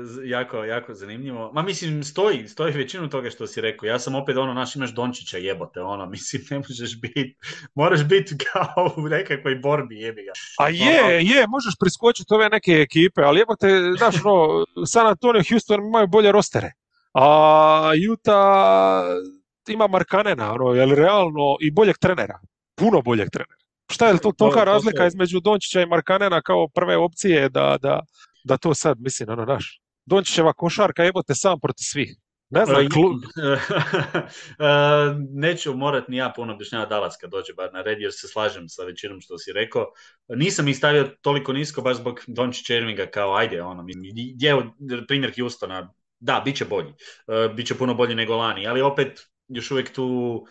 Z- 0.03 0.21
jako, 0.25 0.65
jako 0.65 0.95
zanimljivo. 0.95 1.53
Ma 1.53 1.63
mislim, 1.63 2.05
stoji, 2.05 2.49
stoji 2.49 2.73
većinu 2.73 3.09
toga 3.11 3.31
što 3.31 3.47
si 3.47 3.61
rekao. 3.61 3.87
Ja 3.87 3.99
sam 3.99 4.15
opet 4.15 4.37
ono, 4.37 4.55
naš 4.55 4.77
imaš 4.77 4.95
Dončića 4.95 5.39
jebote, 5.39 5.81
ono, 5.81 6.07
mislim, 6.15 6.43
ne 6.51 6.59
možeš 6.59 7.01
biti, 7.01 7.37
moraš 7.75 8.05
biti 8.05 8.35
kao 8.53 8.95
u 8.97 9.09
nekakvoj 9.09 9.55
borbi, 9.55 10.01
jebi 10.01 10.23
ga. 10.25 10.33
A 10.59 10.69
je, 10.69 11.23
je, 11.23 11.47
možeš 11.49 11.75
priskočiti 11.81 12.35
ove 12.35 12.49
neke 12.49 12.73
ekipe, 12.73 13.23
ali 13.23 13.41
jebote, 13.41 13.69
znaš, 13.99 14.15
ono, 14.25 14.65
San 14.87 15.07
Antonio 15.07 15.43
Houston 15.49 15.81
imaju 15.81 16.07
bolje 16.07 16.33
rostere. 16.33 16.73
A 17.15 17.91
Utah 18.13 19.05
ima 19.69 19.87
Markanena, 19.87 20.53
ono, 20.53 20.73
je 20.73 20.87
li 20.87 20.95
realno, 20.95 21.57
i 21.61 21.71
boljeg 21.71 21.99
trenera. 21.99 22.39
Puno 22.75 23.03
boljeg 23.03 23.31
trenera. 23.31 23.57
Šta 23.93 24.07
je 24.07 24.13
to 24.13 24.33
tolika 24.33 24.55
to- 24.55 24.61
to 24.61 24.65
razlika 24.65 25.07
između 25.07 25.41
Dončića 25.41 25.81
i 25.81 25.87
Markanena 25.87 26.43
kao 26.43 26.69
prve 26.69 26.97
opcije 26.97 27.49
da, 27.49 27.77
da, 27.83 28.01
da 28.45 28.57
to 28.57 28.75
sad, 28.75 29.01
mislim, 29.01 29.29
ono, 29.29 29.45
naš. 29.45 29.81
Dončićeva 30.07 30.53
košarka 30.53 31.05
jebote 31.05 31.35
sam 31.35 31.61
protiv 31.61 31.85
svih. 31.85 32.17
Ne 32.51 32.65
znam, 32.65 32.81
E, 32.81 32.89
klu- 32.89 33.21
e, 34.59 35.15
neću 35.31 35.75
morat 35.75 36.09
ni 36.09 36.17
ja 36.17 36.33
puno 36.37 36.55
objašnjavati 36.55 36.91
Dallas 36.91 37.17
kad 37.21 37.31
dođe 37.31 37.53
bar 37.53 37.73
na 37.73 37.83
red, 37.83 38.01
jer 38.01 38.13
se 38.13 38.29
slažem 38.29 38.69
sa 38.69 38.85
većinom 38.85 39.21
što 39.21 39.39
si 39.39 39.53
rekao. 39.53 39.87
Nisam 40.29 40.69
ih 40.69 40.77
stavio 40.77 41.11
toliko 41.21 41.53
nisko 41.53 41.83
baš 41.83 41.97
zbog 41.97 42.21
Dončića 42.27 42.75
Irvinga 42.75 43.07
kao 43.07 43.35
ajde, 43.37 43.63
ono, 43.63 43.85
je 44.39 44.57
primjer 45.09 45.33
Houstona, 45.39 45.95
da, 46.21 46.43
bit 46.45 46.57
će 46.57 46.65
bolji, 46.65 46.93
e, 47.29 47.49
bit 47.55 47.67
će 47.67 47.75
puno 47.75 47.95
bolji 47.95 48.15
nego 48.15 48.37
lani, 48.37 48.67
ali 48.67 48.81
opet 48.83 49.21
još 49.49 49.71
uvijek 49.71 49.93
tu 49.93 50.47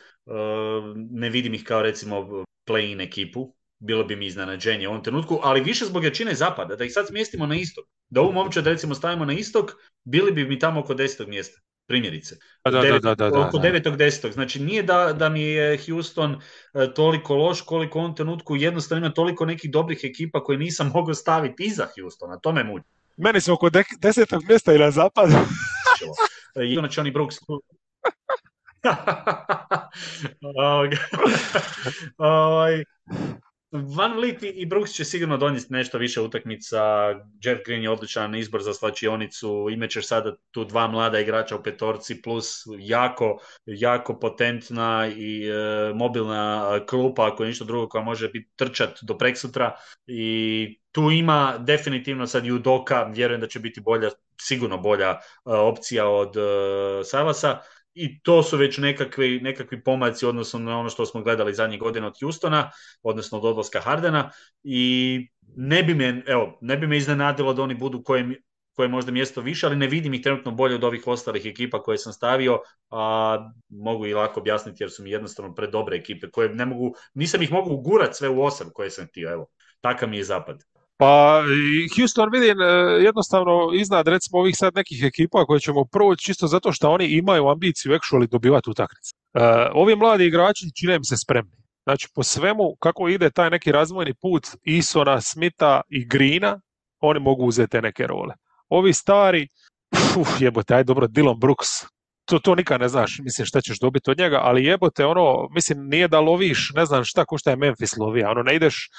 ne 0.96 1.30
vidim 1.30 1.54
ih 1.54 1.64
kao 1.64 1.82
recimo 1.82 2.44
play-in 2.66 3.02
ekipu, 3.02 3.56
bilo 3.84 4.04
bi 4.04 4.16
mi 4.16 4.26
iznenađenje 4.26 4.88
u 4.88 4.92
ovom 4.92 5.04
trenutku, 5.04 5.40
ali 5.44 5.62
više 5.62 5.86
zbog 5.86 6.04
jačine 6.04 6.36
zapada, 6.36 6.76
da 6.76 6.84
ih 6.84 6.94
sad 6.94 7.08
smjestimo 7.08 7.46
na 7.46 7.56
istok. 7.56 7.86
Da 8.10 8.22
ovu 8.22 8.34
momčad 8.34 8.68
recimo 8.68 8.96
stavimo 8.96 9.26
na 9.26 9.34
istok, 9.34 9.72
bili 10.04 10.32
bi 10.32 10.46
mi 10.46 10.60
tamo 10.60 10.80
oko 10.80 10.94
desetog 10.94 11.30
mjesta, 11.30 11.62
primjerice. 11.88 12.36
Da, 12.66 12.72
da, 12.72 12.82
da, 12.82 13.00
da, 13.00 13.16
da, 13.16 13.30
da, 13.30 13.40
oko. 13.40 13.58
9. 13.58 13.98
10. 13.98 14.34
Znači 14.34 14.60
nije 14.60 14.84
da, 14.84 15.14
da 15.14 15.30
mi 15.30 15.42
je 15.42 15.78
Houston 15.88 16.40
e, 16.74 16.94
toliko 16.94 17.36
loš 17.36 17.62
koliko 17.62 18.00
u 18.00 18.02
ovom 18.02 18.16
trenutku 18.16 18.56
jednostavno 18.56 19.06
ima 19.06 19.14
toliko 19.14 19.46
nekih 19.46 19.72
dobrih 19.72 20.00
ekipa 20.04 20.44
koje 20.44 20.58
nisam 20.58 20.92
mogao 20.94 21.14
staviti 21.14 21.64
iza 21.64 21.88
Houstona. 22.00 22.40
To 22.40 22.52
me 22.52 22.64
muči. 22.64 22.86
Meni 23.18 23.42
su 23.42 23.54
oko 23.54 23.70
dek- 23.70 24.00
desetog 24.02 24.44
mjesta 24.48 24.74
i 24.74 24.80
na 24.80 24.92
zapadu. 24.92 25.34
E, 26.56 26.66
I 26.66 26.76
znači 26.76 27.00
oni 27.00 27.12
Brooks. 27.12 27.36
Ovaj, 32.18 32.84
Van 33.74 34.14
Vliet 34.14 34.44
i- 34.44 34.66
Brooks 34.66 34.92
će 34.92 35.06
sigurno 35.06 35.38
donijeti 35.38 35.74
nešto 35.74 35.98
više 35.98 36.22
utakmica. 36.22 36.80
Jeff 37.44 37.62
Green 37.66 37.84
je 37.84 37.90
odličan 37.90 38.36
izbor 38.36 38.62
za 38.62 38.74
slačionicu. 38.74 39.68
Imaćeš 39.72 40.08
sada 40.08 40.36
tu 40.52 40.66
dva 40.66 40.88
mlada 40.88 41.20
igrača 41.20 41.56
u 41.56 41.64
petorci 41.64 42.22
plus 42.22 42.62
jako, 42.80 43.38
jako 43.66 44.20
potentna 44.20 45.08
i 45.18 45.48
e, 45.48 45.54
mobilna 45.96 46.72
e, 46.76 46.86
klupa, 46.86 47.28
ako 47.28 47.44
je 47.44 47.48
ništa 47.48 47.66
drugo, 47.66 47.90
koja 47.90 48.04
može 48.04 48.30
biti 48.30 48.50
trčat 48.56 49.00
do 49.02 49.18
preksutra. 49.18 49.76
I 50.08 50.80
tu 50.92 51.12
ima 51.12 51.58
definitivno 51.60 52.28
sad 52.28 52.46
Judoka, 52.46 53.04
vjerujem 53.04 53.42
da 53.42 53.48
će 53.48 53.60
biti 53.60 53.82
bolja, 53.82 54.10
sigurno 54.42 54.78
bolja 54.78 55.10
e, 55.10 55.18
opcija 55.46 56.08
od 56.08 56.38
e, 56.38 56.42
Savasa 57.04 57.60
i 57.94 58.22
to 58.22 58.44
su 58.44 58.58
već 58.58 58.78
nekakvi, 58.78 59.40
nekakvi 59.42 59.84
pomaci 59.84 60.26
odnosno 60.26 60.60
na 60.60 60.80
ono 60.80 60.90
što 60.90 61.06
smo 61.06 61.22
gledali 61.22 61.54
zadnjih 61.54 61.80
godina 61.80 62.08
od 62.08 62.20
Houstona, 62.22 62.72
odnosno 63.04 63.38
od 63.38 63.46
odlaska 63.46 63.80
Hardena 63.80 64.32
i 64.64 65.28
ne 65.56 65.84
bi 65.84 65.94
me, 65.94 66.24
evo, 66.28 66.58
ne 66.62 66.78
bi 66.78 66.88
me 66.88 66.98
iznenadilo 66.98 67.54
da 67.54 67.62
oni 67.62 67.76
budu 67.76 68.04
koje, 68.04 68.42
koje 68.74 68.88
možda 68.88 69.12
mjesto 69.12 69.42
više, 69.42 69.66
ali 69.66 69.76
ne 69.76 69.88
vidim 69.88 70.14
ih 70.14 70.22
trenutno 70.22 70.52
bolje 70.52 70.76
od 70.76 70.84
ovih 70.84 71.08
ostalih 71.08 71.46
ekipa 71.46 71.84
koje 71.84 71.98
sam 71.98 72.14
stavio, 72.14 72.60
a 72.90 73.38
mogu 73.70 74.08
i 74.08 74.14
lako 74.14 74.40
objasniti 74.40 74.84
jer 74.84 74.92
su 74.92 75.04
mi 75.04 75.12
jednostavno 75.12 75.56
predobre 75.56 75.98
ekipe 75.98 76.30
koje 76.30 76.50
ne 76.50 76.66
mogu, 76.66 76.96
nisam 77.14 77.42
ih 77.42 77.52
mogu 77.52 77.78
gurat 77.78 78.16
sve 78.16 78.30
u 78.30 78.44
osam 78.44 78.70
koje 78.74 78.90
sam 78.90 79.08
htio, 79.08 79.32
evo. 79.32 79.48
Takav 79.82 80.10
mi 80.10 80.18
je 80.18 80.24
zapad. 80.24 80.64
Pa 81.04 81.44
Houston 81.96 82.30
vidim 82.32 82.62
e, 82.62 82.66
jednostavno 83.04 83.70
iznad 83.74 84.08
recimo 84.08 84.40
ovih 84.40 84.56
sad 84.58 84.76
nekih 84.76 85.04
ekipa 85.04 85.46
koje 85.46 85.60
ćemo 85.60 85.86
proći 85.86 86.26
čisto 86.26 86.48
zato 86.48 86.72
što 86.72 86.92
oni 86.92 87.06
imaju 87.06 87.48
ambiciju 87.48 87.92
actually 87.92 88.28
dobivati 88.28 88.70
utakmice. 88.70 89.12
Ovi 89.74 89.96
mladi 89.96 90.26
igrači 90.26 90.66
čine 90.80 91.00
mi 91.00 91.06
se 91.06 91.18
spremni. 91.18 91.52
Znači 91.84 92.08
po 92.16 92.24
svemu 92.24 92.76
kako 92.80 93.08
ide 93.08 93.30
taj 93.30 93.50
neki 93.50 93.72
razvojni 93.72 94.14
put 94.22 94.48
Isona, 94.64 95.22
Smitha 95.22 95.82
i 95.90 96.06
Greena, 96.06 96.60
oni 97.00 97.20
mogu 97.20 97.46
uzeti 97.46 97.82
neke 97.82 98.08
role. 98.08 98.34
Ovi 98.70 98.94
stari, 98.94 99.48
uf, 100.20 100.42
jebote, 100.42 100.76
aj 100.76 100.84
dobro, 100.84 101.08
Dylan 101.08 101.40
Brooks, 101.40 101.68
to, 102.26 102.40
to 102.40 102.56
nikad 102.56 102.82
ne 102.82 102.88
znaš, 102.90 103.20
mislim 103.24 103.46
šta 103.46 103.62
ćeš 103.62 103.80
dobiti 103.80 104.12
od 104.12 104.18
njega, 104.18 104.40
ali 104.44 104.66
jebote, 104.66 105.06
ono, 105.06 105.48
mislim, 105.52 105.88
nije 105.88 106.08
da 106.08 106.20
loviš, 106.20 106.72
ne 106.76 106.86
znam 106.86 107.04
šta 107.04 107.26
ko 107.26 107.38
šta 107.38 107.50
je 107.50 107.56
Memphis 107.56 107.98
lovija, 107.98 108.32
ono, 108.32 108.44
ne 108.44 108.56
ideš 108.56 108.90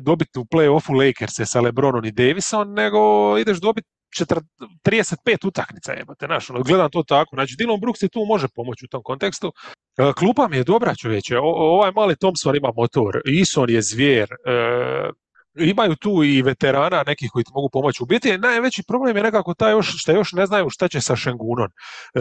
dobiti 0.00 0.38
u 0.38 0.44
play-offu 0.44 1.06
Lakers 1.06 1.50
sa 1.50 1.60
Lebronom 1.60 2.04
i 2.04 2.12
Davisom, 2.12 2.74
nego 2.74 2.98
ideš 3.38 3.60
dobiti 3.60 3.88
35 4.24 5.46
utakmica, 5.46 5.92
jebote, 5.92 6.26
znaš, 6.26 6.50
ono, 6.50 6.62
gledam 6.62 6.90
to 6.90 7.02
tako, 7.02 7.36
znači 7.36 7.54
Dylan 7.54 7.80
Brooks 7.80 8.00
ti 8.00 8.08
tu 8.08 8.24
može 8.28 8.48
pomoći 8.54 8.84
u 8.84 8.88
tom 8.88 9.02
kontekstu. 9.02 9.52
E, 9.98 10.12
klupa 10.12 10.48
mi 10.48 10.56
je 10.56 10.64
dobra 10.64 10.94
čovječe, 10.94 11.38
ovaj 11.38 11.92
mali 11.92 12.16
Thompson 12.16 12.56
ima 12.56 12.72
motor, 12.76 13.20
Ison 13.24 13.70
je 13.70 13.82
zvijer, 13.82 14.28
e, 14.30 15.10
imaju 15.58 15.96
tu 15.96 16.24
i 16.24 16.42
veterana 16.42 17.02
nekih 17.06 17.30
koji 17.32 17.44
ti 17.44 17.50
mogu 17.54 17.68
pomoći. 17.72 18.02
U 18.02 18.06
biti 18.06 18.38
najveći 18.38 18.82
problem 18.88 19.16
je 19.16 19.22
nekako 19.22 19.54
taj 19.54 19.72
još 19.72 19.94
što 19.98 20.12
još 20.12 20.32
ne 20.32 20.46
znaju 20.46 20.70
šta 20.70 20.88
će 20.88 21.00
sa 21.00 21.16
Šengunom. 21.16 21.68
E, 22.14 22.20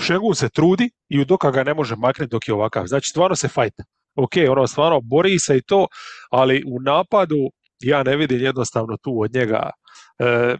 Šengun 0.00 0.34
se 0.34 0.48
trudi 0.48 0.90
i 1.08 1.20
u 1.20 1.24
doka 1.24 1.50
ga 1.50 1.64
ne 1.64 1.74
može 1.74 1.96
maknuti 1.96 2.30
dok 2.30 2.48
je 2.48 2.54
ovakav. 2.54 2.86
Znači 2.86 3.08
stvarno 3.08 3.36
se 3.36 3.48
fajta. 3.48 3.84
Ok, 4.14 4.32
ono 4.50 4.66
stvarno 4.66 5.00
bori 5.00 5.38
se 5.38 5.56
i 5.56 5.62
to, 5.62 5.86
ali 6.30 6.62
u 6.66 6.80
napadu 6.80 7.50
ja 7.82 8.02
ne 8.02 8.16
vidim 8.16 8.40
jednostavno 8.40 8.96
tu 9.02 9.20
od 9.20 9.34
njega. 9.34 9.70
E, 10.18 10.56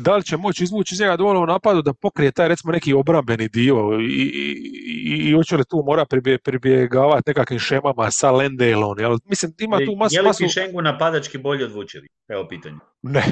da 0.00 0.16
li 0.16 0.24
će 0.24 0.36
moći 0.36 0.64
izvući 0.64 0.94
iz 0.94 1.00
njega 1.00 1.16
dovoljno 1.16 1.42
u 1.42 1.46
napadu 1.46 1.82
da 1.82 1.94
pokrije 1.94 2.32
taj 2.32 2.48
recimo 2.48 2.72
neki 2.72 2.92
obrambeni 2.92 3.48
dio 3.48 3.76
i, 4.00 4.22
i, 4.22 5.28
i, 5.28 5.32
hoće 5.32 5.56
li 5.56 5.64
tu 5.70 5.82
mora 5.86 6.04
pribje, 6.04 6.38
pribjegavati 6.38 7.22
nekakvim 7.26 7.58
šemama 7.58 8.10
sa 8.10 8.30
Lendelon, 8.30 9.00
jel? 9.00 9.18
Mislim, 9.24 9.52
ima 9.58 9.78
tu 9.78 9.96
masu... 9.96 10.14
Je 10.14 10.22
li 10.22 10.26
masu... 10.26 10.48
Šengu 10.48 10.82
napadački 10.82 11.38
bolji 11.38 11.64
od 11.64 11.72
Vučevi? 11.72 12.08
Evo 12.28 12.48
pitanje. 12.48 12.76
Ne. 13.02 13.24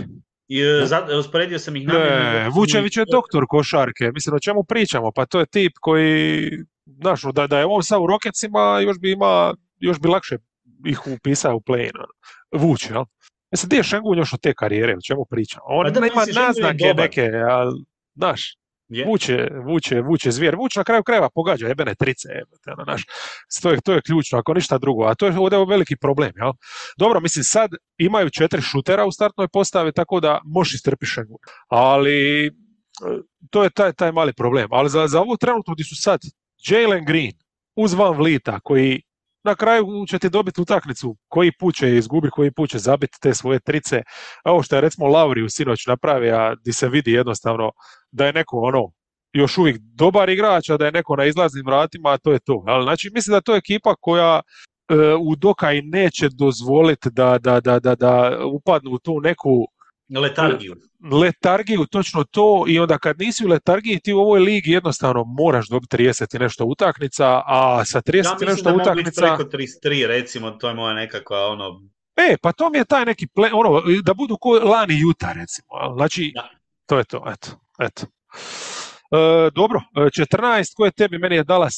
I, 0.49 0.61
e, 0.61 0.87
za, 0.87 1.07
usporedio 1.19 1.59
sam 1.59 1.77
ih 1.77 1.87
namjerno. 1.87 2.19
Ne, 2.19 2.49
Vučević 2.55 2.97
je 2.97 3.05
doktor 3.13 3.45
košarke, 3.49 4.11
mislim 4.15 4.35
o 4.35 4.41
čemu 4.41 4.65
pričamo, 4.65 5.13
pa 5.15 5.27
to 5.27 5.41
je 5.41 5.47
tip 5.47 5.73
koji, 5.81 6.51
znaš, 6.87 7.22
da, 7.22 7.47
da 7.47 7.59
je 7.59 7.66
on 7.66 7.83
sad 7.83 8.01
u 8.03 8.07
Rokecima, 8.07 8.80
još 8.80 8.99
bi 8.99 9.12
ima, 9.12 9.55
još 9.78 10.01
bi 10.01 10.09
lakše 10.09 10.37
ih 10.87 11.07
upisao 11.07 11.57
u 11.57 11.61
play 11.61 11.91
Vuče, 12.53 12.93
jel? 12.93 13.05
Mislim, 13.53 13.68
gdje 13.68 13.76
je 13.76 13.83
Šengun 13.83 14.18
još 14.18 14.33
od 14.33 14.41
te 14.41 14.55
karijere, 14.55 14.97
o 14.97 15.07
čemu 15.07 15.24
pričam? 15.30 15.61
On 15.64 15.85
Pa 15.85 16.01
da, 16.01 16.07
ima 16.07 16.24
naznake 16.47 16.95
neke, 16.97 17.30
ali, 17.51 17.85
znaš, 18.14 18.57
Je. 18.89 19.05
vuče, 19.07 19.49
vuče, 19.66 20.01
vuče 20.01 20.30
zvijer. 20.30 20.57
Vuče 20.57 20.80
na 20.80 20.85
kraju 20.85 21.03
krajeva 21.03 21.28
pogađa 21.35 21.68
jebene 21.68 21.95
trice, 21.95 22.28
jebate, 22.28 22.70
ono, 22.72 22.85
znaš. 22.85 23.03
To 23.62 23.70
je, 23.70 23.80
to 23.80 23.93
je 23.93 24.03
ključno, 24.03 24.39
ako 24.39 24.55
ništa 24.55 24.78
drugo. 24.78 25.05
A 25.05 25.14
to 25.14 25.26
je 25.26 25.39
ovdje 25.39 25.64
veliki 25.68 25.97
problem, 25.97 26.33
jel? 26.37 26.53
Dobro, 26.99 27.20
mislim, 27.20 27.45
sad 27.45 27.70
imaju 27.99 28.30
četiri 28.30 28.62
šutera 28.62 29.07
u 29.07 29.12
startnoj 29.12 29.49
postavi, 29.49 29.93
tako 29.93 30.20
da 30.20 30.41
možeš 30.45 30.74
istrpi 30.74 31.07
Šengun. 31.07 31.39
Ali, 31.68 32.47
e, 32.47 32.51
to 33.51 33.64
je 33.64 33.70
taj, 33.70 33.93
taj 33.93 34.12
mali 34.12 34.33
problem. 34.33 34.68
Ali 34.70 34.91
za, 34.91 35.07
za 35.07 35.20
ovu 35.20 35.37
trenutno 35.37 35.74
gdje 35.74 35.85
su 35.85 35.97
sad 35.97 36.20
Jalen 36.67 37.05
Green 37.05 37.33
uz 37.77 37.95
Van 37.95 38.17
Vlita, 38.17 38.61
koji 38.61 39.03
na 39.45 39.55
kraju 39.55 39.87
će 40.09 40.19
ti 40.19 40.31
dobiti 40.31 40.61
utakmicu 40.61 41.17
koji 41.29 41.53
put 41.59 41.75
će 41.75 41.97
izgubiti, 41.97 42.31
koji 42.31 42.51
put 42.51 42.71
će 42.71 42.79
zabiti 42.79 43.19
te 43.23 43.35
svoje 43.35 43.61
trice. 43.61 44.03
Ovo 44.45 44.63
što 44.63 44.77
je 44.77 44.81
recimo 44.81 45.07
Lauri 45.07 45.43
u 45.43 45.49
sinoć 45.49 45.87
napravio, 45.87 46.37
a 46.37 46.55
di 46.55 46.73
se 46.73 46.89
vidi 46.89 47.13
jednostavno 47.13 47.71
da 48.13 48.27
je 48.27 48.33
neko 48.33 48.59
ono 48.61 48.91
još 49.33 49.59
uvijek 49.59 49.77
dobar 49.79 50.29
igrač, 50.29 50.71
a 50.71 50.77
da 50.77 50.87
je 50.87 50.93
neko 50.93 51.17
na 51.17 51.25
izlaznim 51.25 51.67
vratima, 51.67 52.11
a 52.11 52.19
to 52.19 52.33
je 52.33 52.39
to. 52.39 52.65
Ali, 52.67 52.85
znači, 52.85 53.11
mislim 53.15 53.33
da 53.33 53.37
je 53.37 53.43
to 53.43 53.57
ekipa 53.57 53.95
koja 54.01 54.41
e, 54.89 54.95
u 55.21 55.37
Dokaj 55.37 55.83
neće 55.83 56.29
dozvoliti 56.29 57.09
da, 57.13 57.39
da, 57.39 57.61
da, 57.61 57.79
da 57.95 58.39
upadnu 58.47 58.91
u 58.91 58.99
tu 58.99 59.21
neku 59.21 59.67
Letargiju. 60.21 60.77
letargiju, 61.23 61.87
točno 61.87 62.25
to, 62.25 62.65
i 62.69 62.79
onda 62.79 62.99
kad 62.99 63.19
nisi 63.19 63.45
u 63.47 63.49
letargiji, 63.49 64.01
ti 64.01 64.13
u 64.13 64.19
ovoj 64.19 64.41
ligi 64.41 64.71
jednostavno 64.71 65.25
moraš 65.25 65.69
dobiti 65.69 65.97
30 65.97 66.37
i 66.37 66.39
nešto 66.39 66.65
utakmica, 66.65 67.43
a 67.47 67.85
sa 67.85 68.01
30 68.01 68.25
Ja 68.25 68.37
i 68.43 68.45
nešto 68.45 68.71
da 68.71 68.77
utakmica... 68.77 69.37
preko 69.37 69.51
33, 69.85 70.07
recimo, 70.07 70.51
to 70.51 70.69
je 70.69 70.75
moja 70.75 70.95
nekakva 70.95 71.47
ono... 71.47 71.81
E, 72.17 72.37
pa 72.43 72.53
to 72.53 72.71
mi 72.71 72.79
je 72.79 72.85
taj 72.85 73.05
neki 73.05 73.27
ple, 73.27 73.51
ono, 73.53 73.83
da 74.03 74.15
budu 74.15 74.37
ko 74.41 74.51
lani 74.51 75.01
Juta, 75.01 75.33
recimo. 75.33 75.69
Znači, 75.97 76.33
Da. 76.35 76.49
to 76.87 76.99
je 76.99 77.05
to, 77.05 77.25
eto, 77.33 77.49
eto. 77.81 78.07
E, 79.13 79.51
dobro, 79.55 79.81
e, 79.97 80.01
14, 80.01 80.75
ko 80.77 80.85
je 80.85 80.91
tebi, 80.91 81.19
meni 81.19 81.37
je 81.37 81.45
Dallas. 81.45 81.75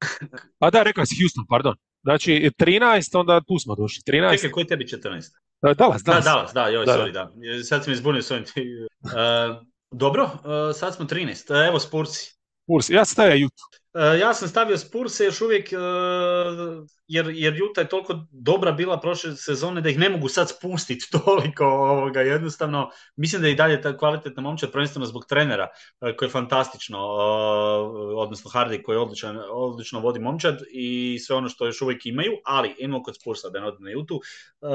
A 0.60 0.70
da, 0.70 0.82
rekao 0.82 1.06
si 1.06 1.16
Houston, 1.22 1.44
pardon. 1.48 1.74
Znači, 2.02 2.50
13, 2.58 3.18
onda 3.18 3.40
tu 3.40 3.58
smo 3.58 3.74
došli. 3.74 4.02
13, 4.06 4.34
Čekaj, 4.34 4.50
koji 4.50 4.62
je 4.62 4.68
tebi 4.68 4.84
14? 4.84 5.47
E, 5.62 5.74
Dallas, 5.74 6.02
Da, 6.02 6.12
Dallas. 6.12 6.24
Dallas, 6.24 6.52
da, 6.52 6.68
joj, 6.68 6.86
Da, 6.86 6.92
sorry, 6.92 7.12
da. 7.12 7.32
Sad 7.64 7.84
sam 7.84 7.92
izbunio 7.92 8.22
s 8.22 8.30
ovim. 8.30 8.44
ti- 8.44 8.86
E, 9.16 9.60
dobro, 9.90 10.30
e, 10.70 10.72
sad 10.72 10.94
smo 10.94 11.04
13. 11.04 11.50
E, 11.50 11.66
Evo 11.66 11.78
Spursi. 11.78 12.37
Spurs. 12.68 12.90
Ja 12.90 13.04
stavio 13.04 13.34
Jutu. 13.34 13.62
E, 13.94 14.18
Ja 14.18 14.34
sam 14.34 14.48
stavio 14.48 14.78
Spurse 14.78 15.24
još 15.24 15.40
uvijek, 15.40 15.72
e, 15.72 15.76
jer, 17.06 17.30
jer 17.34 17.56
Juta 17.56 17.80
je 17.80 17.88
toliko 17.88 18.26
dobra 18.30 18.72
bila 18.72 19.00
prošle 19.00 19.36
sezone 19.36 19.80
da 19.80 19.88
ih 19.88 19.98
ne 19.98 20.08
mogu 20.08 20.28
sad 20.28 20.50
spustiti 20.50 21.06
toliko 21.24 21.64
ovoga, 21.64 22.20
jednostavno. 22.20 22.90
Mislim 23.16 23.42
da 23.42 23.48
je 23.48 23.52
i 23.52 23.56
dalje 23.56 23.80
ta 23.82 23.96
kvalitetna 23.96 24.42
momčad, 24.42 24.72
prvenstveno 24.72 25.06
zbog 25.06 25.24
trenera, 25.28 25.68
e, 26.00 26.16
koji 26.16 26.26
je 26.26 26.30
fantastično, 26.30 26.98
e, 26.98 27.02
odnosno 28.16 28.50
Hardy 28.50 28.82
koji 28.82 28.98
odličan, 28.98 29.38
odlično 29.50 30.00
vodi 30.00 30.20
momčad 30.20 30.58
i 30.70 31.18
sve 31.18 31.36
ono 31.36 31.48
što 31.48 31.66
još 31.66 31.82
uvijek 31.82 32.06
imaju, 32.06 32.32
ali 32.44 32.74
imamo 32.78 33.02
kod 33.02 33.16
Spursa 33.20 33.48
da 33.48 33.60
ne 33.60 33.66
odem 33.66 33.84
na 33.84 33.90
Jutu. 33.90 34.20
E, 34.62 34.66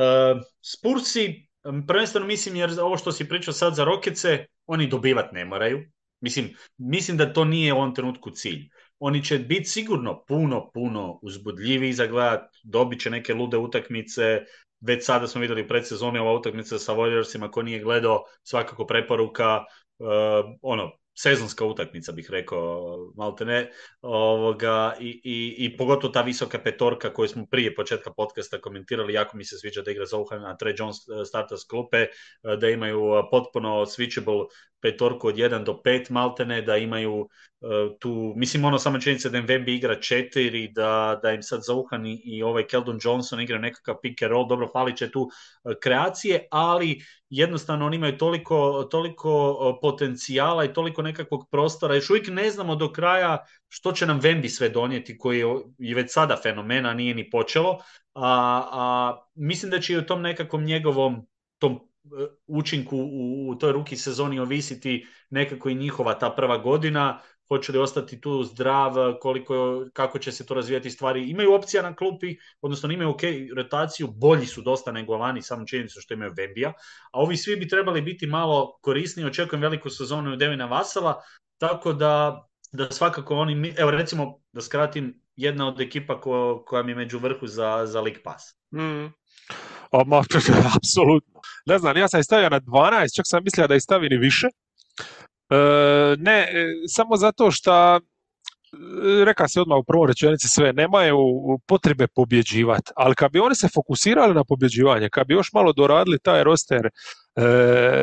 Spursi, 0.61 1.47
prvenstveno 1.87 2.27
mislim 2.27 2.55
jer 2.55 2.79
ovo 2.79 2.97
što 2.97 3.11
si 3.11 3.29
pričao 3.29 3.53
sad 3.53 3.75
za 3.75 3.83
Rokece, 3.83 4.45
oni 4.65 4.87
dobivat 4.87 5.31
ne 5.31 5.45
moraju. 5.45 5.79
Mislim, 6.23 6.49
mislim 6.77 7.17
da 7.17 7.33
to 7.33 7.45
nije 7.45 7.73
u 7.73 7.77
ovom 7.77 7.95
trenutku 7.95 8.31
cilj. 8.31 8.69
Oni 8.99 9.23
će 9.23 9.37
biti 9.39 9.65
sigurno 9.65 10.23
puno, 10.27 10.71
puno 10.73 11.19
uzbudljiviji 11.21 11.93
za 11.93 12.05
gledat, 12.07 12.41
dobit 12.63 13.01
će 13.01 13.09
neke 13.09 13.33
lude 13.33 13.57
utakmice, 13.57 14.41
već 14.81 15.05
sada 15.05 15.27
smo 15.27 15.41
vidjeli 15.41 15.63
u 15.63 15.67
predsezoni 15.67 16.19
ova 16.19 16.33
utakmica 16.33 16.79
sa 16.79 16.93
Warriorsima, 16.93 17.51
ko 17.51 17.61
nije 17.61 17.79
gledao, 17.79 18.23
svakako 18.43 18.85
preporuka, 18.85 19.57
uh, 19.99 20.07
ono, 20.61 20.91
sezonska 21.13 21.65
utakmica 21.65 22.11
bih 22.11 22.27
rekao, 22.29 22.97
malte 23.15 23.45
ne, 23.45 23.71
ovoga, 24.01 24.95
i, 24.99 25.21
i, 25.23 25.65
i 25.65 25.77
pogotovo 25.77 26.13
ta 26.13 26.21
visoka 26.21 26.59
petorka 26.59 27.13
koju 27.13 27.27
smo 27.27 27.45
prije 27.45 27.75
početka 27.75 28.13
podcasta 28.13 28.61
komentirali, 28.61 29.13
jako 29.13 29.37
mi 29.37 29.45
se 29.45 29.57
sviđa 29.57 29.81
da 29.81 29.91
igra 29.91 30.05
Zohan, 30.05 30.45
a 30.45 30.57
Trey 30.61 30.75
Jones 30.79 30.97
eh, 30.97 31.25
starta 31.25 31.57
s 31.57 31.63
klupe, 31.63 31.97
eh, 31.97 32.09
da 32.57 32.69
imaju 32.69 33.01
potpuno 33.31 33.85
switchable 33.85 34.45
petorku 34.83 35.27
od 35.27 35.35
1 35.35 35.63
do 35.63 35.79
5 35.85 36.11
maltene, 36.11 36.61
da 36.61 36.77
imaju 36.77 37.27
Uh, 37.63 37.69
tu, 37.99 38.33
mislim 38.35 38.65
ono 38.65 38.79
samo 38.79 38.99
činjenica 38.99 39.29
da 39.29 39.37
im 39.37 39.47
Wemby 39.47 39.75
igra 39.75 39.99
četiri, 39.99 40.67
da, 40.67 41.19
da 41.23 41.31
im 41.31 41.43
sad 41.43 41.61
Zohan 41.63 42.05
i, 42.05 42.21
i 42.25 42.43
ovaj 42.43 42.67
Keldon 42.67 42.99
Johnson 43.03 43.41
igraju 43.41 43.61
nekakav 43.61 43.95
pick 44.01 44.21
and 44.21 44.31
roll, 44.31 44.47
dobro 44.47 44.67
falit 44.73 44.97
će 44.97 45.11
tu 45.11 45.21
uh, 45.21 45.73
kreacije, 45.81 46.47
ali 46.51 47.01
jednostavno 47.29 47.85
oni 47.85 47.95
imaju 47.95 48.17
toliko, 48.17 48.87
toliko 48.91 49.51
uh, 49.51 49.77
potencijala 49.81 50.65
i 50.65 50.73
toliko 50.73 51.01
nekakvog 51.01 51.47
prostora, 51.51 51.95
još 51.95 52.09
uvijek 52.09 52.27
ne 52.27 52.49
znamo 52.51 52.75
do 52.75 52.91
kraja 52.91 53.45
što 53.69 53.91
će 53.91 54.05
nam 54.05 54.21
Wemby 54.21 54.49
sve 54.49 54.69
donijeti, 54.69 55.17
koji 55.17 55.39
je, 55.39 55.45
je 55.77 55.95
već 55.95 56.13
sada 56.13 56.39
fenomena, 56.43 56.93
nije 56.93 57.15
ni 57.15 57.29
počelo, 57.29 57.79
a, 58.13 58.67
a 58.71 59.15
mislim 59.35 59.71
da 59.71 59.79
će 59.79 59.93
i 59.93 59.97
u 59.97 60.05
tom 60.05 60.21
nekakvom 60.21 60.63
njegovom 60.63 61.27
tom 61.57 61.79
učinku 62.47 62.97
u, 62.97 63.49
u 63.49 63.55
toj 63.55 63.71
ruki 63.71 63.97
sezoni 63.97 64.39
ovisiti 64.39 65.07
nekako 65.29 65.69
i 65.69 65.75
njihova 65.75 66.13
ta 66.19 66.29
prva 66.29 66.57
godina, 66.57 67.21
hoće 67.47 67.71
li 67.71 67.77
ostati 67.77 68.21
tu 68.21 68.43
zdrav, 68.43 68.93
koliko, 69.21 69.85
kako 69.93 70.19
će 70.19 70.31
se 70.31 70.45
to 70.45 70.53
razvijati 70.53 70.89
stvari. 70.89 71.29
Imaju 71.29 71.53
opcija 71.53 71.83
na 71.83 71.95
klupi, 71.95 72.35
odnosno 72.61 72.91
imaju 72.91 73.09
ok 73.09 73.21
rotaciju, 73.55 74.07
bolji 74.07 74.45
su 74.45 74.61
dosta 74.61 74.91
nego 74.91 75.17
lani, 75.17 75.41
samo 75.41 75.65
činjenicu 75.65 76.01
što 76.01 76.13
imaju 76.13 76.33
Vembija, 76.37 76.73
a 77.11 77.19
ovi 77.19 77.37
svi 77.37 77.55
bi 77.55 77.67
trebali 77.67 78.01
biti 78.01 78.27
malo 78.27 78.79
korisniji, 78.81 79.25
očekujem 79.25 79.61
veliku 79.61 79.89
sezonu 79.89 80.31
od 80.31 80.39
Devina 80.39 80.65
Vasala, 80.65 81.21
tako 81.57 81.93
da, 81.93 82.45
da 82.71 82.91
svakako 82.91 83.35
oni, 83.35 83.73
evo 83.77 83.91
recimo 83.91 84.39
da 84.51 84.61
skratim, 84.61 85.21
jedna 85.35 85.67
od 85.67 85.81
ekipa 85.81 86.21
ko, 86.21 86.63
koja 86.65 86.83
mi 86.83 86.91
je 86.91 86.95
među 86.95 87.19
vrhu 87.19 87.47
za, 87.47 87.85
za 87.85 88.01
League 88.01 88.23
Pass. 88.23 88.43
Mm. 88.71 89.13
Ma, 90.05 90.17
apsolutno. 90.77 91.41
Ne 91.65 91.77
znam, 91.79 91.97
ja 91.97 92.07
sam 92.07 92.19
ih 92.19 92.25
stavio 92.25 92.49
na 92.49 92.59
12, 92.59 93.15
čak 93.15 93.25
sam 93.27 93.43
mislio 93.43 93.67
da 93.67 93.75
ih 93.75 93.83
stavim 93.83 94.13
i 94.13 94.17
više. 94.17 94.47
E, 94.47 95.55
ne, 96.17 96.39
e, 96.41 96.65
samo 96.87 97.15
zato 97.17 97.51
što 97.51 97.99
reka 99.25 99.47
se 99.47 99.61
odmah 99.61 99.77
u 99.77 99.83
prvoj 99.83 100.07
rečenici 100.07 100.47
sve, 100.47 100.73
nemaju 100.73 101.17
potrebe 101.67 102.07
pobjeđivati, 102.15 102.91
ali 102.95 103.15
kad 103.15 103.31
bi 103.31 103.39
oni 103.39 103.55
se 103.55 103.67
fokusirali 103.73 104.33
na 104.33 104.43
pobjeđivanje, 104.43 105.09
kad 105.09 105.27
bi 105.27 105.33
još 105.33 105.53
malo 105.53 105.73
doradili 105.73 106.19
taj 106.19 106.43
roster 106.43 106.85
e, 106.85 106.91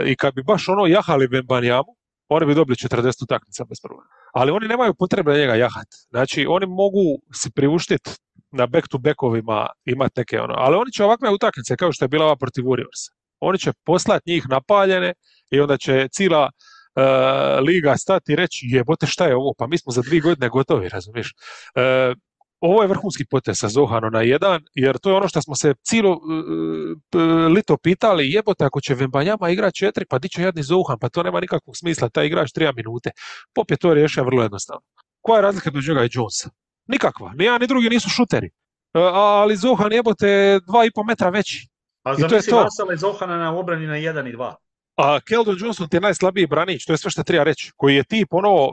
i 0.07 0.17
kad 0.17 0.35
bi 0.35 0.43
baš 0.43 0.69
ono 0.69 0.87
jahali 0.87 1.29
Bembanjamu, 1.29 1.97
oni 2.29 2.47
bi 2.47 2.55
dobili 2.55 2.77
40 2.77 3.23
utakmica 3.23 3.65
bez 3.65 3.79
problema. 3.83 4.09
Ali 4.33 4.51
oni 4.51 4.69
nemaju 4.69 4.95
potrebe 4.99 5.33
njega 5.33 5.55
jahat. 5.55 5.87
Znači, 6.11 6.47
oni 6.49 6.67
mogu 6.67 7.03
si 7.35 7.51
priuštiti 7.51 8.11
na 8.53 8.67
back-to-backovima 8.67 9.67
imati 9.85 10.21
neke 10.21 10.41
ono, 10.41 10.55
ali 10.57 10.77
oni 10.77 10.93
će 10.93 11.05
ovakve 11.05 11.31
utakmice 11.31 11.77
kao 11.77 11.93
što 11.93 12.05
je 12.05 12.09
bila 12.09 12.25
ova 12.25 12.37
protiv 12.37 12.65
Warriorsa. 12.65 13.20
Oni 13.41 13.59
će 13.59 13.73
poslati 13.85 14.31
njih 14.31 14.45
napaljene 14.49 15.13
i 15.51 15.61
onda 15.61 15.77
će 15.77 16.09
cijela 16.13 16.51
uh, 16.51 17.67
liga 17.67 17.97
stati 17.97 18.33
i 18.33 18.37
reći 18.37 18.67
jebote 18.71 19.07
šta 19.07 19.27
je 19.27 19.37
ovo, 19.37 19.55
pa 19.59 19.67
mi 19.67 19.79
smo 19.79 19.93
za 19.93 20.03
dvije 20.03 20.21
godine 20.21 20.49
gotovi, 20.49 20.89
razumiješ. 20.89 21.35
Uh, 21.75 22.17
ovo 22.61 22.83
je 22.83 22.89
vrhunski 22.89 23.25
potez 23.25 23.59
sa 23.59 23.69
Zohano 23.69 24.11
na 24.11 24.21
jedan, 24.21 24.61
jer 24.75 24.99
to 24.99 25.11
je 25.11 25.17
ono 25.17 25.29
što 25.29 25.43
smo 25.43 25.55
se 25.55 25.75
cijelo 25.83 26.13
uh, 26.13 27.53
lito 27.55 27.77
pitali, 27.77 28.33
jebote 28.33 28.65
ako 28.65 28.81
će 28.81 28.95
Vembanjama 28.95 29.51
igrati 29.51 29.79
četiri, 29.79 30.05
pa 30.07 30.19
di 30.19 30.29
će 30.29 30.43
jadni 30.43 30.63
Zohan, 30.63 30.99
pa 30.99 31.09
to 31.09 31.23
nema 31.23 31.41
nikakvog 31.41 31.77
smisla, 31.77 32.09
taj 32.09 32.27
igrač 32.27 32.53
tri 32.53 32.73
minute. 32.77 33.11
Pop 33.55 33.71
je 33.71 33.77
to 33.77 33.95
riješio 33.95 34.25
vrlo 34.25 34.43
jednostavno. 34.43 34.83
Koja 35.21 35.39
je 35.39 35.43
razlika 35.43 35.71
među 35.71 35.93
njega 35.93 36.05
i 36.05 36.09
Jonesa? 36.13 36.51
Nikakva, 36.87 37.33
ni 37.35 37.45
jedan 37.45 37.61
ni 37.61 37.67
drugi 37.67 37.89
nisu 37.89 38.09
šuteri. 38.09 38.51
Uh, 38.95 39.03
ali 39.15 39.57
Zohan 39.57 39.93
jebote 39.93 40.61
dva 40.67 40.85
i 40.85 40.91
po 40.95 41.05
metra 41.05 41.31
veći. 41.31 41.69
A 42.11 42.15
zamisli 42.15 42.51
to. 42.51 42.57
Vasala 42.57 42.95
i 42.95 42.97
Zohana 42.97 43.37
na 43.37 43.59
obrani 43.59 43.87
na 43.87 43.95
1 43.95 44.29
i 44.29 44.37
2. 44.37 44.55
A 44.97 45.21
Keldon 45.21 45.57
Johnson 45.61 45.89
ti 45.89 45.97
je 45.97 46.01
najslabiji 46.01 46.47
branič, 46.47 46.85
to 46.85 46.93
je 46.93 46.99
sve 46.99 47.11
što 47.11 47.23
treba 47.23 47.45
reći, 47.45 47.73
koji 47.77 47.95
je 47.97 48.05
tip 48.05 48.29
ono 48.31 48.71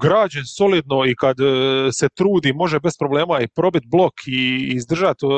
građen 0.00 0.44
solidno 0.46 1.04
i 1.06 1.14
kad 1.14 1.40
e, 1.40 1.44
se 1.92 2.08
trudi 2.08 2.52
može 2.52 2.80
bez 2.80 2.92
problema 2.98 3.40
i 3.40 3.48
probit 3.48 3.82
blok 3.86 4.12
i 4.26 4.72
izdržati 4.74 5.26
e, 5.26 5.28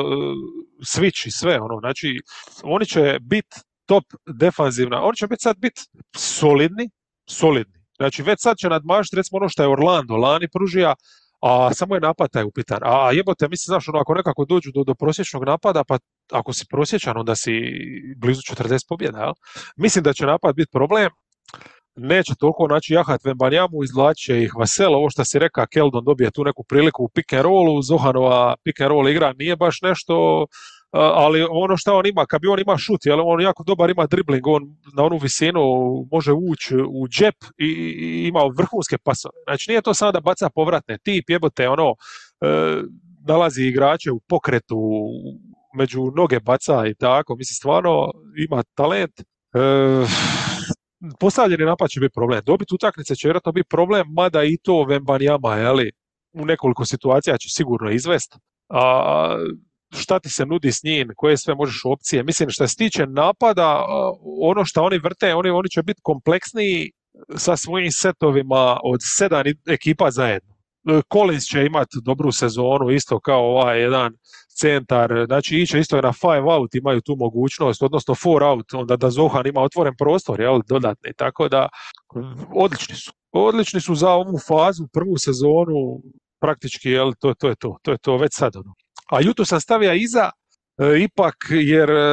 switch 0.93 1.27
i 1.27 1.31
sve 1.31 1.59
ono, 1.59 1.79
znači 1.79 2.19
oni 2.63 2.85
će 2.85 3.17
biti 3.21 3.55
top 3.85 4.03
defanzivna, 4.39 5.01
oni 5.03 5.15
će 5.15 5.27
biti 5.27 5.41
sad 5.41 5.57
biti 5.57 5.81
solidni, 6.15 6.89
solidni. 7.29 7.79
Znači 7.97 8.23
već 8.23 8.41
sad 8.41 8.57
će 8.57 8.69
nadmašiti 8.69 9.15
recimo 9.15 9.37
ono 9.37 9.49
što 9.49 9.63
je 9.63 9.69
Orlando 9.69 10.15
lani 10.15 10.47
pružija, 10.53 10.95
a 11.41 11.73
samo 11.73 11.95
je 11.95 12.01
napad 12.01 12.31
taj 12.31 12.43
upitan. 12.43 12.79
A 12.81 13.11
jebote, 13.11 13.47
mislim, 13.47 13.71
znaš, 13.73 13.87
ono, 13.87 13.99
ako 13.99 14.13
nekako 14.13 14.45
dođu 14.45 14.71
do, 14.71 14.83
do 14.83 14.95
prosječnog 14.95 15.43
napada, 15.43 15.83
pa 15.83 15.97
ako 16.31 16.53
si 16.53 16.65
prosječan, 16.69 17.17
onda 17.17 17.35
si 17.35 17.51
blizu 18.17 18.41
40 18.41 18.87
pobjeda, 18.89 19.19
jel? 19.19 19.33
Mislim 19.77 20.03
da 20.03 20.13
će 20.13 20.25
napad 20.25 20.55
biti 20.55 20.71
problem, 20.71 21.09
neće 21.95 22.33
toliko 22.39 22.67
naći 22.67 22.93
jahat 22.93 23.25
Vembanjamu, 23.25 23.83
izvlače 23.83 24.43
ih 24.43 24.51
Vasel, 24.55 24.95
ovo 24.95 25.09
što 25.09 25.25
si 25.25 25.39
reka, 25.39 25.67
Keldon 25.67 26.05
dobije 26.05 26.31
tu 26.31 26.43
neku 26.43 26.63
priliku 26.63 27.03
u 27.03 27.09
pick 27.09 27.33
and 27.33 27.43
rollu, 27.43 27.81
Zohanova 27.81 28.55
pick 28.63 28.81
and 28.81 28.89
roll 28.89 29.09
igra 29.09 29.33
nije 29.33 29.55
baš 29.55 29.81
nešto, 29.81 30.45
ali 30.91 31.45
ono 31.49 31.77
što 31.77 31.97
on 31.97 32.05
ima, 32.05 32.25
kad 32.25 32.41
bi 32.41 32.47
on 32.47 32.59
ima 32.59 32.77
šut, 32.77 33.05
jel, 33.05 33.19
on 33.23 33.41
jako 33.41 33.63
dobar 33.63 33.89
ima 33.89 34.07
dribling, 34.07 34.47
on 34.47 34.63
na 34.97 35.03
onu 35.03 35.17
visinu 35.17 35.61
može 36.11 36.31
ući 36.33 36.75
u 36.75 37.07
džep 37.07 37.35
i, 37.57 37.65
i 37.65 38.27
ima 38.27 38.39
vrhunske 38.57 38.97
pasove. 38.97 39.33
Znači 39.47 39.71
nije 39.71 39.81
to 39.81 39.93
samo 39.93 40.11
da 40.11 40.19
baca 40.19 40.49
povratne, 40.49 40.97
tip 40.97 41.29
jebote 41.29 41.69
ono, 41.69 41.95
e, 42.41 42.81
nalazi 43.27 43.63
igrače 43.63 44.11
u 44.11 44.19
pokretu, 44.19 44.79
među 45.77 46.11
noge 46.15 46.39
baca 46.39 46.87
i 46.87 46.95
tako, 46.95 47.35
mislim 47.35 47.55
stvarno 47.55 48.11
ima 48.47 48.63
talent. 48.75 49.19
E, 49.19 49.25
postavljeni 51.19 51.65
napad 51.65 51.89
će 51.89 51.99
biti 51.99 52.13
problem. 52.13 52.41
Dobiti 52.45 52.75
utakmice 52.75 53.15
će 53.15 53.27
vjerojatno 53.27 53.51
biti 53.51 53.67
problem, 53.69 54.07
mada 54.13 54.43
i 54.43 54.57
to 54.63 54.83
Vembanjama, 54.83 55.55
jeli, 55.55 55.91
u 56.33 56.45
nekoliko 56.45 56.85
situacija 56.85 57.37
će 57.37 57.49
sigurno 57.49 57.91
izvest. 57.91 58.37
A 58.69 59.37
šta 59.93 60.19
ti 60.19 60.29
se 60.29 60.45
nudi 60.45 60.71
s 60.71 60.83
njim, 60.83 61.09
koje 61.15 61.37
sve 61.37 61.55
možeš 61.55 61.81
opcije. 61.85 62.23
Mislim, 62.23 62.49
što 62.49 62.67
se 62.67 62.75
tiče 62.75 63.05
napada, 63.05 63.85
ono 64.41 64.65
što 64.65 64.83
oni 64.83 64.97
vrte, 64.97 65.35
oni, 65.35 65.49
oni 65.49 65.69
će 65.69 65.83
biti 65.83 66.01
kompleksniji 66.03 66.91
sa 67.37 67.57
svojim 67.57 67.91
setovima 67.91 68.79
od 68.83 68.99
sedam 69.03 69.43
ekipa 69.67 70.11
zajedno. 70.11 70.55
Collins 71.13 71.43
će 71.43 71.65
imati 71.65 71.97
dobru 72.03 72.31
sezonu, 72.31 72.89
isto 72.89 73.19
kao 73.19 73.41
ovaj 73.41 73.81
jedan 73.81 74.13
centar, 74.59 75.25
znači 75.27 75.57
iće 75.57 75.79
isto 75.79 76.01
na 76.01 76.13
five 76.13 76.53
out, 76.53 76.75
imaju 76.75 77.01
tu 77.01 77.15
mogućnost, 77.15 77.83
odnosno 77.83 78.15
four 78.15 78.43
out, 78.43 78.73
onda 78.73 78.95
da 78.95 79.09
Zohan 79.09 79.47
ima 79.47 79.61
otvoren 79.61 79.93
prostor, 79.97 80.41
jel, 80.41 80.61
dodatni, 80.67 81.13
tako 81.17 81.49
da 81.49 81.69
odlični 82.55 82.95
su. 82.95 83.11
Odlični 83.31 83.81
su 83.81 83.95
za 83.95 84.09
ovu 84.11 84.39
fazu, 84.47 84.87
prvu 84.93 85.17
sezonu, 85.17 86.01
praktički, 86.39 86.89
jel, 86.89 87.13
to, 87.19 87.33
to 87.33 87.49
je 87.49 87.55
to, 87.55 87.77
to 87.81 87.91
je 87.91 87.97
to 87.97 88.17
već 88.17 88.31
sad 88.33 88.55
ono. 88.55 88.73
A 89.11 89.21
Jutu 89.21 89.45
sam 89.45 89.59
stavio 89.59 89.93
iza, 89.93 90.29
e, 90.77 90.99
ipak, 90.99 91.35
jer 91.49 91.89
e, 91.89 92.09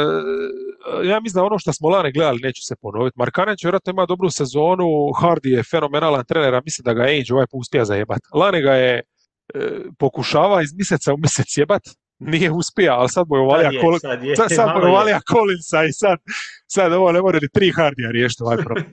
ja 1.04 1.20
mislim 1.20 1.40
da 1.40 1.44
ono 1.44 1.58
što 1.58 1.72
smo 1.72 1.88
lani 1.88 2.12
gledali 2.12 2.40
neće 2.42 2.62
se 2.62 2.76
ponoviti. 2.82 3.18
Markanen 3.18 3.56
će 3.56 3.66
vjerojatno 3.66 3.90
ima 3.90 4.06
dobru 4.06 4.30
sezonu, 4.30 4.86
Hardy 5.20 5.48
je 5.48 5.62
fenomenalan 5.62 6.24
trener, 6.28 6.54
a 6.54 6.62
mislim 6.64 6.84
da 6.84 6.94
ga 6.94 7.02
Ainge 7.02 7.32
ovaj 7.34 7.46
put 7.46 7.60
uspija 7.60 7.84
zajebat. 7.84 8.20
Lani 8.34 8.62
ga 8.62 8.72
je 8.72 8.94
e, 8.98 9.04
pokušava 9.98 10.62
iz 10.62 10.74
mjeseca 10.74 11.14
u 11.14 11.16
mjesec 11.16 11.56
jebat, 11.56 11.82
nije 12.18 12.50
uspija, 12.50 12.94
ali 12.94 13.08
sad 13.08 13.26
mu 13.28 13.36
je 13.36 13.40
uvalija, 13.40 13.70
sad, 14.36 14.48
sad, 14.54 15.22
Collinsa 15.32 15.84
i 15.84 15.92
sad, 15.92 16.18
sad 16.66 16.92
ovo 16.92 17.12
ne 17.12 17.20
može 17.20 17.38
ni 17.42 17.48
tri 17.48 17.72
Hardija 17.72 18.10
riješiti 18.10 18.42
ovaj 18.42 18.56
problem. 18.56 18.84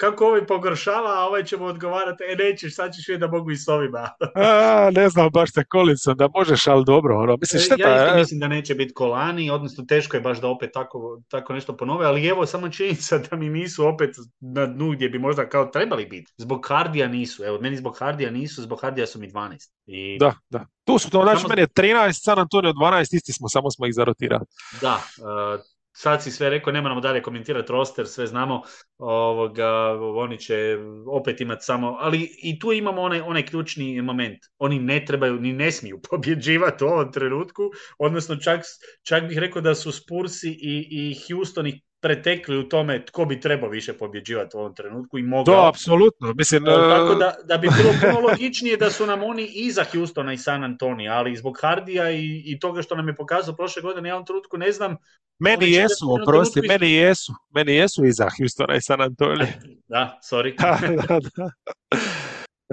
Kako 0.00 0.26
ovaj 0.26 0.46
pogoršava, 0.46 1.10
a 1.18 1.26
ovaj 1.26 1.44
ćemo 1.44 1.64
odgovarati, 1.64 2.24
e 2.24 2.36
nećeš, 2.36 2.74
sad 2.74 2.94
ćeš 2.94 3.08
vidjeti 3.08 3.20
da 3.20 3.36
mogu 3.36 3.50
i 3.50 3.56
s 3.56 3.68
ovima. 3.68 4.08
a, 4.34 4.90
ne 4.92 5.08
znam 5.08 5.30
baš 5.30 5.52
sa 5.52 5.62
Collinsom, 5.72 6.16
da 6.16 6.28
možeš, 6.34 6.66
ali 6.66 6.84
dobro. 6.84 7.18
Ono. 7.18 7.36
Mislim, 7.40 7.60
e, 7.60 7.64
šteta, 7.64 7.88
ja 7.88 8.04
isto 8.04 8.18
mislim 8.18 8.40
da 8.40 8.48
neće 8.48 8.74
biti 8.74 8.94
kolani, 8.94 9.50
odnosno 9.50 9.84
teško 9.88 10.16
je 10.16 10.20
baš 10.20 10.40
da 10.40 10.48
opet 10.48 10.70
tako, 10.72 11.22
tako 11.28 11.52
nešto 11.52 11.76
ponove, 11.76 12.06
ali 12.06 12.26
evo 12.26 12.46
samo 12.46 12.68
činjenica 12.68 13.18
da 13.18 13.36
mi 13.36 13.48
nisu 13.48 13.86
opet 13.86 14.10
na 14.40 14.66
dnu 14.66 14.90
gdje 14.90 15.08
bi 15.08 15.18
možda 15.18 15.48
kao 15.48 15.66
trebali 15.66 16.06
biti. 16.06 16.32
Zbog 16.36 16.66
Hardija 16.68 17.08
nisu, 17.08 17.44
evo 17.44 17.58
meni 17.60 17.76
zbog 17.76 17.96
Hardija 17.98 18.30
nisu, 18.30 18.62
zbog 18.62 18.80
Hardija 18.80 19.06
su 19.06 19.18
mi 19.18 19.30
12. 19.30 19.70
I... 19.86 20.18
Da, 20.18 20.34
da. 20.50 20.61
Tu 20.84 20.98
su 20.98 21.10
to, 21.10 21.22
znači, 21.22 21.46
meni 21.48 21.62
je 21.62 21.66
13, 21.66 22.24
San 22.24 22.38
Antonio 22.38 22.72
12, 22.72 23.16
isti 23.16 23.32
smo, 23.32 23.48
samo 23.48 23.70
smo 23.70 23.86
ih 23.86 23.94
zarotirali. 23.94 24.44
Da, 24.80 24.94
uh, 24.94 25.60
sad 25.92 26.22
si 26.22 26.30
sve 26.30 26.50
rekao, 26.50 26.72
ne 26.72 26.82
moramo 26.82 27.00
dalje 27.00 27.22
komentirati 27.22 27.72
roster, 27.72 28.06
sve 28.08 28.26
znamo, 28.26 28.62
ovoga, 28.98 29.68
oni 30.16 30.38
će 30.38 30.78
opet 31.06 31.40
imati 31.40 31.64
samo, 31.64 31.96
ali 32.00 32.30
i 32.42 32.58
tu 32.58 32.72
imamo 32.72 33.02
onaj, 33.02 33.20
onaj 33.20 33.46
ključni 33.46 34.02
moment. 34.02 34.38
Oni 34.58 34.78
ne 34.78 35.04
trebaju, 35.04 35.40
ni 35.40 35.52
ne 35.52 35.72
smiju 35.72 36.00
pobjeđivati 36.10 36.84
u 36.84 36.86
ovom 36.86 37.12
trenutku, 37.12 37.62
odnosno 37.98 38.36
čak, 38.36 38.60
čak 39.02 39.28
bih 39.28 39.38
rekao 39.38 39.62
da 39.62 39.74
su 39.74 39.92
Spursi 39.92 40.50
i, 40.50 40.88
i 40.90 41.16
Houston 41.28 41.66
ih 41.66 41.82
pretekli 42.02 42.58
u 42.58 42.68
tome 42.68 43.04
tko 43.06 43.24
bi 43.24 43.40
trebao 43.40 43.70
više 43.70 43.92
pobjeđivati 43.92 44.56
u 44.56 44.60
ovom 44.60 44.74
trenutku 44.74 45.18
i 45.18 45.22
mogao. 45.22 45.54
Da, 45.54 45.68
apsolutno. 45.68 46.32
Mislim, 46.34 46.64
Tako 46.64 47.14
da, 47.14 47.34
da 47.44 47.58
bi 47.58 47.68
bilo 47.78 47.92
puno 48.00 48.28
logičnije 48.28 48.76
da 48.76 48.90
su 48.90 49.06
nam 49.06 49.22
oni 49.22 49.50
iza 49.54 49.84
Houstona 49.92 50.32
i 50.32 50.38
San 50.38 50.64
Antonija, 50.64 51.14
ali 51.14 51.36
zbog 51.36 51.58
Hardija 51.60 52.10
i, 52.10 52.42
i 52.46 52.58
toga 52.60 52.82
što 52.82 52.96
nam 52.96 53.08
je 53.08 53.16
pokazao 53.16 53.56
prošle 53.56 53.82
godine, 53.82 54.08
ja 54.08 54.18
u 54.18 54.24
trenutku 54.24 54.58
ne 54.58 54.72
znam. 54.72 54.96
Meni 55.38 55.72
jesu, 55.72 56.18
oprosti, 56.22 56.60
meni 56.68 56.92
jesu. 56.92 57.32
Meni 57.54 57.74
jesu 57.74 58.04
iza 58.04 58.28
Houstona 58.38 58.76
i 58.76 58.80
San 58.80 59.00
Antonija. 59.00 59.52
da, 59.88 60.18
sorry. 60.30 60.56
da, 61.08 61.20
da. 61.36 61.50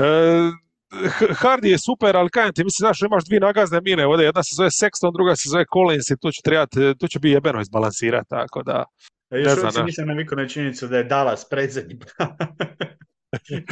E, 0.06 0.52
Hardy 1.42 1.68
je 1.68 1.78
super, 1.78 2.18
ali 2.18 2.30
kajem 2.30 2.54
ti, 2.54 2.64
mislim, 2.64 2.86
znaš, 2.86 3.02
imaš 3.02 3.26
dvije 3.26 3.40
nagazne 3.40 3.82
mine, 3.82 4.06
ovdje 4.06 4.26
jedna 4.26 4.44
se 4.44 4.56
zove 4.56 4.70
Sexton, 4.70 5.14
druga 5.14 5.36
se 5.36 5.50
zove 5.50 5.66
Collins 5.74 6.10
i 6.10 6.18
tu 6.22 6.32
će 6.32 6.42
trebati, 6.44 6.96
tu 7.00 7.08
će 7.08 7.20
biti 7.20 7.34
jebeno 7.34 7.62
izbalansirati, 7.62 8.30
tako 8.30 8.64
da... 8.64 8.86
Još 9.32 9.58
uvijek 9.58 9.74
si 9.74 9.84
nisam 9.84 10.08
navikao 10.08 10.36
na 10.36 10.48
činjenicu 10.48 10.88
da 10.88 10.98
je 10.98 11.04
Dallas 11.04 11.50
predzadnji. 11.50 12.00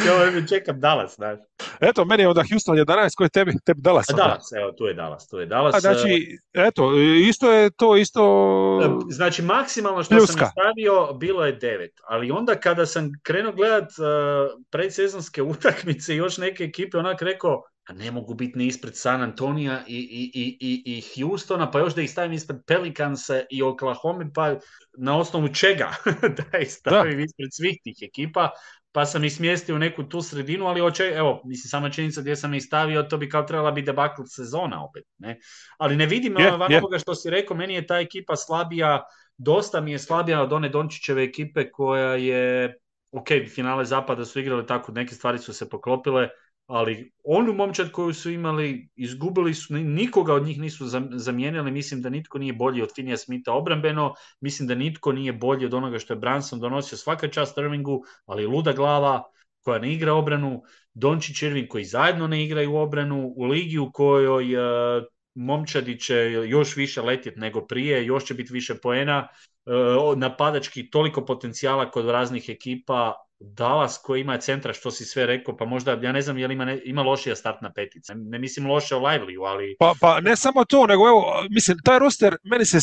Ja 0.05 0.47
čekam 0.47 0.79
Dallas, 0.79 1.15
znaš. 1.15 1.39
Eto, 1.79 2.05
meni 2.05 2.23
je 2.23 2.29
onda 2.29 2.43
Houston 2.51 2.77
11, 2.77 3.15
koji 3.15 3.25
je 3.25 3.29
tebi? 3.29 3.53
Tebi 3.65 3.81
Dallas. 3.81 4.09
A 4.09 4.13
Dallas, 4.13 4.51
evo, 4.51 4.71
tu 4.71 4.85
je 4.85 4.93
Dallas, 4.93 5.27
tu 5.27 5.37
je 5.37 5.45
Dallas. 5.45 5.75
A 5.75 5.79
znači, 5.79 6.37
eto, 6.53 6.97
isto 7.27 7.51
je 7.51 7.69
to, 7.69 7.97
isto... 7.97 9.03
Znači, 9.09 9.41
maksimalno 9.41 10.03
što 10.03 10.15
Pljuska. 10.15 10.45
sam 10.45 10.51
stavio 10.51 11.13
bilo 11.13 11.45
je 11.45 11.59
9, 11.59 11.89
ali 12.07 12.31
onda 12.31 12.55
kada 12.55 12.85
sam 12.85 13.11
krenuo 13.23 13.51
gledat 13.51 13.83
uh, 13.83 14.61
predsezonske 14.69 15.41
utakmice 15.53 16.13
i 16.13 16.17
još 16.17 16.37
neke 16.37 16.63
ekipe, 16.63 16.97
onak 16.97 17.21
rekao, 17.21 17.63
ne 17.93 18.11
mogu 18.11 18.33
biti 18.33 18.57
ni 18.57 18.67
ispred 18.67 18.95
San 18.95 19.21
Antonija 19.21 19.83
i, 19.87 19.97
i, 20.33 20.57
i, 20.59 20.97
i 20.97 21.01
Houstona, 21.01 21.71
pa 21.71 21.79
još 21.79 21.95
da 21.95 22.01
ih 22.01 22.11
stavim 22.11 22.33
ispred 22.33 22.59
Pelicansa 22.67 23.41
i 23.49 23.63
Oklahoma, 23.63 24.25
pa 24.35 24.55
na 24.97 25.17
osnovu 25.17 25.53
čega 25.53 25.91
da 26.51 26.57
ih 26.57 26.71
stavim 26.71 27.19
ispred 27.19 27.49
svih 27.51 27.77
tih 27.83 27.97
ekipa, 28.01 28.49
pa 28.91 29.05
sam 29.05 29.23
ih 29.23 29.33
smjestio 29.33 29.75
u 29.75 29.79
neku 29.79 30.03
tu 30.03 30.21
sredinu, 30.21 30.65
ali 30.65 30.81
oče, 30.81 31.03
evo, 31.03 31.41
mislim, 31.45 31.69
sama 31.69 31.89
činjenica 31.89 32.21
gdje 32.21 32.35
sam 32.35 32.53
ih 32.53 32.63
stavio, 32.63 33.03
to 33.03 33.17
bi 33.17 33.29
kao 33.29 33.43
trebala 33.43 33.71
biti 33.71 33.85
debakl 33.85 34.21
sezona 34.25 34.83
opet, 34.85 35.03
ne? 35.17 35.39
Ali 35.77 35.95
ne 35.95 36.05
vidim 36.05 36.33
yeah, 36.33 36.59
van 36.59 36.71
yeah. 36.71 37.01
što 37.01 37.15
si 37.15 37.29
rekao, 37.29 37.57
meni 37.57 37.73
je 37.73 37.87
ta 37.87 37.99
ekipa 37.99 38.35
slabija, 38.35 39.03
dosta 39.37 39.81
mi 39.81 39.91
je 39.91 39.99
slabija 39.99 40.41
od 40.41 40.53
one 40.53 40.69
Dončićeve 40.69 41.23
ekipe 41.23 41.71
koja 41.71 42.15
je, 42.15 42.73
ok, 43.11 43.27
finale 43.55 43.85
zapada 43.85 44.25
su 44.25 44.39
igrali 44.39 44.65
tako, 44.65 44.91
neke 44.91 45.15
stvari 45.15 45.39
su 45.39 45.53
se 45.53 45.69
poklopile, 45.69 46.29
ali 46.67 47.11
onu 47.23 47.53
momčad 47.53 47.91
koju 47.91 48.13
su 48.13 48.31
imali, 48.31 48.89
izgubili 48.95 49.53
su, 49.53 49.73
nikoga 49.73 50.33
od 50.33 50.45
njih 50.45 50.59
nisu 50.59 50.85
zamijenili, 51.11 51.71
mislim 51.71 52.01
da 52.01 52.09
nitko 52.09 52.37
nije 52.37 52.53
bolji 52.53 52.81
od 52.81 52.89
Finija 52.95 53.17
Smitha 53.17 53.51
obrambeno, 53.51 54.13
mislim 54.41 54.67
da 54.67 54.75
nitko 54.75 55.11
nije 55.11 55.33
bolji 55.33 55.65
od 55.65 55.73
onoga 55.73 55.99
što 55.99 56.13
je 56.13 56.19
Branson 56.19 56.59
donosio 56.59 56.97
svaka 56.97 57.27
čast 57.27 57.57
Irvingu, 57.57 58.03
ali 58.25 58.45
luda 58.45 58.73
glava 58.73 59.23
koja 59.61 59.79
ne 59.79 59.93
igra 59.93 60.13
obranu, 60.13 60.63
Dončić 60.93 61.41
Irving 61.41 61.67
koji 61.67 61.85
zajedno 61.85 62.27
ne 62.27 62.43
igraju 62.43 62.75
obranu, 62.75 63.33
u 63.35 63.45
ligi 63.45 63.77
u 63.77 63.91
kojoj 63.91 64.55
uh, 64.55 65.03
momčadi 65.35 65.99
će 65.99 66.15
još 66.47 66.75
više 66.75 67.01
letjeti 67.01 67.39
nego 67.39 67.65
prije, 67.65 68.05
još 68.05 68.25
će 68.25 68.33
biti 68.33 68.53
više 68.53 68.75
poena, 68.75 69.27
uh, 69.65 70.17
napadački 70.17 70.89
toliko 70.89 71.25
potencijala 71.25 71.91
kod 71.91 72.05
raznih 72.05 72.49
ekipa, 72.49 73.13
Dallas 73.39 73.97
koji 74.03 74.21
ima 74.21 74.37
centra, 74.37 74.73
što 74.73 74.91
si 74.91 75.05
sve 75.05 75.25
rekao, 75.25 75.57
pa 75.57 75.65
možda, 75.65 75.91
ja 75.91 76.11
ne 76.11 76.21
znam 76.21 76.37
je 76.37 76.47
li 76.47 76.53
ima, 76.53 76.65
ne, 76.65 76.81
ima 76.85 77.01
lošija 77.01 77.35
startna 77.35 77.71
petica. 77.75 78.13
Ne 78.15 78.39
mislim 78.39 78.67
loše 78.67 78.95
o 78.95 78.99
Livelyu, 78.99 79.45
ali... 79.45 79.75
Pa, 79.79 79.93
pa 80.01 80.19
ne 80.21 80.35
samo 80.35 80.65
to, 80.65 80.87
nego 80.87 81.07
evo, 81.07 81.45
mislim, 81.49 81.77
taj 81.85 81.99
roster, 81.99 82.35
meni 82.43 82.65
se, 82.65 82.77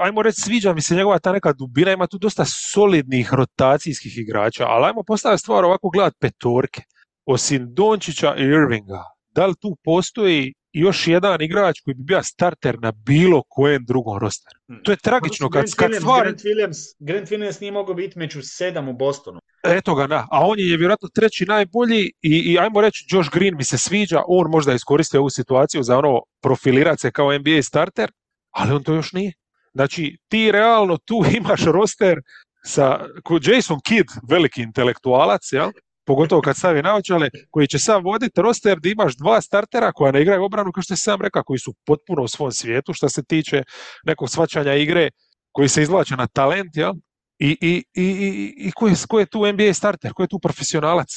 ajmo 0.00 0.22
reći, 0.22 0.40
sviđa 0.40 0.72
mi 0.72 0.80
se 0.80 0.94
njegova 0.94 1.18
ta 1.18 1.32
neka 1.32 1.52
dubina, 1.52 1.92
ima 1.92 2.06
tu 2.06 2.18
dosta 2.18 2.44
solidnih 2.44 3.34
rotacijskih 3.34 4.18
igrača, 4.18 4.66
ali 4.66 4.86
ajmo 4.86 5.02
postaviti 5.06 5.40
stvar 5.40 5.64
ovako 5.64 5.90
gledat 5.90 6.14
petorke. 6.20 6.82
Osim 7.26 7.74
Dončića 7.74 8.34
i 8.36 8.42
Irvinga, 8.42 9.04
da 9.30 9.46
li 9.46 9.54
tu 9.60 9.76
postoji 9.84 10.54
još 10.72 11.06
jedan 11.06 11.42
igrač 11.42 11.80
koji 11.80 11.94
bi 11.94 12.02
bio 12.02 12.22
starter 12.22 12.78
na 12.80 12.92
bilo 12.92 13.42
kojem 13.48 13.84
drugom 13.84 14.18
rosteru. 14.18 14.60
Hmm. 14.68 14.82
To 14.82 14.90
je 14.90 14.96
tragično 14.96 15.50
kad, 15.50 15.62
Grant, 15.62 15.74
kad 15.74 15.90
Williams, 15.90 16.00
stvar... 16.00 16.22
Grant, 16.22 16.40
Williams, 16.40 16.78
Grant 16.98 17.28
Williams 17.28 17.60
nije 17.60 17.72
mogao 17.72 17.94
biti 17.94 18.18
među 18.18 18.40
sedam 18.42 18.88
u 18.88 18.92
Bostonu. 18.92 19.40
Eto 19.64 19.94
ga, 19.94 20.06
da. 20.06 20.26
A 20.30 20.46
on 20.46 20.58
je 20.58 20.76
vjerojatno 20.76 21.08
treći 21.14 21.44
najbolji 21.44 22.10
i, 22.22 22.52
i 22.52 22.58
ajmo 22.58 22.80
reći 22.80 23.04
Josh 23.08 23.30
Green 23.30 23.56
mi 23.56 23.64
se 23.64 23.78
sviđa, 23.78 24.22
on 24.26 24.50
možda 24.50 24.74
iskoristio 24.74 25.20
ovu 25.20 25.30
situaciju 25.30 25.82
za 25.82 25.98
ono 25.98 26.20
profilirati 26.42 27.00
se 27.00 27.10
kao 27.10 27.38
NBA 27.38 27.62
starter, 27.62 28.10
ali 28.50 28.72
on 28.72 28.82
to 28.82 28.94
još 28.94 29.12
nije. 29.12 29.32
Znači, 29.74 30.18
ti 30.28 30.52
realno 30.52 30.96
tu 30.96 31.24
imaš 31.38 31.64
roster 31.64 32.20
sa 32.64 33.06
Jason 33.42 33.80
Kidd, 33.84 34.08
veliki 34.28 34.62
intelektualac, 34.62 35.52
jel? 35.52 35.70
Pogotovo 36.04 36.42
kad 36.42 36.56
stavi 36.56 36.82
naočale, 36.82 37.28
koji 37.50 37.66
će 37.66 37.78
sad 37.78 38.04
voditi 38.04 38.42
roster 38.42 38.78
da 38.80 38.88
imaš 38.88 39.16
dva 39.16 39.40
startera 39.40 39.92
koja 39.92 40.12
ne 40.12 40.22
igraju 40.22 40.44
obranu, 40.44 40.72
kao 40.72 40.82
što 40.82 40.96
sam 40.96 41.12
sam 41.12 41.22
rekao, 41.22 41.42
koji 41.44 41.58
su 41.58 41.74
potpuno 41.86 42.22
u 42.22 42.28
svom 42.28 42.52
svijetu 42.52 42.92
što 42.92 43.08
se 43.08 43.22
tiče 43.22 43.62
nekog 44.04 44.30
svačanja 44.30 44.74
igre, 44.74 45.10
koji 45.52 45.68
se 45.68 45.82
izvlače 45.82 46.16
na 46.16 46.26
talent, 46.26 46.76
jel? 46.76 46.92
I, 47.38 47.56
i, 47.60 47.84
i, 47.94 48.54
i 48.56 48.72
ko, 48.72 48.88
je, 48.88 48.94
ko 49.08 49.20
je 49.20 49.26
tu 49.26 49.52
NBA 49.52 49.74
starter, 49.74 50.12
ko 50.12 50.22
je 50.22 50.28
tu 50.28 50.38
profesionalac? 50.38 51.08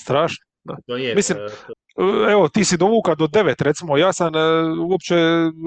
Strašno. 0.00 0.44
Mislim, 1.16 1.38
e, 1.38 2.32
evo, 2.32 2.48
ti 2.48 2.64
si 2.64 2.76
dovuka 2.76 3.14
do 3.14 3.26
devet, 3.26 3.60
recimo, 3.60 3.96
ja 3.96 4.12
sam 4.12 4.36
e, 4.36 4.38
uopće 4.88 5.14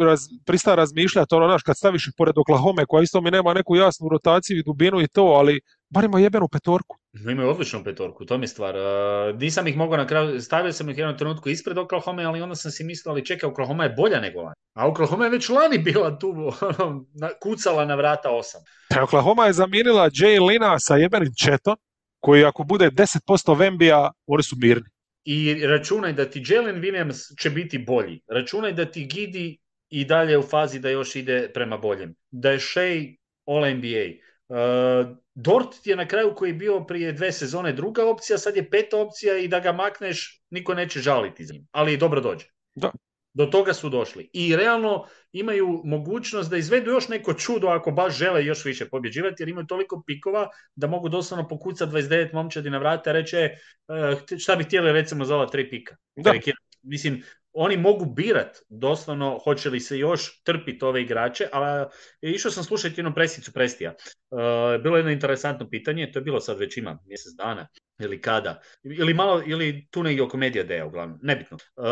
raz, 0.04 0.20
prista 0.46 0.76
razmišljati, 0.76 1.36
ono, 1.36 1.48
znaš, 1.48 1.64
kad 1.64 1.78
staviš 1.78 2.08
ih 2.08 2.14
pored 2.18 2.38
Oklahoma, 2.38 2.86
koja 2.88 3.04
isto 3.04 3.22
mi 3.22 3.32
nema 3.32 3.54
neku 3.54 3.76
jasnu 3.76 4.10
rotaciju 4.10 4.60
i 4.60 4.64
dubinu 4.64 5.02
i 5.02 5.08
to, 5.08 5.24
ali 5.24 5.62
bar 5.90 6.04
ima 6.04 6.20
jebenu 6.20 6.48
petorku. 6.48 6.98
Imaju 7.32 7.50
odličnu 7.50 7.84
petorku, 7.84 8.26
to 8.26 8.38
mi 8.38 8.44
je 8.44 8.48
stvar. 8.48 8.76
Uh, 8.76 9.40
nisam 9.40 9.68
ih 9.68 9.78
mogao 9.78 9.98
na 9.98 10.08
kraju, 10.08 10.42
stavio 10.42 10.74
sam 10.74 10.90
ih 10.90 10.98
jednom 10.98 11.18
trenutku 11.18 11.50
ispred 11.50 11.78
Oklahoma, 11.78 12.22
ali 12.22 12.42
onda 12.42 12.56
sam 12.56 12.72
si 12.72 12.84
mislio, 12.84 13.12
ali 13.12 13.26
čekaj, 13.26 13.50
Oklahoma 13.50 13.84
je 13.84 13.90
bolja 13.90 14.20
nego 14.20 14.42
lani. 14.42 14.56
A 14.74 14.88
Oklahoma 14.88 15.24
je 15.26 15.32
već 15.32 15.50
lani 15.50 15.78
bila 15.78 16.20
tu, 16.20 16.30
ono, 16.80 17.06
kucala 17.42 17.86
na 17.86 17.96
vrata 17.96 18.30
osam. 18.30 18.62
E, 18.98 19.02
Oklahoma 19.02 19.46
je 19.46 19.54
zamijenila 19.54 20.10
Jay 20.10 20.48
Lina 20.48 20.80
sa 20.80 20.96
jebenim 20.96 21.34
Četom, 21.44 21.78
koji 22.20 22.46
ako 22.46 22.64
bude 22.64 22.90
10% 22.90 23.58
Vembija, 23.60 24.12
oni 24.28 24.44
su 24.44 24.56
mirni. 24.60 24.90
I 25.26 25.68
računaj 25.68 26.14
da 26.14 26.26
ti 26.30 26.44
Jalen 26.48 26.82
Williams 26.82 27.42
će 27.42 27.50
biti 27.50 27.78
bolji. 27.78 28.22
Računaj 28.28 28.74
da 28.74 28.86
ti 28.86 29.06
Gidi 29.06 29.58
i 29.90 30.06
dalje 30.06 30.38
u 30.38 30.42
fazi 30.42 30.80
da 30.80 30.90
još 30.90 31.16
ide 31.16 31.52
prema 31.54 31.78
boljem. 31.78 32.16
Da 32.32 32.52
je 32.52 32.60
Shea 32.60 33.02
All 33.46 33.76
NBA. 33.76 34.27
Uh, 34.50 35.18
Dort 35.36 35.88
je 35.88 35.96
na 35.96 36.08
kraju 36.08 36.34
koji 36.36 36.50
je 36.50 36.54
bio 36.54 36.80
prije 36.84 37.12
dve 37.12 37.32
sezone 37.32 37.74
druga 37.74 38.06
opcija, 38.10 38.38
sad 38.38 38.56
je 38.56 38.70
peta 38.70 38.98
opcija 38.98 39.38
i 39.38 39.48
da 39.48 39.60
ga 39.60 39.72
makneš, 39.72 40.42
niko 40.50 40.74
neće 40.74 41.00
žaliti 41.00 41.46
za 41.46 41.54
njim. 41.54 41.68
Ali 41.72 41.98
dobro 41.98 42.22
dođe. 42.22 42.46
Da. 42.76 42.92
Do 43.34 43.46
toga 43.46 43.74
su 43.74 43.90
došli. 43.90 44.30
I 44.34 44.56
realno 44.56 45.06
imaju 45.32 45.82
mogućnost 45.84 46.50
da 46.50 46.58
izvedu 46.58 46.92
još 46.92 47.08
neko 47.08 47.34
čudo 47.34 47.68
ako 47.68 47.92
baš 47.92 48.18
žele 48.18 48.46
još 48.46 48.66
više 48.66 48.90
pobjeđivati, 48.90 49.44
jer 49.44 49.50
imaju 49.50 49.68
toliko 49.68 50.04
pikova 50.06 50.50
da 50.76 50.88
mogu 50.88 51.10
doslovno 51.10 51.48
pokucati 51.48 51.92
29 51.92 52.34
momčadi 52.34 52.70
na 52.70 52.78
vrata 52.78 53.10
i 53.10 53.14
reći 53.14 53.36
e, 53.36 53.52
šta 54.40 54.56
bi 54.56 54.64
htjeli 54.64 54.92
recimo 54.92 55.26
za 55.26 55.36
ova 55.36 55.48
tri 55.48 55.70
pika. 55.70 55.96
Da. 56.16 56.34
Mislim, 56.82 57.24
oni 57.60 57.78
mogu 57.78 58.06
birat 58.06 58.58
doslovno 58.70 59.40
hoće 59.44 59.70
li 59.70 59.80
se 59.80 59.98
još 59.98 60.44
trpiti 60.44 60.86
ove 60.86 61.02
igrače, 61.02 61.48
a 61.54 61.86
išao 62.22 62.52
sam 62.52 62.64
slušati 62.64 62.94
jednu 62.98 63.14
presicu 63.14 63.54
Prestija. 63.54 63.94
Uh, 64.30 64.40
bilo 64.84 64.96
je 64.96 65.00
jedno 65.00 65.12
interesantno 65.12 65.70
pitanje, 65.70 66.12
to 66.12 66.20
je 66.20 66.24
bilo 66.24 66.40
sad 66.40 66.60
već 66.60 66.78
ima 66.78 67.00
mjesec 67.06 67.34
dana 67.38 67.68
ili 68.00 68.22
kada, 68.22 68.62
ili 68.84 69.14
malo, 69.14 69.44
ili 69.46 69.88
tu 69.92 70.04
negdje 70.04 70.24
oko 70.24 70.38
Media 70.38 70.66
Day, 70.66 70.88
uglavnom, 70.88 71.20
nebitno. 71.22 71.58
Uh, 71.58 71.86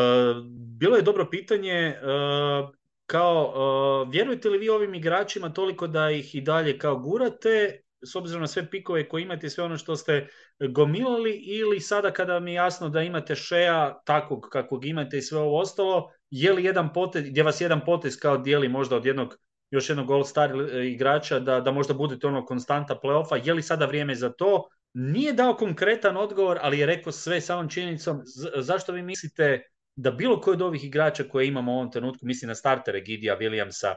bilo 0.79 0.95
je 0.95 1.01
dobro 1.01 1.27
pitanje, 1.31 1.95
uh, 2.01 2.69
kao, 3.05 4.05
vjerujete 4.11 4.49
li 4.49 4.57
vi 4.57 4.69
ovim 4.69 4.93
igračima 4.93 5.53
toliko 5.53 5.87
da 5.87 6.11
ih 6.11 6.35
i 6.35 6.41
dalje 6.41 6.77
kao 6.77 6.99
gurate 6.99 7.84
s 8.03 8.15
obzirom 8.15 8.41
na 8.41 8.47
sve 8.47 8.69
pikove 8.69 9.09
koje 9.09 9.21
imate 9.21 9.49
sve 9.49 9.63
ono 9.63 9.77
što 9.77 9.95
ste 9.95 10.27
gomilali 10.69 11.31
ili 11.31 11.79
sada 11.79 12.11
kada 12.11 12.33
vam 12.33 12.47
je 12.47 12.53
jasno 12.53 12.89
da 12.89 13.01
imate 13.01 13.35
šeja 13.35 14.01
takvog 14.05 14.47
kakvog 14.51 14.85
imate 14.85 15.17
i 15.17 15.21
sve 15.21 15.39
ovo 15.39 15.59
ostalo, 15.59 16.11
je 16.29 16.53
li 16.53 16.63
jedan 16.63 16.93
potez, 16.93 17.29
gdje 17.29 17.43
vas 17.43 17.61
jedan 17.61 17.81
potez 17.85 18.19
kao 18.19 18.37
dijeli 18.37 18.69
možda 18.69 18.95
od 18.95 19.05
jednog 19.05 19.37
još 19.71 19.89
jednog 19.89 20.11
All 20.11 20.23
Star 20.23 20.51
igrača 20.83 21.39
da, 21.39 21.59
da 21.59 21.71
možda 21.71 21.93
budete 21.93 22.27
ono 22.27 22.45
konstanta 22.45 22.99
playoffa, 23.03 23.47
je 23.47 23.53
li 23.53 23.61
sada 23.61 23.85
vrijeme 23.85 24.15
za 24.15 24.29
to? 24.29 24.67
Nije 24.93 25.33
dao 25.33 25.55
konkretan 25.55 26.17
odgovor, 26.17 26.59
ali 26.61 26.79
je 26.79 26.85
rekao 26.85 27.11
sve 27.11 27.41
samom 27.41 27.69
činjenicom. 27.69 28.21
zašto 28.57 28.91
vi 28.91 29.01
mislite 29.01 29.61
da 29.95 30.11
bilo 30.11 30.41
koji 30.41 30.55
od 30.55 30.61
ovih 30.61 30.83
igrača 30.83 31.23
koje 31.23 31.47
imamo 31.47 31.71
u 31.71 31.75
ovom 31.75 31.91
trenutku, 31.91 32.25
mislim 32.25 32.47
na 32.47 32.55
startere 32.55 33.01
Gidija, 33.01 33.37
Williamsa, 33.39 33.95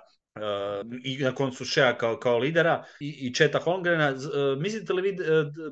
i 1.04 1.18
na 1.18 1.34
koncu 1.34 1.64
Šeja 1.64 1.98
kao, 1.98 2.16
kao 2.16 2.38
lidera 2.38 2.84
i, 3.00 3.08
i 3.20 3.34
Četa 3.34 3.58
Holmgrena. 3.58 4.08
Uh, 4.10 4.62
mislite 4.62 4.92
li 4.92 5.02
vi 5.02 5.16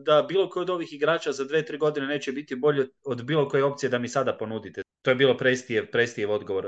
da 0.04 0.22
bilo 0.28 0.48
koji 0.50 0.62
od 0.62 0.70
ovih 0.70 0.92
igrača 0.92 1.32
za 1.32 1.44
dve, 1.44 1.64
tri 1.64 1.78
godine 1.78 2.06
neće 2.06 2.32
biti 2.32 2.56
bolje 2.56 2.86
od 3.04 3.24
bilo 3.24 3.48
koje 3.48 3.64
opcije 3.64 3.90
da 3.90 3.98
mi 3.98 4.08
sada 4.08 4.36
ponudite? 4.36 4.82
To 5.02 5.10
je 5.10 5.14
bilo 5.14 5.36
Prestijev, 5.36 5.90
Prestijev 5.90 6.30
odgovor. 6.30 6.66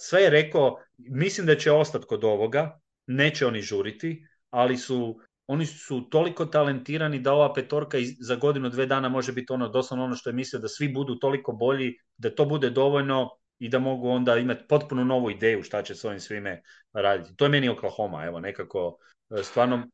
sve 0.00 0.22
je 0.22 0.30
rekao, 0.30 0.76
mislim 0.98 1.46
da 1.46 1.56
će 1.56 1.72
ostati 1.72 2.06
kod 2.06 2.24
ovoga, 2.24 2.80
neće 3.06 3.46
oni 3.46 3.60
žuriti, 3.60 4.26
ali 4.50 4.76
su 4.76 5.20
oni 5.50 5.66
su 5.66 6.00
toliko 6.10 6.44
talentirani 6.46 7.18
da 7.18 7.32
ova 7.32 7.54
petorka 7.54 7.98
za 8.20 8.36
godinu, 8.36 8.68
dve 8.68 8.86
dana 8.86 9.08
može 9.08 9.32
biti 9.32 9.52
ono 9.52 9.68
doslovno 9.68 10.04
ono 10.04 10.16
što 10.16 10.30
je 10.30 10.34
mislio 10.34 10.60
da 10.60 10.68
svi 10.68 10.88
budu 10.88 11.14
toliko 11.18 11.52
bolji, 11.52 11.94
da 12.16 12.34
to 12.34 12.44
bude 12.44 12.70
dovoljno 12.70 13.28
i 13.60 13.68
da 13.68 13.78
mogu 13.78 14.08
onda 14.08 14.36
imati 14.36 14.64
potpuno 14.68 15.04
novu 15.04 15.30
ideju 15.30 15.62
šta 15.62 15.82
će 15.82 15.94
s 15.94 16.04
ovim 16.04 16.20
svime 16.20 16.62
raditi. 16.92 17.36
To 17.36 17.44
je 17.44 17.48
meni 17.48 17.68
Oklahoma, 17.68 18.24
evo, 18.24 18.40
nekako 18.40 18.96
e, 19.40 19.42
stvarno... 19.42 19.86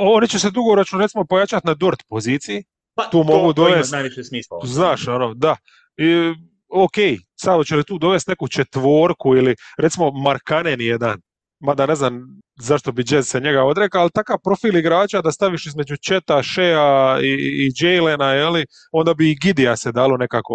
oni 0.00 0.28
će 0.28 0.38
se 0.38 0.50
dugoročno 0.50 0.98
recimo 0.98 1.24
pojačati 1.24 1.66
na 1.66 1.74
Dort 1.74 2.02
poziciji, 2.08 2.64
pa, 2.94 3.04
tu 3.04 3.10
to, 3.10 3.24
mogu 3.24 3.52
dovesti... 3.52 3.94
najviše 3.94 4.24
smisla. 4.24 4.58
Znaš, 4.64 5.08
ono, 5.08 5.34
da. 5.34 5.56
I, 5.96 6.34
ok, 6.68 6.94
sad 7.36 7.66
će 7.66 7.76
li 7.76 7.84
tu 7.84 7.98
dovesti 7.98 8.30
neku 8.30 8.48
četvorku 8.48 9.36
ili 9.36 9.56
recimo 9.78 10.10
Markanen 10.10 10.80
jedan 10.80 11.20
mada 11.60 11.86
ne 11.86 11.94
znam 11.94 12.40
zašto 12.60 12.92
bi 12.92 13.04
Jazz 13.10 13.28
se 13.28 13.40
njega 13.40 13.64
odrekao, 13.64 14.00
ali 14.00 14.10
takav 14.10 14.38
profil 14.44 14.76
igrača 14.76 15.22
da 15.22 15.32
staviš 15.32 15.66
između 15.66 15.96
Četa, 15.96 16.42
Shea 16.42 17.18
i, 17.22 17.32
i 17.66 17.70
Jalena, 17.80 18.32
jeli, 18.32 18.66
onda 18.92 19.14
bi 19.14 19.30
i 19.30 19.34
Gidija 19.42 19.76
se 19.76 19.92
dalo 19.92 20.16
nekako 20.16 20.54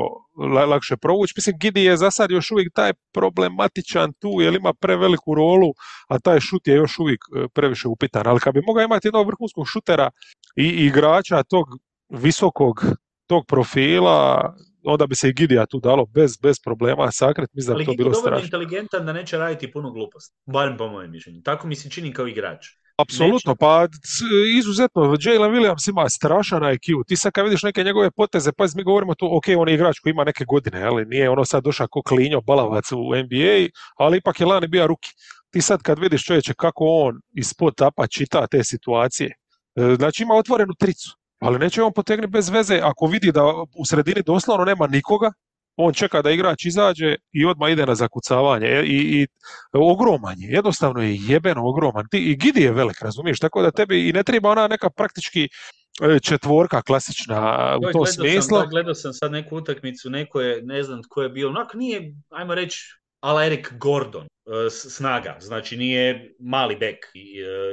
lakše 0.67 0.97
provući. 0.97 1.33
Mislim, 1.37 1.57
Gidi 1.59 1.83
je 1.83 1.97
za 1.97 2.11
sad 2.11 2.31
još 2.31 2.51
uvijek 2.51 2.73
taj 2.73 2.93
problematičan 3.13 4.13
tu, 4.13 4.29
jer 4.41 4.53
ima 4.53 4.73
preveliku 4.73 5.35
rolu, 5.35 5.73
a 6.07 6.19
taj 6.19 6.39
šut 6.39 6.67
je 6.67 6.75
još 6.75 6.99
uvijek 6.99 7.19
e, 7.35 7.47
previše 7.53 7.87
upitan. 7.87 8.27
Ali 8.27 8.39
kad 8.39 8.53
bi 8.53 8.61
mogao 8.67 8.83
imati 8.83 9.07
jednog 9.07 9.27
vrhunskog 9.27 9.67
šutera 9.67 10.09
i 10.55 10.67
igrača 10.67 11.43
tog 11.43 11.65
visokog 12.09 12.85
tog 13.27 13.45
profila, 13.47 14.53
onda 14.83 15.07
bi 15.07 15.15
se 15.15 15.29
i 15.29 15.33
Gidija 15.33 15.65
tu 15.65 15.79
dalo 15.79 16.05
bez, 16.05 16.37
bez 16.37 16.59
problema 16.63 17.11
sakret, 17.11 17.49
mislim 17.53 17.77
da 17.77 17.85
to 17.85 17.93
bilo 17.93 18.13
strašno. 18.13 18.35
Ali 18.35 18.43
inteligentan 18.43 19.05
da 19.05 19.13
neće 19.13 19.37
raditi 19.37 19.71
puno 19.71 19.91
gluposti, 19.91 20.35
barem 20.45 20.77
po 20.77 20.87
mojem 20.87 21.11
mišljenju. 21.11 21.41
Tako 21.41 21.67
mi 21.67 21.75
se 21.75 21.89
čini 21.89 22.13
kao 22.13 22.27
igrač. 22.27 22.65
Apsolutno, 22.97 23.55
pa 23.55 23.87
izuzetno, 24.57 25.15
Jalen 25.21 25.51
Williams 25.51 25.89
ima 25.89 26.09
strašan 26.09 26.61
IQ, 26.61 27.03
ti 27.07 27.15
sad 27.15 27.31
kad 27.31 27.45
vidiš 27.45 27.63
neke 27.63 27.83
njegove 27.83 28.11
poteze, 28.11 28.51
pa 28.51 28.65
mi 28.75 28.83
govorimo 28.83 29.15
tu, 29.15 29.35
ok, 29.37 29.43
on 29.57 29.69
je 29.69 29.75
igrač 29.75 29.99
koji 29.99 30.11
ima 30.11 30.23
neke 30.23 30.45
godine, 30.45 30.83
ali 30.83 31.05
nije 31.05 31.29
ono 31.29 31.45
sad 31.45 31.63
došao 31.63 31.87
ko 31.91 32.01
klinjo, 32.01 32.41
balavac 32.41 32.91
u 32.91 32.97
NBA, 32.97 33.67
ali 33.97 34.17
ipak 34.17 34.39
je 34.39 34.45
lani 34.45 34.67
bio 34.67 34.87
ruki. 34.87 35.09
Ti 35.49 35.61
sad 35.61 35.81
kad 35.81 35.99
vidiš 35.99 36.25
čovječe 36.25 36.53
kako 36.53 36.85
on 36.85 37.21
ispod 37.35 37.75
tapa 37.75 38.07
čita 38.07 38.47
te 38.47 38.63
situacije, 38.63 39.29
e, 39.75 39.95
znači 39.95 40.23
ima 40.23 40.33
otvorenu 40.33 40.73
tricu 40.79 41.20
ali 41.41 41.59
neće 41.59 41.83
on 41.83 41.93
potegnuti 41.93 42.31
bez 42.31 42.49
veze 42.49 42.79
ako 42.83 43.05
vidi 43.05 43.31
da 43.31 43.43
u 43.75 43.85
sredini 43.85 44.21
doslovno 44.25 44.65
nema 44.65 44.87
nikoga, 44.87 45.31
on 45.75 45.93
čeka 45.93 46.21
da 46.21 46.31
igrač 46.31 46.65
izađe 46.65 47.15
i 47.31 47.45
odmah 47.45 47.71
ide 47.71 47.85
na 47.85 47.95
zakucavanje 47.95 48.67
e, 48.67 48.83
i, 48.85 49.21
i 49.21 49.27
ogroman 49.73 50.39
je, 50.39 50.49
jednostavno 50.51 51.01
je 51.01 51.17
jebeno 51.21 51.67
ogroman. 51.67 52.07
Ti, 52.11 52.17
I 52.17 52.35
Gidi 52.35 52.61
je 52.61 52.71
velik, 52.71 53.01
razumiješ, 53.01 53.39
tako 53.39 53.61
da 53.61 53.71
tebi 53.71 54.09
i 54.09 54.13
ne 54.13 54.23
treba 54.23 54.49
ona 54.49 54.67
neka 54.67 54.89
praktički 54.89 55.43
e, 55.43 56.19
četvorka 56.19 56.81
klasična 56.81 57.77
u 57.89 57.91
tom 57.91 58.05
smislu. 58.05 58.59
Sam, 58.59 58.69
gledao 58.69 58.95
sam 58.95 59.13
sad 59.13 59.31
neku 59.31 59.55
utakmicu, 59.55 60.09
neko 60.09 60.41
je, 60.41 60.61
ne 60.63 60.83
znam 60.83 61.03
tko 61.03 61.21
je 61.21 61.29
bio, 61.29 61.49
onak 61.49 61.73
nije, 61.73 62.15
ajmo 62.29 62.55
reći, 62.55 63.00
ala 63.21 63.45
Eric 63.45 63.67
Gordon, 63.79 64.25
e, 64.25 64.69
snaga, 64.69 65.37
znači 65.39 65.77
nije 65.77 66.35
mali 66.39 66.75
bek. 66.75 67.05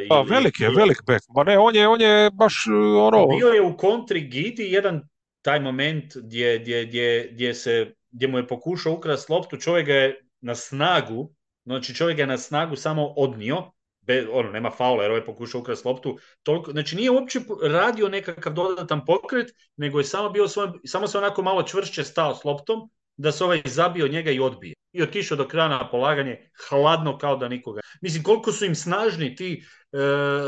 Pa, 0.08 0.20
velik 0.20 0.60
je, 0.60 0.70
velik 0.76 1.02
bek, 1.06 1.22
ma 1.28 1.44
ne, 1.44 1.58
on 1.58 1.76
je, 1.76 1.88
on 1.88 2.00
je 2.00 2.30
baš 2.30 2.66
e, 2.66 2.72
ono... 2.72 3.26
Bio 3.26 3.48
je 3.48 3.62
u 3.62 3.76
kontri 3.76 4.20
Gidi 4.20 4.72
jedan 4.72 5.08
taj 5.42 5.60
moment 5.60 6.16
gdje, 6.16 6.58
gdje, 6.58 6.84
gdje, 6.84 7.28
gdje, 7.32 7.54
se, 7.54 7.94
gdje 8.10 8.28
mu 8.28 8.38
je 8.38 8.46
pokušao 8.46 8.92
ukrast 8.92 9.28
loptu, 9.28 9.56
čovjek 9.56 9.88
je 9.88 10.24
na 10.40 10.54
snagu, 10.54 11.34
znači 11.64 11.94
čovjek 11.94 12.18
je 12.18 12.26
na 12.26 12.38
snagu 12.38 12.76
samo 12.76 13.06
odnio, 13.06 13.72
be, 14.00 14.26
ono, 14.32 14.50
nema 14.50 14.70
faula 14.70 15.02
jer 15.02 15.10
ovaj 15.10 15.24
pokušao 15.24 15.60
ukrast 15.60 15.84
loptu, 15.84 16.18
toliko, 16.42 16.70
znači 16.72 16.96
nije 16.96 17.10
uopće 17.10 17.40
radio 17.62 18.08
nekakav 18.08 18.52
dodatan 18.52 19.04
pokret, 19.04 19.50
nego 19.76 19.98
je 19.98 20.04
samo 20.04 20.30
bio 20.30 20.48
svoj, 20.48 20.68
samo 20.84 21.06
se 21.06 21.18
onako 21.18 21.42
malo 21.42 21.62
čvršće 21.62 22.04
stao 22.04 22.34
s 22.34 22.44
loptom, 22.44 22.90
da 23.16 23.32
se 23.32 23.44
ovaj 23.44 23.62
zabio 23.64 24.08
njega 24.08 24.30
i 24.30 24.40
odbije. 24.40 24.74
I 24.98 25.02
otišao 25.02 25.36
do 25.36 25.48
kraja 25.48 25.68
na 25.68 25.90
polaganje, 25.90 26.50
hladno 26.68 27.18
kao 27.18 27.36
da 27.36 27.48
nikoga. 27.48 27.80
Mislim, 28.00 28.22
koliko 28.22 28.52
su 28.52 28.64
im 28.64 28.74
snažni 28.74 29.36
ti, 29.36 29.62
e, 29.92 30.02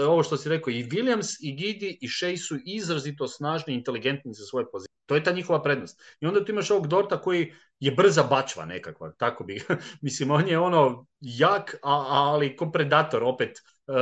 ovo 0.08 0.22
što 0.22 0.36
si 0.36 0.48
rekao, 0.48 0.70
i 0.70 0.84
Williams, 0.84 1.36
i 1.40 1.52
Gidi, 1.52 1.98
i 2.00 2.08
Shea 2.08 2.36
su 2.36 2.56
izrazito 2.64 3.28
snažni 3.28 3.74
i 3.74 3.76
inteligentni 3.76 4.34
za 4.34 4.44
svoje 4.44 4.66
pozicije. 4.72 4.90
To 5.06 5.14
je 5.14 5.24
ta 5.24 5.32
njihova 5.32 5.62
prednost. 5.62 6.02
I 6.20 6.26
onda 6.26 6.44
tu 6.44 6.52
imaš 6.52 6.70
ovog 6.70 6.86
Dorta 6.86 7.20
koji 7.20 7.52
je 7.80 7.90
brza 7.92 8.22
bačva 8.22 8.64
nekakva, 8.64 9.12
tako 9.18 9.44
bi. 9.44 9.62
mislim, 10.06 10.30
on 10.30 10.48
je 10.48 10.58
ono 10.58 11.06
jak, 11.20 11.74
a, 11.82 12.04
ali 12.08 12.56
ko 12.56 12.70
predator 12.70 13.22
opet. 13.24 13.58
Uh, 13.86 13.96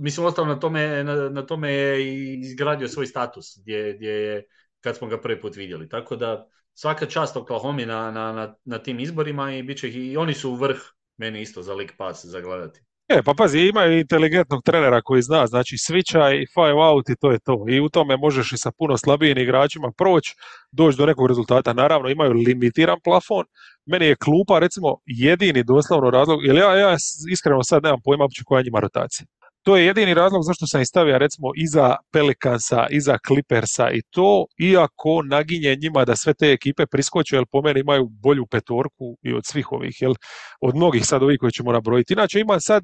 mislim, 0.00 0.26
ostalo 0.26 0.48
na 0.48 0.60
tome, 0.60 1.04
na, 1.04 1.28
na 1.28 1.46
tome 1.46 1.72
je 1.72 2.38
izgradio 2.40 2.88
svoj 2.88 3.06
status 3.06 3.58
gdje, 3.62 3.94
gdje 3.94 4.10
je 4.10 4.44
kad 4.80 4.96
smo 4.96 5.08
ga 5.08 5.20
prvi 5.20 5.40
put 5.40 5.56
vidjeli. 5.56 5.88
Tako 5.88 6.16
da 6.16 6.48
svaka 6.74 7.06
čast 7.06 7.36
Oklahoma 7.36 7.84
na, 7.84 8.10
na, 8.10 8.32
na, 8.32 8.54
na 8.64 8.78
tim 8.78 9.00
izborima 9.00 9.52
i 9.52 9.62
bit 9.62 9.78
će 9.78 9.90
i 9.90 10.16
oni 10.16 10.34
su 10.34 10.50
u 10.50 10.54
vrh 10.54 10.78
meni 11.16 11.40
isto 11.40 11.62
za 11.62 11.74
lik 11.74 11.92
pas 11.98 12.24
za 12.24 12.40
gledati. 12.40 12.80
E, 13.08 13.22
pa 13.22 13.34
pazi, 13.34 13.58
imaju 13.60 13.98
inteligentnog 13.98 14.62
trenera 14.64 15.02
koji 15.02 15.22
zna, 15.22 15.46
znači 15.46 15.76
switcha 15.76 16.42
i 16.42 16.46
five 16.54 16.82
out 16.90 17.08
i 17.08 17.16
to 17.20 17.30
je 17.30 17.38
to. 17.38 17.64
I 17.68 17.80
u 17.80 17.88
tome 17.88 18.16
možeš 18.16 18.52
i 18.52 18.58
sa 18.58 18.70
puno 18.78 18.96
slabijim 18.96 19.38
igračima 19.38 19.92
proći, 19.98 20.34
doći 20.72 20.98
do 20.98 21.06
nekog 21.06 21.28
rezultata. 21.28 21.72
Naravno, 21.72 22.08
imaju 22.08 22.32
limitiran 22.32 22.98
plafon. 23.04 23.44
Meni 23.86 24.06
je 24.06 24.16
klupa, 24.16 24.58
recimo, 24.58 24.96
jedini 25.06 25.64
doslovno 25.64 26.10
razlog, 26.10 26.44
jer 26.44 26.56
ja, 26.56 26.76
ja 26.76 26.96
iskreno 27.32 27.62
sad 27.62 27.82
nemam 27.82 28.00
pojma 28.04 28.24
uopće 28.24 28.42
koja 28.46 28.58
je 28.58 28.64
njima 28.64 28.80
rotacija. 28.80 29.26
To 29.62 29.76
je 29.76 29.86
jedini 29.86 30.14
razlog 30.14 30.42
zašto 30.44 30.66
sam 30.66 30.80
ih 30.80 30.86
stavio 30.88 31.18
recimo 31.18 31.48
iza 31.56 31.96
Pelikansa, 32.12 32.86
iza 32.90 33.18
Clippersa 33.26 33.90
i 33.90 34.02
to, 34.10 34.46
iako 34.58 35.22
naginje 35.22 35.76
njima 35.82 36.04
da 36.04 36.16
sve 36.16 36.34
te 36.34 36.52
ekipe 36.52 36.86
priskoče, 36.86 37.36
jer 37.36 37.44
po 37.52 37.62
meni 37.62 37.80
imaju 37.80 38.08
bolju 38.08 38.46
petorku 38.46 39.18
i 39.22 39.32
od 39.32 39.42
svih 39.46 39.72
ovih, 39.72 39.96
jel, 40.00 40.14
od 40.60 40.76
mnogih 40.76 41.06
sad 41.06 41.22
ovih 41.22 41.38
koji 41.40 41.52
ćemo 41.52 41.72
nabrojiti. 41.72 42.12
Inače 42.12 42.40
ima 42.40 42.60
sad 42.60 42.82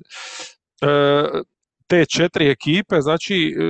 e, 0.82 0.86
te 1.86 2.04
četiri 2.04 2.50
ekipe, 2.50 3.00
znači 3.00 3.34
e, 3.34 3.62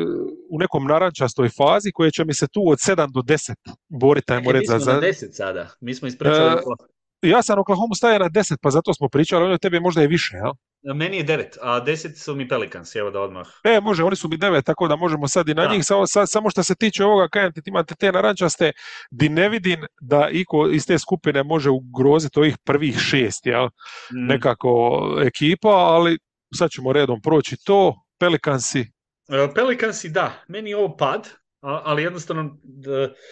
u 0.51 0.59
nekom 0.59 0.85
narančastoj 0.85 1.49
fazi 1.49 1.93
koje 1.95 2.11
će 2.11 2.25
mi 2.25 2.35
se 2.35 2.47
tu 2.49 2.61
od 2.71 2.79
7 2.79 3.13
do 3.13 3.21
10 3.21 3.55
boriti, 3.89 4.33
ajmo 4.33 4.53
reći. 4.53 4.73
Mi 4.73 4.81
smo 4.81 4.93
na 4.93 5.01
10 5.01 5.33
sada, 5.33 5.69
mi 5.81 5.95
smo 5.95 6.09
ispričali 6.09 6.61
e, 7.23 7.29
ja 7.29 7.43
sam 7.43 7.59
Oklahoma 7.59 7.95
stavio 7.95 8.19
na 8.19 8.31
10, 8.31 8.57
pa 8.63 8.71
zato 8.71 8.95
smo 8.95 9.09
pričali, 9.09 9.45
ono 9.45 9.59
tebi 9.59 9.81
možda 9.81 10.01
je 10.01 10.09
više, 10.09 10.37
jel? 10.37 10.53
Meni 10.95 11.17
je 11.17 11.25
9, 11.25 11.57
a 11.63 11.85
10 11.85 12.17
su 12.17 12.35
mi 12.35 12.49
Pelicans, 12.49 12.97
evo 12.97 13.11
da 13.11 13.21
odmah. 13.21 13.47
E, 13.65 13.81
može, 13.81 14.05
oni 14.05 14.17
su 14.17 14.29
mi 14.29 14.39
9, 14.39 14.63
tako 14.63 14.89
da 14.89 14.97
možemo 14.97 15.29
sad 15.29 15.49
i 15.49 15.55
na 15.55 15.67
njih. 15.67 15.85
Samo, 15.85 16.07
samo 16.07 16.51
što 16.51 16.63
se 16.63 16.75
tiče 16.75 17.05
ovoga, 17.05 17.29
kajem 17.29 17.53
ti 17.53 17.61
imate 17.65 17.95
te 17.95 18.13
narančaste, 18.13 18.73
di 19.11 19.29
ne 19.29 19.49
vidim 19.49 19.87
da 20.01 20.29
iko 20.33 20.69
iz 20.69 20.87
te 20.87 20.99
skupine 20.99 21.43
može 21.43 21.71
ugroziti 21.71 22.39
ovih 22.39 22.59
prvih 22.65 22.99
šest, 22.99 23.47
jel? 23.47 23.65
Mm. 23.67 24.27
Nekako 24.27 25.01
ekipa, 25.27 25.69
ali 25.69 26.19
sad 26.55 26.71
ćemo 26.71 26.93
redom 26.93 27.21
proći 27.23 27.57
to. 27.65 27.95
Pelikansi? 28.19 28.81
E, 29.29 29.55
Pelikansi, 29.55 30.09
da. 30.09 30.45
Meni 30.49 30.71
je 30.71 30.77
ovo 30.77 30.97
pad, 30.97 31.29
ali 31.61 32.03
jednostavno 32.03 32.59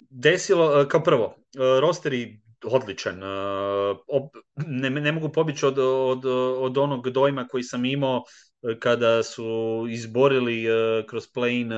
desilo, 0.09 0.81
e, 0.81 0.87
kao 0.87 1.03
prvo, 1.03 1.35
e, 1.55 1.79
rosteri 1.81 2.44
odličan. 2.67 3.23
Uh, 3.23 4.29
ne, 4.67 4.89
ne 4.89 5.11
mogu 5.11 5.29
pobići 5.29 5.65
od, 5.65 5.79
od, 5.79 6.25
od 6.59 6.77
onog 6.77 7.09
dojma 7.09 7.47
koji 7.47 7.63
sam 7.63 7.85
imao 7.85 8.17
uh, 8.17 8.79
kada 8.79 9.23
su 9.23 9.45
izborili 9.89 10.65
uh, 10.69 11.05
kroz 11.09 11.27
play-in 11.35 11.69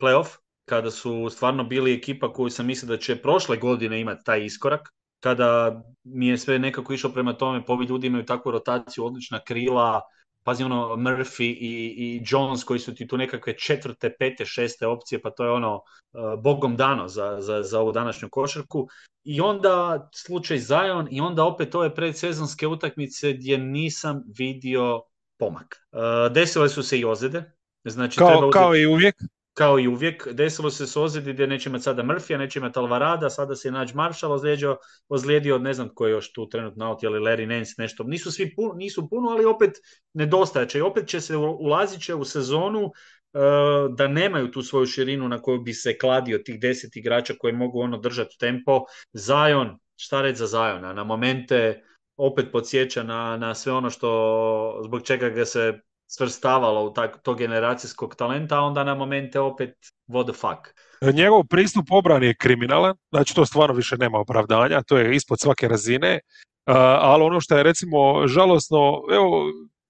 playoff, 0.00 0.36
kada 0.64 0.90
su 0.90 1.28
stvarno 1.30 1.64
bili 1.64 1.94
ekipa 1.94 2.32
koju 2.32 2.50
sam 2.50 2.66
mislio 2.66 2.88
da 2.88 2.96
će 2.96 3.16
prošle 3.16 3.56
godine 3.56 4.00
imati 4.00 4.24
taj 4.24 4.44
iskorak, 4.44 4.88
kada 5.20 5.82
mi 6.04 6.28
je 6.28 6.38
sve 6.38 6.58
nekako 6.58 6.92
išlo 6.92 7.10
prema 7.10 7.32
tome, 7.32 7.64
povi 7.64 7.86
ljudi 7.86 8.06
imaju 8.06 8.24
takvu 8.24 8.52
rotaciju, 8.52 9.04
odlična 9.04 9.40
krila, 9.44 10.00
pazi 10.48 10.64
ono 10.64 10.96
Murphy 10.96 11.44
i, 11.44 11.94
i 11.98 12.22
Jones 12.26 12.64
koji 12.64 12.80
su 12.80 12.94
ti 12.94 13.06
tu 13.06 13.16
nekakve 13.16 13.56
četvrte, 13.56 14.14
pete, 14.18 14.46
šeste 14.46 14.86
opcije, 14.86 15.20
pa 15.22 15.30
to 15.30 15.44
je 15.44 15.50
ono 15.50 15.74
uh, 15.74 16.42
bogom 16.42 16.76
dano 16.76 17.08
za, 17.08 17.36
za, 17.40 17.62
za 17.62 17.80
ovu 17.80 17.92
današnju 17.92 18.28
košarku. 18.30 18.88
I 19.24 19.40
onda 19.40 20.08
slučaj 20.14 20.58
Zion 20.58 21.08
i 21.10 21.20
onda 21.20 21.44
opet 21.44 21.74
ove 21.74 21.94
predsezonske 21.94 22.66
utakmice 22.66 23.32
gdje 23.32 23.58
nisam 23.58 24.22
vidio 24.38 25.02
pomak. 25.38 25.88
Uh, 25.92 26.32
desile 26.32 26.68
su 26.68 26.82
se 26.82 26.98
i 26.98 27.04
ozljede. 27.04 27.52
Znači, 27.84 28.18
kao, 28.18 28.28
treba 28.28 28.50
kao 28.50 28.76
i 28.76 28.86
uvijek 28.86 29.14
kao 29.58 29.78
i 29.78 29.88
uvijek, 29.88 30.28
desilo 30.32 30.70
se 30.70 30.86
s 30.86 30.96
ozljedi 30.96 31.32
gdje 31.32 31.46
neće 31.46 31.68
imati 31.68 31.84
sada 31.84 32.02
Murphy, 32.02 32.38
neće 32.38 32.58
imati 32.58 32.78
Alvarada, 32.78 33.30
sada 33.30 33.54
se 33.54 33.68
je 33.68 33.72
Nađ 33.72 33.94
Marshall 33.94 34.32
ozlijedio, 34.32 34.76
ozlijedio, 35.08 35.58
ne 35.58 35.72
znam 35.74 35.88
ko 35.94 36.06
je 36.06 36.12
još 36.12 36.32
tu 36.32 36.48
trenutno 36.48 36.88
out, 36.88 37.02
ili 37.02 37.18
Larry 37.18 37.46
Nance, 37.46 37.74
nešto. 37.78 38.04
Nisu 38.04 38.32
svi 38.32 38.54
puno, 38.54 38.74
nisu 38.74 39.08
puno, 39.10 39.30
ali 39.30 39.44
opet 39.44 39.70
nedostaje 40.14 40.66
I 40.74 40.80
opet 40.80 41.08
će 41.08 41.20
se 41.20 41.36
ulazit 41.36 42.04
će 42.04 42.14
u 42.14 42.24
sezonu 42.24 42.84
uh, 42.84 42.92
da 43.96 44.08
nemaju 44.08 44.50
tu 44.50 44.62
svoju 44.62 44.86
širinu 44.86 45.28
na 45.28 45.42
koju 45.42 45.60
bi 45.60 45.72
se 45.72 45.98
kladio 45.98 46.38
tih 46.38 46.60
deset 46.60 46.96
igrača 46.96 47.34
koji 47.38 47.52
mogu 47.52 47.80
ono 47.80 47.98
držati 47.98 48.38
tempo. 48.38 48.84
Zion, 49.12 49.78
šta 49.96 50.22
reći 50.22 50.38
za 50.38 50.46
Zajona, 50.46 50.92
na 50.92 51.04
momente 51.04 51.82
opet 52.16 52.46
podsjeća 52.52 53.02
na, 53.02 53.36
na 53.36 53.54
sve 53.54 53.72
ono 53.72 53.90
što 53.90 54.80
zbog 54.84 55.02
čega 55.02 55.28
ga 55.28 55.44
se 55.44 55.80
svrstavalo 56.08 56.84
u 56.84 56.92
tak, 56.92 57.18
to 57.22 57.34
generacijskog 57.34 58.14
talenta, 58.14 58.58
a 58.58 58.60
onda 58.60 58.84
na 58.84 58.94
momente 58.94 59.40
opet 59.40 59.74
what 60.08 60.24
the 60.24 60.32
fuck. 60.32 60.74
Njegov 61.14 61.44
pristup 61.44 61.86
obrani 61.90 62.26
je 62.26 62.36
kriminalan, 62.36 62.96
znači 63.10 63.34
to 63.34 63.46
stvarno 63.46 63.74
više 63.74 63.96
nema 63.96 64.18
opravdanja, 64.18 64.82
to 64.82 64.98
je 64.98 65.16
ispod 65.16 65.40
svake 65.40 65.68
razine, 65.68 66.20
ali 67.00 67.24
ono 67.24 67.40
što 67.40 67.56
je 67.56 67.62
recimo 67.62 68.26
žalosno, 68.26 69.02
evo, 69.12 69.44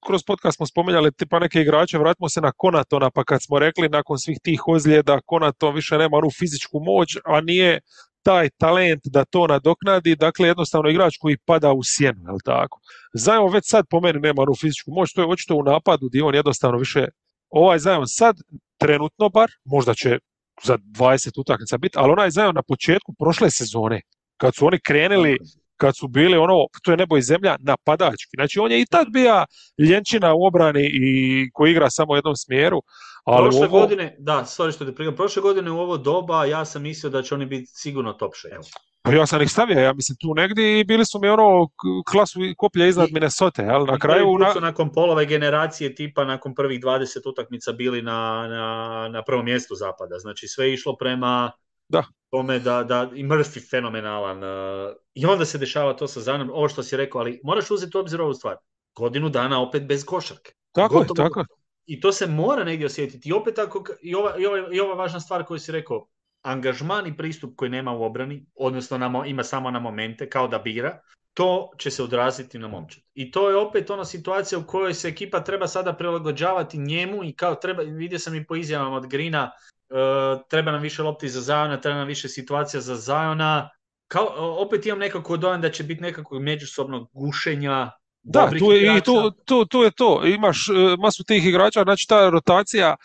kroz 0.06 0.22
podcast 0.26 0.56
smo 0.56 0.66
spominjali 0.66 1.12
tipa 1.12 1.38
neke 1.38 1.60
igrače, 1.60 1.98
vratimo 1.98 2.28
se 2.28 2.40
na 2.40 2.52
Konatona, 2.56 3.10
pa 3.10 3.24
kad 3.24 3.42
smo 3.42 3.58
rekli 3.58 3.88
nakon 3.88 4.18
svih 4.18 4.38
tih 4.42 4.68
ozljeda, 4.68 5.20
Konaton 5.26 5.74
više 5.74 5.98
nema 5.98 6.16
onu 6.16 6.30
fizičku 6.38 6.80
moć, 6.80 7.16
a 7.24 7.40
nije 7.40 7.80
taj 8.22 8.50
talent 8.50 9.00
da 9.04 9.24
to 9.24 9.46
nadoknadi, 9.46 10.16
dakle 10.16 10.48
jednostavno 10.48 10.90
igrač 10.90 11.16
koji 11.20 11.38
pada 11.46 11.72
u 11.72 11.80
sjenu, 11.84 12.20
jel 12.26 12.38
tako? 12.44 12.80
Zajmo 13.14 13.48
već 13.48 13.64
sad 13.66 13.84
po 13.90 14.00
meni 14.00 14.20
nema 14.20 14.42
onu 14.42 14.54
fizičku 14.60 14.90
moć, 14.90 15.12
to 15.12 15.20
je 15.20 15.28
očito 15.28 15.54
u 15.54 15.62
napadu 15.62 16.08
gdje 16.08 16.24
on 16.24 16.34
jednostavno 16.34 16.78
više, 16.78 17.06
ovaj 17.50 17.78
Zajon 17.78 18.06
sad 18.06 18.36
trenutno 18.78 19.28
bar, 19.28 19.50
možda 19.64 19.94
će 19.94 20.18
za 20.62 20.78
20 20.78 21.40
utakmica 21.40 21.78
biti, 21.78 21.98
ali 21.98 22.12
onaj 22.12 22.30
Zajon 22.30 22.54
na 22.54 22.62
početku 22.62 23.14
prošle 23.18 23.50
sezone, 23.50 24.00
kad 24.36 24.54
su 24.54 24.66
oni 24.66 24.78
krenuli 24.80 25.38
kad 25.80 25.96
su 25.96 26.08
bili 26.08 26.36
ono, 26.36 26.66
to 26.82 26.90
je 26.90 26.96
nebo 26.96 27.16
i 27.16 27.22
zemlja, 27.22 27.56
napadački. 27.60 28.36
Znači 28.36 28.58
on 28.58 28.72
je 28.72 28.80
i 28.80 28.86
tad 28.86 29.06
bio 29.12 29.44
ljenčina 29.78 30.34
u 30.34 30.44
obrani 30.44 30.90
i 30.92 31.50
koji 31.52 31.70
igra 31.70 31.90
samo 31.90 32.12
u 32.12 32.16
jednom 32.16 32.36
smjeru. 32.36 32.82
Ali 33.24 33.50
prošle 33.50 33.66
ovo... 33.66 33.80
godine, 33.80 34.16
da, 34.18 34.44
sorry 34.46 34.74
što 34.74 34.84
te 34.84 34.94
prigam, 34.94 35.16
prošle 35.16 35.42
godine 35.42 35.70
u 35.70 35.78
ovo 35.78 35.96
doba 35.96 36.44
ja 36.44 36.64
sam 36.64 36.82
mislio 36.82 37.10
da 37.10 37.22
će 37.22 37.34
oni 37.34 37.46
biti 37.46 37.66
sigurno 37.66 38.12
top 38.12 38.32
6. 38.32 38.72
Pa 39.02 39.12
ja 39.12 39.26
sam 39.26 39.42
ih 39.42 39.50
stavio, 39.50 39.80
ja 39.80 39.92
mislim 39.92 40.16
tu 40.20 40.34
negdje 40.34 40.80
i 40.80 40.84
bili 40.84 41.04
su 41.04 41.18
mi 41.18 41.28
ono 41.28 41.68
klasu 42.10 42.40
koplja 42.56 42.86
iznad 42.86 43.08
Minnesota, 43.12 43.62
jel? 43.62 43.86
Na 43.86 43.98
kraju... 43.98 44.38
Na... 44.38 44.52
su 44.52 44.60
nakon 44.60 44.92
polove 44.92 45.26
generacije 45.26 45.94
tipa 45.94 46.24
nakon 46.24 46.54
prvih 46.54 46.80
20 46.80 47.28
utakmica 47.28 47.72
bili 47.72 48.02
na, 48.02 48.46
na, 48.48 49.08
na 49.12 49.22
prvom 49.22 49.44
mjestu 49.44 49.74
zapada. 49.74 50.18
Znači 50.18 50.48
sve 50.48 50.66
je 50.66 50.74
išlo 50.74 50.96
prema 50.96 51.52
da. 51.88 52.04
tome 52.30 52.58
da, 52.58 52.82
da 52.82 53.10
i 53.14 53.24
Murphy 53.24 53.70
fenomenalan. 53.70 54.42
Uh, 54.42 54.96
I 55.14 55.26
onda 55.26 55.44
se 55.44 55.58
dešava 55.58 55.96
to 55.96 56.08
sa 56.08 56.20
Zanom, 56.20 56.50
ovo 56.50 56.68
što 56.68 56.82
si 56.82 56.96
rekao, 56.96 57.20
ali 57.20 57.40
moraš 57.44 57.70
uzeti 57.70 57.96
u 57.96 58.00
obzir 58.00 58.20
ovu 58.20 58.34
stvar. 58.34 58.56
Godinu 58.96 59.28
dana 59.28 59.62
opet 59.62 59.86
bez 59.86 60.04
košarke. 60.04 60.52
Tako 60.72 60.94
Gotovo, 60.94 61.26
je, 61.26 61.30
tako 61.30 61.44
I 61.86 62.00
to 62.00 62.12
se 62.12 62.26
mora 62.26 62.64
negdje 62.64 62.86
osjetiti. 62.86 63.28
I 63.28 63.32
opet 63.32 63.58
ako, 63.58 63.84
i 64.02 64.14
ova, 64.14 64.34
i 64.38 64.46
ova, 64.46 64.58
i 64.72 64.80
ova 64.80 64.94
važna 64.94 65.20
stvar 65.20 65.44
koju 65.44 65.58
si 65.58 65.72
rekao, 65.72 66.06
angažman 66.42 67.06
i 67.06 67.16
pristup 67.16 67.56
koji 67.56 67.70
nema 67.70 67.92
u 67.92 68.02
obrani, 68.02 68.46
odnosno 68.54 68.98
na, 68.98 69.26
ima 69.26 69.44
samo 69.44 69.70
na 69.70 69.78
momente, 69.78 70.30
kao 70.30 70.48
da 70.48 70.58
bira, 70.58 71.00
to 71.34 71.70
će 71.78 71.90
se 71.90 72.02
odraziti 72.02 72.58
na 72.58 72.68
momčad. 72.68 73.02
I 73.14 73.30
to 73.30 73.50
je 73.50 73.56
opet 73.56 73.90
ona 73.90 74.04
situacija 74.04 74.58
u 74.58 74.66
kojoj 74.66 74.94
se 74.94 75.08
ekipa 75.08 75.44
treba 75.44 75.66
sada 75.66 75.92
prilagođavati 75.92 76.78
njemu 76.78 77.24
i 77.24 77.32
kao 77.32 77.54
treba, 77.54 77.82
vidio 77.82 78.18
sam 78.18 78.34
i 78.34 78.46
po 78.46 78.56
izjavama 78.56 78.96
od 78.96 79.06
Grina, 79.06 79.50
uh, 79.90 80.40
treba 80.48 80.70
nam 80.72 80.82
više 80.82 81.02
lopti 81.02 81.28
za 81.28 81.40
Zajona, 81.40 81.80
treba 81.80 81.98
nam 81.98 82.06
više 82.06 82.28
situacija 82.28 82.80
za 82.80 82.96
Zajona. 82.96 83.70
Kao, 84.08 84.26
opet 84.36 84.86
imam 84.86 84.98
nekako 84.98 85.36
dojam 85.36 85.60
da 85.60 85.70
će 85.70 85.84
biti 85.84 86.02
nekakvog 86.02 86.42
međusobnog 86.42 87.08
gušenja, 87.12 87.90
da, 88.22 88.50
tu 88.58 88.72
je, 88.72 88.96
i 88.96 89.00
tu, 89.00 89.30
tu, 89.44 89.64
tu, 89.64 89.82
je 89.82 89.90
to. 89.90 90.26
Imaš 90.26 90.68
uh, 90.68 90.98
masu 90.98 91.24
tih 91.24 91.46
igrača, 91.46 91.82
znači 91.82 92.06
ta 92.08 92.30
rotacija 92.30 92.96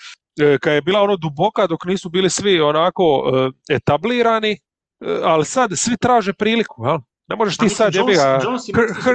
kad 0.60 0.74
je 0.74 0.82
bila 0.82 1.02
ono 1.02 1.18
duboka 1.18 1.68
dok 1.68 1.86
nisu 1.86 2.10
bili 2.10 2.30
svi 2.30 2.62
onako 2.62 3.04
etablirani, 3.70 4.58
ali 5.24 5.46
sad 5.46 5.72
svi 5.76 5.98
traže 5.98 6.34
priliku, 6.34 6.86
jel? 6.86 6.98
Ne 7.28 7.36
možeš 7.36 7.58
ti 7.58 7.70
sad 7.70 7.96
jebi 7.96 8.14
ga... 8.14 8.40
Jones 8.44 8.62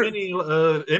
meni 0.05 0.35
uh, 0.35 0.43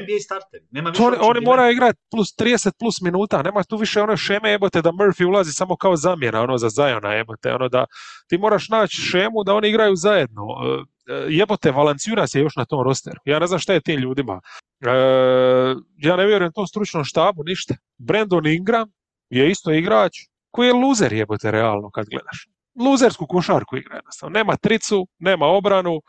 NBA 0.01 0.19
starter. 0.23 0.59
Nema 0.71 0.89
više 0.89 1.03
oni, 1.03 1.17
oni 1.19 1.41
moraju 1.45 1.71
igrati 1.71 1.99
plus 2.11 2.27
30 2.37 2.71
plus 2.79 3.01
minuta. 3.01 3.41
Nema 3.41 3.63
tu 3.63 3.77
više 3.77 4.01
one 4.01 4.17
šeme 4.17 4.51
jebote 4.51 4.81
da 4.81 4.89
Murphy 4.91 5.25
ulazi 5.25 5.53
samo 5.53 5.75
kao 5.75 5.95
zamjena 5.95 6.41
ono 6.41 6.57
za 6.57 6.69
Zajona 6.69 7.13
jebote. 7.13 7.53
Ono 7.53 7.69
da 7.69 7.85
ti 8.27 8.37
moraš 8.37 8.69
naći 8.69 8.97
šemu 8.97 9.43
da 9.43 9.53
oni 9.53 9.69
igraju 9.69 9.95
zajedno. 9.95 10.43
Uh, 10.43 10.85
jebote, 11.29 11.71
Valanciunas 11.71 12.35
je 12.35 12.41
još 12.41 12.55
na 12.55 12.65
tom 12.65 12.83
rosteru. 12.83 13.19
Ja 13.25 13.39
ne 13.39 13.47
znam 13.47 13.59
šta 13.59 13.73
je 13.73 13.81
tim 13.81 13.99
ljudima. 13.99 14.33
Uh, 14.33 15.81
ja 15.97 16.15
ne 16.15 16.25
vjerujem 16.25 16.53
tom 16.53 16.67
stručnom 16.67 17.03
štabu, 17.03 17.43
ništa. 17.43 17.75
Brandon 17.97 18.47
Ingram 18.47 18.91
je 19.29 19.51
isto 19.51 19.71
igrač 19.71 20.13
koji 20.51 20.67
je 20.67 20.73
luzer 20.73 21.13
jebote 21.13 21.51
realno 21.51 21.89
kad 21.91 22.07
gledaš. 22.09 22.47
luzersku 22.85 23.27
košarku 23.27 23.77
igra 23.77 23.95
jednostavno. 23.95 24.33
Nema 24.33 24.55
tricu, 24.55 25.07
nema 25.19 25.45
obranu, 25.45 26.01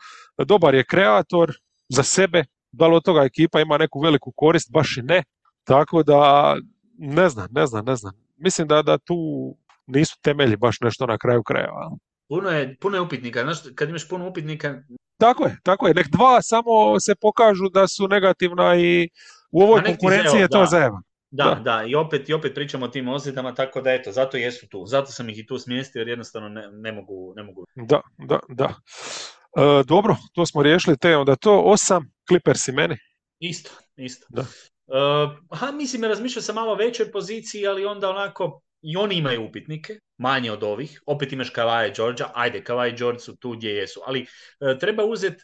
dobar 0.45 0.75
je 0.75 0.83
kreator 0.83 1.51
za 1.89 2.03
sebe, 2.03 2.43
da 2.71 2.87
li 2.87 2.95
od 2.95 3.03
toga 3.03 3.23
ekipa 3.23 3.61
ima 3.61 3.77
neku 3.77 3.99
veliku 3.99 4.33
korist, 4.35 4.71
baš 4.71 4.97
i 4.97 5.01
ne. 5.01 5.23
Tako 5.63 6.03
da, 6.03 6.55
ne 6.97 7.29
znam, 7.29 7.47
ne 7.51 7.65
znam, 7.65 7.85
ne 7.85 7.95
znam. 7.95 8.13
Mislim 8.37 8.67
da, 8.67 8.81
da 8.81 8.97
tu 8.97 9.15
nisu 9.87 10.17
temelji 10.21 10.55
baš 10.55 10.81
nešto 10.81 11.05
na 11.05 11.17
kraju 11.17 11.43
krajeva. 11.43 11.91
Puno 12.29 12.49
je, 12.49 12.77
puno 12.81 12.97
je 12.97 13.01
upitnika. 13.01 13.41
Znaš, 13.43 13.57
kad 13.75 13.89
imaš 13.89 14.09
puno 14.09 14.27
upitnika... 14.27 14.81
Tako 15.17 15.45
je, 15.45 15.57
tako 15.63 15.87
je. 15.87 15.93
Nek 15.93 16.07
dva 16.07 16.41
samo 16.41 16.99
se 16.99 17.15
pokažu 17.15 17.69
da 17.69 17.87
su 17.87 18.07
negativna 18.07 18.75
i 18.75 19.09
u 19.51 19.61
ovoj 19.61 19.83
konkurenciji 19.83 20.39
je 20.39 20.49
to 20.49 20.65
zajeba. 20.65 21.01
Da, 21.31 21.43
da, 21.43 21.61
da, 21.61 21.83
i 21.87 21.95
opet, 21.95 22.29
i 22.29 22.33
opet 22.33 22.55
pričamo 22.55 22.85
o 22.85 22.89
tim 22.89 23.07
ozljedama, 23.07 23.53
tako 23.53 23.81
da 23.81 23.93
eto, 23.93 24.11
zato 24.11 24.37
jesu 24.37 24.67
tu. 24.67 24.85
Zato 24.85 25.11
sam 25.11 25.29
ih 25.29 25.39
i 25.39 25.45
tu 25.45 25.57
smjestio 25.57 25.99
jer 25.99 26.07
jednostavno 26.07 26.49
ne, 26.49 26.71
ne 26.71 26.91
mogu, 26.91 27.33
ne 27.35 27.43
mogu. 27.43 27.65
Da, 27.75 28.01
da, 28.17 28.39
da. 28.49 28.73
E, 29.57 29.83
dobro, 29.87 30.15
to 30.33 30.45
smo 30.45 30.63
riješili 30.63 30.97
te, 30.97 31.17
onda 31.17 31.35
to 31.35 31.61
osam, 31.61 32.11
i 32.67 32.71
meni. 32.71 32.97
Isto, 33.39 33.71
isto. 33.95 34.27
Da. 34.29 34.41
Uh, 34.41 35.37
aha, 35.49 35.71
mislim, 35.71 36.03
razmišljao 36.03 36.41
sam 36.41 36.55
malo 36.55 36.75
većoj 36.75 37.11
poziciji, 37.11 37.67
ali 37.67 37.85
onda 37.85 38.09
onako, 38.09 38.61
i 38.81 38.97
oni 38.97 39.15
imaju 39.15 39.45
upitnike, 39.45 39.99
manje 40.17 40.51
od 40.51 40.63
ovih. 40.63 41.01
Opet 41.05 41.33
imaš 41.33 41.49
Kavaja 41.49 41.87
i 41.87 41.93
Georgia, 41.95 42.31
ajde, 42.33 42.63
Kavaja 42.63 42.93
i 42.93 42.97
George 42.97 43.19
su 43.19 43.35
tu 43.35 43.51
gdje 43.51 43.69
jesu. 43.69 44.01
Ali 44.05 44.21
uh, 44.21 44.79
treba 44.79 45.05
uzeti 45.05 45.43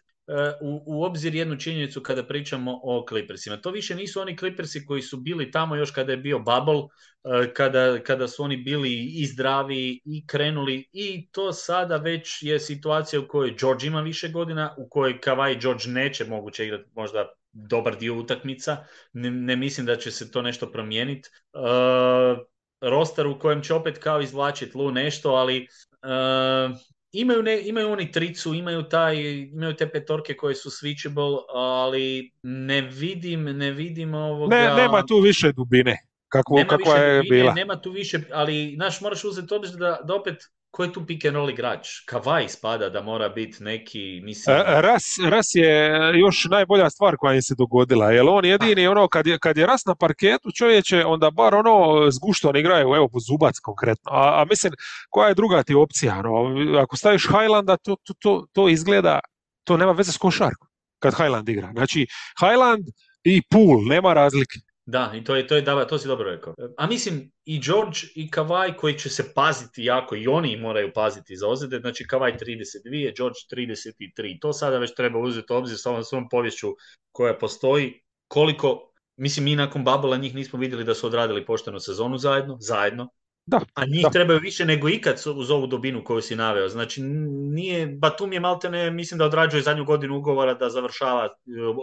u, 0.62 0.84
u 0.86 1.04
obzir 1.04 1.36
jednu 1.36 1.56
činjenicu 1.60 2.02
kada 2.02 2.24
pričamo 2.24 2.80
o 2.84 3.06
Clippersima. 3.10 3.58
To 3.58 3.72
više 3.72 3.96
nisu 3.96 4.22
oni 4.22 4.38
Clippersi 4.38 4.86
koji 4.86 5.02
su 5.02 5.18
bili 5.18 5.52
tamo 5.52 5.76
još 5.76 5.92
kada 5.92 6.12
je 6.12 6.18
bio 6.18 6.40
bubble, 6.40 6.82
e, 7.24 7.54
kada, 7.54 8.04
kada 8.04 8.28
su 8.28 8.44
oni 8.44 8.58
bili 8.58 9.06
i 9.06 9.26
zdravi 9.26 10.02
i 10.06 10.28
krenuli 10.28 10.90
i 10.92 11.28
to 11.32 11.54
sada 11.54 11.98
već 11.98 12.44
je 12.44 12.60
situacija 12.60 13.20
u 13.20 13.28
kojoj 13.28 13.56
George 13.60 13.88
ima 13.88 14.02
više 14.02 14.30
godina, 14.30 14.76
u 14.78 14.90
kojoj 14.90 15.20
Kawhi 15.20 15.62
George 15.62 15.84
neće 15.88 16.26
moguće 16.26 16.66
igrati 16.66 16.90
možda 16.96 17.28
dobar 17.52 17.98
dio 17.98 18.16
utakmica. 18.16 18.78
Ne, 19.14 19.32
ne 19.32 19.56
mislim 19.56 19.86
da 19.86 19.96
će 19.96 20.12
se 20.12 20.32
to 20.32 20.42
nešto 20.42 20.72
promijeniti. 20.72 21.30
Uh, 21.54 22.46
roster 22.82 23.28
u 23.28 23.40
kojem 23.40 23.62
će 23.62 23.74
opet 23.74 23.98
kao 23.98 24.22
izvlačiti 24.22 24.78
Lu 24.78 24.92
nešto, 24.92 25.32
ali 25.32 25.68
uh, 26.04 26.78
imaju, 27.22 27.44
ne, 27.44 27.68
imaju 27.68 27.92
oni 27.92 28.12
tricu, 28.12 28.54
imaju, 28.54 28.84
taj, 28.84 29.16
imaju 29.54 29.76
te 29.76 29.90
petorke 29.90 30.34
koje 30.34 30.56
su 30.56 30.70
switchable, 30.70 31.38
ali 31.54 32.32
ne 32.44 32.82
vidim, 32.82 33.44
ne 33.44 33.72
vidim 33.72 34.14
ovoga... 34.14 34.56
Ne, 34.56 34.76
nema 34.76 35.06
tu 35.06 35.20
više 35.20 35.52
dubine. 35.52 35.98
Kako, 36.28 36.56
nema 36.56 36.70
kakva 36.70 36.94
više 36.94 37.06
je 37.06 37.18
dubine, 37.18 37.36
bila. 37.36 37.54
Nema 37.54 37.82
tu 37.82 37.92
više, 37.92 38.20
ali 38.32 38.74
znaš, 38.76 39.02
moraš 39.02 39.24
uzeti 39.24 39.54
obzir 39.54 39.76
da, 39.76 40.00
da 40.04 40.16
opet 40.16 40.36
ko 40.72 40.84
je 40.84 40.94
tu 40.94 41.06
pick 41.06 41.26
and 41.26 41.36
roll 41.36 41.50
igrač? 41.50 41.90
Kavaj 42.06 42.50
spada 42.50 42.90
da 42.90 43.02
mora 43.02 43.30
biti 43.30 43.64
neki, 43.64 44.22
mislim... 44.24 44.56
E, 44.56 44.82
Ras, 44.82 45.04
Ras 45.30 45.48
je 45.54 46.02
još 46.20 46.46
najbolja 46.52 46.90
stvar 46.90 47.16
koja 47.18 47.36
im 47.36 47.42
se 47.42 47.56
dogodila, 47.58 48.12
jer 48.12 48.26
on 48.30 48.46
jedini, 48.46 48.88
ono, 48.88 49.08
kad 49.08 49.28
je, 49.28 49.40
kad 49.40 49.58
je 49.58 49.66
Ras 49.66 49.86
na 49.86 49.96
parketu, 49.96 50.52
čovječe, 50.52 51.06
onda 51.06 51.32
bar 51.32 51.56
ono, 51.56 52.08
zgušton 52.12 52.58
igraju, 52.58 52.96
evo, 52.96 53.08
po 53.08 53.20
Zubac 53.20 53.60
konkretno. 53.60 54.12
A, 54.12 54.42
a 54.42 54.46
mislim, 54.50 54.74
koja 55.10 55.28
je 55.28 55.36
druga 55.36 55.64
ti 55.64 55.76
opcija? 55.76 56.20
Ono, 56.20 56.80
ako 56.80 56.98
staviš 56.98 57.28
Highlanda, 57.28 57.78
to, 57.78 57.96
to, 58.04 58.14
to, 58.20 58.46
to 58.54 58.70
izgleda, 58.70 59.20
to 59.64 59.78
nema 59.78 59.92
veze 59.92 60.12
s 60.12 60.18
košarkom 60.18 60.68
kad 61.00 61.16
Highland 61.16 61.50
igra. 61.50 61.72
Znači, 61.72 62.08
Highland 62.40 62.86
i 63.24 63.42
Pool, 63.50 63.86
nema 63.88 64.14
razlike. 64.14 64.60
Da, 64.90 65.12
i 65.16 65.24
to 65.24 65.36
je, 65.36 65.48
to 65.48 65.56
je, 65.56 65.62
da, 65.62 65.88
to 65.88 65.98
si 65.98 66.08
dobro 66.08 66.32
rekao. 66.32 66.56
A 66.78 66.88
mislim, 66.88 67.32
i 67.46 67.60
George 67.60 67.98
i 68.16 68.32
Kavaj 68.32 68.74
koji 68.74 69.00
će 69.00 69.10
se 69.10 69.34
paziti 69.34 69.84
jako, 69.84 70.16
i 70.16 70.28
oni 70.28 70.58
moraju 70.58 70.92
paziti 70.94 71.36
za 71.36 71.48
ozljede, 71.48 71.80
znači 71.80 72.08
Kavaj 72.08 72.38
32, 72.38 73.18
George 73.18 73.40
33. 73.52 74.40
To 74.42 74.54
sada 74.54 74.78
već 74.78 74.96
treba 74.96 75.20
uzeti 75.20 75.54
u 75.54 75.56
obzir 75.56 75.78
sa 75.80 75.90
ovom 75.90 76.04
svom 76.04 76.30
povješću 76.30 76.68
koja 77.12 77.38
postoji, 77.38 78.02
koliko, 78.28 78.92
mislim, 79.16 79.44
mi 79.44 79.56
nakon 79.56 79.84
Babela 79.84 80.18
njih 80.18 80.36
nismo 80.36 80.60
vidjeli 80.60 80.84
da 80.84 80.94
su 80.94 81.08
odradili 81.08 81.46
poštenu 81.46 81.80
sezonu 81.80 82.18
zajedno, 82.18 82.58
zajedno, 82.60 83.10
da, 83.48 83.60
a 83.74 83.86
njih 83.86 84.04
da. 84.04 84.10
trebaju 84.10 84.40
više 84.40 84.66
nego 84.66 84.90
ikad 84.90 85.22
uz 85.36 85.52
ovu 85.52 85.68
dubinu 85.68 86.04
koju 86.04 86.22
si 86.22 86.36
naveo. 86.36 86.70
Znači, 86.70 87.02
nije, 87.02 87.88
Batum 87.88 88.34
je 88.34 88.40
maltene, 88.40 88.92
mislim 88.92 89.18
da 89.18 89.26
odrađuje 89.26 89.64
zadnju 89.64 89.86
godinu 89.86 90.18
ugovora 90.18 90.54
da 90.54 90.70
završava, 90.70 91.30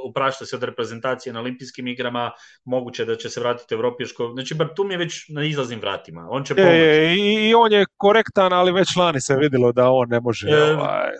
uprašta 0.08 0.46
se 0.46 0.56
od 0.56 0.62
reprezentacije 0.62 1.32
na 1.32 1.40
olimpijskim 1.40 1.86
igrama, 1.86 2.30
moguće 2.64 3.04
da 3.04 3.16
će 3.16 3.28
se 3.28 3.40
vratiti 3.40 3.74
u 3.74 3.76
Evropi. 3.76 4.04
Znači, 4.34 4.54
Batum 4.54 4.90
je 4.90 4.96
već 4.96 5.28
na 5.28 5.44
izlaznim 5.44 5.80
vratima. 5.80 6.28
On 6.30 6.44
će 6.44 6.54
pomoći. 6.54 6.74
E, 6.74 7.14
I 7.16 7.54
on 7.54 7.72
je 7.72 7.86
korektan, 7.96 8.52
ali 8.52 8.72
već 8.72 8.96
lani 8.96 9.20
se 9.20 9.36
vidjelo 9.36 9.72
da 9.72 9.90
on 9.90 10.08
ne 10.08 10.20
može... 10.20 10.48
E, 10.48 10.72
ovaj 10.72 11.10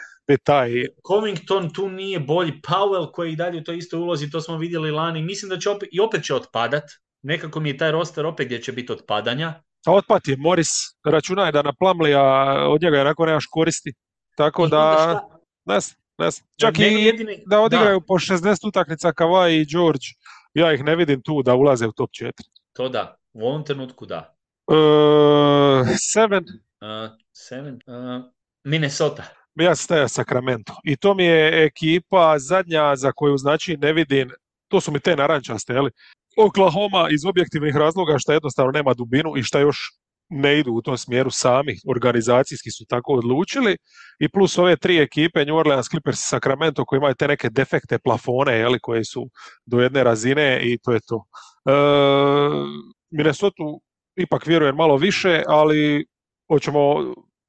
taj... 0.43 0.71
Covington 1.07 1.73
tu 1.73 1.89
nije 1.89 2.21
bolji, 2.21 2.53
Powell 2.69 3.13
koji 3.13 3.33
i 3.33 3.37
dalje 3.37 3.61
u 3.61 3.65
toj 3.65 3.77
istoj 3.77 3.99
ulozi, 3.99 4.31
to 4.31 4.41
smo 4.41 4.59
vidjeli 4.59 4.91
lani, 4.91 5.23
mislim 5.23 5.49
da 5.49 5.59
će 5.59 5.71
opet, 5.71 5.89
i 5.93 6.01
opet 6.01 6.25
će 6.25 6.35
otpadat, 6.35 6.85
nekako 7.23 7.61
mi 7.61 7.69
je 7.69 7.77
taj 7.77 7.93
roster 7.93 8.27
opet 8.27 8.47
gdje 8.47 8.63
će 8.63 8.73
biti 8.73 8.93
otpadanja, 8.93 9.63
a 9.87 9.93
otpat 9.93 10.29
je 10.29 10.37
Moris, 10.37 10.69
računaj 11.05 11.53
da 11.53 11.63
na 11.63 11.73
Plamlija 11.73 12.23
od 12.69 12.83
njega 12.83 12.99
je 12.99 13.05
nako 13.05 13.27
nemaš 13.27 13.47
koristi. 13.51 13.93
Tako 14.37 14.67
da, 14.67 15.13
ne 15.65 15.81
znam, 15.81 15.97
ne 16.19 16.31
znam. 16.31 16.49
Čak 16.61 16.79
i 16.79 16.83
jedini... 16.83 17.43
da 17.47 17.61
odigraju 17.61 18.01
da. 18.01 18.07
po 18.07 18.15
60 18.15 18.69
utakmica 18.69 19.13
Kawhi 19.13 19.61
i 19.61 19.65
George, 19.65 20.07
ja 20.55 20.73
ih 20.73 20.85
ne 20.85 20.97
vidim 20.97 21.23
tu 21.23 21.43
da 21.43 21.55
ulaze 21.55 21.87
u 21.87 21.93
top 21.93 22.11
4. 22.11 22.31
To 22.73 22.89
da, 22.89 23.17
u 23.33 23.47
ovom 23.47 23.65
trenutku 23.65 24.07
da. 24.07 24.37
Uh, 24.67 25.87
seven. 26.13 26.45
Uh, 26.81 27.11
seven. 27.33 27.75
Uh, 27.75 28.25
Minnesota. 28.65 29.25
Ja 29.55 29.75
staja 29.75 30.09
Sacramento. 30.09 30.75
I 30.85 30.97
to 30.97 31.15
mi 31.15 31.25
je 31.25 31.65
ekipa 31.65 32.39
zadnja 32.39 32.97
za 32.97 33.13
koju 33.13 33.37
znači 33.37 33.77
ne 33.77 33.93
vidim, 33.93 34.31
to 34.69 34.81
su 34.81 34.93
mi 34.93 35.01
te 35.01 35.17
narančaste, 35.17 35.73
jeli? 35.73 35.91
Oklahoma 36.37 37.09
iz 37.11 37.25
objektivnih 37.25 37.77
razloga 37.77 38.19
što 38.19 38.33
jednostavno 38.33 38.73
nema 38.73 38.95
dubinu 38.95 39.37
i 39.37 39.43
što 39.43 39.59
još 39.59 39.79
ne 40.29 40.59
idu 40.59 40.73
u 40.73 40.83
tom 40.83 40.99
smjeru 40.99 41.31
sami, 41.31 41.77
organizacijski 41.89 42.71
su 42.71 42.85
tako 42.89 43.13
odlučili 43.13 43.77
i 44.19 44.29
plus 44.29 44.59
ove 44.59 44.77
tri 44.77 44.99
ekipe, 44.99 45.45
New 45.45 45.57
Orleans 45.57 45.89
Clippers 45.89 46.19
i 46.19 46.29
Sacramento 46.29 46.85
koji 46.85 46.99
imaju 46.99 47.15
te 47.15 47.29
neke 47.29 47.51
defekte 47.51 47.99
plafone 47.99 48.59
jeli, 48.59 48.79
koje 48.81 49.05
su 49.05 49.31
do 49.67 49.81
jedne 49.81 50.05
razine 50.05 50.61
i 50.63 50.79
to 50.79 50.93
je 50.93 51.01
to. 51.07 51.25
E, 51.67 51.73
Minnesota 53.11 53.63
ipak 54.17 54.47
vjerujem 54.47 54.77
malo 54.77 54.97
više, 54.97 55.43
ali 55.47 56.07
hoćemo 56.49 56.81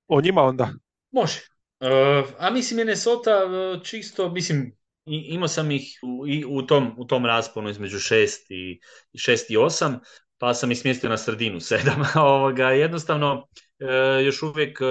o 0.08 0.22
njima 0.22 0.42
onda? 0.42 0.70
Može. 1.12 1.40
E, 1.80 2.24
a 2.40 2.50
mislim 2.50 2.78
Minnesota 2.78 3.32
e, 3.32 3.84
čisto, 3.84 4.30
mislim 4.30 4.78
imao 5.06 5.48
sam 5.48 5.72
ih 5.72 6.00
u, 6.04 6.28
i 6.28 6.46
u, 6.48 6.62
tom, 6.62 6.96
u 6.98 7.06
tom 7.06 7.26
rasponu 7.26 7.70
između 7.70 7.98
6 7.98 8.28
i, 8.50 8.80
6 9.14 9.46
i 9.50 9.58
8, 9.58 10.00
pa 10.38 10.54
sam 10.54 10.72
ih 10.72 10.80
smjestio 10.80 11.10
na 11.10 11.18
sredinu 11.18 11.60
7. 11.72 12.20
Ovoga, 12.20 12.70
jednostavno, 12.70 13.48
e, 13.80 14.24
još 14.24 14.44
uvijek 14.44 14.82
e, 14.82 14.86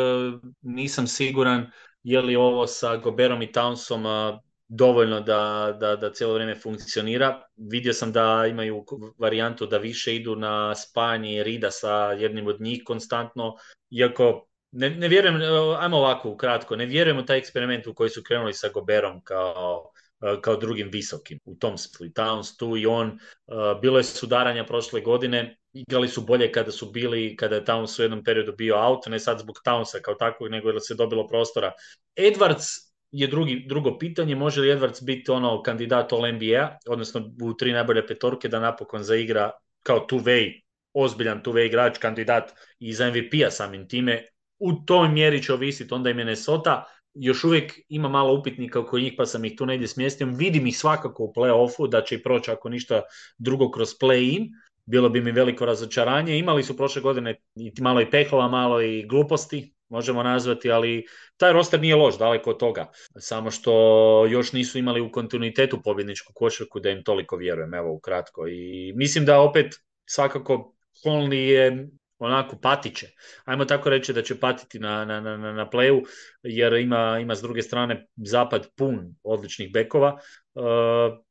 nisam 0.62 1.06
siguran 1.06 1.70
je 2.02 2.20
li 2.20 2.36
ovo 2.36 2.66
sa 2.66 2.96
Goberom 2.96 3.42
i 3.42 3.52
Townsom 3.52 4.06
e, 4.06 4.38
dovoljno 4.68 5.20
da, 5.20 5.76
da, 5.80 5.96
da 5.96 6.12
cijelo 6.12 6.34
vrijeme 6.34 6.54
funkcionira. 6.54 7.42
Vidio 7.56 7.92
sam 7.92 8.12
da 8.12 8.46
imaju 8.50 8.84
varijantu 9.18 9.66
da 9.66 9.78
više 9.78 10.14
idu 10.14 10.36
na 10.36 10.74
spajanje 10.74 11.42
Rida 11.42 11.70
sa 11.70 12.12
jednim 12.12 12.46
od 12.46 12.60
njih 12.60 12.82
konstantno, 12.84 13.54
iako 13.90 14.48
ne, 14.72 14.90
ne 14.90 15.08
vjerujem, 15.08 15.40
ajmo 15.78 15.96
ovako 15.96 16.30
ukratko, 16.30 16.76
ne 16.76 16.86
vjerujem 16.86 17.18
u 17.18 17.26
taj 17.26 17.38
eksperiment 17.38 17.86
u 17.86 17.94
koji 17.94 18.10
su 18.10 18.22
krenuli 18.22 18.52
sa 18.52 18.68
Goberom 18.68 19.20
kao 19.24 19.90
kao 20.40 20.56
drugim 20.56 20.88
visokim 20.92 21.38
u 21.44 21.54
tom 21.54 21.78
split 21.78 22.16
Towns 22.16 22.56
tu 22.58 22.76
i 22.76 22.86
on. 22.86 23.08
E, 23.08 23.52
bilo 23.82 23.98
je 23.98 24.04
sudaranja 24.04 24.64
prošle 24.64 25.00
godine, 25.00 25.56
igrali 25.72 26.08
su 26.08 26.20
bolje 26.20 26.52
kada 26.52 26.70
su 26.70 26.90
bili, 26.90 27.36
kada 27.36 27.54
je 27.54 27.64
Towns 27.64 27.98
u 27.98 28.02
jednom 28.02 28.24
periodu 28.24 28.52
bio 28.52 28.76
out, 28.86 29.06
ne 29.06 29.18
sad 29.18 29.38
zbog 29.38 29.56
Townsa 29.66 30.00
kao 30.02 30.14
takvog, 30.14 30.50
nego 30.50 30.70
je 30.70 30.80
se 30.80 30.94
dobilo 30.94 31.28
prostora. 31.28 31.72
Edwards 32.16 32.94
je 33.10 33.26
drugi, 33.26 33.64
drugo 33.68 33.98
pitanje, 33.98 34.36
može 34.36 34.60
li 34.60 34.68
Edwards 34.68 35.04
biti 35.04 35.30
ono 35.30 35.62
kandidat 35.62 36.12
All 36.12 36.32
NBA, 36.32 36.78
odnosno 36.88 37.30
u 37.42 37.54
tri 37.54 37.72
najbolje 37.72 38.06
petorke 38.06 38.48
da 38.48 38.60
napokon 38.60 39.02
zaigra 39.02 39.50
kao 39.82 40.06
two-way, 40.10 40.62
ozbiljan 40.92 41.42
two-way 41.42 41.66
igrač, 41.66 41.98
kandidat 41.98 42.52
i 42.78 42.92
za 42.92 43.10
MVP-a 43.10 43.50
samim 43.50 43.88
time. 43.88 44.24
U 44.58 44.72
toj 44.72 45.08
mjeri 45.08 45.42
će 45.42 45.52
ovisiti 45.52 45.94
onda 45.94 46.10
i 46.10 46.14
Minnesota, 46.14 46.84
još 47.14 47.44
uvijek 47.44 47.72
ima 47.88 48.08
malo 48.08 48.34
upitnika 48.34 48.80
oko 48.80 48.98
njih, 48.98 49.14
pa 49.16 49.26
sam 49.26 49.44
ih 49.44 49.52
tu 49.56 49.66
negdje 49.66 49.88
smjestio. 49.88 50.26
Vidim 50.26 50.66
ih 50.66 50.78
svakako 50.78 51.24
u 51.24 51.32
play-offu, 51.36 51.88
da 51.88 52.02
će 52.02 52.14
i 52.14 52.22
proći 52.22 52.50
ako 52.50 52.68
ništa 52.68 53.02
drugo 53.38 53.70
kroz 53.70 53.88
play-in. 54.00 54.48
Bilo 54.86 55.08
bi 55.08 55.20
mi 55.20 55.32
veliko 55.32 55.64
razočaranje. 55.64 56.38
Imali 56.38 56.62
su 56.62 56.76
prošle 56.76 57.02
godine 57.02 57.40
malo 57.80 58.00
i 58.00 58.10
pehova, 58.10 58.48
malo 58.48 58.82
i 58.82 59.06
gluposti, 59.06 59.74
možemo 59.88 60.22
nazvati, 60.22 60.70
ali 60.70 61.04
taj 61.36 61.52
roster 61.52 61.80
nije 61.80 61.96
loš, 61.96 62.18
daleko 62.18 62.50
od 62.50 62.58
toga. 62.58 62.90
Samo 63.18 63.50
što 63.50 64.26
još 64.26 64.52
nisu 64.52 64.78
imali 64.78 65.00
u 65.00 65.12
kontinuitetu 65.12 65.82
pobjedničku 65.84 66.32
košarku 66.34 66.80
da 66.80 66.90
im 66.90 67.04
toliko 67.04 67.36
vjerujem, 67.36 67.74
evo 67.74 67.92
ukratko. 67.92 68.48
I 68.48 68.92
mislim 68.96 69.24
da 69.24 69.40
opet 69.40 69.74
svakako 70.06 70.74
Conley 71.04 71.34
je 71.34 71.88
onako 72.24 72.56
patiće. 72.56 73.06
Ajmo 73.44 73.64
tako 73.64 73.90
reći 73.90 74.12
da 74.12 74.22
će 74.22 74.40
patiti 74.40 74.78
na, 74.78 75.04
na, 75.04 75.20
na, 75.20 75.36
na 75.36 75.70
playu, 75.70 76.02
jer 76.42 76.72
ima, 76.72 77.18
ima 77.20 77.34
s 77.34 77.42
druge 77.42 77.62
strane 77.62 78.06
zapad 78.16 78.68
pun 78.76 79.14
odličnih 79.22 79.72
bekova. 79.72 80.18
Uh, 80.54 80.64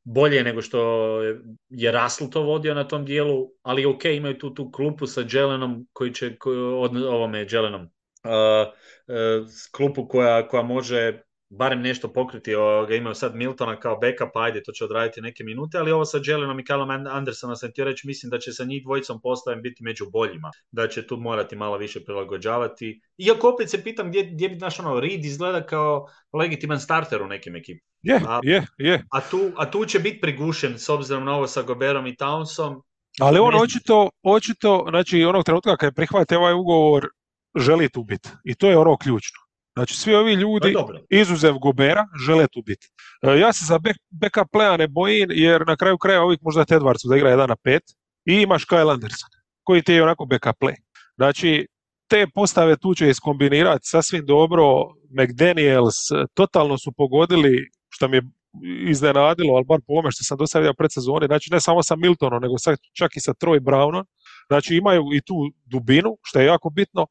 bolje 0.04 0.44
nego 0.44 0.62
što 0.62 0.78
je 1.68 1.92
Russell 1.92 2.30
to 2.30 2.42
vodio 2.42 2.74
na 2.74 2.84
tom 2.88 3.04
dijelu, 3.04 3.48
ali 3.62 3.86
ok, 3.86 4.04
imaju 4.04 4.38
tu 4.38 4.54
tu 4.54 4.70
klupu 4.70 5.06
sa 5.06 5.24
Jelenom 5.30 5.86
koji 5.92 6.14
će, 6.14 6.36
od 6.78 6.96
ovome 6.96 7.46
Jelenom, 7.50 7.82
uh, 7.82 8.72
uh, 9.06 9.46
klupu 9.72 10.08
koja, 10.08 10.48
koja 10.48 10.62
može 10.62 11.22
barem 11.58 11.82
nešto 11.82 12.12
pokriti, 12.12 12.52
ga 12.88 12.94
imaju 12.94 13.14
sad 13.14 13.34
Miltona 13.34 13.80
kao 13.80 13.96
backup, 13.96 14.36
ajde, 14.36 14.62
to 14.62 14.72
će 14.72 14.84
odraditi 14.84 15.20
neke 15.20 15.44
minute, 15.44 15.78
ali 15.78 15.92
ovo 15.92 16.04
sa 16.04 16.18
Jelenom 16.24 16.60
i 16.60 16.64
Callum 16.64 16.90
Andersonom 16.90 17.56
sam 17.56 17.70
htio 17.70 17.84
reći, 17.84 18.06
mislim 18.06 18.30
da 18.30 18.38
će 18.38 18.52
sa 18.52 18.64
njih 18.64 18.82
dvojicom 18.82 19.20
postavim 19.20 19.62
biti 19.62 19.84
među 19.84 20.04
boljima, 20.10 20.50
da 20.70 20.88
će 20.88 21.06
tu 21.06 21.16
morati 21.16 21.56
malo 21.56 21.76
više 21.76 22.04
prilagođavati. 22.04 23.00
Iako 23.18 23.48
opet 23.48 23.70
se 23.70 23.84
pitam 23.84 24.08
gdje, 24.08 24.24
gdje 24.24 24.48
bi 24.48 24.56
naš 24.56 24.80
ono, 24.80 25.00
Reed 25.00 25.24
izgleda 25.24 25.66
kao 25.66 26.06
legitiman 26.32 26.80
starter 26.80 27.22
u 27.22 27.26
nekim 27.26 27.56
ekipama. 27.56 27.94
Je, 28.02 28.20
je, 28.42 28.66
je. 28.78 29.04
A 29.10 29.20
tu, 29.20 29.50
a 29.56 29.70
tu 29.70 29.84
će 29.84 29.98
biti 29.98 30.20
prigušen 30.20 30.78
s 30.78 30.88
obzirom 30.88 31.24
na 31.24 31.36
ovo 31.36 31.46
sa 31.46 31.62
Goberom 31.62 32.06
i 32.06 32.16
Townsom. 32.16 32.82
Ali 33.20 33.38
on 33.38 33.54
očito, 33.54 34.10
očito, 34.22 34.86
znači 34.90 35.24
onog 35.24 35.44
trenutka 35.44 35.76
kad 35.76 35.86
je 35.86 35.94
prihvatio 35.94 36.38
ovaj 36.38 36.54
ugovor, 36.54 37.08
želi 37.56 37.88
tu 37.88 38.04
biti. 38.04 38.28
I 38.44 38.54
to 38.54 38.70
je 38.70 38.78
ono 38.78 38.96
ključno. 38.96 39.43
Znači, 39.76 39.96
svi 39.96 40.14
ovi 40.14 40.34
ljudi, 40.34 40.74
izuzev 41.10 41.54
Gobera, 41.58 42.06
žele 42.26 42.46
tu 42.52 42.62
biti. 42.62 42.88
E, 43.22 43.38
ja 43.38 43.52
se 43.52 43.64
za 43.64 43.78
backup 44.10 44.48
playa 44.52 44.78
ne 44.78 44.88
bojim, 44.88 45.28
jer 45.30 45.66
na 45.66 45.76
kraju 45.76 45.98
kraja 45.98 46.22
ovih 46.22 46.38
možda 46.42 46.64
Edwardsu 46.64 47.08
da 47.08 47.16
igra 47.16 47.30
1 47.30 47.48
na 47.48 47.56
5 47.56 47.80
i 48.24 48.34
imaš 48.34 48.66
Kyle 48.66 48.92
Anderson, 48.92 49.28
koji 49.62 49.82
ti 49.82 49.92
je 49.92 50.02
onako 50.02 50.24
backup 50.26 50.56
play. 50.60 50.74
Znači, 51.16 51.66
te 52.08 52.26
postave 52.34 52.76
tu 52.76 52.94
će 52.94 53.08
iskombinirati 53.08 53.88
sasvim 53.88 54.26
dobro. 54.26 54.64
McDaniels 55.18 55.94
totalno 56.34 56.78
su 56.78 56.92
pogodili, 56.92 57.70
što 57.88 58.08
mi 58.08 58.16
je 58.16 58.22
iznenadilo, 58.88 59.54
ali 59.54 59.64
bar 59.64 59.80
po 59.86 59.92
ovome 59.92 60.10
što 60.10 60.24
sam 60.24 60.38
do 60.38 60.46
sada 60.46 60.74
pred 60.74 60.92
sezoni, 60.92 61.26
znači 61.26 61.52
ne 61.52 61.60
samo 61.60 61.82
sa 61.82 61.96
Miltonom, 61.96 62.42
nego 62.42 62.54
čak 62.92 63.16
i 63.16 63.20
sa 63.20 63.32
Troy 63.34 63.60
Brownom. 63.60 64.04
Znači 64.46 64.76
imaju 64.76 65.02
i 65.12 65.20
tu 65.20 65.34
dubinu, 65.64 66.16
što 66.22 66.40
je 66.40 66.46
jako 66.46 66.70
bitno, 66.70 67.06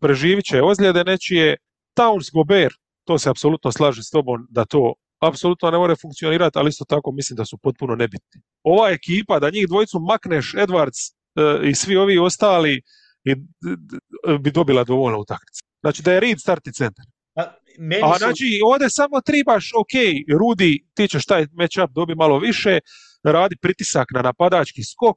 preživit 0.00 0.44
će 0.44 0.62
ozljede 0.62 1.04
nečije, 1.04 1.56
Towns 1.94 2.30
Gober, 2.32 2.72
to 3.04 3.18
se 3.18 3.30
apsolutno 3.30 3.72
slaže 3.72 4.02
s 4.02 4.10
tobom 4.10 4.46
da 4.50 4.64
to 4.64 4.94
apsolutno 5.20 5.70
ne 5.70 5.78
more 5.78 5.96
funkcionirati, 5.96 6.58
ali 6.58 6.68
isto 6.68 6.84
tako 6.84 7.12
mislim 7.12 7.36
da 7.36 7.44
su 7.44 7.58
potpuno 7.58 7.94
nebitni. 7.94 8.40
Ova 8.62 8.90
ekipa, 8.90 9.38
da 9.38 9.50
njih 9.50 9.68
dvojicu 9.68 10.00
makneš, 10.00 10.52
Edwards 10.52 11.14
e, 11.36 11.68
i 11.68 11.74
svi 11.74 11.96
ovi 11.96 12.18
ostali, 12.18 12.82
i, 13.24 13.34
bi 14.40 14.50
dobila 14.50 14.84
dovoljno 14.84 15.18
utakmice. 15.18 15.62
Znači 15.80 16.02
da 16.02 16.12
je 16.12 16.20
Reed 16.20 16.40
starti 16.40 16.72
centar. 16.72 17.04
A, 17.34 17.42
A 18.02 18.18
znači 18.18 18.60
ovdje 18.64 18.90
samo 18.90 19.20
tribaš, 19.20 19.70
ok, 19.80 19.94
Rudi, 20.38 20.86
ti 20.94 21.08
ćeš 21.08 21.26
taj 21.26 21.46
matchup 21.52 21.90
dobi 21.90 22.14
malo 22.14 22.38
više, 22.38 22.78
radi 23.22 23.56
pritisak 23.62 24.06
na 24.14 24.22
napadački 24.22 24.82
skok, 24.84 25.16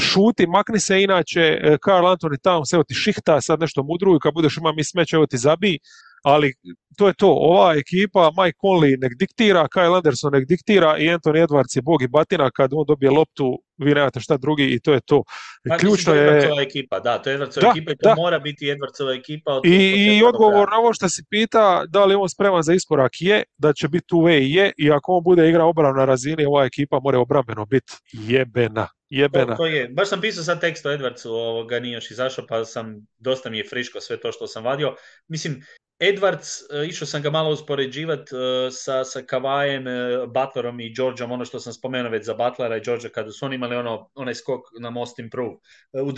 šuti, 0.00 0.46
makni 0.46 0.80
se 0.80 1.02
inače, 1.02 1.40
e, 1.40 1.78
Karl 1.82 2.06
Anthony 2.06 2.38
Towns, 2.38 2.74
evo 2.74 2.82
ti 2.84 2.94
šihta, 2.94 3.40
sad 3.40 3.60
nešto 3.60 3.82
mudruju, 3.82 4.18
kad 4.18 4.34
budeš 4.34 4.56
ima 4.56 4.72
smeć, 4.84 5.12
evo 5.12 5.26
ti 5.26 5.38
zabij, 5.38 5.78
ali 6.24 6.52
to 6.96 7.06
je 7.06 7.14
to, 7.14 7.28
ova 7.28 7.74
ekipa, 7.74 8.30
Mike 8.38 8.58
Conley 8.62 8.96
nek 9.00 9.12
diktira, 9.18 9.66
Kyle 9.74 9.96
Anderson 9.96 10.32
nek 10.32 10.46
diktira 10.48 10.96
i 10.98 11.08
Anthony 11.08 11.42
Edwards 11.46 11.76
je 11.76 11.82
bog 11.82 12.02
i 12.02 12.08
batina, 12.08 12.50
kad 12.50 12.70
on 12.72 12.84
dobije 12.88 13.10
loptu, 13.10 13.58
vi 13.78 13.94
nemate 13.94 14.20
šta 14.20 14.36
drugi 14.36 14.64
i 14.74 14.80
to 14.80 14.92
je 14.92 15.00
to. 15.00 15.22
Pa, 15.68 15.76
Ključno 15.76 16.14
je... 16.14 16.50
ekipa, 16.62 17.00
da, 17.00 17.18
to 17.18 17.30
je 17.30 17.38
Edwardsova 17.38 17.70
ekipa 17.70 17.92
i 17.92 17.96
to 17.96 18.14
mora 18.16 18.38
biti 18.38 18.64
Edwardsova 18.66 19.18
ekipa. 19.18 19.60
I, 19.64 20.18
i 20.18 20.24
odgovor 20.24 20.68
na 20.70 20.78
ovo 20.78 20.92
što 20.92 21.08
si 21.08 21.22
pita, 21.30 21.84
da 21.88 22.04
li 22.04 22.14
on 22.14 22.28
spreman 22.28 22.62
za 22.62 22.74
iskorak 22.74 23.12
je, 23.20 23.42
da 23.58 23.72
će 23.72 23.88
biti 23.88 24.06
tu 24.06 24.28
je 24.28 24.72
i 24.78 24.90
ako 24.90 25.12
on 25.12 25.22
bude 25.24 25.48
igra 25.48 25.64
obran 25.64 25.96
na 25.96 26.04
razini, 26.04 26.44
ova 26.44 26.64
ekipa 26.64 27.00
mora 27.00 27.18
obrambeno 27.18 27.66
biti 27.66 27.92
jebena. 28.12 28.88
Jebena. 29.10 29.56
To, 29.56 29.66
je. 29.66 29.88
Baš 29.88 30.08
sam 30.08 30.20
pisao 30.20 30.44
sad 30.44 30.60
tekst 30.60 30.86
o 30.86 30.90
Edwardsu, 30.90 31.28
ovoga 31.28 31.80
nije 31.80 31.94
još 31.94 32.10
izašao, 32.10 32.44
pa 32.48 32.64
sam, 32.64 33.06
dosta 33.18 33.50
mi 33.50 33.58
je 33.58 33.68
friško 33.70 34.00
sve 34.00 34.20
to 34.20 34.32
što 34.32 34.46
sam 34.46 34.64
vadio. 34.64 34.94
Mislim, 35.28 35.62
Edwards, 36.04 36.62
e, 36.72 36.86
išao 36.86 37.06
sam 37.06 37.22
ga 37.22 37.30
malo 37.30 37.50
uspoređivati 37.50 38.34
e, 38.36 38.70
sa, 38.70 39.04
sa 39.04 39.22
Kavajem, 39.22 39.88
e, 39.88 40.26
Butlerom 40.26 40.80
i 40.80 40.94
Georgeom, 40.94 41.32
ono 41.32 41.44
što 41.44 41.60
sam 41.60 41.72
spomenuo 41.72 42.10
već 42.10 42.24
za 42.24 42.34
Butlera 42.34 42.76
i 42.76 42.80
Georgea 42.84 43.10
kada 43.10 43.30
su 43.30 43.46
oni 43.46 43.54
imali 43.54 43.76
ono, 43.76 44.10
onaj 44.14 44.34
skok 44.34 44.60
na 44.80 44.90
most 44.90 45.18
improve. 45.18 45.54
U 45.92 46.10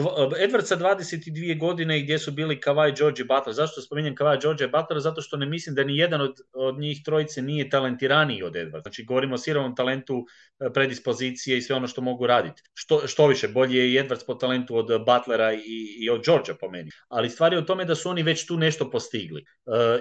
Edwards 0.47 0.67
sa 0.67 0.77
22 0.77 1.59
godine 1.59 2.01
gdje 2.01 2.19
su 2.19 2.33
bili 2.33 2.61
Kavaj, 2.61 2.93
George 2.93 3.23
i 3.23 3.25
Butler. 3.25 3.55
Zašto 3.55 3.81
spominjem 3.81 4.15
Kavaj, 4.15 4.39
George 4.43 4.65
i 4.65 4.69
Butler? 4.69 5.01
Zato 5.01 5.23
što 5.23 5.37
ne 5.37 5.47
mislim 5.47 5.75
da 5.75 5.85
ni 5.85 5.97
jedan 5.97 6.21
od, 6.21 6.35
od 6.53 6.79
njih 6.79 7.03
trojice 7.05 7.43
nije 7.43 7.71
talentiraniji 7.71 8.43
od 8.43 8.55
Edwards. 8.55 8.83
Znači 8.83 9.05
govorimo 9.05 9.35
o 9.35 9.39
sirovom 9.39 9.77
talentu, 9.77 10.27
predispozicije 10.75 11.59
i 11.59 11.63
sve 11.63 11.77
ono 11.77 11.87
što 11.87 12.01
mogu 12.01 12.27
raditi. 12.27 12.63
Što, 12.75 13.07
što 13.07 13.27
više, 13.27 13.49
bolje 13.49 13.79
je 13.79 13.93
i 13.93 13.99
Edwards 13.99 14.27
po 14.27 14.35
talentu 14.35 14.77
od 14.77 14.87
Butlera 14.87 15.53
i, 15.53 15.97
i 16.01 16.11
od 16.11 16.25
Georgea 16.25 16.55
po 16.61 16.71
meni. 16.71 16.91
Ali 17.09 17.31
stvar 17.31 17.53
je 17.53 17.59
u 17.59 17.65
tome 17.65 17.85
da 17.85 17.95
su 17.95 18.09
oni 18.09 18.23
već 18.23 18.47
tu 18.47 18.57
nešto 18.57 18.91
postigli. 18.91 19.45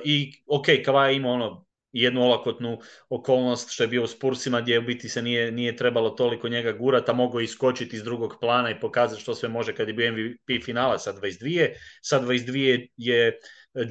I 0.03 0.31
ok, 0.47 0.65
Kavaj 0.85 1.15
ima 1.15 1.29
ono 1.29 1.65
jednu 1.95 2.21
olakotnu 2.21 2.79
okolnost 3.09 3.69
što 3.71 3.83
je 3.83 3.87
bio 3.87 4.03
u 4.03 4.07
Spursima 4.07 4.61
gdje 4.61 4.79
u 4.79 4.81
biti 4.81 5.09
se 5.09 5.21
nije, 5.21 5.51
nije 5.51 5.75
trebalo 5.75 6.09
toliko 6.09 6.49
njega 6.49 6.71
gurati, 6.71 7.11
a 7.11 7.13
mogao 7.13 7.41
iskočiti 7.41 7.95
iz 7.95 8.03
drugog 8.03 8.35
plana 8.41 8.69
i 8.69 8.79
pokazati 8.79 9.21
što 9.21 9.35
sve 9.35 9.49
može 9.49 9.75
kad 9.75 9.87
je 9.87 9.93
bio 9.93 10.11
MVP 10.11 10.63
finala 10.65 10.99
sa 10.99 11.13
22. 11.13 11.69
Sa 12.01 12.21
22 12.21 12.87
je 12.97 13.39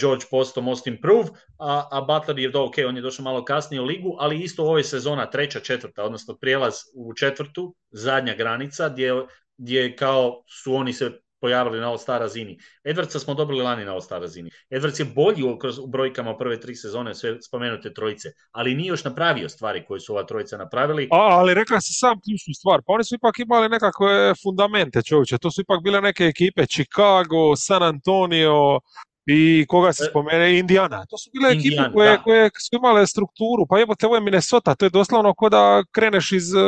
George 0.01 0.25
postao 0.31 0.63
most 0.63 0.87
improve, 0.87 1.25
a, 1.59 1.89
a 1.91 2.01
Butler 2.01 2.39
je 2.39 2.51
do 2.51 2.65
ok, 2.65 2.75
on 2.89 2.97
je 2.97 3.03
došao 3.03 3.25
malo 3.25 3.45
kasnije 3.45 3.81
u 3.81 3.85
ligu, 3.85 4.17
ali 4.19 4.43
isto 4.43 4.63
ovoj 4.63 4.85
sezona, 4.85 5.31
treća, 5.31 5.61
četvrta, 5.61 6.05
odnosno 6.05 6.37
prijelaz 6.37 6.75
u 6.95 7.15
četvrtu, 7.15 7.75
zadnja 7.91 8.35
granica, 8.35 8.89
gdje, 8.89 9.13
gdje 9.57 9.97
kao 9.97 10.43
su 10.63 10.75
oni 10.75 10.93
se 10.93 11.24
pojavili 11.45 11.81
na 11.81 11.91
All-Star 11.91 12.21
razini. 12.21 12.59
Edwardsa 12.85 13.19
smo 13.19 13.35
dobili 13.35 13.63
lani 13.63 13.85
na 13.85 13.93
All-Star 13.95 14.21
razini. 14.21 14.51
Edwards 14.71 15.01
je 15.01 15.05
bolji 15.05 15.43
u, 15.43 15.59
u 15.85 15.87
brojkama 15.87 16.37
prve 16.37 16.61
tri 16.61 16.75
sezone, 16.75 17.15
sve 17.15 17.43
spomenute 17.43 17.93
trojice, 17.95 18.29
ali 18.53 18.75
nije 18.75 18.89
još 18.89 19.05
napravio 19.05 19.49
stvari 19.49 19.85
koje 19.89 20.01
su 20.01 20.13
ova 20.13 20.25
trojica 20.27 20.57
napravili. 20.57 21.09
A, 21.13 21.17
ali 21.39 21.55
rekla 21.55 21.81
se 21.81 21.93
sam 21.93 22.21
ključnu 22.25 22.55
stvar, 22.55 22.81
pa 22.87 22.93
oni 22.93 23.05
su 23.05 23.15
ipak 23.15 23.39
imali 23.39 23.69
nekakve 23.69 24.35
fundamente 24.43 25.03
čovječe, 25.03 25.39
to 25.39 25.51
su 25.51 25.61
ipak 25.61 25.83
bile 25.83 26.01
neke 26.01 26.25
ekipe, 26.25 26.67
Chicago, 26.67 27.57
San 27.57 27.83
Antonio, 27.83 28.81
i 29.27 29.67
koga 29.69 29.93
se 29.93 30.05
e, 30.05 30.11
spomene, 30.11 30.59
Indiana. 30.59 31.07
To 31.11 31.19
su 31.19 31.31
bile 31.35 31.53
ekipe 31.53 31.93
koje, 31.95 32.19
koje 32.25 32.51
su 32.65 32.77
imale 32.77 33.07
strukturu, 33.07 33.67
pa 33.69 33.79
jebote, 33.79 34.07
ovo 34.07 34.15
je 34.15 34.21
Minnesota, 34.21 34.75
to 34.75 34.85
je 34.87 34.91
doslovno 34.91 35.35
kao 35.35 35.49
da 35.49 35.83
kreneš 35.93 36.33
iz 36.33 36.55
uh, 36.55 36.63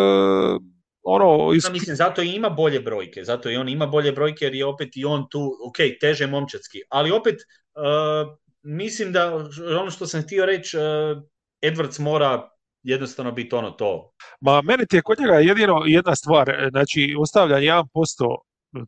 ono... 1.07 1.53
Iz... 1.53 1.71
Mislim, 1.73 1.97
zato 1.97 2.23
i 2.23 2.35
ima 2.35 2.51
bolje 2.51 2.81
brojke, 2.81 3.25
zato 3.25 3.51
i 3.51 3.57
on 3.57 3.69
ima 3.69 3.87
bolje 3.87 4.13
brojke 4.13 4.45
jer 4.45 4.55
je 4.55 4.67
opet 4.67 4.97
i 4.97 5.05
on 5.05 5.27
tu, 5.31 5.53
ok, 5.69 5.77
teže 6.01 6.27
momčatski, 6.27 6.79
ali 6.89 7.11
opet 7.11 7.35
uh, 7.35 8.37
mislim 8.63 9.13
da 9.13 9.35
ono 9.81 9.91
što 9.91 10.07
sam 10.07 10.23
htio 10.23 10.47
reći, 10.47 10.77
uh, 10.77 10.83
Edwards 11.63 12.01
mora 12.01 12.51
jednostavno 12.83 13.33
biti 13.33 13.55
ono 13.55 13.71
to. 13.71 14.13
Ma 14.41 14.63
meni 14.63 14.87
ti 14.87 14.97
je 14.97 15.03
kod 15.03 15.21
njega 15.21 15.35
jedino 15.35 15.83
jedna 15.87 16.17
stvar, 16.17 16.69
znači 16.71 17.15
ostavljanje 17.19 17.67
1% 17.67 17.85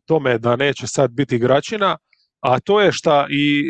tome 0.05 0.37
da 0.37 0.55
neće 0.55 0.87
sad 0.87 1.11
biti 1.11 1.35
igračina, 1.35 1.97
a 2.39 2.59
to 2.59 2.81
je 2.81 2.91
šta 2.91 3.27
i 3.29 3.63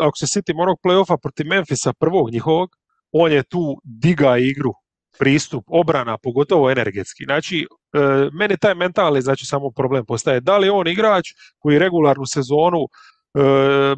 ako 0.00 0.16
se 0.16 0.26
sjetim 0.26 0.58
onog 0.58 0.78
playoffa 0.84 1.16
protiv 1.22 1.46
Memphisa 1.46 1.92
prvog 1.92 2.30
njihovog, 2.30 2.70
on 3.12 3.32
je 3.32 3.42
tu 3.42 3.80
diga 3.84 4.38
igru 4.38 4.72
pristup, 5.18 5.64
obrana, 5.66 6.18
pogotovo 6.18 6.70
energetski. 6.70 7.24
Znači, 7.24 7.66
e, 7.92 7.98
meni 8.32 8.56
taj 8.56 8.74
mentalni 8.74 9.22
znači 9.22 9.46
samo 9.46 9.70
problem 9.70 10.06
postaje. 10.06 10.40
Da 10.40 10.58
li 10.58 10.68
on 10.68 10.88
igrač 10.88 11.28
koji 11.58 11.78
regularnu 11.78 12.26
sezonu 12.26 12.78
e, 12.80 13.40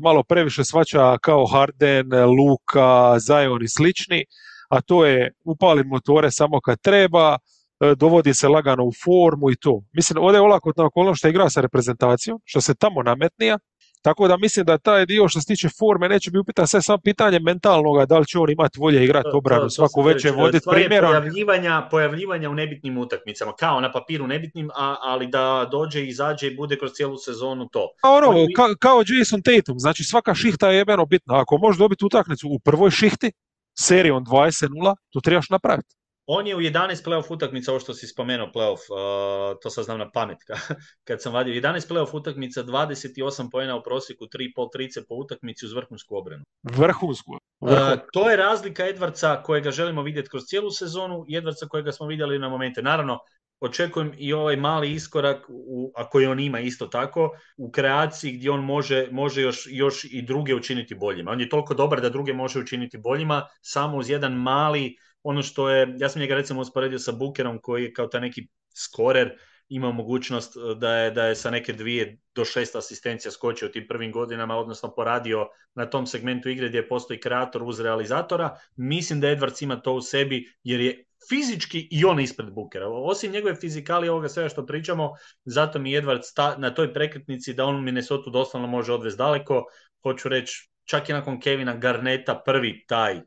malo 0.00 0.22
previše 0.22 0.64
svaća 0.64 1.18
kao 1.18 1.46
Harden, 1.46 2.06
Luka, 2.24 3.18
Zion 3.18 3.62
i 3.62 3.68
slični, 3.68 4.24
a 4.68 4.80
to 4.80 5.06
je 5.06 5.32
upali 5.44 5.84
motore 5.84 6.30
samo 6.30 6.60
kad 6.60 6.80
treba, 6.80 7.36
e, 7.80 7.94
dovodi 7.96 8.34
se 8.34 8.48
lagano 8.48 8.84
u 8.84 8.92
formu 9.04 9.50
i 9.50 9.56
to. 9.56 9.82
Mislim, 9.92 10.24
ovdje 10.24 10.38
je 10.38 10.42
olakotna 10.42 10.84
okolnost 10.84 11.18
što 11.18 11.28
igra 11.28 11.50
sa 11.50 11.60
reprezentacijom, 11.60 12.40
što 12.44 12.60
se 12.60 12.74
tamo 12.74 13.02
nametnija, 13.02 13.58
tako 14.02 14.28
da 14.28 14.36
mislim 14.36 14.66
da 14.66 14.78
taj 14.78 15.06
dio 15.06 15.28
što 15.28 15.40
se 15.40 15.46
tiče 15.46 15.68
forme 15.78 16.08
neće 16.08 16.30
biti 16.30 16.38
upitan 16.38 16.66
sve 16.66 16.82
samo 16.82 16.98
pitanje 16.98 17.38
mentalnoga 17.38 18.06
da 18.06 18.18
li 18.18 18.26
će 18.26 18.38
on 18.38 18.50
imati 18.50 18.80
volje 18.80 19.04
igrati 19.04 19.28
obranu 19.34 19.70
svaku 19.70 20.02
večer 20.02 20.32
voditi 20.36 20.66
primjerom. 20.70 21.10
Pojavljivanja, 21.10 21.88
pojavljivanja 21.90 22.50
u 22.50 22.54
nebitnim 22.54 22.98
utakmicama, 22.98 23.52
kao 23.52 23.80
na 23.80 23.92
papiru 23.92 24.26
nebitnim, 24.26 24.70
a, 24.74 24.96
ali 25.02 25.26
da 25.26 25.68
dođe 25.70 26.00
i 26.00 26.08
izađe 26.08 26.46
i 26.46 26.56
bude 26.56 26.78
kroz 26.78 26.92
cijelu 26.92 27.18
sezonu 27.18 27.68
to. 27.68 27.88
A 28.02 28.10
ono, 28.10 28.32
kao 28.78 29.02
Jason 29.06 29.42
Tatum, 29.42 29.78
znači 29.78 30.04
svaka 30.04 30.34
šihta 30.34 30.70
je 30.70 30.78
jebeno 30.78 31.06
bitna. 31.06 31.40
Ako 31.40 31.58
možeš 31.58 31.78
dobiti 31.78 32.04
utakmicu 32.04 32.48
u 32.48 32.58
prvoj 32.58 32.90
šihti, 32.90 33.32
serijom 33.78 34.24
20-0, 34.24 34.94
to 35.10 35.20
trebaš 35.20 35.50
napraviti. 35.50 35.94
On 36.26 36.46
je 36.46 36.56
u 36.56 36.60
11 36.60 37.04
playoff 37.04 37.32
utakmica, 37.32 37.70
ovo 37.70 37.80
što 37.80 37.94
si 37.94 38.06
spomenuo 38.06 38.50
playoff, 38.54 38.78
uh, 38.90 39.58
to 39.62 39.70
sad 39.70 39.84
znam 39.84 39.98
na 39.98 40.10
pamet 40.10 40.38
kad 41.06 41.22
sam 41.22 41.32
vadio. 41.32 41.54
11 41.54 41.88
playoff 41.88 42.16
utakmica, 42.16 42.64
28 42.64 43.50
pojena 43.50 43.76
u 43.76 43.82
prosjeku, 43.82 44.24
3,5 44.24 44.72
trice 44.72 45.06
po 45.08 45.14
utakmici 45.14 45.66
uz 45.66 45.72
vrhunsku 45.72 46.16
obranu. 46.16 46.44
Vrhunsku. 46.62 47.32
Uh, 47.60 47.70
to 48.12 48.30
je 48.30 48.36
razlika 48.36 48.86
Edvardca 48.86 49.42
kojega 49.42 49.70
želimo 49.70 50.02
vidjeti 50.02 50.28
kroz 50.28 50.42
cijelu 50.44 50.70
sezonu 50.70 51.24
i 51.28 51.36
Edvardca 51.36 51.66
kojega 51.66 51.92
smo 51.92 52.06
vidjeli 52.06 52.38
na 52.38 52.48
momente. 52.48 52.82
Naravno, 52.82 53.18
očekujem 53.60 54.12
i 54.18 54.32
ovaj 54.32 54.56
mali 54.56 54.92
iskorak, 54.92 55.46
u, 55.48 55.92
a 55.96 56.08
koji 56.08 56.26
on 56.26 56.40
ima 56.40 56.60
isto 56.60 56.86
tako, 56.86 57.30
u 57.56 57.70
kreaciji 57.70 58.32
gdje 58.32 58.50
on 58.50 58.64
može, 58.64 59.08
može 59.10 59.42
još, 59.42 59.66
još 59.70 60.04
i 60.04 60.22
druge 60.22 60.54
učiniti 60.54 60.94
boljima. 60.94 61.30
On 61.30 61.40
je 61.40 61.48
toliko 61.48 61.74
dobar 61.74 62.00
da 62.00 62.08
druge 62.08 62.32
može 62.32 62.58
učiniti 62.58 62.98
boljima, 62.98 63.46
samo 63.60 63.96
uz 63.96 64.10
jedan 64.10 64.32
mali, 64.32 64.96
ono 65.22 65.42
što 65.42 65.70
je, 65.70 65.94
ja 65.98 66.08
sam 66.08 66.20
njega 66.20 66.34
recimo 66.34 66.60
usporedio 66.60 66.98
sa 66.98 67.12
Bukerom 67.12 67.58
koji 67.58 67.84
je 67.84 67.92
kao 67.92 68.06
taj 68.06 68.20
neki 68.20 68.48
skorer, 68.74 69.38
ima 69.68 69.92
mogućnost 69.92 70.56
da 70.76 70.96
je, 70.96 71.10
da 71.10 71.26
je 71.26 71.36
sa 71.36 71.50
neke 71.50 71.72
dvije 71.72 72.18
do 72.34 72.44
šest 72.44 72.76
asistencija 72.76 73.32
skočio 73.32 73.68
u 73.68 73.70
tim 73.70 73.86
prvim 73.88 74.12
godinama, 74.12 74.56
odnosno 74.56 74.94
poradio 74.94 75.48
na 75.74 75.86
tom 75.86 76.06
segmentu 76.06 76.48
igre 76.48 76.68
gdje 76.68 76.88
postoji 76.88 77.20
kreator 77.20 77.62
uz 77.62 77.80
realizatora. 77.80 78.56
Mislim 78.76 79.20
da 79.20 79.28
Edwards 79.28 79.62
ima 79.62 79.80
to 79.80 79.92
u 79.92 80.00
sebi 80.00 80.52
jer 80.64 80.80
je 80.80 81.04
fizički 81.28 81.88
i 81.90 82.04
on 82.04 82.20
ispred 82.20 82.50
Bukera. 82.52 82.88
Osim 82.88 83.32
njegove 83.32 83.54
fizikali 83.54 84.08
ovoga 84.08 84.28
svega 84.28 84.48
što 84.48 84.66
pričamo, 84.66 85.10
zato 85.44 85.78
mi 85.78 85.96
Edward 85.96 86.22
sta, 86.22 86.56
na 86.58 86.74
toj 86.74 86.92
prekretnici 86.92 87.54
da 87.54 87.64
on 87.64 87.84
Minnesota 87.84 88.30
doslovno 88.30 88.68
može 88.68 88.92
odvesti 88.92 89.18
daleko. 89.18 89.64
Hoću 90.02 90.28
reći, 90.28 90.70
čak 90.84 91.08
i 91.08 91.12
nakon 91.12 91.40
Kevina 91.40 91.76
Garneta 91.76 92.42
prvi 92.44 92.84
taj 92.88 93.20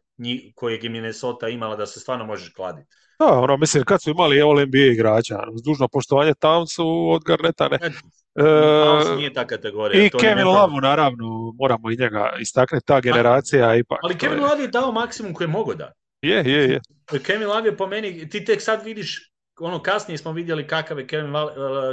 kojeg 0.55 0.83
je 0.83 0.89
Minnesota 0.89 1.49
imala 1.49 1.75
da 1.75 1.85
se 1.85 1.99
stvarno 1.99 2.25
možeš 2.25 2.53
kladiti. 2.53 2.87
Da, 3.19 3.25
ono, 3.25 3.57
mislim, 3.57 3.83
kad 3.83 4.01
su 4.01 4.09
imali 4.09 4.41
All 4.41 4.65
NBA 4.65 4.77
igrača, 4.77 5.39
uz 5.53 5.61
dužno 5.63 5.87
poštovanje 5.87 6.33
Townsu 6.33 7.13
od 7.15 7.23
Garneta 7.23 7.67
ne. 7.67 7.79
E, 8.35 9.15
nije 9.17 9.33
ta 9.33 9.47
kategorija. 9.47 10.05
I 10.05 10.09
to 10.09 10.17
Kevin 10.17 10.47
Love, 10.47 10.81
naravno, 10.81 11.53
moramo 11.59 11.91
i 11.91 11.97
njega 11.97 12.33
istaknuti, 12.39 12.85
ta 12.85 12.99
generacija 13.01 13.75
ipak. 13.75 13.99
Ali 14.01 14.17
Kevin 14.17 14.39
Love 14.39 14.61
je 14.61 14.67
dao 14.67 14.91
maksimum 14.91 15.33
koji 15.33 15.45
je 15.45 15.51
mogao 15.51 15.75
da. 15.75 15.91
Je, 16.21 16.43
je, 16.45 16.69
je. 16.69 16.81
Kevin 17.25 17.47
Love 17.47 17.69
je 17.69 17.77
po 17.77 17.87
meni, 17.87 18.29
ti 18.29 18.45
tek 18.45 18.61
sad 18.61 18.85
vidiš, 18.85 19.31
ono 19.59 19.81
kasnije 19.81 20.17
smo 20.17 20.31
vidjeli 20.31 20.67
kakav 20.67 20.99
je 20.99 21.07
Kevin, 21.07 21.33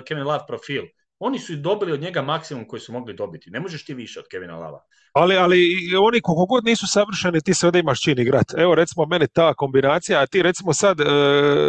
Kevin 0.07 0.24
Love 0.24 0.44
profil. 0.49 0.82
Oni 1.24 1.39
su 1.39 1.57
dobili 1.57 1.93
od 1.93 2.01
njega 2.01 2.23
maksimum 2.23 2.65
koji 2.69 2.81
su 2.81 2.93
mogli 2.93 3.15
dobiti. 3.15 3.51
Ne 3.51 3.61
možeš 3.61 3.85
ti 3.85 3.94
više 3.94 4.20
od 4.20 4.27
Kevina 4.31 4.57
Lava. 4.57 4.85
Ali, 5.12 5.36
ali 5.36 5.59
oni 6.01 6.20
koliko 6.20 6.47
god 6.47 6.65
nisu 6.65 6.86
savršeni, 6.86 7.40
ti 7.40 7.55
se 7.55 7.66
ovdje 7.66 7.81
imaš 7.81 8.01
čin 8.01 8.19
igrat. 8.19 8.55
Evo 8.57 8.74
recimo 8.74 9.07
meni 9.07 9.27
ta 9.28 9.55
kombinacija, 9.55 10.20
a 10.20 10.27
ti 10.27 10.43
recimo 10.43 10.73
sad 10.73 11.01
e, 11.01 11.05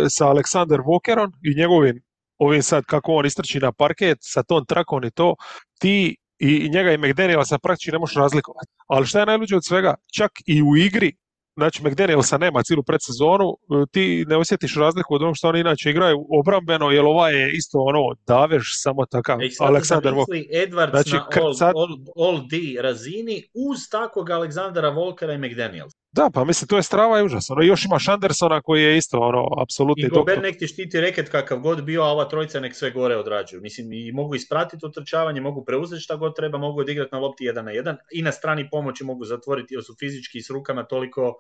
sa 0.10 0.28
Aleksandar 0.28 0.80
Walkerom 0.80 1.32
i 1.44 1.60
njegovim 1.60 2.02
ovim 2.38 2.64
sad 2.64 2.86
kako 2.86 3.14
on 3.14 3.26
istrči 3.26 3.60
na 3.60 3.72
parket 3.72 4.18
sa 4.22 4.44
tom 4.44 4.66
trakom 4.66 5.04
i 5.04 5.12
to, 5.12 5.36
ti 5.80 6.18
i 6.40 6.70
njega 6.70 6.92
i 6.92 6.98
McDanielsa 6.98 7.60
praktički 7.60 7.92
ne 7.92 8.00
možeš 8.00 8.16
razlikovati. 8.16 8.68
Ali 8.88 9.06
šta 9.06 9.20
je 9.20 9.26
najluđe 9.26 9.56
od 9.56 9.66
svega? 9.66 9.96
Čak 10.18 10.32
i 10.46 10.64
u 10.64 10.76
igri 10.78 11.12
znači 11.56 11.84
McDanielsa 11.84 12.38
nema 12.38 12.64
cijelu 12.64 12.84
predsezonu, 12.84 13.58
e, 13.84 13.86
ti 13.92 14.26
ne 14.28 14.38
osjetiš 14.38 14.76
razliku 14.76 15.16
od 15.16 15.22
onog 15.22 15.36
što 15.38 15.50
oni 15.50 15.60
inače 15.60 15.90
igraju 15.90 16.26
obrambeno, 16.40 16.92
jer 16.92 17.06
ovaj 17.06 17.34
je 17.34 17.52
isto 17.54 17.78
ono, 17.80 18.16
daveš 18.28 18.82
samo 18.84 19.06
takav 19.06 19.42
e, 19.42 19.50
Aleksandar 19.60 20.14
Edwards 20.14 20.90
znači, 20.90 21.12
na 21.12 21.28
all, 21.42 21.54
sad... 21.54 21.74
all, 21.76 22.28
all, 22.28 22.48
D 22.48 22.82
razini 22.82 23.44
uz 23.54 23.80
takvog 23.92 24.30
Aleksandra 24.30 24.90
Volkera 24.90 25.34
i 25.34 25.38
McDaniels. 25.38 25.94
Da, 26.14 26.30
pa 26.34 26.44
mislim, 26.44 26.68
to 26.68 26.78
je 26.78 26.84
strava 26.84 27.20
i 27.20 27.24
užas. 27.24 27.50
Ono, 27.50 27.62
još 27.62 27.86
imaš 27.86 28.08
Andersona 28.08 28.62
koji 28.62 28.84
je 28.84 28.98
isto, 28.98 29.20
ono, 29.20 29.48
apsolutni 29.62 30.04
I 30.04 30.08
Gobert 30.08 30.42
nek 30.42 30.60
ti 30.60 30.68
štiti 30.68 31.02
reket 31.02 31.30
kakav 31.30 31.60
god 31.60 31.84
bio, 31.84 32.02
a 32.04 32.12
ova 32.12 32.30
trojica 32.30 32.60
nek 32.60 32.76
sve 32.76 32.92
gore 32.92 33.18
odrađuju. 33.18 33.62
Mislim, 33.62 33.94
i 33.94 34.12
mogu 34.12 34.36
ispratiti 34.36 34.86
utrčavanje, 34.86 35.42
mogu 35.42 35.66
preuzeti 35.66 36.02
šta 36.02 36.16
god 36.16 36.36
treba, 36.36 36.58
mogu 36.58 36.80
odigrati 36.80 37.10
na 37.12 37.20
lopti 37.20 37.46
jedan 37.46 37.66
na 37.66 37.72
jedan 37.72 37.98
i 38.12 38.22
na 38.22 38.32
strani 38.32 38.70
pomoći 38.70 39.04
mogu 39.04 39.26
zatvoriti, 39.26 39.74
jer 39.74 39.84
su 39.84 39.96
fizički 40.00 40.42
s 40.42 40.50
rukama 40.50 40.84
toliko 40.84 41.28
uh, 41.28 41.36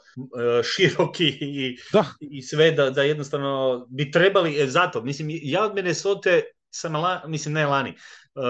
široki 0.75 1.27
i, 1.41 1.77
i 2.19 2.41
sve 2.41 2.71
da, 2.71 2.89
da 2.89 3.03
jednostavno 3.03 3.85
bi 3.89 4.11
trebali, 4.11 4.61
e, 4.61 4.67
zato, 4.67 5.01
mislim, 5.01 5.27
ja 5.31 5.65
od 5.65 5.75
Minnesota 5.75 6.29
sam, 6.69 6.93
mislim, 7.27 7.53
ne 7.53 7.65
lani, 7.65 7.89
uh, 7.89 8.43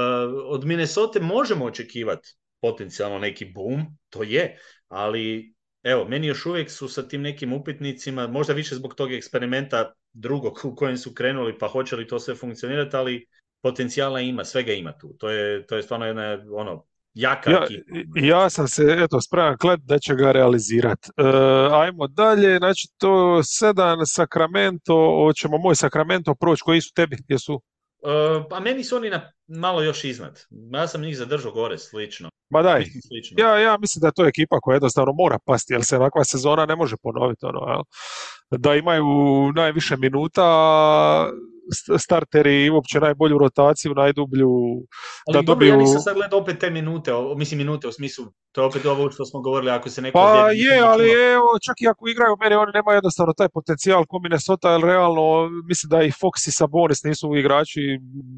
od 0.46 0.66
Minnesota 0.66 1.20
možemo 1.22 1.66
očekivati 1.66 2.36
potencijalno 2.62 3.20
neki 3.20 3.46
boom, 3.46 3.98
to 4.10 4.24
je, 4.24 4.58
ali 4.88 5.53
evo, 5.84 6.06
meni 6.06 6.28
još 6.28 6.46
uvijek 6.46 6.72
su 6.72 6.88
sa 6.88 7.08
tim 7.08 7.22
nekim 7.22 7.54
upitnicima, 7.54 8.28
možda 8.28 8.54
više 8.54 8.76
zbog 8.76 8.96
tog 8.96 9.14
eksperimenta 9.14 9.94
drugog 10.14 10.60
u 10.64 10.76
kojem 10.76 10.98
su 10.98 11.14
krenuli, 11.14 11.58
pa 11.58 11.68
hoće 11.68 11.96
li 11.96 12.08
to 12.08 12.20
sve 12.20 12.36
funkcionirati, 12.36 12.96
ali 12.96 13.28
potencijala 13.62 14.20
ima, 14.20 14.46
svega 14.46 14.74
ima 14.74 14.98
tu. 14.98 15.16
To 15.20 15.30
je, 15.30 15.66
to 15.66 15.76
je 15.76 15.84
stvarno 15.84 16.06
jedna, 16.06 16.38
ono, 16.52 16.86
jaka 17.14 17.52
ja, 17.52 17.68
ja 18.16 18.50
sam 18.50 18.68
se, 18.68 18.84
eto, 19.00 19.22
spreman 19.22 19.58
kled 19.58 19.80
da 19.84 20.00
će 20.00 20.16
ga 20.16 20.32
realizirati. 20.32 21.10
E, 21.18 21.24
ajmo 21.72 22.08
dalje, 22.08 22.58
znači 22.58 22.88
to 22.98 23.44
sedam 23.44 24.00
Sacramento, 24.06 25.24
hoćemo 25.26 25.58
moj 25.58 25.76
Sacramento 25.76 26.36
proći, 26.36 26.62
koji 26.66 26.82
su 26.82 26.94
tebi, 26.94 27.18
jesu? 27.28 27.54
Uh, 27.54 27.73
pa 28.50 28.60
meni 28.60 28.84
su 28.84 28.96
oni 28.96 29.10
na, 29.10 29.32
malo 29.48 29.82
još 29.82 30.04
iznad. 30.04 30.40
Ja 30.72 30.88
sam 30.88 31.02
njih 31.02 31.18
zadržao 31.18 31.52
gore, 31.52 31.78
slično. 31.78 32.30
Ma 32.50 32.62
daj, 32.62 32.86
ja, 33.38 33.60
ja 33.60 33.78
mislim 33.78 34.02
da 34.02 34.08
je 34.08 34.14
to 34.16 34.26
ekipa 34.26 34.60
koja 34.60 34.76
jednostavno 34.76 35.14
mora 35.14 35.40
pasti, 35.46 35.74
jer 35.74 35.84
se 35.84 35.98
ovakva 35.98 36.24
sezona 36.24 36.66
ne 36.66 36.76
može 36.76 36.98
ponoviti. 36.98 37.46
Ono, 37.46 37.60
jel? 37.72 37.82
Da 38.60 38.76
imaju 38.76 39.06
najviše 39.56 39.98
minuta, 39.98 40.44
starteri 42.00 42.70
uopće 42.70 43.00
najbolju 43.00 43.38
rotaciju, 43.38 43.94
najdublju... 43.94 44.50
Ali 45.28 45.34
da 45.34 45.42
dobro, 45.42 45.56
dobiju... 45.56 45.70
ja 45.70 45.78
nisam 45.78 46.02
sad 46.02 46.16
gledao 46.16 46.40
opet 46.40 46.60
te 46.60 46.70
minute, 46.70 47.12
mislim 47.38 47.58
minute 47.58 47.88
u 47.88 47.92
smislu, 47.92 48.26
to 48.52 48.62
je 48.62 48.68
opet 48.68 48.86
ovo 48.86 49.12
što 49.12 49.26
smo 49.26 49.42
govorili, 49.42 49.72
ako 49.72 49.90
se 49.90 50.02
neko... 50.02 50.14
Pa 50.14 50.50
je, 50.52 50.80
ali 50.80 51.10
evo, 51.34 51.48
čak 51.66 51.82
i 51.82 51.88
ako 51.88 52.08
igraju 52.08 52.38
meni, 52.42 52.56
oni 52.56 52.72
nemaju 52.74 52.98
jednostavno 52.98 53.34
taj 53.34 53.50
potencijal 53.50 54.06
ko 54.06 54.20
Minnesota, 54.20 54.72
jer 54.72 54.82
realno 54.82 55.50
mislim 55.68 55.90
da 55.90 56.04
i 56.04 56.12
Fox 56.12 56.48
i 56.48 56.52
Sabonis 56.52 57.04
nisu 57.04 57.36
igrači 57.36 57.82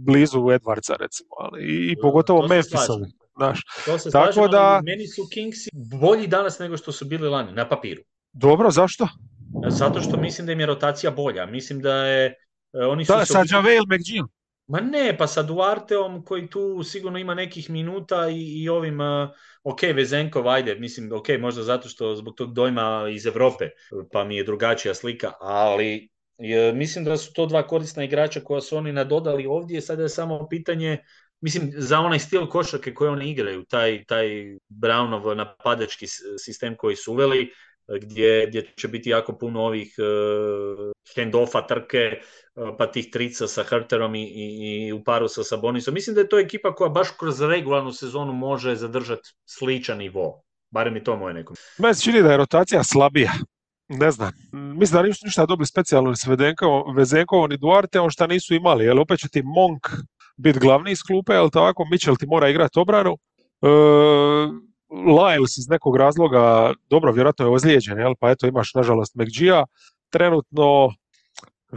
blizu 0.06 0.40
Edwardsa, 0.40 0.96
recimo, 1.00 1.30
ali 1.40 1.92
i, 1.92 1.96
pogotovo 2.02 2.48
Memphisovi. 2.48 3.06
Znaš. 3.38 3.60
To 3.86 4.00
se 4.00 4.10
Tako 4.12 4.34
slažem, 4.34 4.52
da... 4.52 4.82
meni 4.86 5.08
su 5.08 5.22
Kingsi 5.34 5.70
bolji 6.02 6.28
danas 6.28 6.60
nego 6.60 6.78
što 6.78 6.92
su 6.92 7.06
bili 7.06 7.30
lani, 7.30 7.52
na 7.52 7.70
papiru. 7.70 8.02
Dobro, 8.34 8.72
zašto? 8.72 9.08
Zato 9.68 10.02
što 10.02 10.18
mislim 10.18 10.46
da 10.48 10.54
im 10.54 10.60
je 10.60 10.66
rotacija 10.66 11.12
bolja. 11.12 11.46
Mislim 11.46 11.82
da 11.82 11.96
je... 11.96 12.34
E, 12.82 12.86
oni 12.86 13.06
su 13.06 13.14
da, 13.14 13.26
sa 13.26 13.44
Javel 13.52 13.84
McGill. 13.90 14.28
Ma 14.68 14.80
ne, 14.80 15.16
pa 15.18 15.28
sa 15.28 15.44
Duarteom 15.44 16.24
koji 16.26 16.50
tu 16.50 16.84
sigurno 16.84 17.20
ima 17.20 17.34
nekih 17.34 17.70
minuta 17.70 18.30
i, 18.30 18.64
i 18.64 18.70
ovim, 18.70 19.00
uh, 19.00 19.30
ok, 19.64 19.82
Vezenkov, 19.96 20.50
ajde, 20.50 20.76
mislim, 20.76 21.12
ok, 21.14 21.28
možda 21.40 21.64
zato 21.64 21.90
što 21.90 22.16
zbog 22.16 22.36
tog 22.36 22.54
dojma 22.54 23.08
iz 23.12 23.26
Europe, 23.26 23.70
pa 24.12 24.24
mi 24.24 24.38
je 24.38 24.44
drugačija 24.44 24.94
slika, 24.94 25.32
ali 25.40 26.10
je, 26.38 26.74
mislim 26.74 27.06
da 27.06 27.18
su 27.18 27.34
to 27.34 27.46
dva 27.46 27.68
korisna 27.68 28.04
igrača 28.04 28.40
koja 28.40 28.62
su 28.62 28.78
oni 28.78 28.94
nadodali 28.94 29.46
ovdje, 29.46 29.82
sada 29.82 30.04
je 30.04 30.10
samo 30.10 30.48
pitanje 30.50 30.98
mislim, 31.42 31.72
za 31.76 32.00
onaj 32.00 32.20
stil 32.20 32.48
košarke 32.48 32.94
koje 32.94 33.10
oni 33.10 33.32
igraju, 33.32 33.64
taj, 33.64 34.04
taj 34.06 34.28
Brownov 34.70 35.36
napadački 35.36 36.08
sistem 36.38 36.76
koji 36.76 36.96
su 36.96 37.14
uveli, 37.14 37.52
gdje, 38.02 38.46
gdje 38.48 38.74
će 38.78 38.88
biti 38.88 39.10
jako 39.10 39.38
puno 39.38 39.62
ovih 39.62 39.96
uh, 39.98 40.92
handoffa, 41.16 41.68
trke, 41.68 42.12
uh, 42.12 42.45
pa 42.78 42.88
tih 42.88 43.10
trica 43.12 43.48
sa 43.48 43.64
Hrterom 43.64 44.16
i, 44.16 44.24
i, 44.24 44.88
i 44.88 44.94
u 44.94 45.04
paru 45.04 45.28
sa 45.28 45.44
Sabonisom. 45.44 45.94
Mislim 45.94 46.14
da 46.16 46.22
je 46.22 46.30
to 46.30 46.40
ekipa 46.40 46.76
koja 46.76 46.90
baš 46.90 47.08
kroz 47.20 47.42
regularnu 47.42 47.94
sezonu 47.94 48.34
može 48.34 48.76
zadržati 48.76 49.30
sličan 49.46 49.98
nivo. 49.98 50.44
Barem 50.72 50.94
mi 50.94 51.04
to 51.04 51.16
moje 51.16 51.34
neko. 51.34 51.54
Meni 51.78 51.96
se 51.96 52.04
čini 52.04 52.22
da 52.22 52.32
je 52.32 52.38
rotacija 52.38 52.84
slabija. 52.84 53.32
Ne 53.88 54.12
znam. 54.12 54.32
Mislim 54.52 55.02
da 55.02 55.08
nisu 55.08 55.26
ništa 55.26 55.46
dobili 55.46 55.66
specijalno 55.66 56.16
s 56.16 56.28
Vezenkovom 56.96 57.50
ni 57.50 57.58
Duarte, 57.58 58.00
on 58.00 58.10
šta 58.10 58.28
nisu 58.28 58.56
imali. 58.56 58.86
Jer 58.86 59.00
opet 59.00 59.20
će 59.20 59.28
ti 59.30 59.42
Monk 59.44 59.88
biti 60.38 60.60
glavni 60.60 60.92
iz 60.92 61.04
klupe, 61.04 61.34
jel 61.34 61.50
tako? 61.50 61.86
Mitchell 61.92 62.18
ti 62.18 62.26
mora 62.28 62.50
igrati 62.50 62.80
obranu. 62.80 63.18
E, 63.62 63.68
Lyles 64.90 65.60
iz 65.60 65.70
nekog 65.70 65.98
razloga, 65.98 66.74
dobro, 66.90 67.12
vjerojatno 67.12 67.46
je 67.46 67.52
ozlijeđen, 67.52 68.00
jel? 68.00 68.14
pa 68.20 68.32
eto 68.32 68.48
imaš 68.48 68.74
nažalost 68.74 69.16
McGee-a. 69.16 69.66
Trenutno 70.10 70.92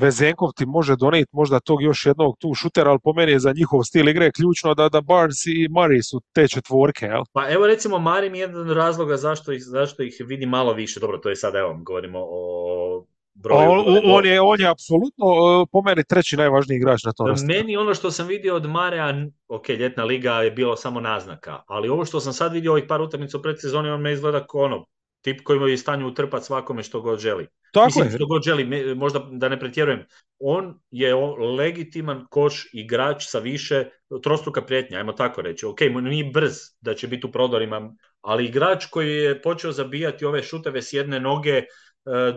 Vezenkov 0.01 0.53
ti 0.57 0.67
može 0.67 0.97
donijeti 0.97 1.31
možda 1.33 1.61
tog 1.61 1.83
još 1.83 2.07
jednog 2.07 2.37
tu 2.39 2.55
šutera, 2.55 2.91
ali 2.91 2.99
po 3.03 3.13
meni 3.13 3.33
je 3.33 3.39
za 3.39 3.53
njihov 3.53 3.83
stil 3.83 4.09
igre 4.09 4.31
ključno 4.33 4.75
da, 4.75 4.89
da 4.89 5.01
Barnes 5.01 5.47
i 5.47 5.69
Murray 5.71 6.03
su 6.11 6.21
te 6.33 6.49
četvorke. 6.49 7.07
Jel? 7.07 7.23
Pa 7.33 7.51
evo 7.51 7.67
recimo 7.67 7.97
Murray 7.97 8.31
mi 8.31 8.39
je 8.39 8.43
jedan 8.43 8.71
razloga 8.71 9.17
zašto 9.17 9.53
ih, 9.53 9.63
zašto 9.65 10.03
ih 10.03 10.17
vidi 10.27 10.47
malo 10.47 10.73
više. 10.73 11.01
Dobro, 11.01 11.19
to 11.19 11.29
je 11.29 11.37
sad 11.37 11.55
evo, 11.55 11.79
govorimo 11.83 12.19
o 12.23 13.05
broju. 13.35 13.71
On, 13.71 14.01
on, 14.05 14.27
je, 14.27 14.41
on 14.41 14.61
je 14.61 14.69
apsolutno 14.69 15.27
e, 15.27 15.67
po 15.73 15.83
meni 15.83 16.05
treći 16.05 16.37
najvažniji 16.37 16.77
igrač 16.77 17.05
na 17.05 17.13
tom 17.13 17.35
Meni 17.47 17.77
ono 17.77 17.95
što 17.95 18.11
sam 18.11 18.27
vidio 18.27 18.57
od 18.57 18.67
Marea, 18.67 19.15
ok, 19.49 19.69
ljetna 19.69 20.05
liga 20.05 20.33
je 20.33 20.51
bilo 20.51 20.77
samo 20.77 21.01
naznaka, 21.01 21.63
ali 21.67 21.89
ovo 21.89 22.05
što 22.05 22.21
sam 22.21 22.33
sad 22.33 22.53
vidio 22.53 22.73
ovih 22.73 22.85
par 22.89 23.01
utakmica 23.01 23.39
u 23.39 23.43
predsezoni, 23.43 23.91
on 23.91 24.01
me 24.01 24.13
izgleda 24.13 24.47
kao 24.47 24.61
ono, 24.61 24.85
tip 25.21 25.43
koji 25.45 25.71
je 25.71 25.79
stanju 25.79 26.07
utrpati 26.07 26.45
svakome 26.45 26.83
što 26.83 27.01
god 27.01 27.19
želi. 27.19 27.47
Tako 27.73 27.87
Mislim, 27.87 28.05
je. 28.05 28.11
što 28.11 28.27
god 28.27 28.43
želi, 28.43 28.95
možda 28.95 29.29
da 29.33 29.49
ne 29.49 29.61
pretjerujem, 29.61 30.05
on 30.39 30.81
je 30.91 31.15
legitiman 31.59 32.27
koš 32.31 32.69
igrač 32.73 33.27
sa 33.27 33.39
više 33.39 33.85
trostruka 34.23 34.63
prijetnja, 34.63 34.99
ajmo 34.99 35.13
tako 35.13 35.43
reći. 35.43 35.67
Ok, 35.67 35.81
nije 36.03 36.25
brz 36.25 36.57
da 36.81 36.95
će 36.95 37.09
biti 37.09 37.27
u 37.27 37.33
prodorima, 37.33 37.95
ali 38.21 38.45
igrač 38.45 38.87
koji 38.87 39.17
je 39.17 39.43
počeo 39.43 39.73
zabijati 39.73 40.25
ove 40.25 40.43
šuteve 40.43 40.83
s 40.83 40.93
jedne 40.93 41.21
noge, 41.21 41.57
e, 41.59 41.65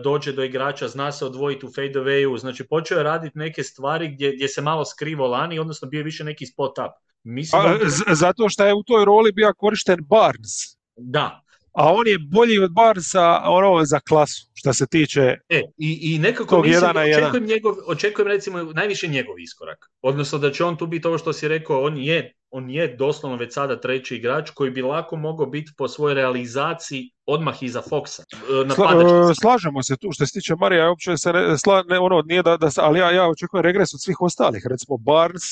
dođe 0.04 0.32
do 0.32 0.44
igrača, 0.44 0.88
zna 0.88 1.12
se 1.12 1.24
odvojiti 1.24 1.66
u 1.66 1.68
fadeawayu, 1.68 2.38
znači 2.38 2.68
počeo 2.68 2.98
je 2.98 3.04
raditi 3.04 3.38
neke 3.38 3.62
stvari 3.62 4.08
gdje, 4.08 4.32
gdje 4.32 4.48
se 4.48 4.62
malo 4.62 4.84
skrivo 4.84 5.26
lani, 5.26 5.58
odnosno 5.58 5.88
bio 5.88 5.98
je 5.98 6.04
više 6.04 6.24
neki 6.24 6.46
spot 6.46 6.78
up. 6.78 6.92
Mislim, 7.24 7.62
A, 7.62 7.78
Zato 8.14 8.48
što 8.48 8.64
je 8.66 8.74
u 8.74 8.82
toj 8.82 9.04
roli 9.04 9.32
bio 9.32 9.52
korišten 9.56 9.98
Barnes. 10.08 10.76
Da, 10.96 11.41
a 11.72 11.92
on 11.92 12.06
je 12.06 12.18
bolji 12.18 12.58
od 12.58 12.72
Barnesa 12.72 13.42
ono 13.44 13.84
za 13.84 14.00
klasu, 14.00 14.46
što 14.54 14.72
se 14.72 14.86
tiče 14.86 15.20
e, 15.48 15.62
i, 15.78 16.14
i 16.14 16.18
nekako 16.18 16.56
tog 16.56 16.66
mislim, 16.66 16.90
očekujem, 16.96 17.46
njegov, 17.46 17.74
očekujem 17.86 18.28
recimo 18.28 18.62
najviše 18.62 19.08
njegov 19.08 19.38
iskorak. 19.38 19.90
Odnosno 20.02 20.38
da 20.38 20.52
će 20.52 20.64
on 20.64 20.76
tu 20.76 20.86
biti 20.86 21.06
ovo 21.06 21.18
što 21.18 21.32
si 21.32 21.48
rekao, 21.48 21.82
on 21.82 21.98
je, 21.98 22.32
on 22.50 22.70
je 22.70 22.96
doslovno 22.96 23.36
već 23.36 23.54
sada 23.54 23.80
treći 23.80 24.16
igrač 24.16 24.50
koji 24.50 24.70
bi 24.70 24.82
lako 24.82 25.16
mogao 25.16 25.46
biti 25.46 25.72
po 25.76 25.88
svojoj 25.88 26.14
realizaciji 26.14 27.10
odmah 27.26 27.62
iza 27.62 27.82
Foxa. 27.90 28.22
E, 28.22 28.74
Sla, 28.74 28.92
e, 29.30 29.34
slažemo 29.40 29.82
se 29.82 29.96
tu 29.96 30.12
što 30.12 30.26
se 30.26 30.32
tiče 30.32 30.54
Marija, 30.54 30.88
uopće 30.88 31.16
se 31.16 31.32
ne, 31.32 31.58
sla, 31.58 31.84
ne, 31.88 31.98
ono, 31.98 32.22
nije 32.22 32.42
da, 32.42 32.56
da, 32.56 32.68
ali 32.76 32.98
ja, 32.98 33.10
ja 33.10 33.28
očekujem 33.28 33.64
regres 33.64 33.94
od 33.94 34.00
svih 34.02 34.20
ostalih, 34.20 34.62
recimo 34.70 34.96
Barnes, 34.96 35.42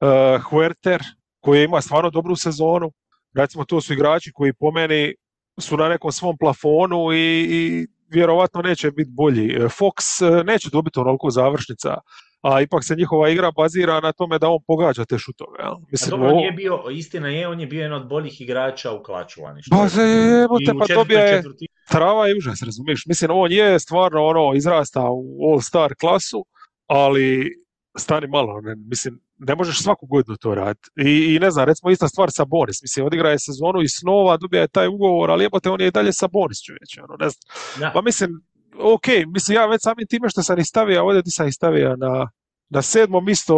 uh, 0.00 0.42
Huerter, 0.42 1.02
koji 1.40 1.64
ima 1.64 1.80
stvarno 1.80 2.10
dobru 2.10 2.36
sezonu, 2.36 2.92
recimo 3.34 3.64
to 3.64 3.80
su 3.80 3.92
igrači 3.92 4.32
koji 4.32 4.52
po 4.52 4.70
meni 4.70 5.14
su 5.60 5.76
na 5.76 5.88
nekom 5.88 6.12
svom 6.12 6.36
plafonu 6.38 7.12
i, 7.12 7.46
i 7.50 7.86
vjerovatno 8.08 8.62
neće 8.62 8.90
biti 8.90 9.10
bolji. 9.10 9.54
E, 9.54 9.58
Fox 9.58 10.26
e, 10.40 10.44
neće 10.44 10.68
dobiti 10.72 11.00
onoliko 11.00 11.30
završnica, 11.30 11.94
a 12.42 12.60
ipak 12.60 12.84
se 12.84 12.96
njihova 12.96 13.28
igra 13.28 13.50
bazira 13.50 14.00
na 14.00 14.12
tome 14.12 14.38
da 14.38 14.48
on 14.48 14.58
pogađa 14.66 15.04
te 15.04 15.18
šutove. 15.18 15.58
Ja. 15.58 15.76
Mislim, 15.92 16.14
a 16.14 16.16
dobro, 16.16 16.36
nije 16.36 16.52
bio, 16.52 16.82
istina 16.92 17.28
je, 17.28 17.48
on 17.48 17.60
je 17.60 17.66
bio 17.66 17.82
jedan 17.82 18.00
od 18.02 18.08
boljih 18.08 18.40
igrača 18.40 18.92
u 18.92 19.02
klačuvani. 19.02 19.60
Ba, 19.70 19.88
se, 19.88 20.46
te, 20.66 20.72
pa 20.78 20.94
dobija 20.94 21.20
je 21.20 21.42
trava 21.90 22.28
i 22.28 22.38
užas, 22.38 22.62
razumiješ? 22.62 23.06
Mislim, 23.06 23.30
on 23.34 23.52
je 23.52 23.78
stvarno 23.78 24.24
ono, 24.24 24.54
izrasta 24.54 25.10
u 25.10 25.52
all-star 25.52 25.94
klasu, 26.00 26.44
ali 26.86 27.54
stani 27.98 28.26
malo, 28.26 28.60
ne, 28.60 28.74
mislim, 28.76 29.20
ne 29.38 29.54
možeš 29.54 29.82
svaku 29.82 30.06
godinu 30.06 30.36
to 30.36 30.54
raditi. 30.54 30.88
I, 30.96 31.34
I, 31.34 31.38
ne 31.38 31.50
znam, 31.50 31.64
recimo 31.64 31.90
ista 31.90 32.08
stvar 32.08 32.28
sa 32.32 32.44
Boris. 32.44 32.82
Mislim, 32.82 33.06
odigra 33.06 33.30
je 33.30 33.38
sezonu 33.38 33.82
i 33.82 33.88
snova, 33.88 34.36
dobija 34.36 34.62
je 34.62 34.68
taj 34.68 34.88
ugovor, 34.88 35.30
ali 35.30 35.44
jebote, 35.44 35.70
on 35.70 35.80
je 35.80 35.86
i 35.86 35.90
dalje 35.90 36.12
sa 36.12 36.28
Boris 36.28 36.58
čovječe, 36.62 37.02
ono, 37.02 37.16
ne 37.20 37.28
znam. 37.28 37.92
Pa 37.92 38.02
mislim, 38.02 38.30
ok, 38.78 39.06
mislim, 39.26 39.54
ja 39.54 39.66
već 39.66 39.82
samim 39.82 40.06
time 40.06 40.28
što 40.28 40.42
sam 40.42 40.58
ih 40.58 40.66
stavio, 40.66 41.04
ovdje 41.04 41.22
ti 41.22 41.30
sam 41.30 41.48
ih 41.48 41.54
stavio 41.54 41.96
na, 41.96 42.28
na 42.68 42.82
sedmom 42.82 43.28
isto, 43.28 43.54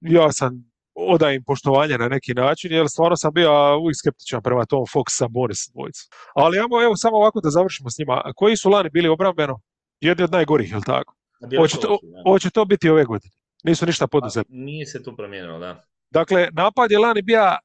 ja 0.00 0.32
sam 0.32 0.68
odajem 0.94 1.44
poštovanje 1.44 1.98
na 1.98 2.08
neki 2.08 2.34
način, 2.34 2.72
jer 2.72 2.88
stvarno 2.88 3.16
sam 3.16 3.32
bio 3.32 3.78
uvijek 3.78 3.96
skeptičan 3.96 4.42
prema 4.42 4.66
tom 4.66 4.84
Fox 4.94 5.04
sa 5.08 5.28
Boris 5.28 5.58
dvojicu. 5.74 6.08
Ali 6.34 6.58
evo, 6.58 6.82
evo 6.82 6.96
samo 6.96 7.16
ovako 7.16 7.40
da 7.40 7.50
završimo 7.50 7.90
s 7.90 7.98
njima. 7.98 8.32
Koji 8.36 8.56
su 8.56 8.70
lani 8.70 8.90
bili 8.90 9.08
obrambeno? 9.08 9.60
Jedni 10.00 10.24
od 10.24 10.32
najgorih, 10.32 10.70
je 10.70 10.76
li 10.76 10.82
tako? 10.86 11.14
Hoće 11.58 11.76
to, 11.80 11.98
hoće 12.26 12.50
to 12.50 12.64
biti 12.64 12.90
ove 12.90 13.04
godine. 13.04 13.37
Nisu 13.64 13.86
ništa 13.86 14.06
poduzeli. 14.06 14.44
Nije 14.48 14.86
se 14.86 15.02
tu 15.02 15.16
promijenilo, 15.16 15.58
da. 15.58 15.84
Dakle, 16.10 16.48
napad 16.52 16.90
je 16.90 16.98
lani 16.98 17.22
bio 17.22 17.40
e, 17.40 17.56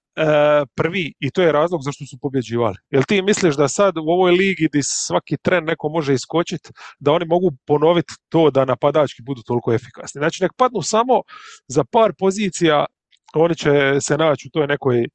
prvi 0.76 1.14
i 1.20 1.32
to 1.32 1.42
je 1.42 1.52
razlog 1.52 1.82
zašto 1.84 2.06
su 2.06 2.18
pobjeđivali. 2.22 2.76
Jel 2.90 3.04
ti 3.08 3.22
misliš 3.22 3.56
da 3.56 3.68
sad 3.68 3.98
u 3.98 4.10
ovoj 4.10 4.32
ligi 4.32 4.68
gdje 4.70 4.82
svaki 4.84 5.38
tren 5.38 5.66
neko 5.66 5.90
može 5.90 6.14
iskočiti, 6.14 6.70
da 7.00 7.12
oni 7.12 7.26
mogu 7.26 7.52
ponoviti 7.66 8.14
to 8.30 8.52
da 8.52 8.66
napadački 8.66 9.22
budu 9.22 9.42
toliko 9.42 9.74
efikasni? 9.74 10.20
Znači, 10.20 10.44
nek 10.44 10.52
padnu 10.58 10.82
samo 10.82 11.22
za 11.68 11.84
par 11.84 12.14
pozicija, 12.18 12.86
oni 13.34 13.56
će 13.56 13.72
se 14.02 14.18
naći 14.18 14.48
u 14.48 14.52
toj 14.52 14.68
nekoj 14.68 15.04
e, 15.04 15.08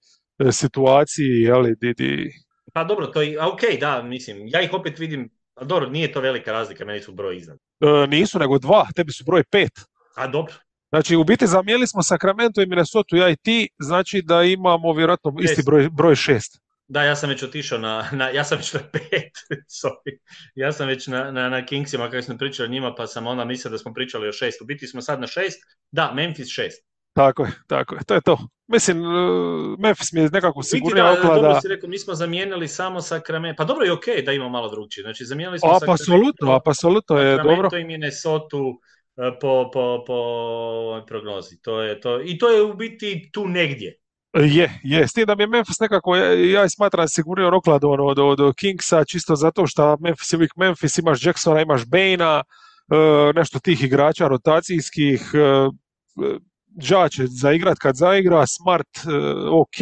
situaciji, 0.53 1.41
jeli, 1.41 1.75
di, 1.81 1.95
di... 1.95 2.31
Pa 2.73 2.85
dobro, 2.85 3.07
to 3.07 3.23
je, 3.23 3.45
ok, 3.45 3.61
da, 3.81 4.03
mislim, 4.03 4.39
ja 4.47 4.63
ih 4.63 4.73
opet 4.73 4.99
vidim, 4.99 5.31
a 5.55 5.65
dobro, 5.65 5.89
nije 5.89 6.13
to 6.13 6.21
velika 6.21 6.53
razlika, 6.53 6.85
meni 6.85 7.01
su 7.01 7.13
broj 7.13 7.37
iznad. 7.37 7.59
E, 7.81 8.07
nisu, 8.07 8.39
nego 8.39 8.59
dva, 8.59 8.87
tebi 8.97 9.13
su 9.13 9.25
broj 9.25 9.45
pet. 9.51 9.73
A 10.17 10.27
dobro, 10.27 10.55
Znači, 10.91 11.17
u 11.17 11.25
biti 11.25 11.47
zamijenili 11.47 11.87
smo 11.87 12.03
Sacramento 12.03 12.63
i 12.63 12.67
Minnesota 12.67 13.17
ja 13.17 13.31
i 13.31 13.37
ti, 13.37 13.69
znači 13.79 14.23
da 14.23 14.43
imamo 14.43 14.93
vjerojatno 14.93 15.35
isti 15.41 15.63
broj, 15.67 15.89
broj 15.91 16.15
šest. 16.15 16.61
Da, 16.89 17.03
ja 17.03 17.17
sam 17.17 17.29
već 17.29 17.43
otišao 17.43 17.79
na, 17.79 18.09
na 18.13 18.29
ja 18.29 18.45
sam 18.45 18.59
već 18.59 18.73
na 18.73 18.81
pet, 18.93 19.33
sorry. 19.83 20.19
Ja 20.55 20.73
sam 20.73 20.89
već 20.89 21.07
na, 21.07 21.31
na, 21.31 21.49
na 21.49 21.67
Kingsima 21.67 22.11
kada 22.11 22.23
smo 22.23 22.39
pričali 22.39 22.69
o 22.69 22.73
njima, 22.73 22.95
pa 22.95 23.07
sam 23.07 23.27
onda 23.27 23.45
mislio 23.45 23.71
da 23.71 23.79
smo 23.79 23.95
pričali 23.95 24.29
o 24.29 24.33
šest. 24.33 24.63
U 24.63 24.65
biti 24.65 24.87
smo 24.87 25.03
sad 25.03 25.21
na 25.21 25.27
šest. 25.27 25.61
Da, 25.91 26.13
Memphis 26.15 26.49
šest. 26.49 26.89
Tako 27.13 27.43
je, 27.43 27.53
tako 27.67 27.95
je, 27.95 28.01
to 28.07 28.15
je 28.15 28.21
to. 28.21 28.39
Mislim, 28.67 29.01
uh, 29.01 29.79
Memphis 29.79 30.13
mi 30.13 30.21
je 30.21 30.31
nekako 30.33 30.63
sigurnija 30.63 31.05
da, 31.05 31.13
oklada. 31.13 31.35
Dobro 31.35 31.61
si 31.61 31.69
rekao, 31.69 31.89
mi 31.89 31.99
smo 31.99 32.15
zamijenili 32.15 32.69
samo 32.69 33.01
Sacramento. 33.01 33.57
Pa 33.57 33.65
dobro 33.65 33.85
je 33.85 33.93
okej 33.93 34.15
okay 34.15 34.25
da 34.25 34.33
ima 34.33 34.49
malo 34.49 34.71
drugčije. 34.71 35.03
Znači, 35.03 35.25
zamijenili 35.25 35.59
smo 35.59 35.69
Sacramento. 35.69 36.03
Apsolutno, 36.03 36.53
apsolutno 36.53 37.19
je 37.19 37.37
dobro. 37.37 37.55
Sacramento 37.55 37.79
i 37.79 37.85
Minnesota 37.85 38.57
E, 38.57 38.98
po, 39.41 39.71
po, 39.73 40.05
po 40.07 41.03
prognozi. 41.07 41.61
To 41.63 41.83
je 41.83 42.01
to. 42.01 42.21
I 42.23 42.39
to 42.39 42.49
je 42.49 42.63
u 42.63 42.75
biti 42.75 43.31
tu 43.33 43.49
negdje. 43.49 43.99
Je, 44.35 44.81
je. 44.83 45.09
S 45.09 45.13
tim 45.13 45.27
da 45.27 45.35
mi 45.35 45.43
je 45.43 45.47
Memphis 45.47 45.81
nekako, 45.81 46.17
ja, 46.17 46.33
ja 46.33 46.69
smatram 46.69 47.09
sigurnio 47.09 47.57
oklad 47.57 47.85
od, 47.85 48.19
od, 48.19 48.41
od 48.41 48.55
Kingsa, 48.57 49.05
čisto 49.05 49.37
zato 49.37 49.67
što 49.67 49.97
Memphis 50.01 50.33
je 50.33 50.37
uvijek 50.37 50.57
Memphis, 50.57 50.99
imaš 50.99 51.27
Jacksona, 51.27 51.61
imaš 51.61 51.87
Baina, 51.87 52.43
e, 52.43 53.33
nešto 53.35 53.59
tih 53.59 53.85
igrača 53.85 54.29
rotacijskih, 54.29 55.31
uh, 55.35 57.11
će 57.11 57.27
zaigrat 57.27 57.79
kad 57.79 57.97
zaigra, 57.97 58.47
Smart, 58.47 58.99
ok. 59.53 59.79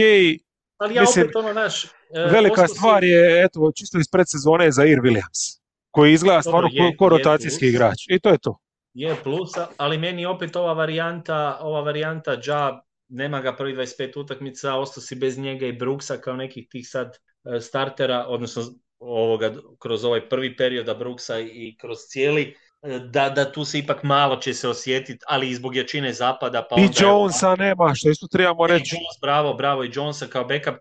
Ali 0.79 0.95
ja 0.95 1.03
Mislim, 1.03 1.25
opet 1.25 1.37
ono 1.37 1.53
naš... 1.53 1.87
velika 2.33 2.69
stvar 2.69 3.05
je, 3.05 3.45
eto, 3.45 3.73
čisto 3.75 3.99
iz 3.99 4.09
predsezone 4.13 4.71
za 4.73 4.85
Ir 4.85 4.99
Williams, 4.99 5.61
koji 5.91 6.13
izgleda 6.13 6.43
stvarno 6.43 6.71
ko, 6.99 7.09
rotacijski 7.09 7.67
igrač. 7.67 7.97
I 8.09 8.21
to 8.21 8.29
je 8.29 8.39
to 8.39 8.59
je 8.97 9.17
plusa, 9.25 9.69
ali 9.77 9.99
meni 9.99 10.27
opet 10.27 10.57
ova 10.57 10.73
varijanta, 10.73 11.59
ova 11.61 11.81
varijanta 11.81 12.41
Ja 12.47 12.83
nema 13.09 13.41
ga 13.41 13.57
prvi 13.57 13.77
25 13.77 14.21
utakmica, 14.21 14.75
ostao 14.75 15.03
si 15.03 15.17
bez 15.17 15.39
njega 15.39 15.67
i 15.67 15.73
Brooksa 15.73 16.17
kao 16.17 16.37
nekih 16.37 16.67
tih 16.71 16.89
sad 16.89 17.17
e, 17.45 17.61
startera, 17.61 18.27
odnosno 18.29 18.63
ovoga, 18.99 19.55
kroz 19.79 20.05
ovaj 20.05 20.29
prvi 20.29 20.57
period 20.57 20.99
Brooksa 20.99 21.39
i 21.41 21.77
kroz 21.81 21.99
cijeli, 22.09 22.55
e, 22.83 22.99
da, 22.99 23.29
da 23.31 23.53
tu 23.53 23.65
se 23.65 23.79
ipak 23.79 24.03
malo 24.03 24.37
će 24.37 24.55
se 24.55 24.69
osjetiti, 24.69 25.25
ali 25.29 25.51
i 25.51 25.55
zbog 25.55 25.77
jačine 25.77 26.13
zapada. 26.13 26.67
Pa 26.71 26.77
I 26.81 26.89
Jonesa 27.01 27.57
nema, 27.57 27.93
što 27.95 28.11
isto 28.11 28.27
trebamo 28.27 28.67
reći. 28.67 28.95
Jones, 28.95 29.21
bravo, 29.23 29.55
bravo, 29.55 29.85
i 29.85 29.91
Jonesa 29.95 30.27
kao 30.27 30.45
backup. 30.45 30.75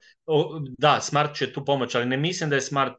da, 0.78 1.02
Smart 1.02 1.36
će 1.36 1.54
tu 1.54 1.66
pomoći, 1.66 1.98
ali 1.98 2.06
ne 2.06 2.18
mislim 2.18 2.50
da 2.50 2.56
je 2.56 2.62
Smart 2.62 2.96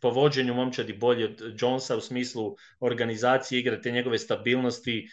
po 0.00 0.10
vođenju 0.10 0.54
momčadi 0.54 0.92
bolji 0.92 1.24
od 1.24 1.42
Jonesa 1.60 1.96
u 1.96 2.00
smislu 2.00 2.56
organizacije 2.80 3.60
igre, 3.60 3.82
te 3.82 3.90
njegove 3.90 4.18
stabilnosti, 4.18 5.08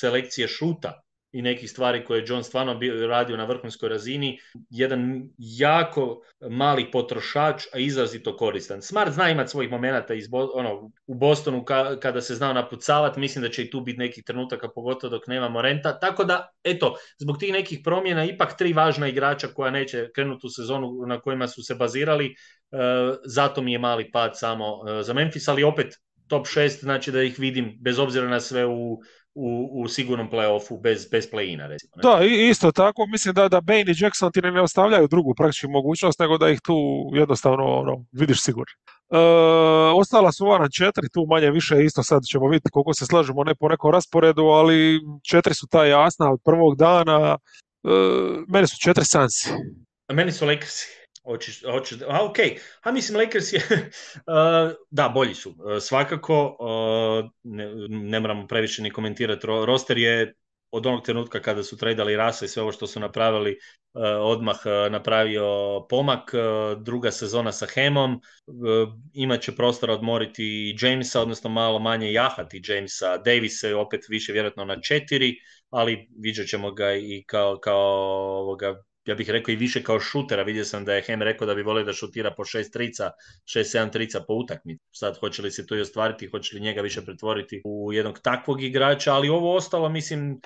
selekcije 0.00 0.48
šuta 0.48 1.02
i 1.32 1.42
nekih 1.42 1.70
stvari 1.70 2.04
koje 2.04 2.18
je 2.18 2.24
John 2.28 2.44
stvarno 2.44 2.74
bio, 2.74 3.06
radio 3.06 3.36
na 3.36 3.44
vrhunskoj 3.44 3.88
razini, 3.88 4.38
jedan 4.70 5.28
jako 5.38 6.20
mali 6.50 6.90
potrošač, 6.90 7.66
a 7.72 7.78
izrazito 7.78 8.36
koristan. 8.36 8.82
Smart 8.82 9.12
zna 9.12 9.30
imati 9.30 9.50
svojih 9.50 9.70
momenata 9.70 10.14
iz, 10.14 10.28
ono, 10.54 10.90
u 11.06 11.14
Bostonu 11.14 11.64
kada 12.00 12.20
se 12.20 12.34
znao 12.34 12.52
napucavati, 12.52 13.20
mislim 13.20 13.42
da 13.42 13.50
će 13.50 13.62
i 13.62 13.70
tu 13.70 13.80
biti 13.80 13.98
nekih 13.98 14.24
trenutaka, 14.24 14.68
pogotovo 14.74 15.10
dok 15.10 15.26
nemamo 15.26 15.62
renta. 15.62 15.98
Tako 15.98 16.24
da, 16.24 16.48
eto, 16.64 16.94
zbog 17.18 17.38
tih 17.38 17.52
nekih 17.52 17.80
promjena, 17.84 18.24
ipak 18.24 18.56
tri 18.58 18.72
važna 18.72 19.08
igrača 19.08 19.48
koja 19.48 19.70
neće 19.70 20.08
krenuti 20.14 20.46
u 20.46 20.50
sezonu 20.50 20.92
na 21.06 21.20
kojima 21.20 21.48
su 21.48 21.62
se 21.62 21.74
bazirali, 21.74 22.26
e, 22.26 22.34
zato 23.24 23.62
mi 23.62 23.72
je 23.72 23.78
mali 23.78 24.10
pad 24.10 24.38
samo 24.38 24.64
e, 24.88 25.02
za 25.02 25.12
Memphis, 25.12 25.48
ali 25.48 25.64
opet 25.64 25.94
top 26.28 26.46
6, 26.46 26.80
znači 26.80 27.12
da 27.12 27.22
ih 27.22 27.38
vidim, 27.38 27.76
bez 27.80 27.98
obzira 27.98 28.28
na 28.28 28.40
sve 28.40 28.66
u 28.66 29.00
u, 29.38 29.82
u 29.82 29.88
sigurnom 29.88 30.30
playoffu 30.30 30.80
bez, 30.80 31.08
bez 31.10 31.30
play-ina, 31.30 31.66
recimo. 31.66 31.92
Ne? 31.96 32.02
Da, 32.02 32.24
isto 32.24 32.72
tako, 32.72 33.06
mislim 33.06 33.34
da, 33.34 33.48
da 33.48 33.60
Bane 33.60 33.84
i 33.86 33.94
Jackson 33.98 34.32
ti 34.32 34.40
ne 34.40 34.62
ostavljaju 34.62 35.08
drugu 35.08 35.34
praktički 35.34 35.66
mogućnost, 35.68 36.18
nego 36.18 36.38
da 36.38 36.48
ih 36.48 36.60
tu 36.60 36.76
jednostavno 37.12 37.64
ono, 37.64 38.04
vidiš 38.12 38.42
sigurno. 38.42 38.72
E, 39.10 39.18
ostala 39.94 40.32
su 40.32 40.46
varan 40.46 40.68
četiri, 40.70 41.08
tu 41.14 41.26
manje 41.28 41.50
više 41.50 41.84
isto 41.84 42.02
sad 42.02 42.22
ćemo 42.30 42.48
vidjeti 42.48 42.70
koliko 42.72 42.94
se 42.94 43.06
slažemo 43.06 43.44
ne 43.44 43.54
po 43.54 43.68
nekom 43.68 43.90
rasporedu, 43.90 44.42
ali 44.42 45.00
četiri 45.30 45.54
su 45.54 45.66
ta 45.70 45.84
jasna 45.84 46.32
od 46.32 46.40
prvog 46.44 46.76
dana. 46.76 47.38
E, 47.84 47.88
meni 48.48 48.66
su 48.66 48.76
četiri 48.80 49.04
Sansi. 49.04 49.50
A 50.08 50.14
meni 50.14 50.32
su 50.32 50.46
Lakersi. 50.46 50.97
Hoćeš, 51.28 51.62
hoćeš, 51.72 51.98
a 52.08 52.24
ok, 52.24 52.36
a 52.82 52.92
mislim 52.92 53.18
Lakers 53.18 53.52
je, 53.52 53.60
da, 54.90 55.08
bolji 55.08 55.34
su, 55.34 55.54
svakako, 55.80 56.56
ne, 57.42 57.66
ne 57.88 58.20
moramo 58.20 58.46
previše 58.46 58.82
ni 58.82 58.90
komentirati, 58.90 59.46
roster 59.46 59.98
je 59.98 60.34
od 60.70 60.86
onog 60.86 61.04
trenutka 61.04 61.42
kada 61.42 61.62
su 61.62 61.76
tradali 61.76 62.16
Rasa 62.16 62.44
i 62.44 62.48
sve 62.48 62.62
ovo 62.62 62.72
što 62.72 62.86
su 62.86 63.00
napravili, 63.00 63.58
odmah 64.20 64.56
napravio 64.90 65.46
pomak. 65.88 66.30
Druga 66.78 67.10
sezona 67.10 67.52
sa 67.52 67.66
Hemom, 67.74 68.20
imat 69.14 69.40
će 69.40 69.56
prostora 69.56 69.94
odmoriti 69.94 70.76
Jamesa, 70.80 71.20
odnosno 71.22 71.50
malo 71.50 71.78
manje 71.78 72.12
jahati 72.12 72.62
Jamesa. 72.64 73.16
Davis 73.16 73.62
je 73.62 73.76
opet 73.76 74.00
više 74.08 74.32
vjerojatno 74.32 74.64
na 74.64 74.80
četiri, 74.80 75.34
ali 75.70 76.08
vidjet 76.22 76.48
ćemo 76.48 76.72
ga 76.72 76.94
i 76.94 77.24
kao, 77.26 77.58
kao 77.58 77.78
ovoga, 78.40 78.82
ja 79.08 79.14
bih 79.14 79.30
rekao 79.30 79.52
i 79.52 79.56
više 79.56 79.82
kao 79.82 80.00
šutera. 80.00 80.42
Vidio 80.42 80.64
sam 80.64 80.84
da 80.84 80.94
je 80.94 81.02
Hem 81.02 81.22
rekao 81.22 81.46
da 81.46 81.54
bi 81.54 81.62
volio 81.62 81.84
da 81.84 81.92
šutira 81.92 82.30
po 82.36 82.44
šest 82.44 82.72
trica, 82.72 83.10
šest, 83.44 83.70
sedam 83.70 83.90
trica 83.92 84.20
po 84.20 84.34
utakmici. 84.34 84.84
Sad 84.92 85.18
hoće 85.20 85.42
li 85.42 85.50
se 85.50 85.66
to 85.66 85.76
i 85.76 85.80
ostvariti, 85.80 86.28
hoće 86.30 86.56
li 86.56 86.60
njega 86.60 86.82
više 86.82 87.04
pretvoriti 87.04 87.62
u 87.64 87.92
jednog 87.92 88.18
takvog 88.18 88.62
igrača, 88.62 89.14
ali 89.14 89.28
ovo 89.28 89.54
ostalo, 89.56 89.88
mislim, 89.88 90.32
e, 90.32 90.38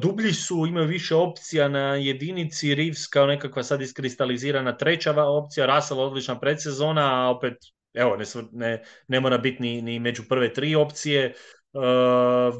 dublji 0.00 0.32
su, 0.32 0.66
imaju 0.68 0.86
više 0.86 1.14
opcija 1.14 1.68
na 1.68 1.94
jedinici, 1.94 2.74
Reeves 2.74 3.06
kao 3.06 3.26
nekakva 3.26 3.62
sad 3.62 3.82
iskristalizirana 3.82 4.76
treća 4.76 5.24
opcija, 5.24 5.66
Russell 5.66 6.00
odlična 6.00 6.40
predsezona, 6.40 7.26
a 7.26 7.30
opet 7.30 7.54
evo, 7.94 8.16
ne, 8.16 8.24
ne, 8.52 8.82
ne 9.08 9.20
mora 9.20 9.38
biti 9.38 9.62
ni, 9.62 9.82
ni 9.82 9.98
među 10.00 10.22
prve 10.28 10.52
tri 10.52 10.74
opcije. 10.74 11.34
Uh, 11.74 11.82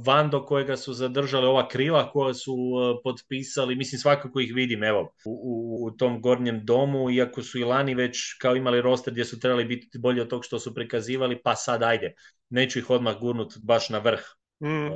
Vando 0.06 0.44
kojega 0.44 0.76
su 0.76 0.92
zadržali, 0.92 1.46
ova 1.46 1.68
krila 1.68 2.10
koja 2.10 2.34
su 2.34 2.52
uh, 2.52 3.00
potpisali, 3.04 3.76
mislim 3.76 3.98
svakako 3.98 4.40
ih 4.40 4.54
vidim 4.54 4.84
evo 4.84 5.12
u, 5.26 5.86
u, 5.86 5.90
tom 5.90 6.22
gornjem 6.22 6.64
domu, 6.64 7.10
iako 7.10 7.42
su 7.42 7.58
i 7.58 7.64
lani 7.64 7.94
već 7.94 8.18
kao 8.40 8.56
imali 8.56 8.82
roster 8.82 9.12
gdje 9.12 9.24
su 9.24 9.40
trebali 9.40 9.64
biti 9.64 9.98
bolji 9.98 10.20
od 10.20 10.28
tog 10.28 10.44
što 10.44 10.58
su 10.58 10.74
prikazivali, 10.74 11.42
pa 11.42 11.54
sad 11.54 11.82
ajde, 11.82 12.14
neću 12.50 12.78
ih 12.78 12.90
odmah 12.90 13.18
gurnut 13.20 13.54
baš 13.62 13.88
na 13.88 13.98
vrh. 13.98 14.20
Mm. 14.62 14.92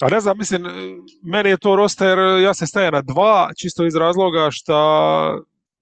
A 0.00 0.08
ne 0.10 0.20
znam, 0.20 0.38
mislim, 0.38 0.62
meni 1.22 1.48
je 1.48 1.58
to 1.58 1.76
roster, 1.76 2.18
ja 2.18 2.54
se 2.54 2.66
stajem 2.66 2.92
na 2.92 3.02
dva, 3.02 3.50
čisto 3.56 3.86
iz 3.86 3.96
razloga 3.96 4.48
što 4.50 4.76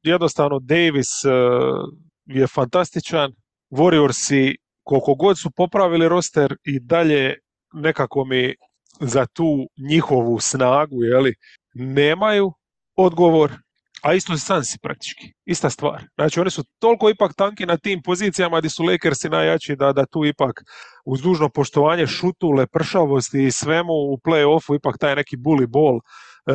jednostavno 0.03 0.59
Davis 0.59 1.09
je 2.25 2.47
fantastičan, 2.47 3.33
Warriorsi 3.71 4.55
koliko 4.83 5.15
god 5.15 5.39
su 5.39 5.51
popravili 5.51 6.09
roster 6.09 6.57
i 6.65 6.81
dalje 6.81 7.39
nekako 7.75 8.25
mi 8.25 8.55
za 9.01 9.27
tu 9.27 9.69
njihovu 9.89 10.41
snagu 10.41 11.05
jeli, 11.05 11.35
nemaju 11.75 12.53
odgovor, 12.97 13.53
a 14.03 14.15
isto 14.15 14.33
je 14.33 14.39
Sansi 14.39 14.79
praktički, 14.83 15.33
ista 15.45 15.71
stvar. 15.71 16.05
Znači 16.15 16.41
oni 16.41 16.51
su 16.51 16.65
toliko 16.79 17.11
ipak 17.11 17.35
tanki 17.37 17.67
na 17.67 17.77
tim 17.77 18.03
pozicijama 18.03 18.59
gdje 18.59 18.71
su 18.71 18.83
Lakersi 18.83 19.29
najjači 19.29 19.77
da, 19.77 19.93
da 19.93 20.07
tu 20.07 20.25
ipak 20.25 20.63
uz 21.05 21.23
dužno 21.23 21.49
poštovanje 21.49 22.07
šutu, 22.07 22.51
lepršavosti 22.51 23.45
i 23.45 23.51
svemu 23.51 23.93
u 23.93 24.19
play-offu 24.25 24.77
ipak 24.77 24.99
taj 24.99 25.17
neki 25.17 25.37
bully 25.37 25.67
ball 25.67 25.97
e, 25.97 26.53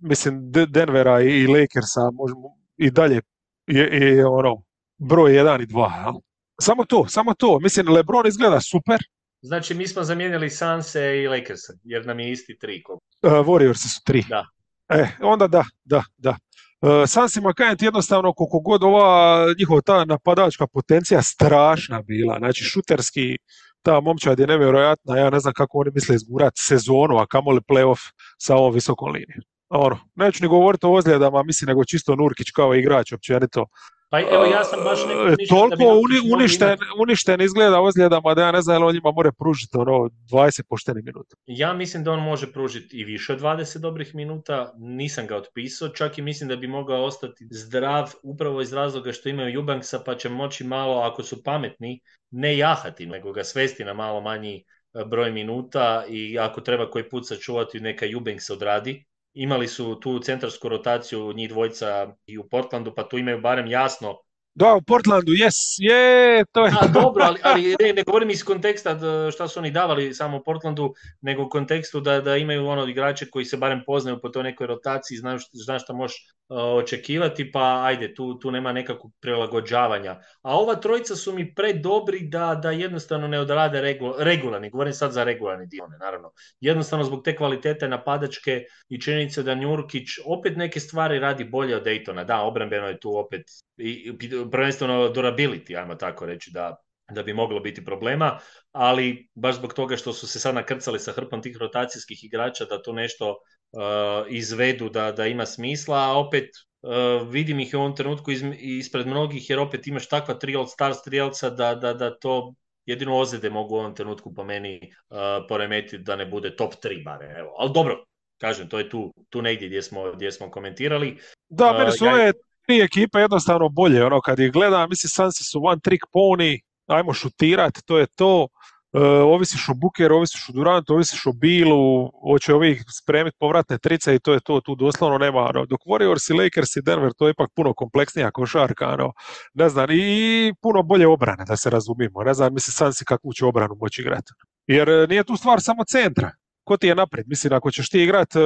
mislim 0.00 0.52
Denvera 0.68 1.20
i 1.20 1.46
Lakersa 1.46 2.10
možemo, 2.12 2.48
i 2.76 2.90
dalje 2.90 3.20
je, 3.66 3.84
je 3.84 4.26
ono 4.26 4.62
broj 4.98 5.32
1 5.32 5.62
i 5.62 5.66
2. 5.66 6.20
Samo 6.60 6.84
to, 6.84 7.08
samo 7.08 7.34
to. 7.34 7.58
Mislim, 7.58 7.88
LeBron 7.88 8.26
izgleda 8.26 8.60
super, 8.60 8.98
Znači, 9.42 9.74
mi 9.74 9.88
smo 9.88 10.02
zamijenili 10.02 10.50
Sanse 10.50 11.22
i 11.22 11.28
Lakers, 11.28 11.60
jer 11.84 12.06
nam 12.06 12.20
je 12.20 12.32
isti 12.32 12.58
tri. 12.58 12.82
Uh, 12.88 13.32
Warriors 13.32 13.94
su 13.94 14.00
tri. 14.04 14.24
Da. 14.28 14.46
E, 14.88 15.06
onda 15.20 15.46
da, 15.46 15.64
da, 15.84 16.02
da. 16.16 16.36
Uh, 16.80 16.90
Sansima 17.06 17.52
Kajent 17.52 17.82
jednostavno 17.82 18.32
koliko 18.32 18.60
god 18.60 18.82
ova 18.82 19.46
njihova 19.58 19.80
ta 19.80 20.04
napadačka 20.04 20.66
potencija 20.66 21.22
strašna 21.22 22.02
bila, 22.02 22.38
znači 22.38 22.64
šuterski 22.64 23.36
ta 23.82 24.00
momčad 24.00 24.38
je 24.38 24.46
nevjerojatna, 24.46 25.16
ja 25.16 25.30
ne 25.30 25.40
znam 25.40 25.54
kako 25.54 25.78
oni 25.78 25.90
misle 25.94 26.14
izgurati 26.14 26.60
sezonu, 26.60 27.16
a 27.18 27.26
kamoli 27.26 27.60
playoff 27.60 28.12
sa 28.38 28.56
ovom 28.56 28.74
visokom 28.74 29.12
linijom. 29.12 29.42
Ono, 29.68 29.98
neću 30.14 30.42
ni 30.42 30.48
govoriti 30.48 30.86
o 30.86 30.92
ozljedama, 30.92 31.42
mislim 31.42 31.66
nego 31.68 31.84
čisto 31.84 32.16
Nurkić 32.16 32.50
kao 32.50 32.74
igrač 32.74 33.12
općenito 33.12 33.66
pa 34.08 34.20
evo 34.20 34.44
ja 34.44 34.64
sam 34.64 34.84
baš 34.84 34.98
neko 35.08 35.36
Toliko 35.48 35.84
uni, 35.84 36.32
uništen, 36.34 36.78
uništen 37.00 37.40
izgleda 37.40 37.80
ozljedama 37.80 38.34
da 38.34 38.42
ja 38.42 38.52
ne 38.52 38.62
znam 38.62 38.82
je 38.82 38.86
on 38.86 38.94
njima 38.94 39.12
more 39.12 39.32
pružiti 39.32 39.76
ono 39.76 40.10
20 40.32 40.62
poštenih 40.68 41.04
minuta. 41.04 41.36
Ja 41.46 41.72
mislim 41.72 42.04
da 42.04 42.12
on 42.12 42.22
može 42.22 42.52
pružiti 42.52 42.96
i 42.96 43.04
više 43.04 43.32
od 43.32 43.40
20 43.40 43.78
dobrih 43.78 44.14
minuta, 44.14 44.72
nisam 44.78 45.26
ga 45.26 45.36
otpisao, 45.36 45.88
čak 45.88 46.18
i 46.18 46.22
mislim 46.22 46.48
da 46.48 46.56
bi 46.56 46.66
mogao 46.66 47.04
ostati 47.04 47.46
zdrav 47.50 48.12
upravo 48.22 48.60
iz 48.60 48.72
razloga 48.72 49.12
što 49.12 49.28
imaju 49.28 49.54
Jubanksa 49.54 50.00
pa 50.06 50.14
će 50.14 50.28
moći 50.28 50.64
malo, 50.64 51.02
ako 51.02 51.22
su 51.22 51.42
pametni, 51.42 52.00
ne 52.30 52.58
jahati, 52.58 53.06
nego 53.06 53.32
ga 53.32 53.44
svesti 53.44 53.84
na 53.84 53.92
malo 53.92 54.20
manji 54.20 54.56
e, 54.94 55.04
broj 55.04 55.32
minuta 55.32 56.04
i 56.08 56.38
ako 56.38 56.60
treba 56.60 56.90
koji 56.90 57.08
put 57.08 57.28
sačuvati 57.28 57.80
neka 57.80 58.06
Jubanks 58.06 58.50
odradi, 58.50 59.04
imali 59.36 59.68
su 59.68 60.00
tu 60.00 60.18
centarsku 60.18 60.68
rotaciju 60.68 61.32
njih 61.32 61.48
dvojca 61.48 62.16
i 62.26 62.38
u 62.38 62.48
Portlandu, 62.48 62.94
pa 62.94 63.08
tu 63.08 63.18
imaju 63.18 63.40
barem 63.40 63.66
jasno 63.66 64.16
da, 64.56 64.74
u 64.74 64.82
Portlandu, 64.82 65.32
yes, 65.32 65.76
je, 65.78 66.44
to 66.52 66.66
je... 66.66 66.72
A, 66.80 66.86
dobro, 66.86 67.24
ali, 67.24 67.40
ali 67.42 67.76
ne, 67.80 67.92
ne, 67.92 68.02
govorim 68.02 68.30
iz 68.30 68.44
konteksta 68.44 68.98
šta 69.32 69.48
su 69.48 69.60
oni 69.60 69.70
davali 69.70 70.14
samo 70.14 70.42
Portlandu, 70.42 70.94
nego 71.20 71.42
u 71.42 71.48
kontekstu 71.48 72.00
da, 72.00 72.20
da 72.20 72.36
imaju 72.36 72.66
ono 72.66 72.86
igrače 72.86 73.30
koji 73.30 73.44
se 73.44 73.56
barem 73.56 73.82
poznaju 73.86 74.20
po 74.22 74.28
toj 74.28 74.42
nekoj 74.42 74.66
rotaciji, 74.66 75.18
znaju 75.18 75.38
šta, 75.38 75.78
šta 75.78 75.92
možeš 75.92 76.16
uh, 76.48 76.58
očekivati, 76.58 77.50
pa 77.52 77.82
ajde, 77.84 78.14
tu, 78.14 78.38
tu 78.38 78.50
nema 78.50 78.72
nekakvog 78.72 79.12
prilagođavanja. 79.20 80.20
A 80.42 80.58
ova 80.58 80.74
trojica 80.74 81.16
su 81.16 81.32
mi 81.32 81.54
predobri 81.54 82.20
da, 82.28 82.54
da 82.62 82.70
jednostavno 82.70 83.28
ne 83.28 83.40
odrade 83.40 83.80
regu, 83.80 84.14
regularni, 84.18 84.70
govorim 84.70 84.92
sad 84.92 85.12
za 85.12 85.24
regularni 85.24 85.66
dio, 85.66 85.86
naravno. 86.00 86.32
Jednostavno 86.60 87.04
zbog 87.04 87.24
te 87.24 87.36
kvalitete 87.36 87.88
napadačke 87.88 88.64
i 88.88 89.00
činjenice 89.00 89.42
da 89.42 89.54
Njurkić 89.54 90.08
opet 90.26 90.56
neke 90.56 90.80
stvari 90.80 91.18
radi 91.18 91.44
bolje 91.44 91.76
od 91.76 91.84
Daytona. 91.84 92.24
Da, 92.24 92.40
obrambeno 92.40 92.88
je 92.88 93.00
tu 93.00 93.18
opet 93.18 93.42
i, 93.76 94.12
prvenstveno 94.50 95.08
durability, 95.08 95.78
ajmo 95.78 95.94
tako 95.94 96.26
reći, 96.26 96.50
da, 96.50 96.76
da 97.10 97.22
bi 97.22 97.34
moglo 97.34 97.60
biti 97.60 97.84
problema, 97.84 98.38
ali 98.72 99.28
baš 99.34 99.54
zbog 99.54 99.74
toga 99.74 99.96
što 99.96 100.12
su 100.12 100.26
se 100.26 100.40
sad 100.40 100.54
nakrcali 100.54 100.98
sa 100.98 101.12
hrpom 101.12 101.42
tih 101.42 101.56
rotacijskih 101.56 102.24
igrača 102.24 102.64
da 102.64 102.82
to 102.82 102.92
nešto 102.92 103.30
uh, 103.30 104.26
izvedu 104.28 104.88
da, 104.88 105.12
da 105.12 105.26
ima 105.26 105.46
smisla, 105.46 105.96
a 105.98 106.18
opet 106.18 106.50
uh, 106.82 107.28
vidim 107.30 107.60
ih 107.60 107.74
u 107.74 107.78
ovom 107.78 107.96
trenutku 107.96 108.30
iz, 108.30 108.42
ispred 108.60 109.06
mnogih 109.06 109.50
jer 109.50 109.58
opet 109.58 109.86
imaš 109.86 110.08
takva 110.08 110.34
tri 110.34 110.56
All 110.56 110.66
Star 110.66 110.94
strijelca 110.94 111.50
da, 111.50 111.74
da, 111.74 111.94
da 111.94 112.18
to 112.18 112.54
jedino 112.86 113.18
ozljede 113.18 113.50
mogu 113.50 113.74
u 113.74 113.78
ovom 113.78 113.94
trenutku 113.94 114.34
po 114.34 114.44
meni 114.44 114.80
uh, 115.10 115.18
poremetiti 115.48 115.98
da 115.98 116.16
ne 116.16 116.26
bude 116.26 116.56
top 116.56 116.74
3 116.74 117.04
bare, 117.04 117.34
evo. 117.38 117.54
Ali 117.58 117.70
dobro, 117.74 118.04
kažem, 118.38 118.68
to 118.68 118.78
je 118.78 118.88
tu, 118.90 119.14
tu 119.30 119.42
negdje 119.42 119.68
gdje 119.68 119.82
smo, 119.82 120.12
gdje 120.12 120.32
smo 120.32 120.50
komentirali. 120.50 121.18
Da, 121.48 121.72
meni 121.78 121.92
su 121.92 122.06
ove 122.06 122.32
tri 122.66 122.80
ekipe 122.80 123.18
jednostavno 123.18 123.68
bolje, 123.68 124.04
ono 124.04 124.20
kad 124.20 124.38
ih 124.38 124.52
gledam, 124.52 124.88
mislim 124.88 125.08
Sansi 125.10 125.44
su 125.44 125.60
one 125.64 125.80
trick 125.80 126.04
pony, 126.14 126.60
ajmo 126.86 127.12
šutirat, 127.12 127.72
to 127.86 127.98
je 127.98 128.06
to, 128.16 128.48
e, 128.92 128.98
ovisiš 129.08 129.68
o 129.68 129.74
Bukeru, 129.74 130.16
ovisiš 130.16 130.48
o 130.48 130.52
Durantu, 130.52 130.94
ovisiš 130.94 131.26
o 131.26 131.32
Bilu, 131.32 132.10
hoće 132.32 132.54
ovih 132.54 132.84
spremiti 132.98 133.36
povratne 133.40 133.78
trice 133.78 134.14
i 134.14 134.18
to 134.18 134.32
je 134.32 134.40
to, 134.40 134.60
tu 134.60 134.74
doslovno 134.74 135.18
nema, 135.18 135.40
ono, 135.40 135.66
dok 135.66 135.80
Warriors 135.80 136.30
i 136.30 136.38
Lakers 136.42 136.76
i 136.76 136.82
Denver, 136.82 137.12
to 137.18 137.26
je 137.26 137.30
ipak 137.30 137.50
puno 137.56 137.74
kompleksnija 137.74 138.30
košarka, 138.30 138.88
ono, 138.88 139.12
ne 139.54 139.68
znam, 139.68 139.86
i 139.90 140.52
puno 140.62 140.82
bolje 140.82 141.06
obrane, 141.06 141.44
da 141.48 141.56
se 141.56 141.70
razumimo, 141.70 142.22
ne 142.22 142.34
znam, 142.34 142.54
mislim 142.54 142.72
Sansi 142.72 143.04
kakvu 143.04 143.32
će 143.32 143.44
obranu 143.44 143.74
moći 143.80 144.00
igrati. 144.00 144.32
Jer 144.66 145.08
nije 145.08 145.24
tu 145.24 145.36
stvar 145.36 145.60
samo 145.60 145.84
centra, 145.84 146.30
ko 146.66 146.76
ti 146.76 146.86
je 146.86 146.94
naprijed? 146.94 147.28
Mislim, 147.28 147.52
ako 147.52 147.70
ćeš 147.70 147.90
ti 147.90 148.02
igrat 148.02 148.36
e, 148.36 148.40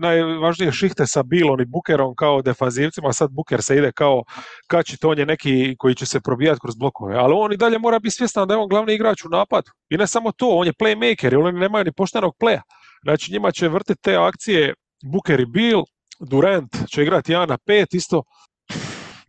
najvažnije 0.00 0.72
šihte 0.72 1.06
sa 1.06 1.22
Bilom 1.22 1.60
i 1.60 1.64
Bukerom 1.64 2.14
kao 2.14 2.42
defanzivcima, 2.42 3.12
sad 3.12 3.30
Buker 3.30 3.62
se 3.62 3.76
ide 3.76 3.92
kao 3.92 4.22
kačit, 4.66 5.04
on 5.04 5.18
je 5.18 5.26
neki 5.26 5.74
koji 5.78 5.94
će 5.94 6.06
se 6.06 6.20
probijati 6.20 6.60
kroz 6.62 6.76
blokove, 6.76 7.16
ali 7.16 7.34
on 7.36 7.52
i 7.52 7.56
dalje 7.56 7.78
mora 7.78 7.98
biti 7.98 8.16
svjestan 8.16 8.48
da 8.48 8.54
je 8.54 8.58
on 8.58 8.68
glavni 8.68 8.94
igrač 8.94 9.24
u 9.24 9.28
napadu. 9.28 9.70
I 9.90 9.96
ne 9.96 10.06
samo 10.06 10.32
to, 10.32 10.48
on 10.48 10.66
je 10.66 10.72
playmaker, 10.72 11.24
jer 11.24 11.36
oni 11.36 11.58
nemaju 11.58 11.84
ni 11.84 11.92
poštenog 11.92 12.34
playa. 12.40 12.60
Znači 13.02 13.32
njima 13.32 13.50
će 13.50 13.68
vrtiti 13.68 14.02
te 14.02 14.16
akcije 14.16 14.74
Buker 15.12 15.40
i 15.40 15.46
Bill, 15.46 15.82
Durant 16.20 16.76
će 16.88 17.02
igrati 17.02 17.32
1 17.32 17.48
na 17.48 17.58
5, 17.66 17.96
isto 17.96 18.22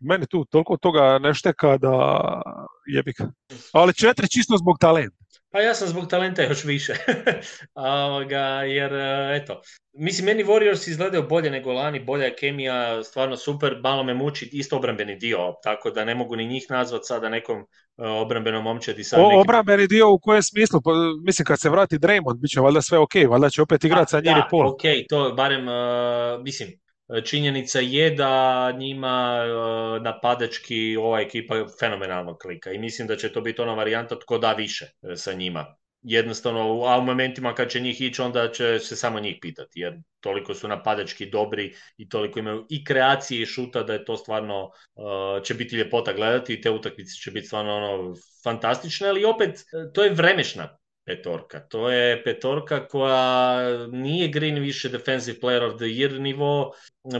meni 0.00 0.26
tu 0.26 0.44
toliko 0.44 0.76
toga 0.76 1.18
ne 1.18 1.34
šteka 1.34 1.78
da 1.78 1.92
jebika. 2.86 3.30
Ali 3.72 3.94
četiri 3.94 4.28
čisto 4.28 4.56
zbog 4.56 4.76
talenta. 4.80 5.25
Pa 5.56 5.62
ja 5.62 5.74
sam 5.74 5.88
zbog 5.88 6.06
talenta 6.08 6.42
još 6.42 6.64
više. 6.64 6.92
Ovoga, 7.74 8.44
jer, 8.66 8.92
e, 8.92 9.36
eto, 9.42 9.60
mislim, 9.92 10.26
meni 10.26 10.44
Warriors 10.44 10.90
izgledaju 10.90 11.28
bolje 11.28 11.50
nego 11.50 11.72
lani, 11.72 12.00
bolja 12.00 12.24
je 12.24 12.36
kemija, 12.36 13.04
stvarno 13.04 13.36
super, 13.36 13.76
malo 13.82 14.04
me 14.04 14.14
muči 14.14 14.48
isto 14.52 14.76
obrambeni 14.76 15.16
dio, 15.16 15.54
tako 15.62 15.90
da 15.90 16.04
ne 16.04 16.14
mogu 16.14 16.36
ni 16.36 16.46
njih 16.46 16.66
nazvat 16.70 17.02
sada 17.04 17.28
nekom 17.28 17.60
uh, 17.60 17.66
obrambenom 17.96 18.64
momčadi. 18.64 19.04
Sad 19.04 19.20
o, 19.20 19.40
Obrambeni 19.40 19.86
dio 19.86 20.10
u 20.10 20.18
kojem 20.18 20.42
smislu? 20.42 20.80
Pa, 20.84 20.90
mislim, 21.24 21.46
kad 21.46 21.60
se 21.60 21.70
vrati 21.70 21.98
Draymond, 21.98 22.40
bit 22.40 22.50
će 22.50 22.60
valjda 22.60 22.82
sve 22.82 22.98
ok, 22.98 23.14
valjda 23.28 23.50
će 23.50 23.62
opet 23.62 23.84
igrati 23.84 24.10
sa 24.10 24.20
njim 24.20 24.34
pol. 24.50 24.68
ok, 24.68 24.82
to 25.08 25.32
barem, 25.36 25.68
uh, 25.68 26.42
mislim, 26.42 26.68
činjenica 27.24 27.80
je 27.80 28.10
da 28.10 28.72
njima 28.78 29.44
uh, 29.44 30.02
napadački 30.02 30.96
ova 30.96 31.20
ekipa 31.20 31.54
fenomenalno 31.80 32.38
klika 32.38 32.72
i 32.72 32.78
mislim 32.78 33.08
da 33.08 33.16
će 33.16 33.32
to 33.32 33.40
biti 33.40 33.62
ona 33.62 33.74
varijanta 33.74 34.18
tko 34.18 34.38
da 34.38 34.52
više 34.52 34.86
sa 35.16 35.32
njima. 35.32 35.76
jednostavno, 36.02 36.60
a 36.84 36.98
u 36.98 37.02
momentima 37.02 37.54
kad 37.54 37.70
će 37.70 37.80
njih 37.80 38.00
ići, 38.00 38.22
onda 38.22 38.52
će 38.52 38.78
se 38.78 38.96
samo 38.96 39.20
njih 39.20 39.38
pitati, 39.40 39.80
jer 39.80 39.94
toliko 40.20 40.54
su 40.54 40.68
napadački 40.68 41.26
dobri 41.30 41.74
i 41.96 42.08
toliko 42.08 42.38
imaju 42.38 42.66
i 42.70 42.84
kreacije 42.84 43.42
i 43.42 43.46
šuta 43.46 43.82
da 43.82 43.92
je 43.92 44.04
to 44.04 44.16
stvarno 44.16 44.70
će 45.44 45.54
biti 45.54 45.76
ljepota 45.76 46.12
gledati 46.12 46.54
i 46.54 46.60
te 46.60 46.70
utakmice 46.70 47.14
će 47.22 47.30
biti 47.30 47.46
stvarno 47.46 47.76
ono 47.76 48.14
fantastične, 48.44 49.08
ali 49.08 49.24
opet 49.24 49.64
to 49.94 50.04
je 50.04 50.10
vremešna 50.10 50.78
petorka. 51.06 51.60
To 51.68 51.90
je 51.90 52.22
petorka 52.24 52.88
koja 52.88 53.86
nije 53.86 54.28
Green 54.28 54.58
više 54.58 54.88
Defensive 54.88 55.38
Player 55.40 55.62
of 55.66 55.76
the 55.76 55.84
Year 55.84 56.18
nivo, 56.18 56.72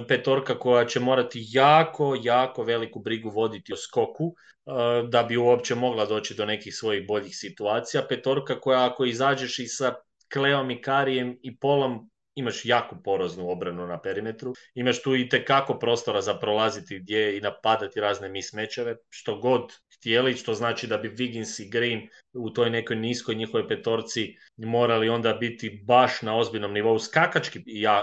petorka 0.09 0.59
koja 0.59 0.85
će 0.85 1.01
morati 1.01 1.45
jako, 1.53 2.17
jako 2.23 2.63
veliku 2.63 3.01
brigu 3.01 3.31
voditi 3.31 3.73
o 3.73 3.77
skoku 3.77 4.25
uh, 4.25 5.09
da 5.09 5.23
bi 5.23 5.37
uopće 5.37 5.75
mogla 5.75 6.07
doći 6.07 6.35
do 6.35 6.47
nekih 6.47 6.77
svojih 6.77 7.07
boljih 7.07 7.37
situacija. 7.37 8.07
Petorka 8.09 8.61
koja 8.61 8.87
ako 8.87 9.05
izađeš 9.05 9.59
i 9.59 9.67
sa 9.67 9.95
Kleom 10.33 10.71
i 10.71 10.81
Karijem 10.83 11.39
i 11.43 11.59
Polom 11.59 12.11
imaš 12.35 12.65
jako 12.65 12.97
poroznu 13.05 13.51
obranu 13.51 13.87
na 13.87 14.01
perimetru, 14.01 14.55
imaš 14.75 15.03
tu 15.03 15.17
i 15.17 15.29
tekako 15.29 15.79
prostora 15.79 16.21
za 16.23 16.35
prolaziti 16.35 16.99
gdje 16.99 17.39
i 17.39 17.41
napadati 17.41 18.01
razne 18.01 18.29
mismečeve, 18.29 18.97
što 19.11 19.39
god 19.39 19.73
htjeli, 19.99 20.35
što 20.37 20.55
znači 20.55 20.87
da 20.87 20.99
bi 20.99 21.11
Wiggins 21.11 21.63
i 21.63 21.71
Green 21.71 22.09
u 22.33 22.51
toj 22.51 22.71
nekoj 22.71 22.97
niskoj 22.97 23.35
njihovoj 23.35 23.69
petorci 23.69 24.37
morali 24.57 25.09
onda 25.09 25.33
biti 25.33 25.83
baš 25.85 26.23
na 26.23 26.37
ozbiljnom 26.37 26.73
nivou 26.73 26.99
skakački 26.99 27.63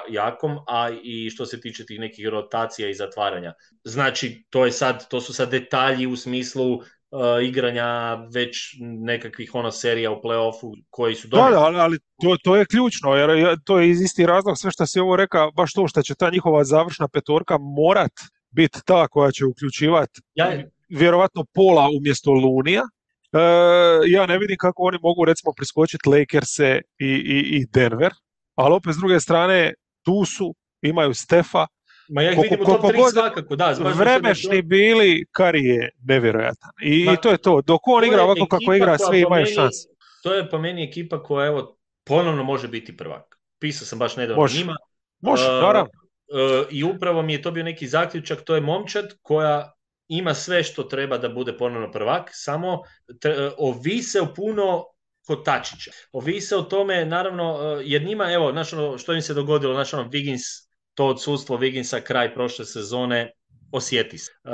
jakom, 0.09 0.57
a 0.67 0.89
i 1.03 1.29
što 1.29 1.45
se 1.45 1.61
tiče 1.61 1.85
tih 1.85 1.99
nekih 1.99 2.27
rotacija 2.27 2.89
i 2.89 2.93
zatvaranja. 2.93 3.53
Znači, 3.83 4.43
to 4.49 4.65
je 4.65 4.71
sad, 4.71 5.07
to 5.09 5.21
su 5.21 5.33
sad 5.33 5.51
detalji 5.51 6.07
u 6.07 6.15
smislu 6.15 6.73
uh, 6.73 6.83
igranja 7.43 8.15
već 8.33 8.57
nekakvih 8.79 9.55
ono 9.55 9.71
serija 9.71 10.11
u 10.11 10.21
playoffu 10.21 10.83
koji 10.89 11.15
su 11.15 11.27
dobri. 11.27 11.53
Da, 11.53 11.71
da, 11.71 11.77
ali 11.77 11.99
to, 12.21 12.37
to 12.43 12.55
je 12.55 12.65
ključno, 12.65 13.15
jer 13.15 13.57
to 13.65 13.79
je 13.79 13.89
iz 13.89 14.01
isti 14.01 14.25
razlog 14.25 14.57
sve 14.57 14.71
što 14.71 14.85
si 14.85 14.99
ovo 14.99 15.15
rekao, 15.15 15.51
baš 15.51 15.73
to 15.73 15.87
što 15.87 16.01
će 16.01 16.15
ta 16.15 16.29
njihova 16.29 16.63
završna 16.63 17.07
petorka 17.07 17.57
morat 17.57 18.11
biti 18.51 18.79
ta 18.85 19.07
koja 19.07 19.31
će 19.31 19.45
uključivati 19.45 20.21
ja... 20.33 20.63
vjerovatno 20.93 21.45
pola 21.53 21.89
umjesto 21.97 22.31
Lunija. 22.31 22.81
E, 22.81 23.39
ja 24.07 24.25
ne 24.25 24.37
vidim 24.37 24.57
kako 24.59 24.83
oni 24.83 24.97
mogu 25.01 25.25
recimo 25.25 25.53
priskočiti 25.57 26.09
Lakerse 26.09 26.81
i, 26.99 27.07
i, 27.07 27.57
i 27.57 27.65
Denver, 27.65 28.11
ali 28.55 28.73
opet 28.73 28.95
s 28.95 28.97
druge 28.97 29.19
strane 29.19 29.73
tu 30.05 30.25
su, 30.25 30.55
imaju 30.81 31.13
Stefa, 31.13 31.67
Ma 32.09 32.21
ja 32.21 32.31
ih 32.31 32.39
vidim 32.41 32.61
u 32.61 32.65
top 32.65 32.81
3 32.81 33.11
svakako, 33.11 33.55
da. 33.55 33.75
Vremešni 33.95 34.61
bili, 34.61 35.25
Kari 35.31 35.63
je 35.63 35.89
nevjerojatan. 36.03 36.71
I, 36.81 37.05
Ma, 37.05 37.15
to 37.15 37.29
je 37.29 37.37
to. 37.37 37.61
Dok 37.61 37.87
on 37.87 38.03
igra 38.05 38.23
ovako 38.23 38.45
kako 38.45 38.73
igra, 38.73 38.97
svi 38.97 39.19
imaju 39.19 39.45
šans. 39.45 39.73
To 40.23 40.33
je 40.33 40.49
po 40.49 40.59
meni 40.59 40.83
ekipa 40.83 41.23
koja 41.23 41.47
evo, 41.47 41.77
ponovno 42.03 42.43
može 42.43 42.67
biti 42.67 42.97
prvak. 42.97 43.39
Pisao 43.59 43.85
sam 43.85 43.99
baš 43.99 44.15
nedavno 44.15 44.41
može. 44.41 44.57
njima. 44.57 44.75
Može, 45.21 45.43
uh, 45.43 45.61
naravno. 45.61 45.91
Uh, 45.91 46.67
I 46.71 46.83
upravo 46.83 47.21
mi 47.21 47.33
je 47.33 47.41
to 47.41 47.51
bio 47.51 47.63
neki 47.63 47.87
zaključak, 47.87 48.41
to 48.41 48.55
je 48.55 48.61
momčad 48.61 49.13
koja 49.21 49.73
ima 50.07 50.33
sve 50.33 50.63
što 50.63 50.83
treba 50.83 51.17
da 51.17 51.29
bude 51.29 51.57
ponovno 51.57 51.91
prvak, 51.91 52.29
samo 52.33 52.81
tre, 53.19 53.47
uh, 53.47 53.53
ovise 53.57 54.21
u 54.21 54.33
puno 54.35 54.85
kotačića. 55.27 55.91
Ovise 56.11 56.55
o 56.55 56.61
tome, 56.61 57.05
naravno, 57.05 57.53
uh, 57.53 57.81
jer 57.83 58.03
njima, 58.03 58.31
evo, 58.31 58.51
znaš, 58.51 58.73
ono, 58.73 58.97
što 58.97 59.13
im 59.13 59.21
se 59.21 59.33
dogodilo, 59.33 59.73
znaš, 59.73 59.93
ono, 59.93 60.09
Wiggins 60.09 60.67
to 60.93 61.07
odsustvo 61.07 61.57
Wigginsa 61.57 62.01
kraj 62.01 62.33
prošle 62.33 62.65
sezone 62.65 63.31
osjeti 63.71 64.17
se. 64.17 64.31
Uh, 64.43 64.51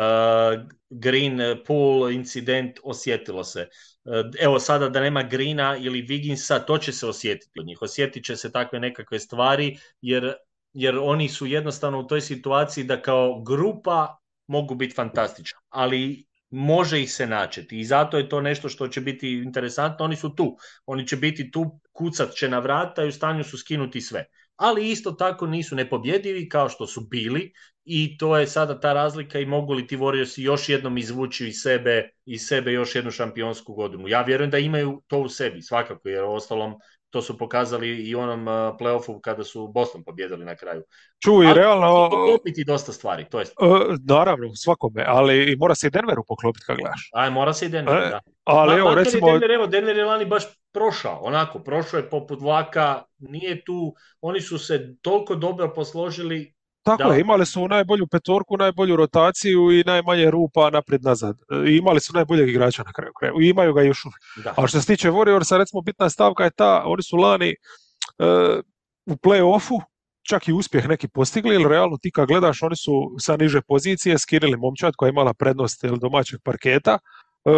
Green 0.89 1.39
pool 1.65 2.11
incident 2.11 2.79
osjetilo 2.83 3.43
se. 3.43 3.67
Uh, 4.03 4.13
evo 4.39 4.59
sada 4.59 4.89
da 4.89 4.99
nema 4.99 5.23
Greena 5.23 5.77
ili 5.77 6.07
Wigginsa, 6.07 6.65
to 6.65 6.77
će 6.77 6.91
se 6.91 7.07
osjetiti 7.07 7.59
od 7.59 7.65
njih. 7.65 7.81
Osjetit 7.81 8.25
će 8.25 8.35
se 8.35 8.51
takve 8.51 8.79
nekakve 8.79 9.19
stvari 9.19 9.77
jer, 10.01 10.33
jer 10.73 10.97
oni 10.97 11.29
su 11.29 11.45
jednostavno 11.45 11.99
u 11.99 12.07
toj 12.07 12.21
situaciji 12.21 12.83
da 12.83 13.01
kao 13.01 13.41
grupa 13.41 14.17
mogu 14.49 14.75
biti 14.75 14.95
fantastični. 14.95 15.59
Ali 15.69 16.25
može 16.49 17.01
ih 17.01 17.11
se 17.13 17.27
načeti 17.27 17.79
i 17.79 17.85
zato 17.85 18.17
je 18.17 18.29
to 18.29 18.41
nešto 18.41 18.69
što 18.69 18.87
će 18.87 19.01
biti 19.01 19.33
interesantno. 19.33 20.05
Oni 20.05 20.15
su 20.15 20.35
tu. 20.35 20.57
Oni 20.85 21.07
će 21.07 21.17
biti 21.17 21.51
tu, 21.51 21.79
kucat 21.91 22.33
će 22.33 22.49
na 22.49 22.59
vrata 22.59 23.03
i 23.03 23.07
u 23.07 23.11
stanju 23.11 23.43
su 23.43 23.57
skinuti 23.57 24.01
sve 24.01 24.25
ali 24.59 24.89
isto 24.89 25.11
tako 25.11 25.47
nisu 25.47 25.75
nepobjedivi 25.75 26.49
kao 26.49 26.69
što 26.69 26.87
su 26.87 27.01
bili 27.01 27.51
i 27.85 28.17
to 28.17 28.37
je 28.37 28.47
sada 28.47 28.79
ta 28.79 28.93
razlika 28.93 29.39
i 29.39 29.45
mogu 29.45 29.73
li 29.73 29.87
ti 29.87 29.97
Warriorsi 29.97 30.41
još 30.41 30.69
jednom 30.69 30.97
izvući 30.97 31.47
iz 31.47 31.55
sebe, 31.63 32.09
iz 32.25 32.41
sebe 32.47 32.71
još 32.71 32.95
jednu 32.95 33.11
šampionsku 33.11 33.73
godinu. 33.73 34.07
Ja 34.07 34.21
vjerujem 34.21 34.51
da 34.51 34.57
imaju 34.57 35.01
to 35.07 35.19
u 35.19 35.29
sebi 35.29 35.61
svakako 35.61 36.09
jer 36.09 36.23
ostalom 36.23 36.73
to 37.09 37.21
su 37.21 37.37
pokazali 37.37 37.89
i 37.89 38.15
u 38.15 38.19
onom 38.19 38.47
uh, 38.47 38.53
playoffu 38.79 39.21
kada 39.21 39.43
su 39.43 39.67
Boston 39.67 40.03
pobjedili 40.03 40.45
na 40.45 40.55
kraju. 40.55 40.83
Čuj, 41.23 41.45
ali 41.45 41.59
realno... 41.59 42.09
Poklopiti 42.09 42.63
dosta 42.63 42.93
stvari, 42.93 43.25
to 43.29 43.39
je... 43.39 43.45
Uh, 43.61 43.95
naravno, 44.05 44.55
svakome, 44.55 45.03
ali 45.07 45.55
mora 45.59 45.75
se 45.75 45.87
i 45.87 45.89
Denveru 45.89 46.23
poklopiti 46.27 46.65
kad 46.65 46.77
gledaš. 46.77 47.09
Aj, 47.13 47.29
mora 47.29 47.53
se 47.53 47.65
i 47.65 47.69
Denver, 47.69 47.97
e, 47.97 48.09
da. 48.09 48.19
Ali 48.43 48.73
Ma, 48.73 48.79
evo, 48.79 48.95
recimo... 48.95 49.31
Denver, 49.31 49.51
evo, 49.51 49.67
Denver 49.67 49.97
je 49.97 50.05
lani 50.05 50.25
baš 50.25 50.43
prošao, 50.73 51.19
onako, 51.21 51.59
prošao 51.59 51.97
je 51.97 52.09
poput 52.09 52.41
vlaka, 52.41 53.01
nije 53.17 53.63
tu, 53.63 53.93
oni 54.21 54.41
su 54.41 54.57
se 54.57 54.95
toliko 55.01 55.35
dobro 55.35 55.73
posložili 55.73 56.53
tako 56.83 57.03
da. 57.03 57.13
je, 57.13 57.21
imali 57.21 57.45
su 57.45 57.67
najbolju 57.67 58.07
petorku, 58.07 58.57
najbolju 58.57 58.95
rotaciju 58.95 59.71
i 59.71 59.83
najmanje 59.85 60.31
rupa 60.31 60.69
naprijed 60.69 61.03
nazad. 61.03 61.37
I 61.67 61.77
imali 61.77 61.99
su 61.99 62.13
najboljeg 62.13 62.49
igrača 62.49 62.83
na 62.83 62.93
kraju 62.93 63.13
kraja. 63.19 63.33
I 63.41 63.49
imaju 63.49 63.73
ga 63.73 63.81
još 63.81 64.05
uvijek. 64.05 64.57
A 64.57 64.67
što 64.67 64.81
se 64.81 64.87
tiče 64.87 65.11
Warriorsa, 65.11 65.57
recimo 65.57 65.81
bitna 65.81 66.09
stavka 66.09 66.43
je 66.43 66.51
ta, 66.51 66.83
oni 66.85 67.03
su 67.03 67.17
lani 67.17 67.55
uh, 68.17 68.59
u 69.05 69.15
play-offu 69.15 69.81
čak 70.29 70.47
i 70.47 70.53
uspjeh 70.53 70.87
neki 70.87 71.07
postigli, 71.07 71.55
ili 71.55 71.69
realno 71.69 71.97
ti 72.01 72.11
kad 72.11 72.27
gledaš, 72.27 72.63
oni 72.63 72.75
su 72.75 72.91
sa 73.19 73.37
niže 73.37 73.61
pozicije 73.61 74.17
skinili 74.17 74.57
momčad 74.57 74.93
koja 74.95 75.07
je 75.07 75.11
imala 75.11 75.33
prednost 75.33 75.83
ili 75.83 75.99
domaćeg 75.99 76.39
parketa. 76.43 76.97
Uh, 77.45 77.53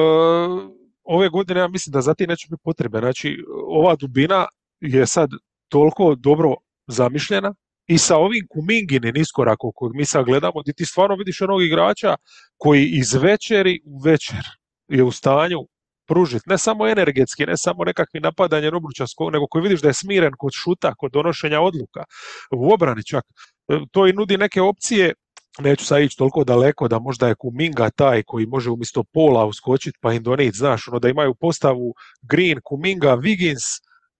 ove 1.03 1.30
godine 1.30 1.60
ja 1.60 1.68
mislim 1.68 1.91
da 1.91 2.02
za 2.02 2.14
ti 2.14 2.27
neće 2.27 2.48
biti 2.52 2.61
potrebe. 2.64 2.99
Znači, 2.99 3.38
ova 3.68 3.95
dubina 3.95 4.48
je 4.80 5.07
sad 5.07 5.30
toliko 5.69 6.15
dobro 6.15 6.56
zamišljena 6.88 7.53
i 7.92 7.98
sa 7.98 8.18
ovim 8.18 8.48
Kuminginim 8.50 9.16
iskorakom 9.16 9.72
kojeg 9.76 9.96
mi 9.96 10.06
sad 10.06 10.26
gledamo, 10.26 10.62
gdje 10.62 10.74
ti 10.74 10.86
stvarno 10.86 11.16
vidiš 11.16 11.42
onog 11.42 11.64
igrača 11.64 12.16
koji 12.58 12.86
iz 12.86 13.14
večeri 13.14 13.80
u 13.86 14.00
večer 14.06 14.44
je 14.88 15.04
u 15.04 15.12
stanju 15.12 15.60
pružiti 16.08 16.50
ne 16.50 16.58
samo 16.58 16.88
energetski, 16.88 17.46
ne 17.46 17.58
samo 17.58 17.84
nekakvi 17.84 18.20
napadanje 18.20 18.68
obruča, 18.68 19.06
nego 19.32 19.48
koji 19.48 19.62
vidiš 19.62 19.82
da 19.82 19.88
je 19.88 19.94
smiren 19.94 20.34
kod 20.38 20.52
šuta, 20.54 20.94
kod 20.98 21.12
donošenja 21.12 21.62
odluka, 21.62 22.04
u 22.52 22.74
obrani 22.74 23.04
čak. 23.04 23.24
E, 23.68 23.80
to 23.92 24.08
i 24.08 24.14
nudi 24.14 24.38
neke 24.38 24.62
opcije, 24.62 25.14
neću 25.60 25.86
sad 25.86 26.02
ići 26.02 26.18
toliko 26.18 26.44
daleko 26.44 26.88
da 26.88 27.00
možda 27.00 27.28
je 27.28 27.36
Kuminga 27.36 27.90
taj 27.90 28.24
koji 28.24 28.46
može 28.46 28.70
umjesto 28.70 29.04
pola 29.14 29.46
uskočiti 29.46 29.98
pa 30.02 30.14
im 30.14 30.24
doniti, 30.24 30.58
znaš, 30.58 30.88
ono 30.88 31.00
da 31.00 31.10
imaju 31.10 31.36
postavu 31.36 31.94
Green, 32.22 32.60
Kuminga, 32.64 33.18
Wiggins, 33.18 33.66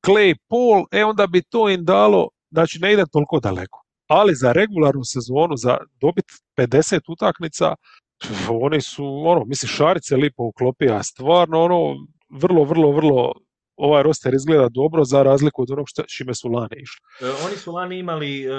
Clay, 0.06 0.35
Paul, 0.49 0.85
e 0.91 1.06
onda 1.06 1.27
bi 1.27 1.41
to 1.41 1.69
im 1.69 1.85
dalo 1.85 2.27
znači 2.51 2.79
ne 2.79 2.93
ide 2.93 3.03
toliko 3.11 3.39
daleko. 3.39 3.83
Ali 4.07 4.35
za 4.35 4.51
regularnu 4.51 5.03
sezonu, 5.03 5.57
za 5.57 5.77
dobit 6.01 6.25
50 6.57 6.99
utakmica, 7.07 7.75
oni 8.49 8.81
su, 8.81 9.05
ono, 9.25 9.45
misli, 9.45 9.69
šarice 9.69 10.15
lipo 10.15 10.43
uklopija, 10.43 11.03
stvarno, 11.03 11.63
ono, 11.63 11.95
vrlo, 12.29 12.63
vrlo, 12.63 12.91
vrlo 12.91 13.33
ovaj 13.81 14.03
roster 14.03 14.33
izgleda 14.33 14.69
dobro 14.69 15.03
za 15.03 15.23
razliku 15.23 15.61
od 15.61 15.71
onog 15.71 15.85
što, 15.89 16.03
čime 16.03 16.35
su 16.35 16.49
lani 16.49 16.75
išli. 16.81 16.99
E, 17.21 17.31
oni 17.45 17.55
su 17.55 17.71
lani 17.71 17.99
imali 17.99 18.43
e, 18.43 18.49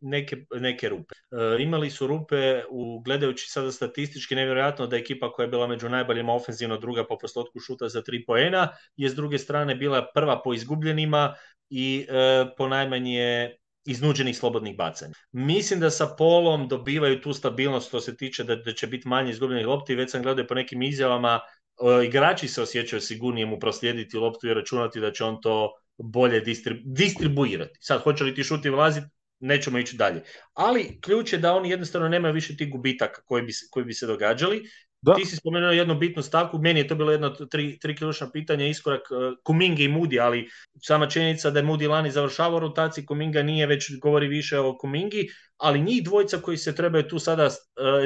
neke, 0.00 0.36
neke 0.60 0.88
rupe. 0.88 1.14
E, 1.14 1.62
imali 1.62 1.90
su 1.90 2.06
rupe, 2.06 2.62
u, 2.70 3.00
gledajući 3.00 3.50
sada 3.50 3.72
statistički, 3.72 4.34
nevjerojatno 4.34 4.86
da 4.86 4.96
ekipa 4.96 5.32
koja 5.32 5.44
je 5.44 5.50
bila 5.50 5.66
među 5.66 5.88
najboljima 5.88 6.34
ofenzivno 6.34 6.76
druga 6.78 7.04
po 7.04 7.18
postotku 7.18 7.60
šuta 7.60 7.88
za 7.88 8.02
tri 8.02 8.24
poena, 8.26 8.68
je 8.96 9.10
s 9.10 9.14
druge 9.14 9.38
strane 9.38 9.74
bila 9.74 10.06
prva 10.14 10.42
po 10.42 10.54
izgubljenima, 10.54 11.34
i 11.74 12.06
e, 12.08 12.44
ponajmanje 12.56 13.50
iznuđenih 13.84 14.36
slobodnih 14.38 14.76
bacanja. 14.76 15.14
Mislim 15.32 15.80
da 15.80 15.90
sa 15.90 16.06
polom 16.18 16.68
dobivaju 16.68 17.20
tu 17.20 17.32
stabilnost 17.32 17.88
što 17.88 18.00
se 18.00 18.16
tiče 18.16 18.44
da, 18.44 18.56
da 18.56 18.72
će 18.72 18.86
biti 18.86 19.08
manje 19.08 19.30
izgubljenih 19.30 19.66
lopti, 19.66 19.94
već 19.94 20.10
sam 20.10 20.22
gledao 20.22 20.46
po 20.46 20.54
nekim 20.54 20.82
izjavama, 20.82 21.40
e, 21.40 22.04
igrači 22.06 22.48
se 22.48 22.62
osjećaju 22.62 23.00
sigurnije 23.00 23.46
mu 23.46 23.58
proslijediti 23.58 24.16
loptu 24.16 24.48
i 24.48 24.54
računati 24.54 25.00
da 25.00 25.12
će 25.12 25.24
on 25.24 25.40
to 25.40 25.72
bolje 25.98 26.40
distribu 26.40 26.80
distribuirati. 26.84 27.78
Sad, 27.80 28.02
hoće 28.02 28.24
li 28.24 28.34
ti 28.34 28.44
šuti 28.44 28.70
vlaziti, 28.70 29.06
nećemo 29.40 29.78
ići 29.78 29.96
dalje. 29.96 30.22
Ali 30.54 31.00
ključ 31.00 31.32
je 31.32 31.38
da 31.38 31.54
oni 31.54 31.70
jednostavno 31.70 32.08
nemaju 32.08 32.34
više 32.34 32.56
tih 32.56 32.70
gubitaka 32.70 33.22
koji 33.24 33.42
bi, 33.42 33.52
koji 33.70 33.84
bi 33.84 33.94
se 33.94 34.06
događali 34.06 34.62
da. 35.02 35.14
Ti 35.14 35.24
si 35.24 35.36
spomenuo 35.36 35.70
jednu 35.70 35.94
bitnu 35.94 36.22
stavku, 36.22 36.58
meni 36.58 36.80
je 36.80 36.86
to 36.88 36.94
bilo 36.94 37.12
jedno 37.12 37.30
tri, 37.30 37.78
tri 37.78 37.96
ključna 37.96 38.30
pitanja, 38.30 38.66
iskorak 38.66 39.00
uh, 39.10 39.38
Kuminga 39.44 39.82
i 39.82 39.88
Moody, 39.88 40.20
ali 40.22 40.48
sama 40.82 41.08
činjenica 41.08 41.50
da 41.50 41.58
je 41.58 41.64
Moody 41.64 41.88
lani 41.88 42.10
završavao 42.10 42.60
rotaciju, 42.60 43.04
Kuminga 43.06 43.42
nije, 43.42 43.66
već 43.66 43.98
govori 43.98 44.28
više 44.28 44.58
o 44.58 44.76
Kumingi, 44.78 45.28
ali 45.56 45.82
njih 45.82 46.04
dvojica 46.04 46.38
koji 46.38 46.56
se 46.56 46.74
trebaju 46.74 47.08
tu 47.08 47.18
sada 47.18 47.46
uh, 47.46 47.52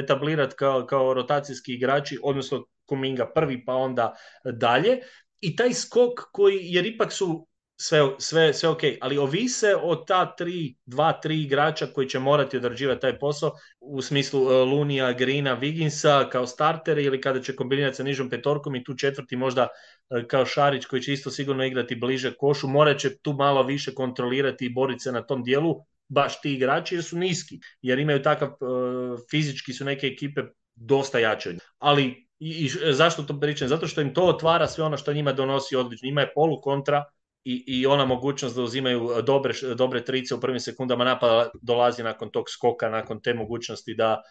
etablirati 0.03 0.55
kao, 0.55 0.85
kao 0.85 1.13
rotacijski 1.13 1.73
igrači, 1.73 2.19
odnosno 2.23 2.65
Kuminga 2.85 3.31
prvi 3.35 3.65
pa 3.65 3.73
onda 3.73 4.15
dalje, 4.45 4.99
i 5.41 5.55
taj 5.55 5.73
skok 5.73 6.19
koji, 6.31 6.59
jer 6.61 6.85
ipak 6.85 7.13
su 7.13 7.47
sve, 7.79 7.99
sve, 8.17 8.53
sve 8.53 8.69
ok, 8.69 8.81
ali 9.01 9.17
ovise 9.17 9.75
o 9.83 9.95
ta 9.95 10.35
tri, 10.35 10.75
dva, 10.85 11.13
tri 11.21 11.41
igrača 11.43 11.87
koji 11.87 12.09
će 12.09 12.19
morati 12.19 12.57
odrađivati 12.57 13.01
taj 13.01 13.19
posao 13.19 13.51
u 13.79 14.01
smislu 14.01 14.41
uh, 14.41 14.51
Lunija, 14.51 15.13
Grina, 15.13 15.53
Viginsa 15.53 16.29
kao 16.31 16.47
starter 16.47 16.97
ili 16.97 17.21
kada 17.21 17.41
će 17.41 17.55
kombinirati 17.55 17.97
sa 17.97 18.03
nižom 18.03 18.29
petorkom 18.29 18.75
i 18.75 18.83
tu 18.83 18.95
četvrti 18.95 19.35
možda 19.35 19.67
uh, 20.09 20.23
kao 20.27 20.45
Šarić 20.45 20.85
koji 20.85 21.01
će 21.01 21.13
isto 21.13 21.31
sigurno 21.31 21.65
igrati 21.65 21.95
bliže 21.95 22.33
košu, 22.33 22.67
morat 22.67 22.99
će 22.99 23.17
tu 23.17 23.33
malo 23.33 23.63
više 23.63 23.93
kontrolirati 23.93 24.65
i 24.65 24.73
boriti 24.73 24.99
se 24.99 25.11
na 25.11 25.21
tom 25.21 25.43
dijelu, 25.43 25.75
baš 26.09 26.41
ti 26.41 26.53
igrači 26.53 26.95
jer 26.95 27.03
su 27.03 27.17
niski, 27.17 27.59
jer 27.81 27.99
imaju 27.99 28.21
takav, 28.21 28.49
uh, 28.49 29.19
fizički 29.31 29.73
su 29.73 29.85
neke 29.85 30.07
ekipe 30.07 30.41
dosta 30.75 31.19
jače. 31.19 31.55
Ali 31.77 32.27
i, 32.39 32.49
i 32.49 32.69
zašto 32.93 33.23
to 33.23 33.39
pričam? 33.39 33.67
Zato 33.67 33.87
što 33.87 34.01
im 34.01 34.13
to 34.13 34.23
otvara 34.23 34.67
sve 34.67 34.83
ono 34.83 34.97
što 34.97 35.13
njima 35.13 35.33
donosi 35.33 35.75
odlično. 35.75 36.05
Njima 36.05 36.21
je 36.21 36.31
polu 36.35 36.61
kontra, 36.61 37.03
i, 37.47 37.63
i 37.67 37.85
ona 37.85 38.05
mogućnost 38.05 38.55
da 38.55 38.61
uzimaju 38.61 39.09
dobre, 39.25 39.53
dobre 39.75 40.05
trice 40.05 40.35
u 40.35 40.39
prvim 40.39 40.59
sekundama 40.59 41.03
napada 41.03 41.49
dolazi 41.61 42.03
nakon 42.03 42.29
tog 42.31 42.49
skoka, 42.49 42.89
nakon 42.89 43.21
te 43.21 43.33
mogućnosti 43.33 43.95
da, 43.95 44.21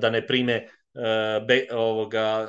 da 0.00 0.10
ne 0.10 0.26
prime 0.26 0.68
be, 1.48 1.66
ovoga, 1.72 2.48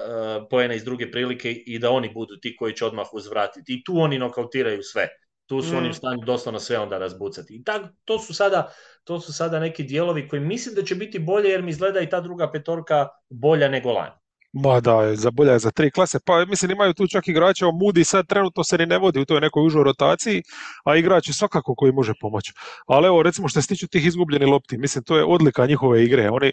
poena 0.50 0.74
iz 0.74 0.84
druge 0.84 1.12
prilike 1.12 1.52
i 1.52 1.80
da 1.80 1.92
oni 1.92 2.10
budu 2.14 2.38
ti 2.42 2.56
koji 2.56 2.74
će 2.74 2.86
odmah 2.86 3.14
uzvratiti. 3.14 3.74
I 3.74 3.84
tu 3.84 3.98
oni 3.98 4.20
nokautiraju 4.20 4.84
sve. 4.84 5.08
Tu 5.46 5.62
su 5.62 5.74
mm. 5.74 5.78
oni 5.78 5.90
u 5.90 5.94
stanju 5.94 6.24
doslovno 6.26 6.60
sve 6.60 6.80
onda 6.80 6.98
razbucati. 6.98 7.56
I 7.56 7.64
tak, 7.64 7.82
to, 8.06 8.20
su 8.20 8.34
sada, 8.34 8.72
to 9.04 9.20
su 9.20 9.34
sada 9.34 9.60
neki 9.60 9.84
dijelovi 9.84 10.28
koji 10.28 10.40
mislim 10.40 10.76
da 10.76 10.84
će 10.84 10.96
biti 10.96 11.20
bolje 11.20 11.50
jer 11.50 11.62
mi 11.62 11.70
izgleda 11.70 12.00
i 12.00 12.10
ta 12.10 12.22
druga 12.22 12.52
petorka 12.52 13.08
bolja 13.30 13.70
nego 13.70 13.92
lani. 13.92 14.16
Ma 14.54 14.80
da, 14.80 15.16
za 15.16 15.32
bolja 15.32 15.60
za 15.60 15.72
tri 15.72 15.92
klase. 15.92 16.20
Pa 16.26 16.46
mislim 16.46 16.72
imaju 16.72 16.94
tu 16.94 17.08
čak 17.08 17.28
igrača, 17.28 17.72
Mudi 17.72 18.04
sad 18.04 18.28
trenutno 18.28 18.64
se 18.64 18.78
ni 18.78 18.86
ne 18.86 18.98
vodi 18.98 19.20
u 19.20 19.26
toj 19.26 19.42
nekoj 19.42 19.66
užoj 19.66 19.84
rotaciji, 19.84 20.42
a 20.86 20.96
igrač 20.96 21.28
je 21.28 21.34
svakako 21.34 21.76
koji 21.76 21.92
može 21.92 22.14
pomoći. 22.22 22.54
Ali 22.88 23.08
evo 23.08 23.24
recimo 23.24 23.48
što 23.48 23.62
se 23.62 23.68
tiče 23.68 23.88
tih 23.88 24.06
izgubljenih 24.06 24.48
lopti, 24.48 24.78
mislim 24.78 25.04
to 25.04 25.18
je 25.18 25.26
odlika 25.26 25.66
njihove 25.66 26.04
igre. 26.04 26.30
Oni 26.30 26.52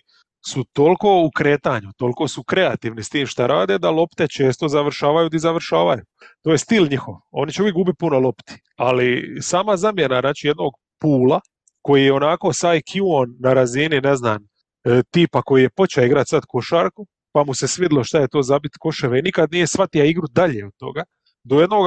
su 0.49 0.65
toliko 0.73 1.23
u 1.23 1.31
kretanju, 1.31 1.93
toliko 1.97 2.29
su 2.29 2.45
kreativni 2.45 3.03
s 3.03 3.09
tim 3.09 3.27
šta 3.27 3.47
rade 3.47 3.79
da 3.79 3.91
lopte 3.91 4.29
često 4.29 4.69
završavaju 4.69 5.29
di 5.29 5.39
završavaju. 5.39 6.03
To 6.43 6.53
je 6.53 6.59
stil 6.59 6.89
njihov. 6.91 7.15
Oni 7.31 7.53
će 7.53 7.63
uvijek 7.63 7.75
gubi 7.75 7.93
puno 7.99 8.19
lopti, 8.19 8.55
ali 8.77 9.39
sama 9.41 9.77
zamjena 9.77 10.21
znači 10.21 10.47
jednog 10.47 10.73
pula 11.01 11.41
koji 11.83 12.05
je 12.05 12.13
onako 12.13 12.53
sa 12.53 12.69
IQ-on 12.69 13.37
na 13.41 13.53
razini, 13.53 14.01
ne 14.01 14.17
znam, 14.17 14.49
e, 14.85 15.03
tipa 15.11 15.43
koji 15.43 15.63
je 15.63 15.71
počeo 15.71 16.05
igrati 16.05 16.29
sad 16.29 16.43
košarku, 16.49 17.07
pa 17.37 17.45
mu 17.45 17.55
se 17.55 17.69
svidlo 17.69 18.05
šta 18.05 18.19
je 18.19 18.29
to 18.29 18.43
zabit 18.43 18.73
koševe 18.81 19.19
i 19.19 19.23
nikad 19.23 19.53
nije 19.53 19.67
shvatio 19.67 20.05
igru 20.05 20.27
dalje 20.33 20.67
od 20.67 20.73
toga, 20.79 21.03
do 21.45 21.61
jednog 21.61 21.87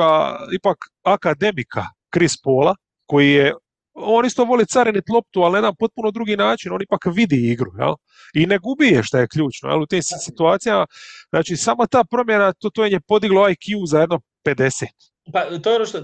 ipak 0.56 0.78
akademika 1.04 1.84
Chris 2.14 2.42
Paula, 2.44 2.76
koji 3.06 3.32
je 3.32 3.54
on 3.94 4.26
isto 4.26 4.44
voli 4.46 4.66
carinit 4.66 5.10
loptu, 5.10 5.42
ali 5.42 5.52
na 5.52 5.58
jedan 5.58 5.76
potpuno 5.80 6.12
drugi 6.12 6.38
način, 6.38 6.72
on 6.72 6.82
ipak 6.82 7.06
vidi 7.06 7.52
igru, 7.52 7.72
jel? 7.80 7.94
I 8.34 8.46
ne 8.46 8.58
gubi 8.58 8.88
je 8.88 9.04
što 9.04 9.18
je 9.18 9.28
ključno, 9.28 9.70
jel? 9.70 9.82
U 9.82 9.86
tim 9.86 10.04
situacijama, 10.04 10.86
znači 11.30 11.58
sama 11.58 11.88
ta 11.88 12.04
promjena, 12.04 12.54
to, 12.54 12.70
to 12.70 12.86
je 12.86 13.00
podiglo 13.08 13.50
IQ 13.50 13.86
za 13.88 14.00
jedno 14.00 14.20
50. 14.46 14.86
Pa 15.34 15.60
to 15.60 15.70
je 15.70 15.76
ono 15.76 15.86
što, 15.86 16.00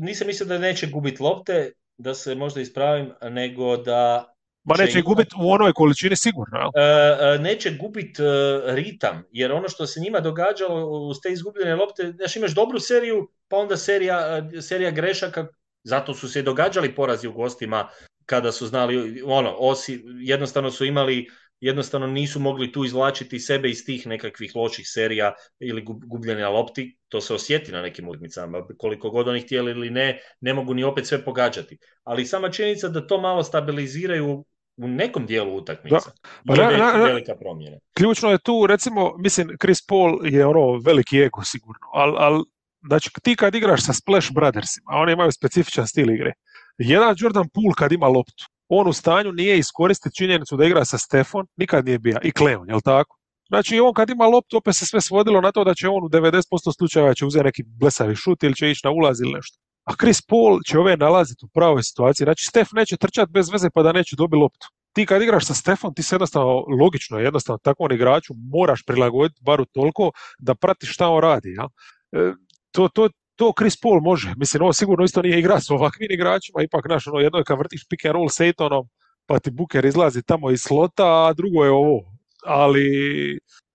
nisam 0.00 0.26
mislio 0.26 0.46
da 0.46 0.58
neće 0.58 0.86
gubiti 0.86 1.22
lopte, 1.22 1.72
da 1.98 2.14
se 2.14 2.34
možda 2.34 2.60
ispravim, 2.60 3.12
nego 3.30 3.76
da 3.76 4.32
Ma 4.66 4.74
neće 4.78 5.02
gubiti 5.02 5.34
u 5.40 5.50
onoj 5.50 5.72
količini 5.72 6.16
sigurno. 6.16 6.58
Jel? 6.58 6.70
E, 6.84 7.38
neće 7.38 7.70
gubiti 7.70 8.22
e, 8.22 8.26
ritam, 8.74 9.24
jer 9.32 9.52
ono 9.52 9.68
što 9.68 9.86
se 9.86 10.00
njima 10.00 10.20
događalo 10.20 10.86
uz 10.86 11.16
te 11.22 11.32
izgubljene 11.32 11.74
lopte, 11.74 12.12
znaš 12.16 12.36
imaš 12.36 12.54
dobru 12.54 12.80
seriju, 12.80 13.28
pa 13.48 13.56
onda 13.56 13.76
serija, 13.76 14.42
serija 14.60 14.90
grešaka, 14.90 15.46
zato 15.84 16.14
su 16.14 16.28
se 16.28 16.42
događali 16.42 16.94
porazi 16.94 17.28
u 17.28 17.32
gostima 17.32 17.88
kada 18.24 18.52
su 18.52 18.66
znali, 18.66 19.22
ono, 19.24 19.56
osi, 19.58 20.04
jednostavno 20.20 20.70
su 20.70 20.84
imali 20.84 21.28
jednostavno 21.60 22.06
nisu 22.06 22.40
mogli 22.40 22.72
tu 22.72 22.84
izvlačiti 22.84 23.38
sebe 23.38 23.70
iz 23.70 23.84
tih 23.84 24.06
nekakvih 24.06 24.56
loših 24.56 24.88
serija 24.88 25.34
ili 25.60 25.84
gubljenja 26.06 26.48
lopti, 26.48 26.98
to 27.08 27.20
se 27.20 27.34
osjeti 27.34 27.72
na 27.72 27.82
nekim 27.82 28.08
utakmicama, 28.08 28.66
koliko 28.78 29.10
god 29.10 29.28
oni 29.28 29.40
htjeli 29.40 29.70
ili 29.70 29.90
ne, 29.90 30.20
ne 30.40 30.54
mogu 30.54 30.74
ni 30.74 30.84
opet 30.84 31.06
sve 31.06 31.24
pogađati. 31.24 31.78
Ali 32.04 32.26
sama 32.26 32.50
činjenica 32.50 32.88
da 32.88 33.06
to 33.06 33.20
malo 33.20 33.42
stabiliziraju 33.42 34.44
u 34.76 34.88
nekom 34.88 35.26
dijelu 35.26 35.56
utakmica. 35.56 36.10
Pa, 36.46 36.54
je 36.54 36.78
na, 36.78 36.92
na, 36.92 37.04
velika 37.04 37.34
promjena. 37.40 37.76
Ključno 37.96 38.30
je 38.30 38.38
tu, 38.38 38.66
recimo, 38.66 39.14
mislim, 39.18 39.48
Chris 39.60 39.86
Paul 39.86 40.26
je 40.26 40.46
ono 40.46 40.80
veliki 40.84 41.20
ego 41.20 41.42
sigurno, 41.44 41.86
ali 41.92 42.14
al, 42.18 42.44
znači 42.86 43.10
ti 43.22 43.36
kad 43.36 43.54
igraš 43.54 43.84
sa 43.86 43.92
Splash 43.92 44.32
Brothersima, 44.32 44.90
oni 44.90 45.12
imaju 45.12 45.32
specifičan 45.32 45.86
stil 45.86 46.10
igre. 46.10 46.32
Jedan 46.78 47.14
Jordan 47.18 47.48
Poole 47.54 47.74
kad 47.76 47.92
ima 47.92 48.06
loptu, 48.06 48.44
on 48.68 48.88
u 48.88 48.92
stanju 48.92 49.32
nije 49.32 49.58
iskoristiti 49.58 50.16
činjenicu 50.16 50.56
da 50.56 50.64
igra 50.64 50.84
sa 50.84 50.98
Stefan, 50.98 51.46
nikad 51.56 51.84
nije 51.84 51.98
bio, 51.98 52.18
i 52.22 52.32
Kleon, 52.32 52.68
jel 52.68 52.80
tako? 52.84 53.16
Znači 53.48 53.80
on 53.80 53.94
kad 53.94 54.10
ima 54.10 54.26
loptu, 54.26 54.56
opet 54.56 54.76
se 54.76 54.86
sve 54.86 55.00
svodilo 55.00 55.40
na 55.40 55.52
to 55.52 55.64
da 55.64 55.74
će 55.74 55.88
on 55.88 56.04
u 56.04 56.08
90% 56.08 56.42
slučajeva 56.78 57.14
će 57.14 57.26
uzeti 57.26 57.44
neki 57.44 57.62
blesavi 57.66 58.16
šut 58.16 58.42
ili 58.42 58.54
će 58.54 58.70
ići 58.70 58.80
na 58.84 58.90
ulaz 58.90 59.20
ili 59.20 59.32
nešto. 59.32 59.58
A 59.86 59.94
Chris 60.00 60.22
Paul 60.22 60.60
će 60.66 60.78
ove 60.78 60.96
nalaziti 60.96 61.44
u 61.44 61.48
pravoj 61.48 61.82
situaciji. 61.82 62.24
Znači 62.24 62.44
Stef 62.44 62.68
neće 62.72 62.96
trčati 62.96 63.32
bez 63.32 63.50
veze 63.50 63.70
pa 63.74 63.82
da 63.82 63.92
neće 63.92 64.16
dobiti 64.16 64.36
loptu. 64.36 64.66
Ti 64.92 65.06
kad 65.06 65.22
igraš 65.22 65.46
sa 65.46 65.54
Stefan, 65.54 65.94
ti 65.94 66.02
se 66.02 66.14
jednostavno, 66.14 66.64
logično, 66.80 67.18
jednostavno 67.18 67.58
takvom 67.58 67.92
igraču 67.92 68.34
moraš 68.52 68.82
prilagoditi 68.86 69.40
baru 69.44 69.64
toliko 69.64 70.10
da 70.38 70.54
pratiš 70.54 70.94
šta 70.94 71.08
on 71.08 71.20
radi. 71.22 71.52
Ja? 71.52 71.68
E, 72.12 72.32
to, 72.72 72.88
to, 72.88 73.08
to 73.36 73.52
Chris 73.58 73.80
Paul 73.80 74.00
može. 74.00 74.34
Mislim, 74.36 74.62
ovo 74.62 74.72
sigurno 74.72 75.04
isto 75.04 75.22
nije 75.22 75.38
igra 75.38 75.60
s 75.60 75.70
ovakvim 75.70 76.08
igračima, 76.10 76.62
ipak, 76.62 76.84
znaš, 76.86 77.06
ono, 77.06 77.20
jedno 77.20 77.38
je 77.38 77.44
kad 77.44 77.58
vrtiš 77.58 77.88
pick 77.88 78.04
and 78.04 78.14
roll 78.14 78.28
s 78.28 78.40
Ejtonom, 78.40 78.88
pa 79.26 79.38
ti 79.38 79.50
Booker 79.50 79.84
izlazi 79.84 80.22
tamo 80.22 80.50
iz 80.50 80.60
slota, 80.60 81.26
a 81.26 81.32
drugo 81.32 81.64
je 81.64 81.70
ovo. 81.70 82.00
Ali, 82.44 82.88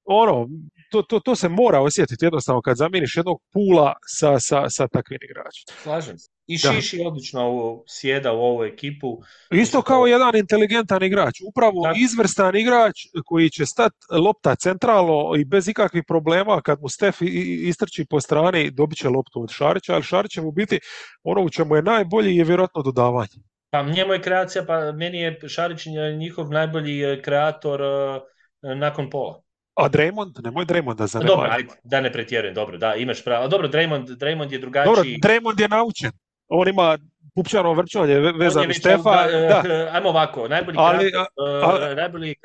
ono, 0.05 0.47
to, 0.91 1.01
to, 1.01 1.19
to 1.19 1.35
se 1.35 1.49
mora 1.49 1.79
osjetiti 1.81 2.25
jednostavno 2.25 2.61
kad 2.61 2.77
zamijeniš 2.77 3.17
jednog 3.17 3.41
pula 3.53 3.93
sa, 4.07 4.39
sa, 4.39 4.69
sa 4.69 4.87
takvim 4.87 5.19
igračom. 5.23 5.75
Slažem 5.83 6.17
se. 6.17 6.29
I 6.47 6.57
Šiši 6.57 7.01
odlično 7.05 7.41
ovo, 7.41 7.83
sjeda 7.87 8.33
u 8.33 8.39
ovu 8.39 8.63
ekipu. 8.63 9.17
Isto 9.51 9.81
kao 9.81 10.05
jedan 10.05 10.35
inteligentan 10.35 11.03
igrač. 11.03 11.35
Upravo 11.49 11.83
Tako. 11.83 11.97
izvrstan 11.99 12.55
igrač 12.55 12.95
koji 13.25 13.49
će 13.49 13.65
stati 13.65 13.95
lopta 14.11 14.55
centralno 14.55 15.35
i 15.37 15.45
bez 15.45 15.67
ikakvih 15.67 16.03
problema 16.07 16.61
kad 16.61 16.81
mu 16.81 16.89
Stef 16.89 17.17
istrči 17.21 18.05
po 18.09 18.21
strani 18.21 18.71
dobit 18.71 18.97
će 18.97 19.09
loptu 19.09 19.41
od 19.41 19.49
Šarića, 19.49 19.93
ali 19.93 20.03
Šarić 20.03 20.31
će 20.31 20.41
mu 20.41 20.51
biti 20.51 20.79
ono 21.23 21.41
u 21.41 21.49
čemu 21.49 21.75
je 21.75 21.81
najbolji 21.81 22.35
je 22.35 22.43
vjerojatno 22.43 22.81
dodavanje. 22.81 23.37
Pa 23.69 23.83
njemu 23.83 24.13
je 24.13 24.21
kreacija, 24.21 24.65
pa 24.65 24.91
meni 24.91 25.21
je 25.21 25.39
Šarić 25.47 25.85
njihov 26.19 26.49
najbolji 26.49 27.21
kreator 27.21 27.81
uh, 27.81 28.21
nakon 28.77 29.09
pola. 29.09 29.41
A 29.75 29.89
Draymond, 29.89 30.43
nemoj 30.43 30.65
Draymonda 30.65 31.07
za 31.07 31.19
Dobro, 31.19 31.47
ajde, 31.51 31.69
da 31.83 32.01
ne 32.01 32.11
pretjerujem, 32.13 32.55
dobro, 32.55 32.77
da, 32.77 32.95
imaš 32.95 33.23
pravo. 33.23 33.47
Dobro, 33.47 33.67
Draymond, 33.67 34.07
Draymond 34.07 34.51
je 34.51 34.59
drugačiji. 34.59 34.95
Dobro, 34.95 35.03
Draymond 35.03 35.61
je 35.61 35.67
naučen. 35.67 36.11
On 36.47 36.67
ima 36.67 36.97
pupčano 37.35 37.73
vrčanje 37.73 38.15
vezano 38.15 38.69
uz 38.69 38.75
Stefa. 38.75 39.27
Da. 39.27 39.63
Ajmo 39.93 40.09
ovako, 40.09 40.47
najbolji, 40.47 40.77
Ali, 40.79 41.11
kreator, 41.11 41.81
a, 41.81 41.91
a, 41.91 41.95
najbolji 41.95 42.35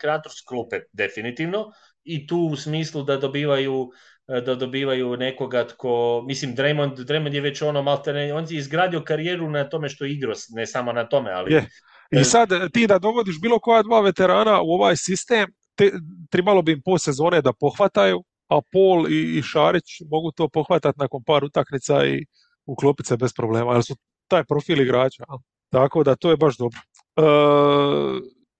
kreator 0.00 0.32
s 0.32 0.44
klupe, 0.48 0.80
definitivno. 0.92 1.70
I 2.04 2.26
tu 2.26 2.38
u 2.38 2.56
smislu 2.56 3.02
da 3.02 3.16
dobivaju 3.16 3.90
da 4.28 4.54
dobivaju 4.54 5.16
nekoga 5.16 5.66
tko, 5.66 6.24
mislim 6.26 6.56
Draymond, 6.56 6.96
Draymond 6.96 7.34
je 7.34 7.40
već 7.40 7.62
ono 7.62 7.82
maltene, 7.82 8.34
on 8.34 8.46
je 8.50 8.58
izgradio 8.58 9.02
karijeru 9.04 9.50
na 9.50 9.68
tome 9.68 9.88
što 9.88 10.04
igro, 10.04 10.32
ne 10.50 10.66
samo 10.66 10.92
na 10.92 11.08
tome, 11.08 11.32
ali... 11.32 11.52
Je. 11.52 11.68
I 12.10 12.24
sad 12.24 12.48
ti 12.72 12.86
da 12.86 12.98
dovodiš 12.98 13.40
bilo 13.40 13.58
koja 13.58 13.82
dva 13.82 14.00
veterana 14.00 14.62
u 14.62 14.70
ovaj 14.70 14.96
sistem, 14.96 15.46
te, 15.74 15.92
trebalo 16.30 16.62
bi 16.62 16.72
im 16.72 16.82
po 16.84 16.98
sezone 16.98 17.42
da 17.42 17.52
pohvataju, 17.52 18.24
a 18.48 18.60
Pol 18.72 19.08
i, 19.12 19.38
i 19.38 19.42
Šarić 19.42 19.84
mogu 20.10 20.32
to 20.32 20.48
pohvatati 20.48 20.98
nakon 20.98 21.22
par 21.24 21.44
utakmica 21.44 22.06
i 22.06 22.24
uklopiti 22.66 23.06
se 23.06 23.16
bez 23.16 23.32
problema, 23.32 23.72
jer 23.72 23.84
su 23.84 23.96
taj 24.28 24.44
profil 24.44 24.80
igrača. 24.80 25.24
Tako 25.70 26.04
da 26.04 26.16
to 26.16 26.30
je 26.30 26.36
baš 26.36 26.56
dobro. 26.56 26.80
E, 27.16 27.22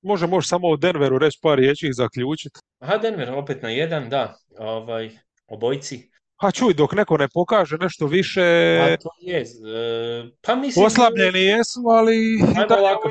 može, 0.02 0.26
može 0.26 0.48
samo 0.48 0.68
o 0.68 0.76
Denveru 0.76 1.18
reći 1.18 1.38
par 1.42 1.58
riječi 1.58 1.88
i 1.88 1.92
zaključiti. 1.92 2.60
Aha, 2.78 2.98
Denver 2.98 3.30
opet 3.30 3.62
na 3.62 3.70
jedan, 3.70 4.08
da, 4.08 4.36
ovaj, 4.58 5.10
obojci. 5.46 6.10
Pa 6.40 6.50
čuj, 6.50 6.74
dok 6.74 6.92
neko 6.92 7.16
ne 7.16 7.28
pokaže 7.34 7.76
nešto 7.80 8.06
više... 8.06 8.78
Pa 8.80 8.96
to 8.96 9.10
je, 9.20 9.40
e, 9.40 9.44
pa 10.40 10.54
mislim... 10.54 10.86
Oslabljeni 10.86 11.40
jesu, 11.40 11.80
ali... 11.88 12.16
Ajmo 12.56 12.76
ovako, 12.82 13.10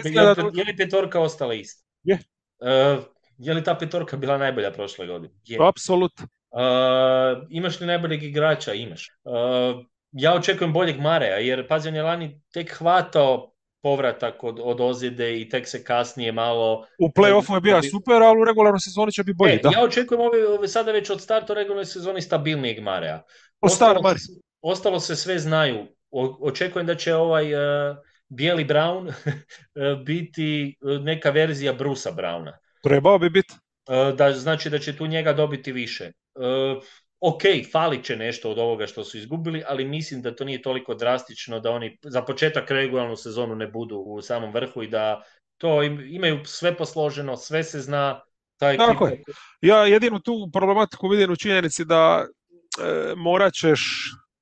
je 0.53 0.63
li 0.63 0.75
petorka 0.77 1.19
ostala 1.19 1.53
ista? 1.53 1.85
Je. 2.03 2.19
E, 2.61 2.97
je 3.37 3.53
li 3.53 3.63
ta 3.63 3.75
petorka 3.75 4.17
bila 4.17 4.37
najbolja 4.37 4.71
prošle 4.71 5.07
godine? 5.07 5.33
Je. 5.45 5.57
Apsolutno. 5.61 6.27
Uh, 6.51 7.47
imaš 7.49 7.79
li 7.79 7.87
najboljeg 7.87 8.23
igrača? 8.23 8.73
Imaš. 8.73 9.07
Uh, 9.23 9.85
ja 10.11 10.33
očekujem 10.33 10.73
boljeg 10.73 10.99
Mareja, 10.99 11.37
jer 11.37 11.67
pazi, 11.67 11.89
on 11.89 11.95
je 11.95 12.03
lani 12.03 12.41
tek 12.53 12.71
hvatao 12.77 13.53
povratak 13.83 14.43
od, 14.43 14.59
od 14.63 14.81
ozljede 14.81 15.41
i 15.41 15.49
tek 15.49 15.67
se 15.67 15.83
kasnije 15.83 16.31
malo... 16.31 16.85
U 16.99 17.09
play-offu 17.09 17.55
je 17.55 17.61
bio 17.61 17.81
super, 17.81 18.23
ali 18.23 18.41
u 18.41 18.45
regularnoj 18.45 18.79
sezoni 18.79 19.11
će 19.11 19.23
biti 19.23 19.35
bolji. 19.35 19.53
E, 19.53 19.59
da. 19.63 19.69
Ja 19.73 19.83
očekujem 19.83 20.21
ove, 20.21 20.47
ove 20.47 20.67
sada 20.67 20.91
već 20.91 21.09
od 21.09 21.21
starta 21.21 21.53
regularnoj 21.53 21.85
sezoni 21.85 22.21
stabilnijeg 22.21 22.81
Mareja. 22.83 23.23
Ostalo, 23.61 24.01
Mari. 24.01 24.19
se, 24.19 24.31
ostalo 24.61 24.99
se 24.99 25.15
sve 25.15 25.39
znaju. 25.39 25.87
O- 26.11 26.37
očekujem 26.41 26.87
da 26.87 26.95
će 26.95 27.15
ovaj 27.15 27.53
uh, 27.53 27.97
bijeli 28.27 28.65
Brown 28.65 29.13
biti 30.07 30.77
neka 31.01 31.29
verzija 31.29 31.73
Brusa 31.73 32.11
Browna. 32.11 32.51
Trebao 32.83 33.19
bi 33.19 33.29
biti. 33.29 33.53
Uh, 33.87 34.15
da 34.15 34.31
znači 34.33 34.69
da 34.69 34.79
će 34.79 34.97
tu 34.97 35.07
njega 35.07 35.33
dobiti 35.33 35.71
više. 35.71 36.11
Uh, 36.35 36.83
ok, 37.19 37.41
falit 37.71 38.05
će 38.05 38.15
nešto 38.15 38.51
od 38.51 38.59
ovoga 38.59 38.87
što 38.87 39.03
su 39.03 39.17
izgubili, 39.17 39.63
ali 39.67 39.85
mislim 39.85 40.21
da 40.21 40.35
to 40.35 40.45
nije 40.45 40.61
toliko 40.61 40.95
drastično 40.95 41.59
da 41.59 41.71
oni 41.71 41.97
za 42.01 42.21
početak 42.21 42.71
regularnu 42.71 43.15
sezonu 43.15 43.55
ne 43.55 43.67
budu 43.67 43.97
u 43.97 44.21
samom 44.21 44.53
vrhu 44.53 44.83
i 44.83 44.87
da 44.87 45.23
to 45.57 45.83
im- 45.83 46.05
imaju 46.07 46.45
sve 46.45 46.77
posloženo, 46.77 47.37
sve 47.37 47.63
se 47.63 47.79
zna. 47.79 48.21
Ta 48.57 48.77
Tako 48.77 49.07
ekipa- 49.07 49.31
Ja 49.61 49.85
jedinu 49.85 50.19
tu 50.19 50.49
problematiku 50.53 51.07
vidim 51.07 51.31
u 51.31 51.35
činjenici 51.35 51.85
da 51.85 52.25
e, 52.25 53.13
morat 53.15 53.53
ćeš 53.53 53.81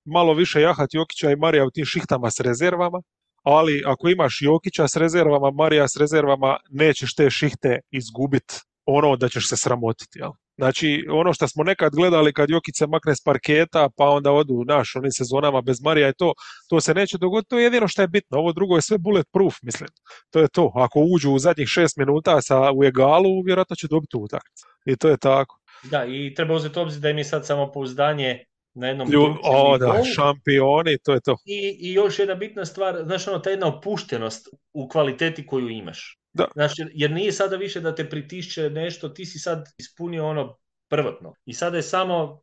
malo 0.05 0.34
više 0.34 0.61
jahati 0.61 0.97
Jokića 0.97 1.31
i 1.31 1.35
Marija 1.35 1.65
u 1.65 1.72
tim 1.72 1.85
šihtama 1.85 2.31
s 2.31 2.39
rezervama, 2.39 3.01
ali 3.43 3.84
ako 3.85 4.09
imaš 4.09 4.38
Jokića 4.41 4.88
s 4.88 4.95
rezervama, 4.95 5.51
Marija 5.51 5.88
s 5.88 5.97
rezervama, 5.97 6.57
nećeš 6.69 7.15
te 7.15 7.30
šihte 7.30 7.80
izgubit 7.91 8.61
ono 8.85 9.15
da 9.15 9.30
ćeš 9.30 9.49
se 9.49 9.57
sramotiti. 9.57 10.19
Jel? 10.19 10.31
Znači, 10.57 11.05
ono 11.09 11.34
što 11.34 11.47
smo 11.47 11.63
nekad 11.63 11.95
gledali 11.95 12.34
kad 12.34 12.49
Jokić 12.49 12.76
se 12.77 12.88
makne 12.88 13.15
s 13.15 13.23
parketa, 13.23 13.89
pa 13.97 14.05
onda 14.05 14.31
odu 14.31 14.63
naš 14.68 14.95
onim 14.95 15.11
sezonama 15.11 15.61
bez 15.61 15.81
Marija 15.84 16.09
i 16.09 16.13
to, 16.18 16.34
to 16.69 16.81
se 16.81 16.93
neće 16.93 17.18
dogoditi, 17.18 17.49
to 17.49 17.57
je 17.57 17.63
jedino 17.63 17.88
što 17.88 18.01
je 18.01 18.07
bitno. 18.07 18.38
Ovo 18.38 18.53
drugo 18.53 18.76
je 18.76 18.81
sve 18.81 18.97
bulletproof, 18.97 19.55
mislim. 19.61 19.89
To 20.30 20.39
je 20.39 20.47
to. 20.47 20.72
Ako 20.76 20.99
uđu 20.99 21.31
u 21.31 21.39
zadnjih 21.39 21.68
šest 21.68 21.97
minuta 21.97 22.41
sa, 22.41 22.72
u 22.72 22.84
egalu, 22.84 23.41
vjerojatno 23.45 23.76
će 23.76 23.88
dobiti 23.88 24.18
utakmicu. 24.18 24.68
I 24.85 24.95
to 24.95 25.09
je 25.09 25.18
tako. 25.18 25.57
Da, 25.84 26.05
i 26.05 26.34
treba 26.34 26.53
uzeti 26.53 26.80
obzir 26.80 27.01
da 27.01 27.09
je 27.09 27.23
sad 27.23 27.45
samo 27.45 27.72
pouzdanje 27.72 28.45
na 28.73 28.88
jednom 28.88 29.11
Lju, 29.11 29.35
o, 29.43 29.77
da, 29.77 30.03
šampioni, 30.15 30.98
to 31.03 31.14
je 31.14 31.22
to. 31.22 31.38
I, 31.45 31.77
I 31.80 31.93
još 31.93 32.19
jedna 32.19 32.35
bitna 32.35 32.65
stvar, 32.65 33.03
znaš 33.06 33.27
ono, 33.27 33.39
ta 33.39 33.49
jedna 33.49 33.68
opuštenost 33.68 34.48
u 34.73 34.88
kvaliteti 34.88 35.45
koju 35.45 35.69
imaš. 35.69 36.18
Da. 36.34 36.48
Znaš, 36.53 36.80
jer, 36.80 36.89
jer 36.93 37.11
nije 37.11 37.31
sada 37.31 37.56
više 37.56 37.80
da 37.80 37.95
te 37.95 38.10
pritišće 38.10 38.69
nešto, 38.69 39.10
ti 39.10 39.26
si 39.26 39.39
sad 39.39 39.65
ispunio 39.77 40.27
ono 40.27 40.57
prvotno. 40.89 41.34
I 41.45 41.53
sada 41.53 41.77
je 41.77 41.84
samo 41.84 42.41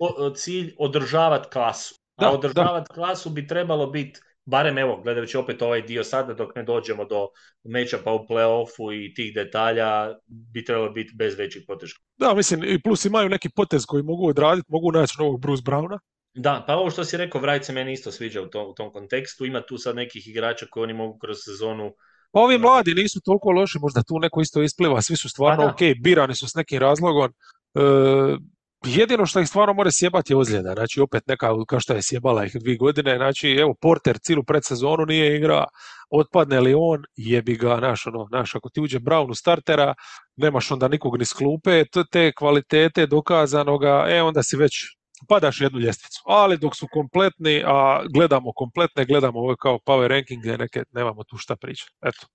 o- 0.00 0.26
o- 0.26 0.30
cilj 0.30 0.74
održavati 0.78 1.48
klasu. 1.52 1.94
Da, 2.20 2.26
A 2.26 2.32
održavati 2.32 2.90
klasu 2.94 3.30
bi 3.30 3.46
trebalo 3.46 3.86
biti, 3.86 4.20
barem 4.44 4.78
evo, 4.78 5.00
gledajući 5.02 5.36
opet 5.36 5.62
ovaj 5.62 5.82
dio 5.82 6.04
sada 6.04 6.34
dok 6.34 6.54
ne 6.54 6.62
dođemo 6.62 7.04
do 7.04 7.28
meča 7.64 7.98
pa 8.04 8.12
u 8.12 8.26
play-offu 8.28 8.92
i 8.92 9.14
tih 9.14 9.34
detalja, 9.34 10.14
bi 10.26 10.64
trebalo 10.64 10.90
biti 10.90 11.12
bez 11.14 11.38
većih 11.38 11.62
poteškoća. 11.66 12.06
Da, 12.16 12.34
mislim, 12.34 12.64
i 12.64 12.82
plus 12.82 13.04
imaju 13.04 13.28
neki 13.28 13.48
potez 13.48 13.86
koji 13.86 14.02
mogu 14.02 14.28
odraditi, 14.28 14.66
mogu 14.68 14.92
naći 14.92 15.14
novog 15.18 15.40
Bruce 15.40 15.62
Browna. 15.62 15.98
Da, 16.34 16.64
pa 16.66 16.76
ovo 16.76 16.90
što 16.90 17.04
si 17.04 17.16
rekao, 17.16 17.40
Vrajt 17.40 17.64
se 17.64 17.72
meni 17.72 17.92
isto 17.92 18.10
sviđa 18.10 18.42
u 18.42 18.46
tom, 18.46 18.70
u 18.70 18.74
tom 18.74 18.92
kontekstu. 18.92 19.44
Ima 19.44 19.60
tu 19.60 19.78
sad 19.78 19.96
nekih 19.96 20.28
igrača 20.28 20.66
koji 20.70 20.84
oni 20.84 20.92
mogu 20.92 21.18
kroz 21.18 21.36
sezonu 21.44 21.92
Pa 22.34 22.40
ovi 22.40 22.58
mladi 22.58 22.94
nisu 22.94 23.20
toliko 23.20 23.50
loši, 23.50 23.78
možda 23.78 24.02
tu 24.02 24.18
neko 24.18 24.40
isto 24.40 24.62
ispliva, 24.62 25.02
svi 25.02 25.16
su 25.16 25.28
stvarno 25.28 25.62
Pa 25.62 25.70
ok, 25.70 25.78
birani 26.02 26.34
su 26.34 26.48
s 26.48 26.54
nekim 26.54 26.78
razlogom. 26.78 27.30
E, 27.74 27.80
jedino 28.84 29.26
što 29.26 29.40
ih 29.40 29.48
stvarno 29.48 29.74
može 29.74 29.90
sjebati 29.92 30.32
je 30.32 30.36
ozljeda, 30.36 30.72
znači 30.74 31.00
opet 31.00 31.22
neka 31.26 31.48
kao 31.68 31.80
što 31.80 31.94
je 31.94 32.02
sjebala 32.02 32.44
ih 32.44 32.52
dvije 32.60 32.76
godine, 32.76 33.16
znači 33.16 33.50
evo 33.50 33.74
Porter 33.80 34.18
cijelu 34.18 34.44
predsezonu 34.44 35.06
nije 35.06 35.36
igra, 35.36 35.64
otpadne 36.10 36.60
li 36.60 36.74
on, 36.76 37.02
jebi 37.16 37.56
ga, 37.56 37.76
naš, 37.80 38.06
ono, 38.06 38.28
naš, 38.32 38.54
ako 38.54 38.68
ti 38.68 38.80
uđe 38.80 38.98
Brown 38.98 39.30
u 39.30 39.34
startera, 39.34 39.94
nemaš 40.36 40.70
onda 40.70 40.88
nikog 40.88 41.18
ni 41.18 41.24
s 41.24 41.32
klupe, 41.32 41.84
t- 41.84 42.04
te 42.12 42.32
kvalitete 42.32 43.06
dokazanoga, 43.06 44.06
e 44.08 44.22
onda 44.22 44.42
si 44.42 44.56
već 44.56 44.72
padaš 45.28 45.60
jednu 45.60 45.78
ljestvicu. 45.78 46.22
Ali 46.26 46.58
dok 46.58 46.76
su 46.76 46.86
kompletni, 46.92 47.62
a 47.66 48.02
gledamo 48.14 48.52
kompletne, 48.56 49.04
gledamo 49.04 49.40
ove 49.40 49.54
kao 49.60 49.78
power 49.86 50.08
rankinge, 50.08 50.58
neke, 50.58 50.82
nemamo 50.92 51.24
tu 51.24 51.36
šta 51.38 51.56
pričati. 51.56 51.92
Eto. 52.02 52.26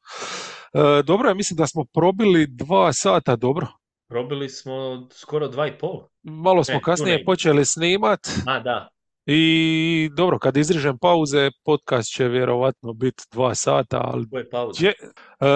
E, 0.74 1.04
dobro 1.04 1.30
je, 1.30 1.36
mislim 1.36 1.58
da 1.58 1.68
smo 1.68 1.86
probili 1.94 2.48
dva 2.48 2.94
sata 2.94 3.36
dobro. 3.36 3.68
Probili 4.10 4.50
smo 4.50 5.08
skoro 5.12 5.48
dva 5.48 5.68
i 5.68 5.78
pol. 5.78 6.08
Malo 6.24 6.64
smo 6.64 6.76
E, 6.76 6.82
kasnije 6.82 7.26
počeli 7.26 7.66
snimat 7.66 8.20
A, 8.48 8.60
da. 8.60 8.90
i 9.26 10.10
dobro, 10.16 10.40
kad 10.40 10.58
izrižem 10.58 10.98
pauze, 10.98 11.52
podcast 11.66 12.10
će 12.14 12.28
vjerovatno 12.28 12.94
biti 12.94 13.24
dva 13.32 13.56
sata, 13.56 14.02
ali 14.04 14.30
Koje 14.30 14.50
pauze? 14.50 14.86
je, 14.86 14.94
e, 15.40 15.48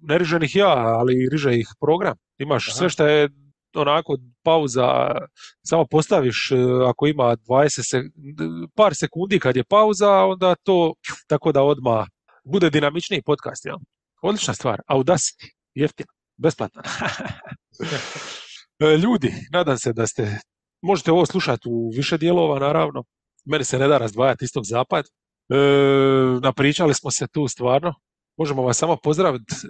ne 0.00 0.18
rižem 0.18 0.42
ih 0.42 0.56
ja, 0.56 0.74
ali 0.76 1.28
riže 1.32 1.56
ih 1.58 1.68
program. 1.80 2.16
Imaš 2.38 2.68
Aha. 2.68 2.76
sve 2.76 2.88
što 2.88 3.06
je 3.06 3.28
onako 3.74 4.18
pauza, 4.42 5.12
samo 5.62 5.86
postaviš 5.90 6.50
e, 6.52 6.56
ako 6.88 7.06
ima 7.06 7.36
20 7.36 7.90
sek, 7.90 8.04
par 8.74 8.94
sekundi 8.94 9.38
kad 9.38 9.56
je 9.56 9.64
pauza, 9.64 10.10
onda 10.10 10.54
to 10.54 10.94
tako 11.26 11.52
da 11.52 11.62
odmah 11.62 12.06
bude 12.44 12.70
dinamičniji 12.70 13.22
podcast, 13.22 13.64
jel? 13.66 13.76
Odlična 14.22 14.54
stvar. 14.54 14.80
Audacity, 14.88 15.52
jeftino, 15.74 16.17
besplatan. 16.38 16.82
E, 18.80 18.96
Ljudi, 18.96 19.32
nadam 19.52 19.78
se 19.78 19.92
da 19.92 20.06
ste, 20.06 20.38
možete 20.82 21.12
ovo 21.12 21.26
slušati 21.26 21.68
u 21.68 21.90
više 21.96 22.18
dijelova, 22.18 22.58
naravno. 22.58 23.04
Meni 23.44 23.64
se 23.64 23.78
ne 23.78 23.88
da 23.88 23.98
razdvajati 23.98 24.44
istog 24.44 24.64
zapad. 24.64 25.04
E, 25.04 25.56
napričali 26.42 26.94
smo 26.94 27.10
se 27.10 27.26
tu 27.26 27.48
stvarno. 27.48 27.94
Možemo 28.36 28.62
vas 28.62 28.76
samo 28.78 28.96
pozdraviti 28.96 29.54
e, 29.54 29.68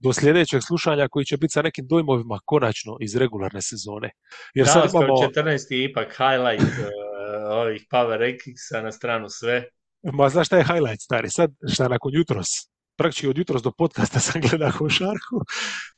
do 0.00 0.12
sljedećeg 0.12 0.60
slušanja 0.62 1.08
koji 1.08 1.24
će 1.24 1.36
biti 1.36 1.52
sa 1.52 1.62
nekim 1.62 1.86
dojmovima 1.86 2.40
konačno 2.44 2.96
iz 3.00 3.16
regularne 3.16 3.62
sezone. 3.62 4.10
Jer 4.54 4.66
sad 4.66 4.76
Danas 4.76 4.92
kao 4.92 5.02
imamo, 5.02 5.14
14. 5.14 5.72
je 5.72 5.84
ipak 5.84 6.08
highlight 6.16 6.78
uh, 6.78 6.88
ovih 7.50 7.86
power 7.92 8.18
rankingsa 8.18 8.82
na 8.82 8.92
stranu 8.92 9.26
sve. 9.28 9.64
ma 10.12 10.28
znaš 10.28 10.46
šta 10.46 10.56
je 10.56 10.64
highlight 10.64 11.02
stari, 11.02 11.30
sad 11.30 11.50
šta 11.72 11.88
nakon 11.88 12.12
jutros, 12.14 12.48
praktički 12.98 13.28
od 13.28 13.38
jutros 13.38 13.62
do 13.62 13.70
podcasta 13.70 14.20
sam 14.26 14.40
gledao 14.40 14.72
košarku, 14.78 15.36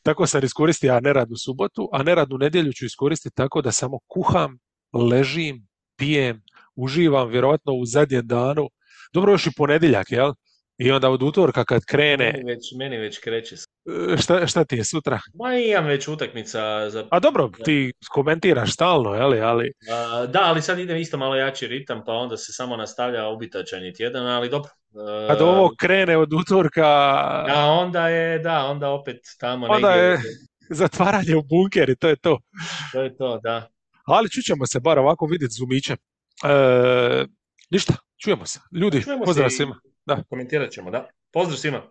tako 0.03 0.27
sam 0.27 0.45
iskoristio 0.45 1.01
neradnu 1.01 1.37
subotu, 1.37 1.89
a 1.93 2.03
neradnu 2.03 2.39
nedjelju 2.39 2.73
ću 2.73 2.85
iskoristiti 2.85 3.37
tako 3.37 3.63
da 3.63 3.73
samo 3.73 3.99
kuham, 4.09 4.59
ležim, 4.93 5.69
pijem, 5.97 6.43
uživam 6.75 7.29
vjerojatno 7.29 7.73
u 7.73 7.87
zadnjem 7.87 8.27
danu. 8.27 8.69
Dobro 9.13 9.33
još 9.33 9.47
i 9.47 9.51
ponedjeljak, 9.57 10.07
jel? 10.11 10.33
I 10.81 10.91
onda 10.91 11.11
od 11.11 11.23
utorka 11.23 11.65
kad 11.65 11.85
krene, 11.85 12.33
Meni 12.33 12.45
već, 12.47 12.73
meni 12.73 12.97
već 12.97 13.19
kreće. 13.19 13.55
e, 13.55 14.17
šta, 14.17 14.47
šta 14.47 14.65
ti 14.65 14.77
je 14.77 14.85
sutra? 14.85 15.19
Ma 15.35 15.55
imam 15.55 15.85
već 15.85 16.09
utakmica 16.09 16.59
za... 16.91 17.07
A 17.11 17.21
dobro, 17.21 17.51
ti 17.65 17.93
komentiraš 18.09 18.73
stalno, 18.73 19.15
jeli, 19.15 19.41
ali 19.41 19.73
A, 19.91 20.27
da, 20.27 20.41
ali 20.43 20.63
sad 20.63 20.79
idem 20.79 20.97
isto 20.97 21.17
malo 21.17 21.35
jači 21.37 21.67
ritam, 21.67 22.03
pa 22.07 22.13
onda 22.13 22.37
se 22.37 22.53
samo 22.53 22.77
nastavlja 22.77 23.29
ubitačajni 23.29 23.95
tjedan, 23.95 24.27
ali 24.27 24.49
dobro. 24.49 24.71
E, 25.25 25.29
kad 25.29 25.41
ovo 25.43 25.71
krene 25.79 26.17
od 26.17 26.33
utorka, 26.33 26.83
Da, 27.47 27.65
onda 27.81 28.09
je, 28.09 28.39
da, 28.39 28.65
onda 28.65 28.89
opet 28.89 29.17
tamo 29.41 29.67
Onda 29.67 29.89
negdje. 29.89 30.05
je- 30.05 30.19
zatvaranje 30.71 31.37
u 31.37 31.43
bunker 31.43 31.91
i 31.91 31.97
to 31.97 32.09
je 32.09 32.17
to. 32.17 32.39
To 32.93 33.03
je 33.03 33.17
to, 33.17 33.39
da. 33.39 33.69
Ali 34.07 34.31
čućemo 34.31 34.67
se 34.67 34.81
bar 34.81 34.99
ovako 34.99 35.27
vidjeti 35.27 35.55
zumiće. 35.55 35.93
E, 36.45 37.25
ništa, 37.71 37.93
čujemo 38.19 38.47
se. 38.47 38.61
Ljudi, 38.73 39.03
Čujemo 39.03 39.25
se 39.25 39.27
pozdrav 39.27 39.47
i 39.47 39.51
svima. 39.51 39.81
Komentirat 40.29 40.71
ćemo, 40.71 40.91
da. 40.91 41.09
Pozdrav 41.33 41.57
svima. 41.57 41.83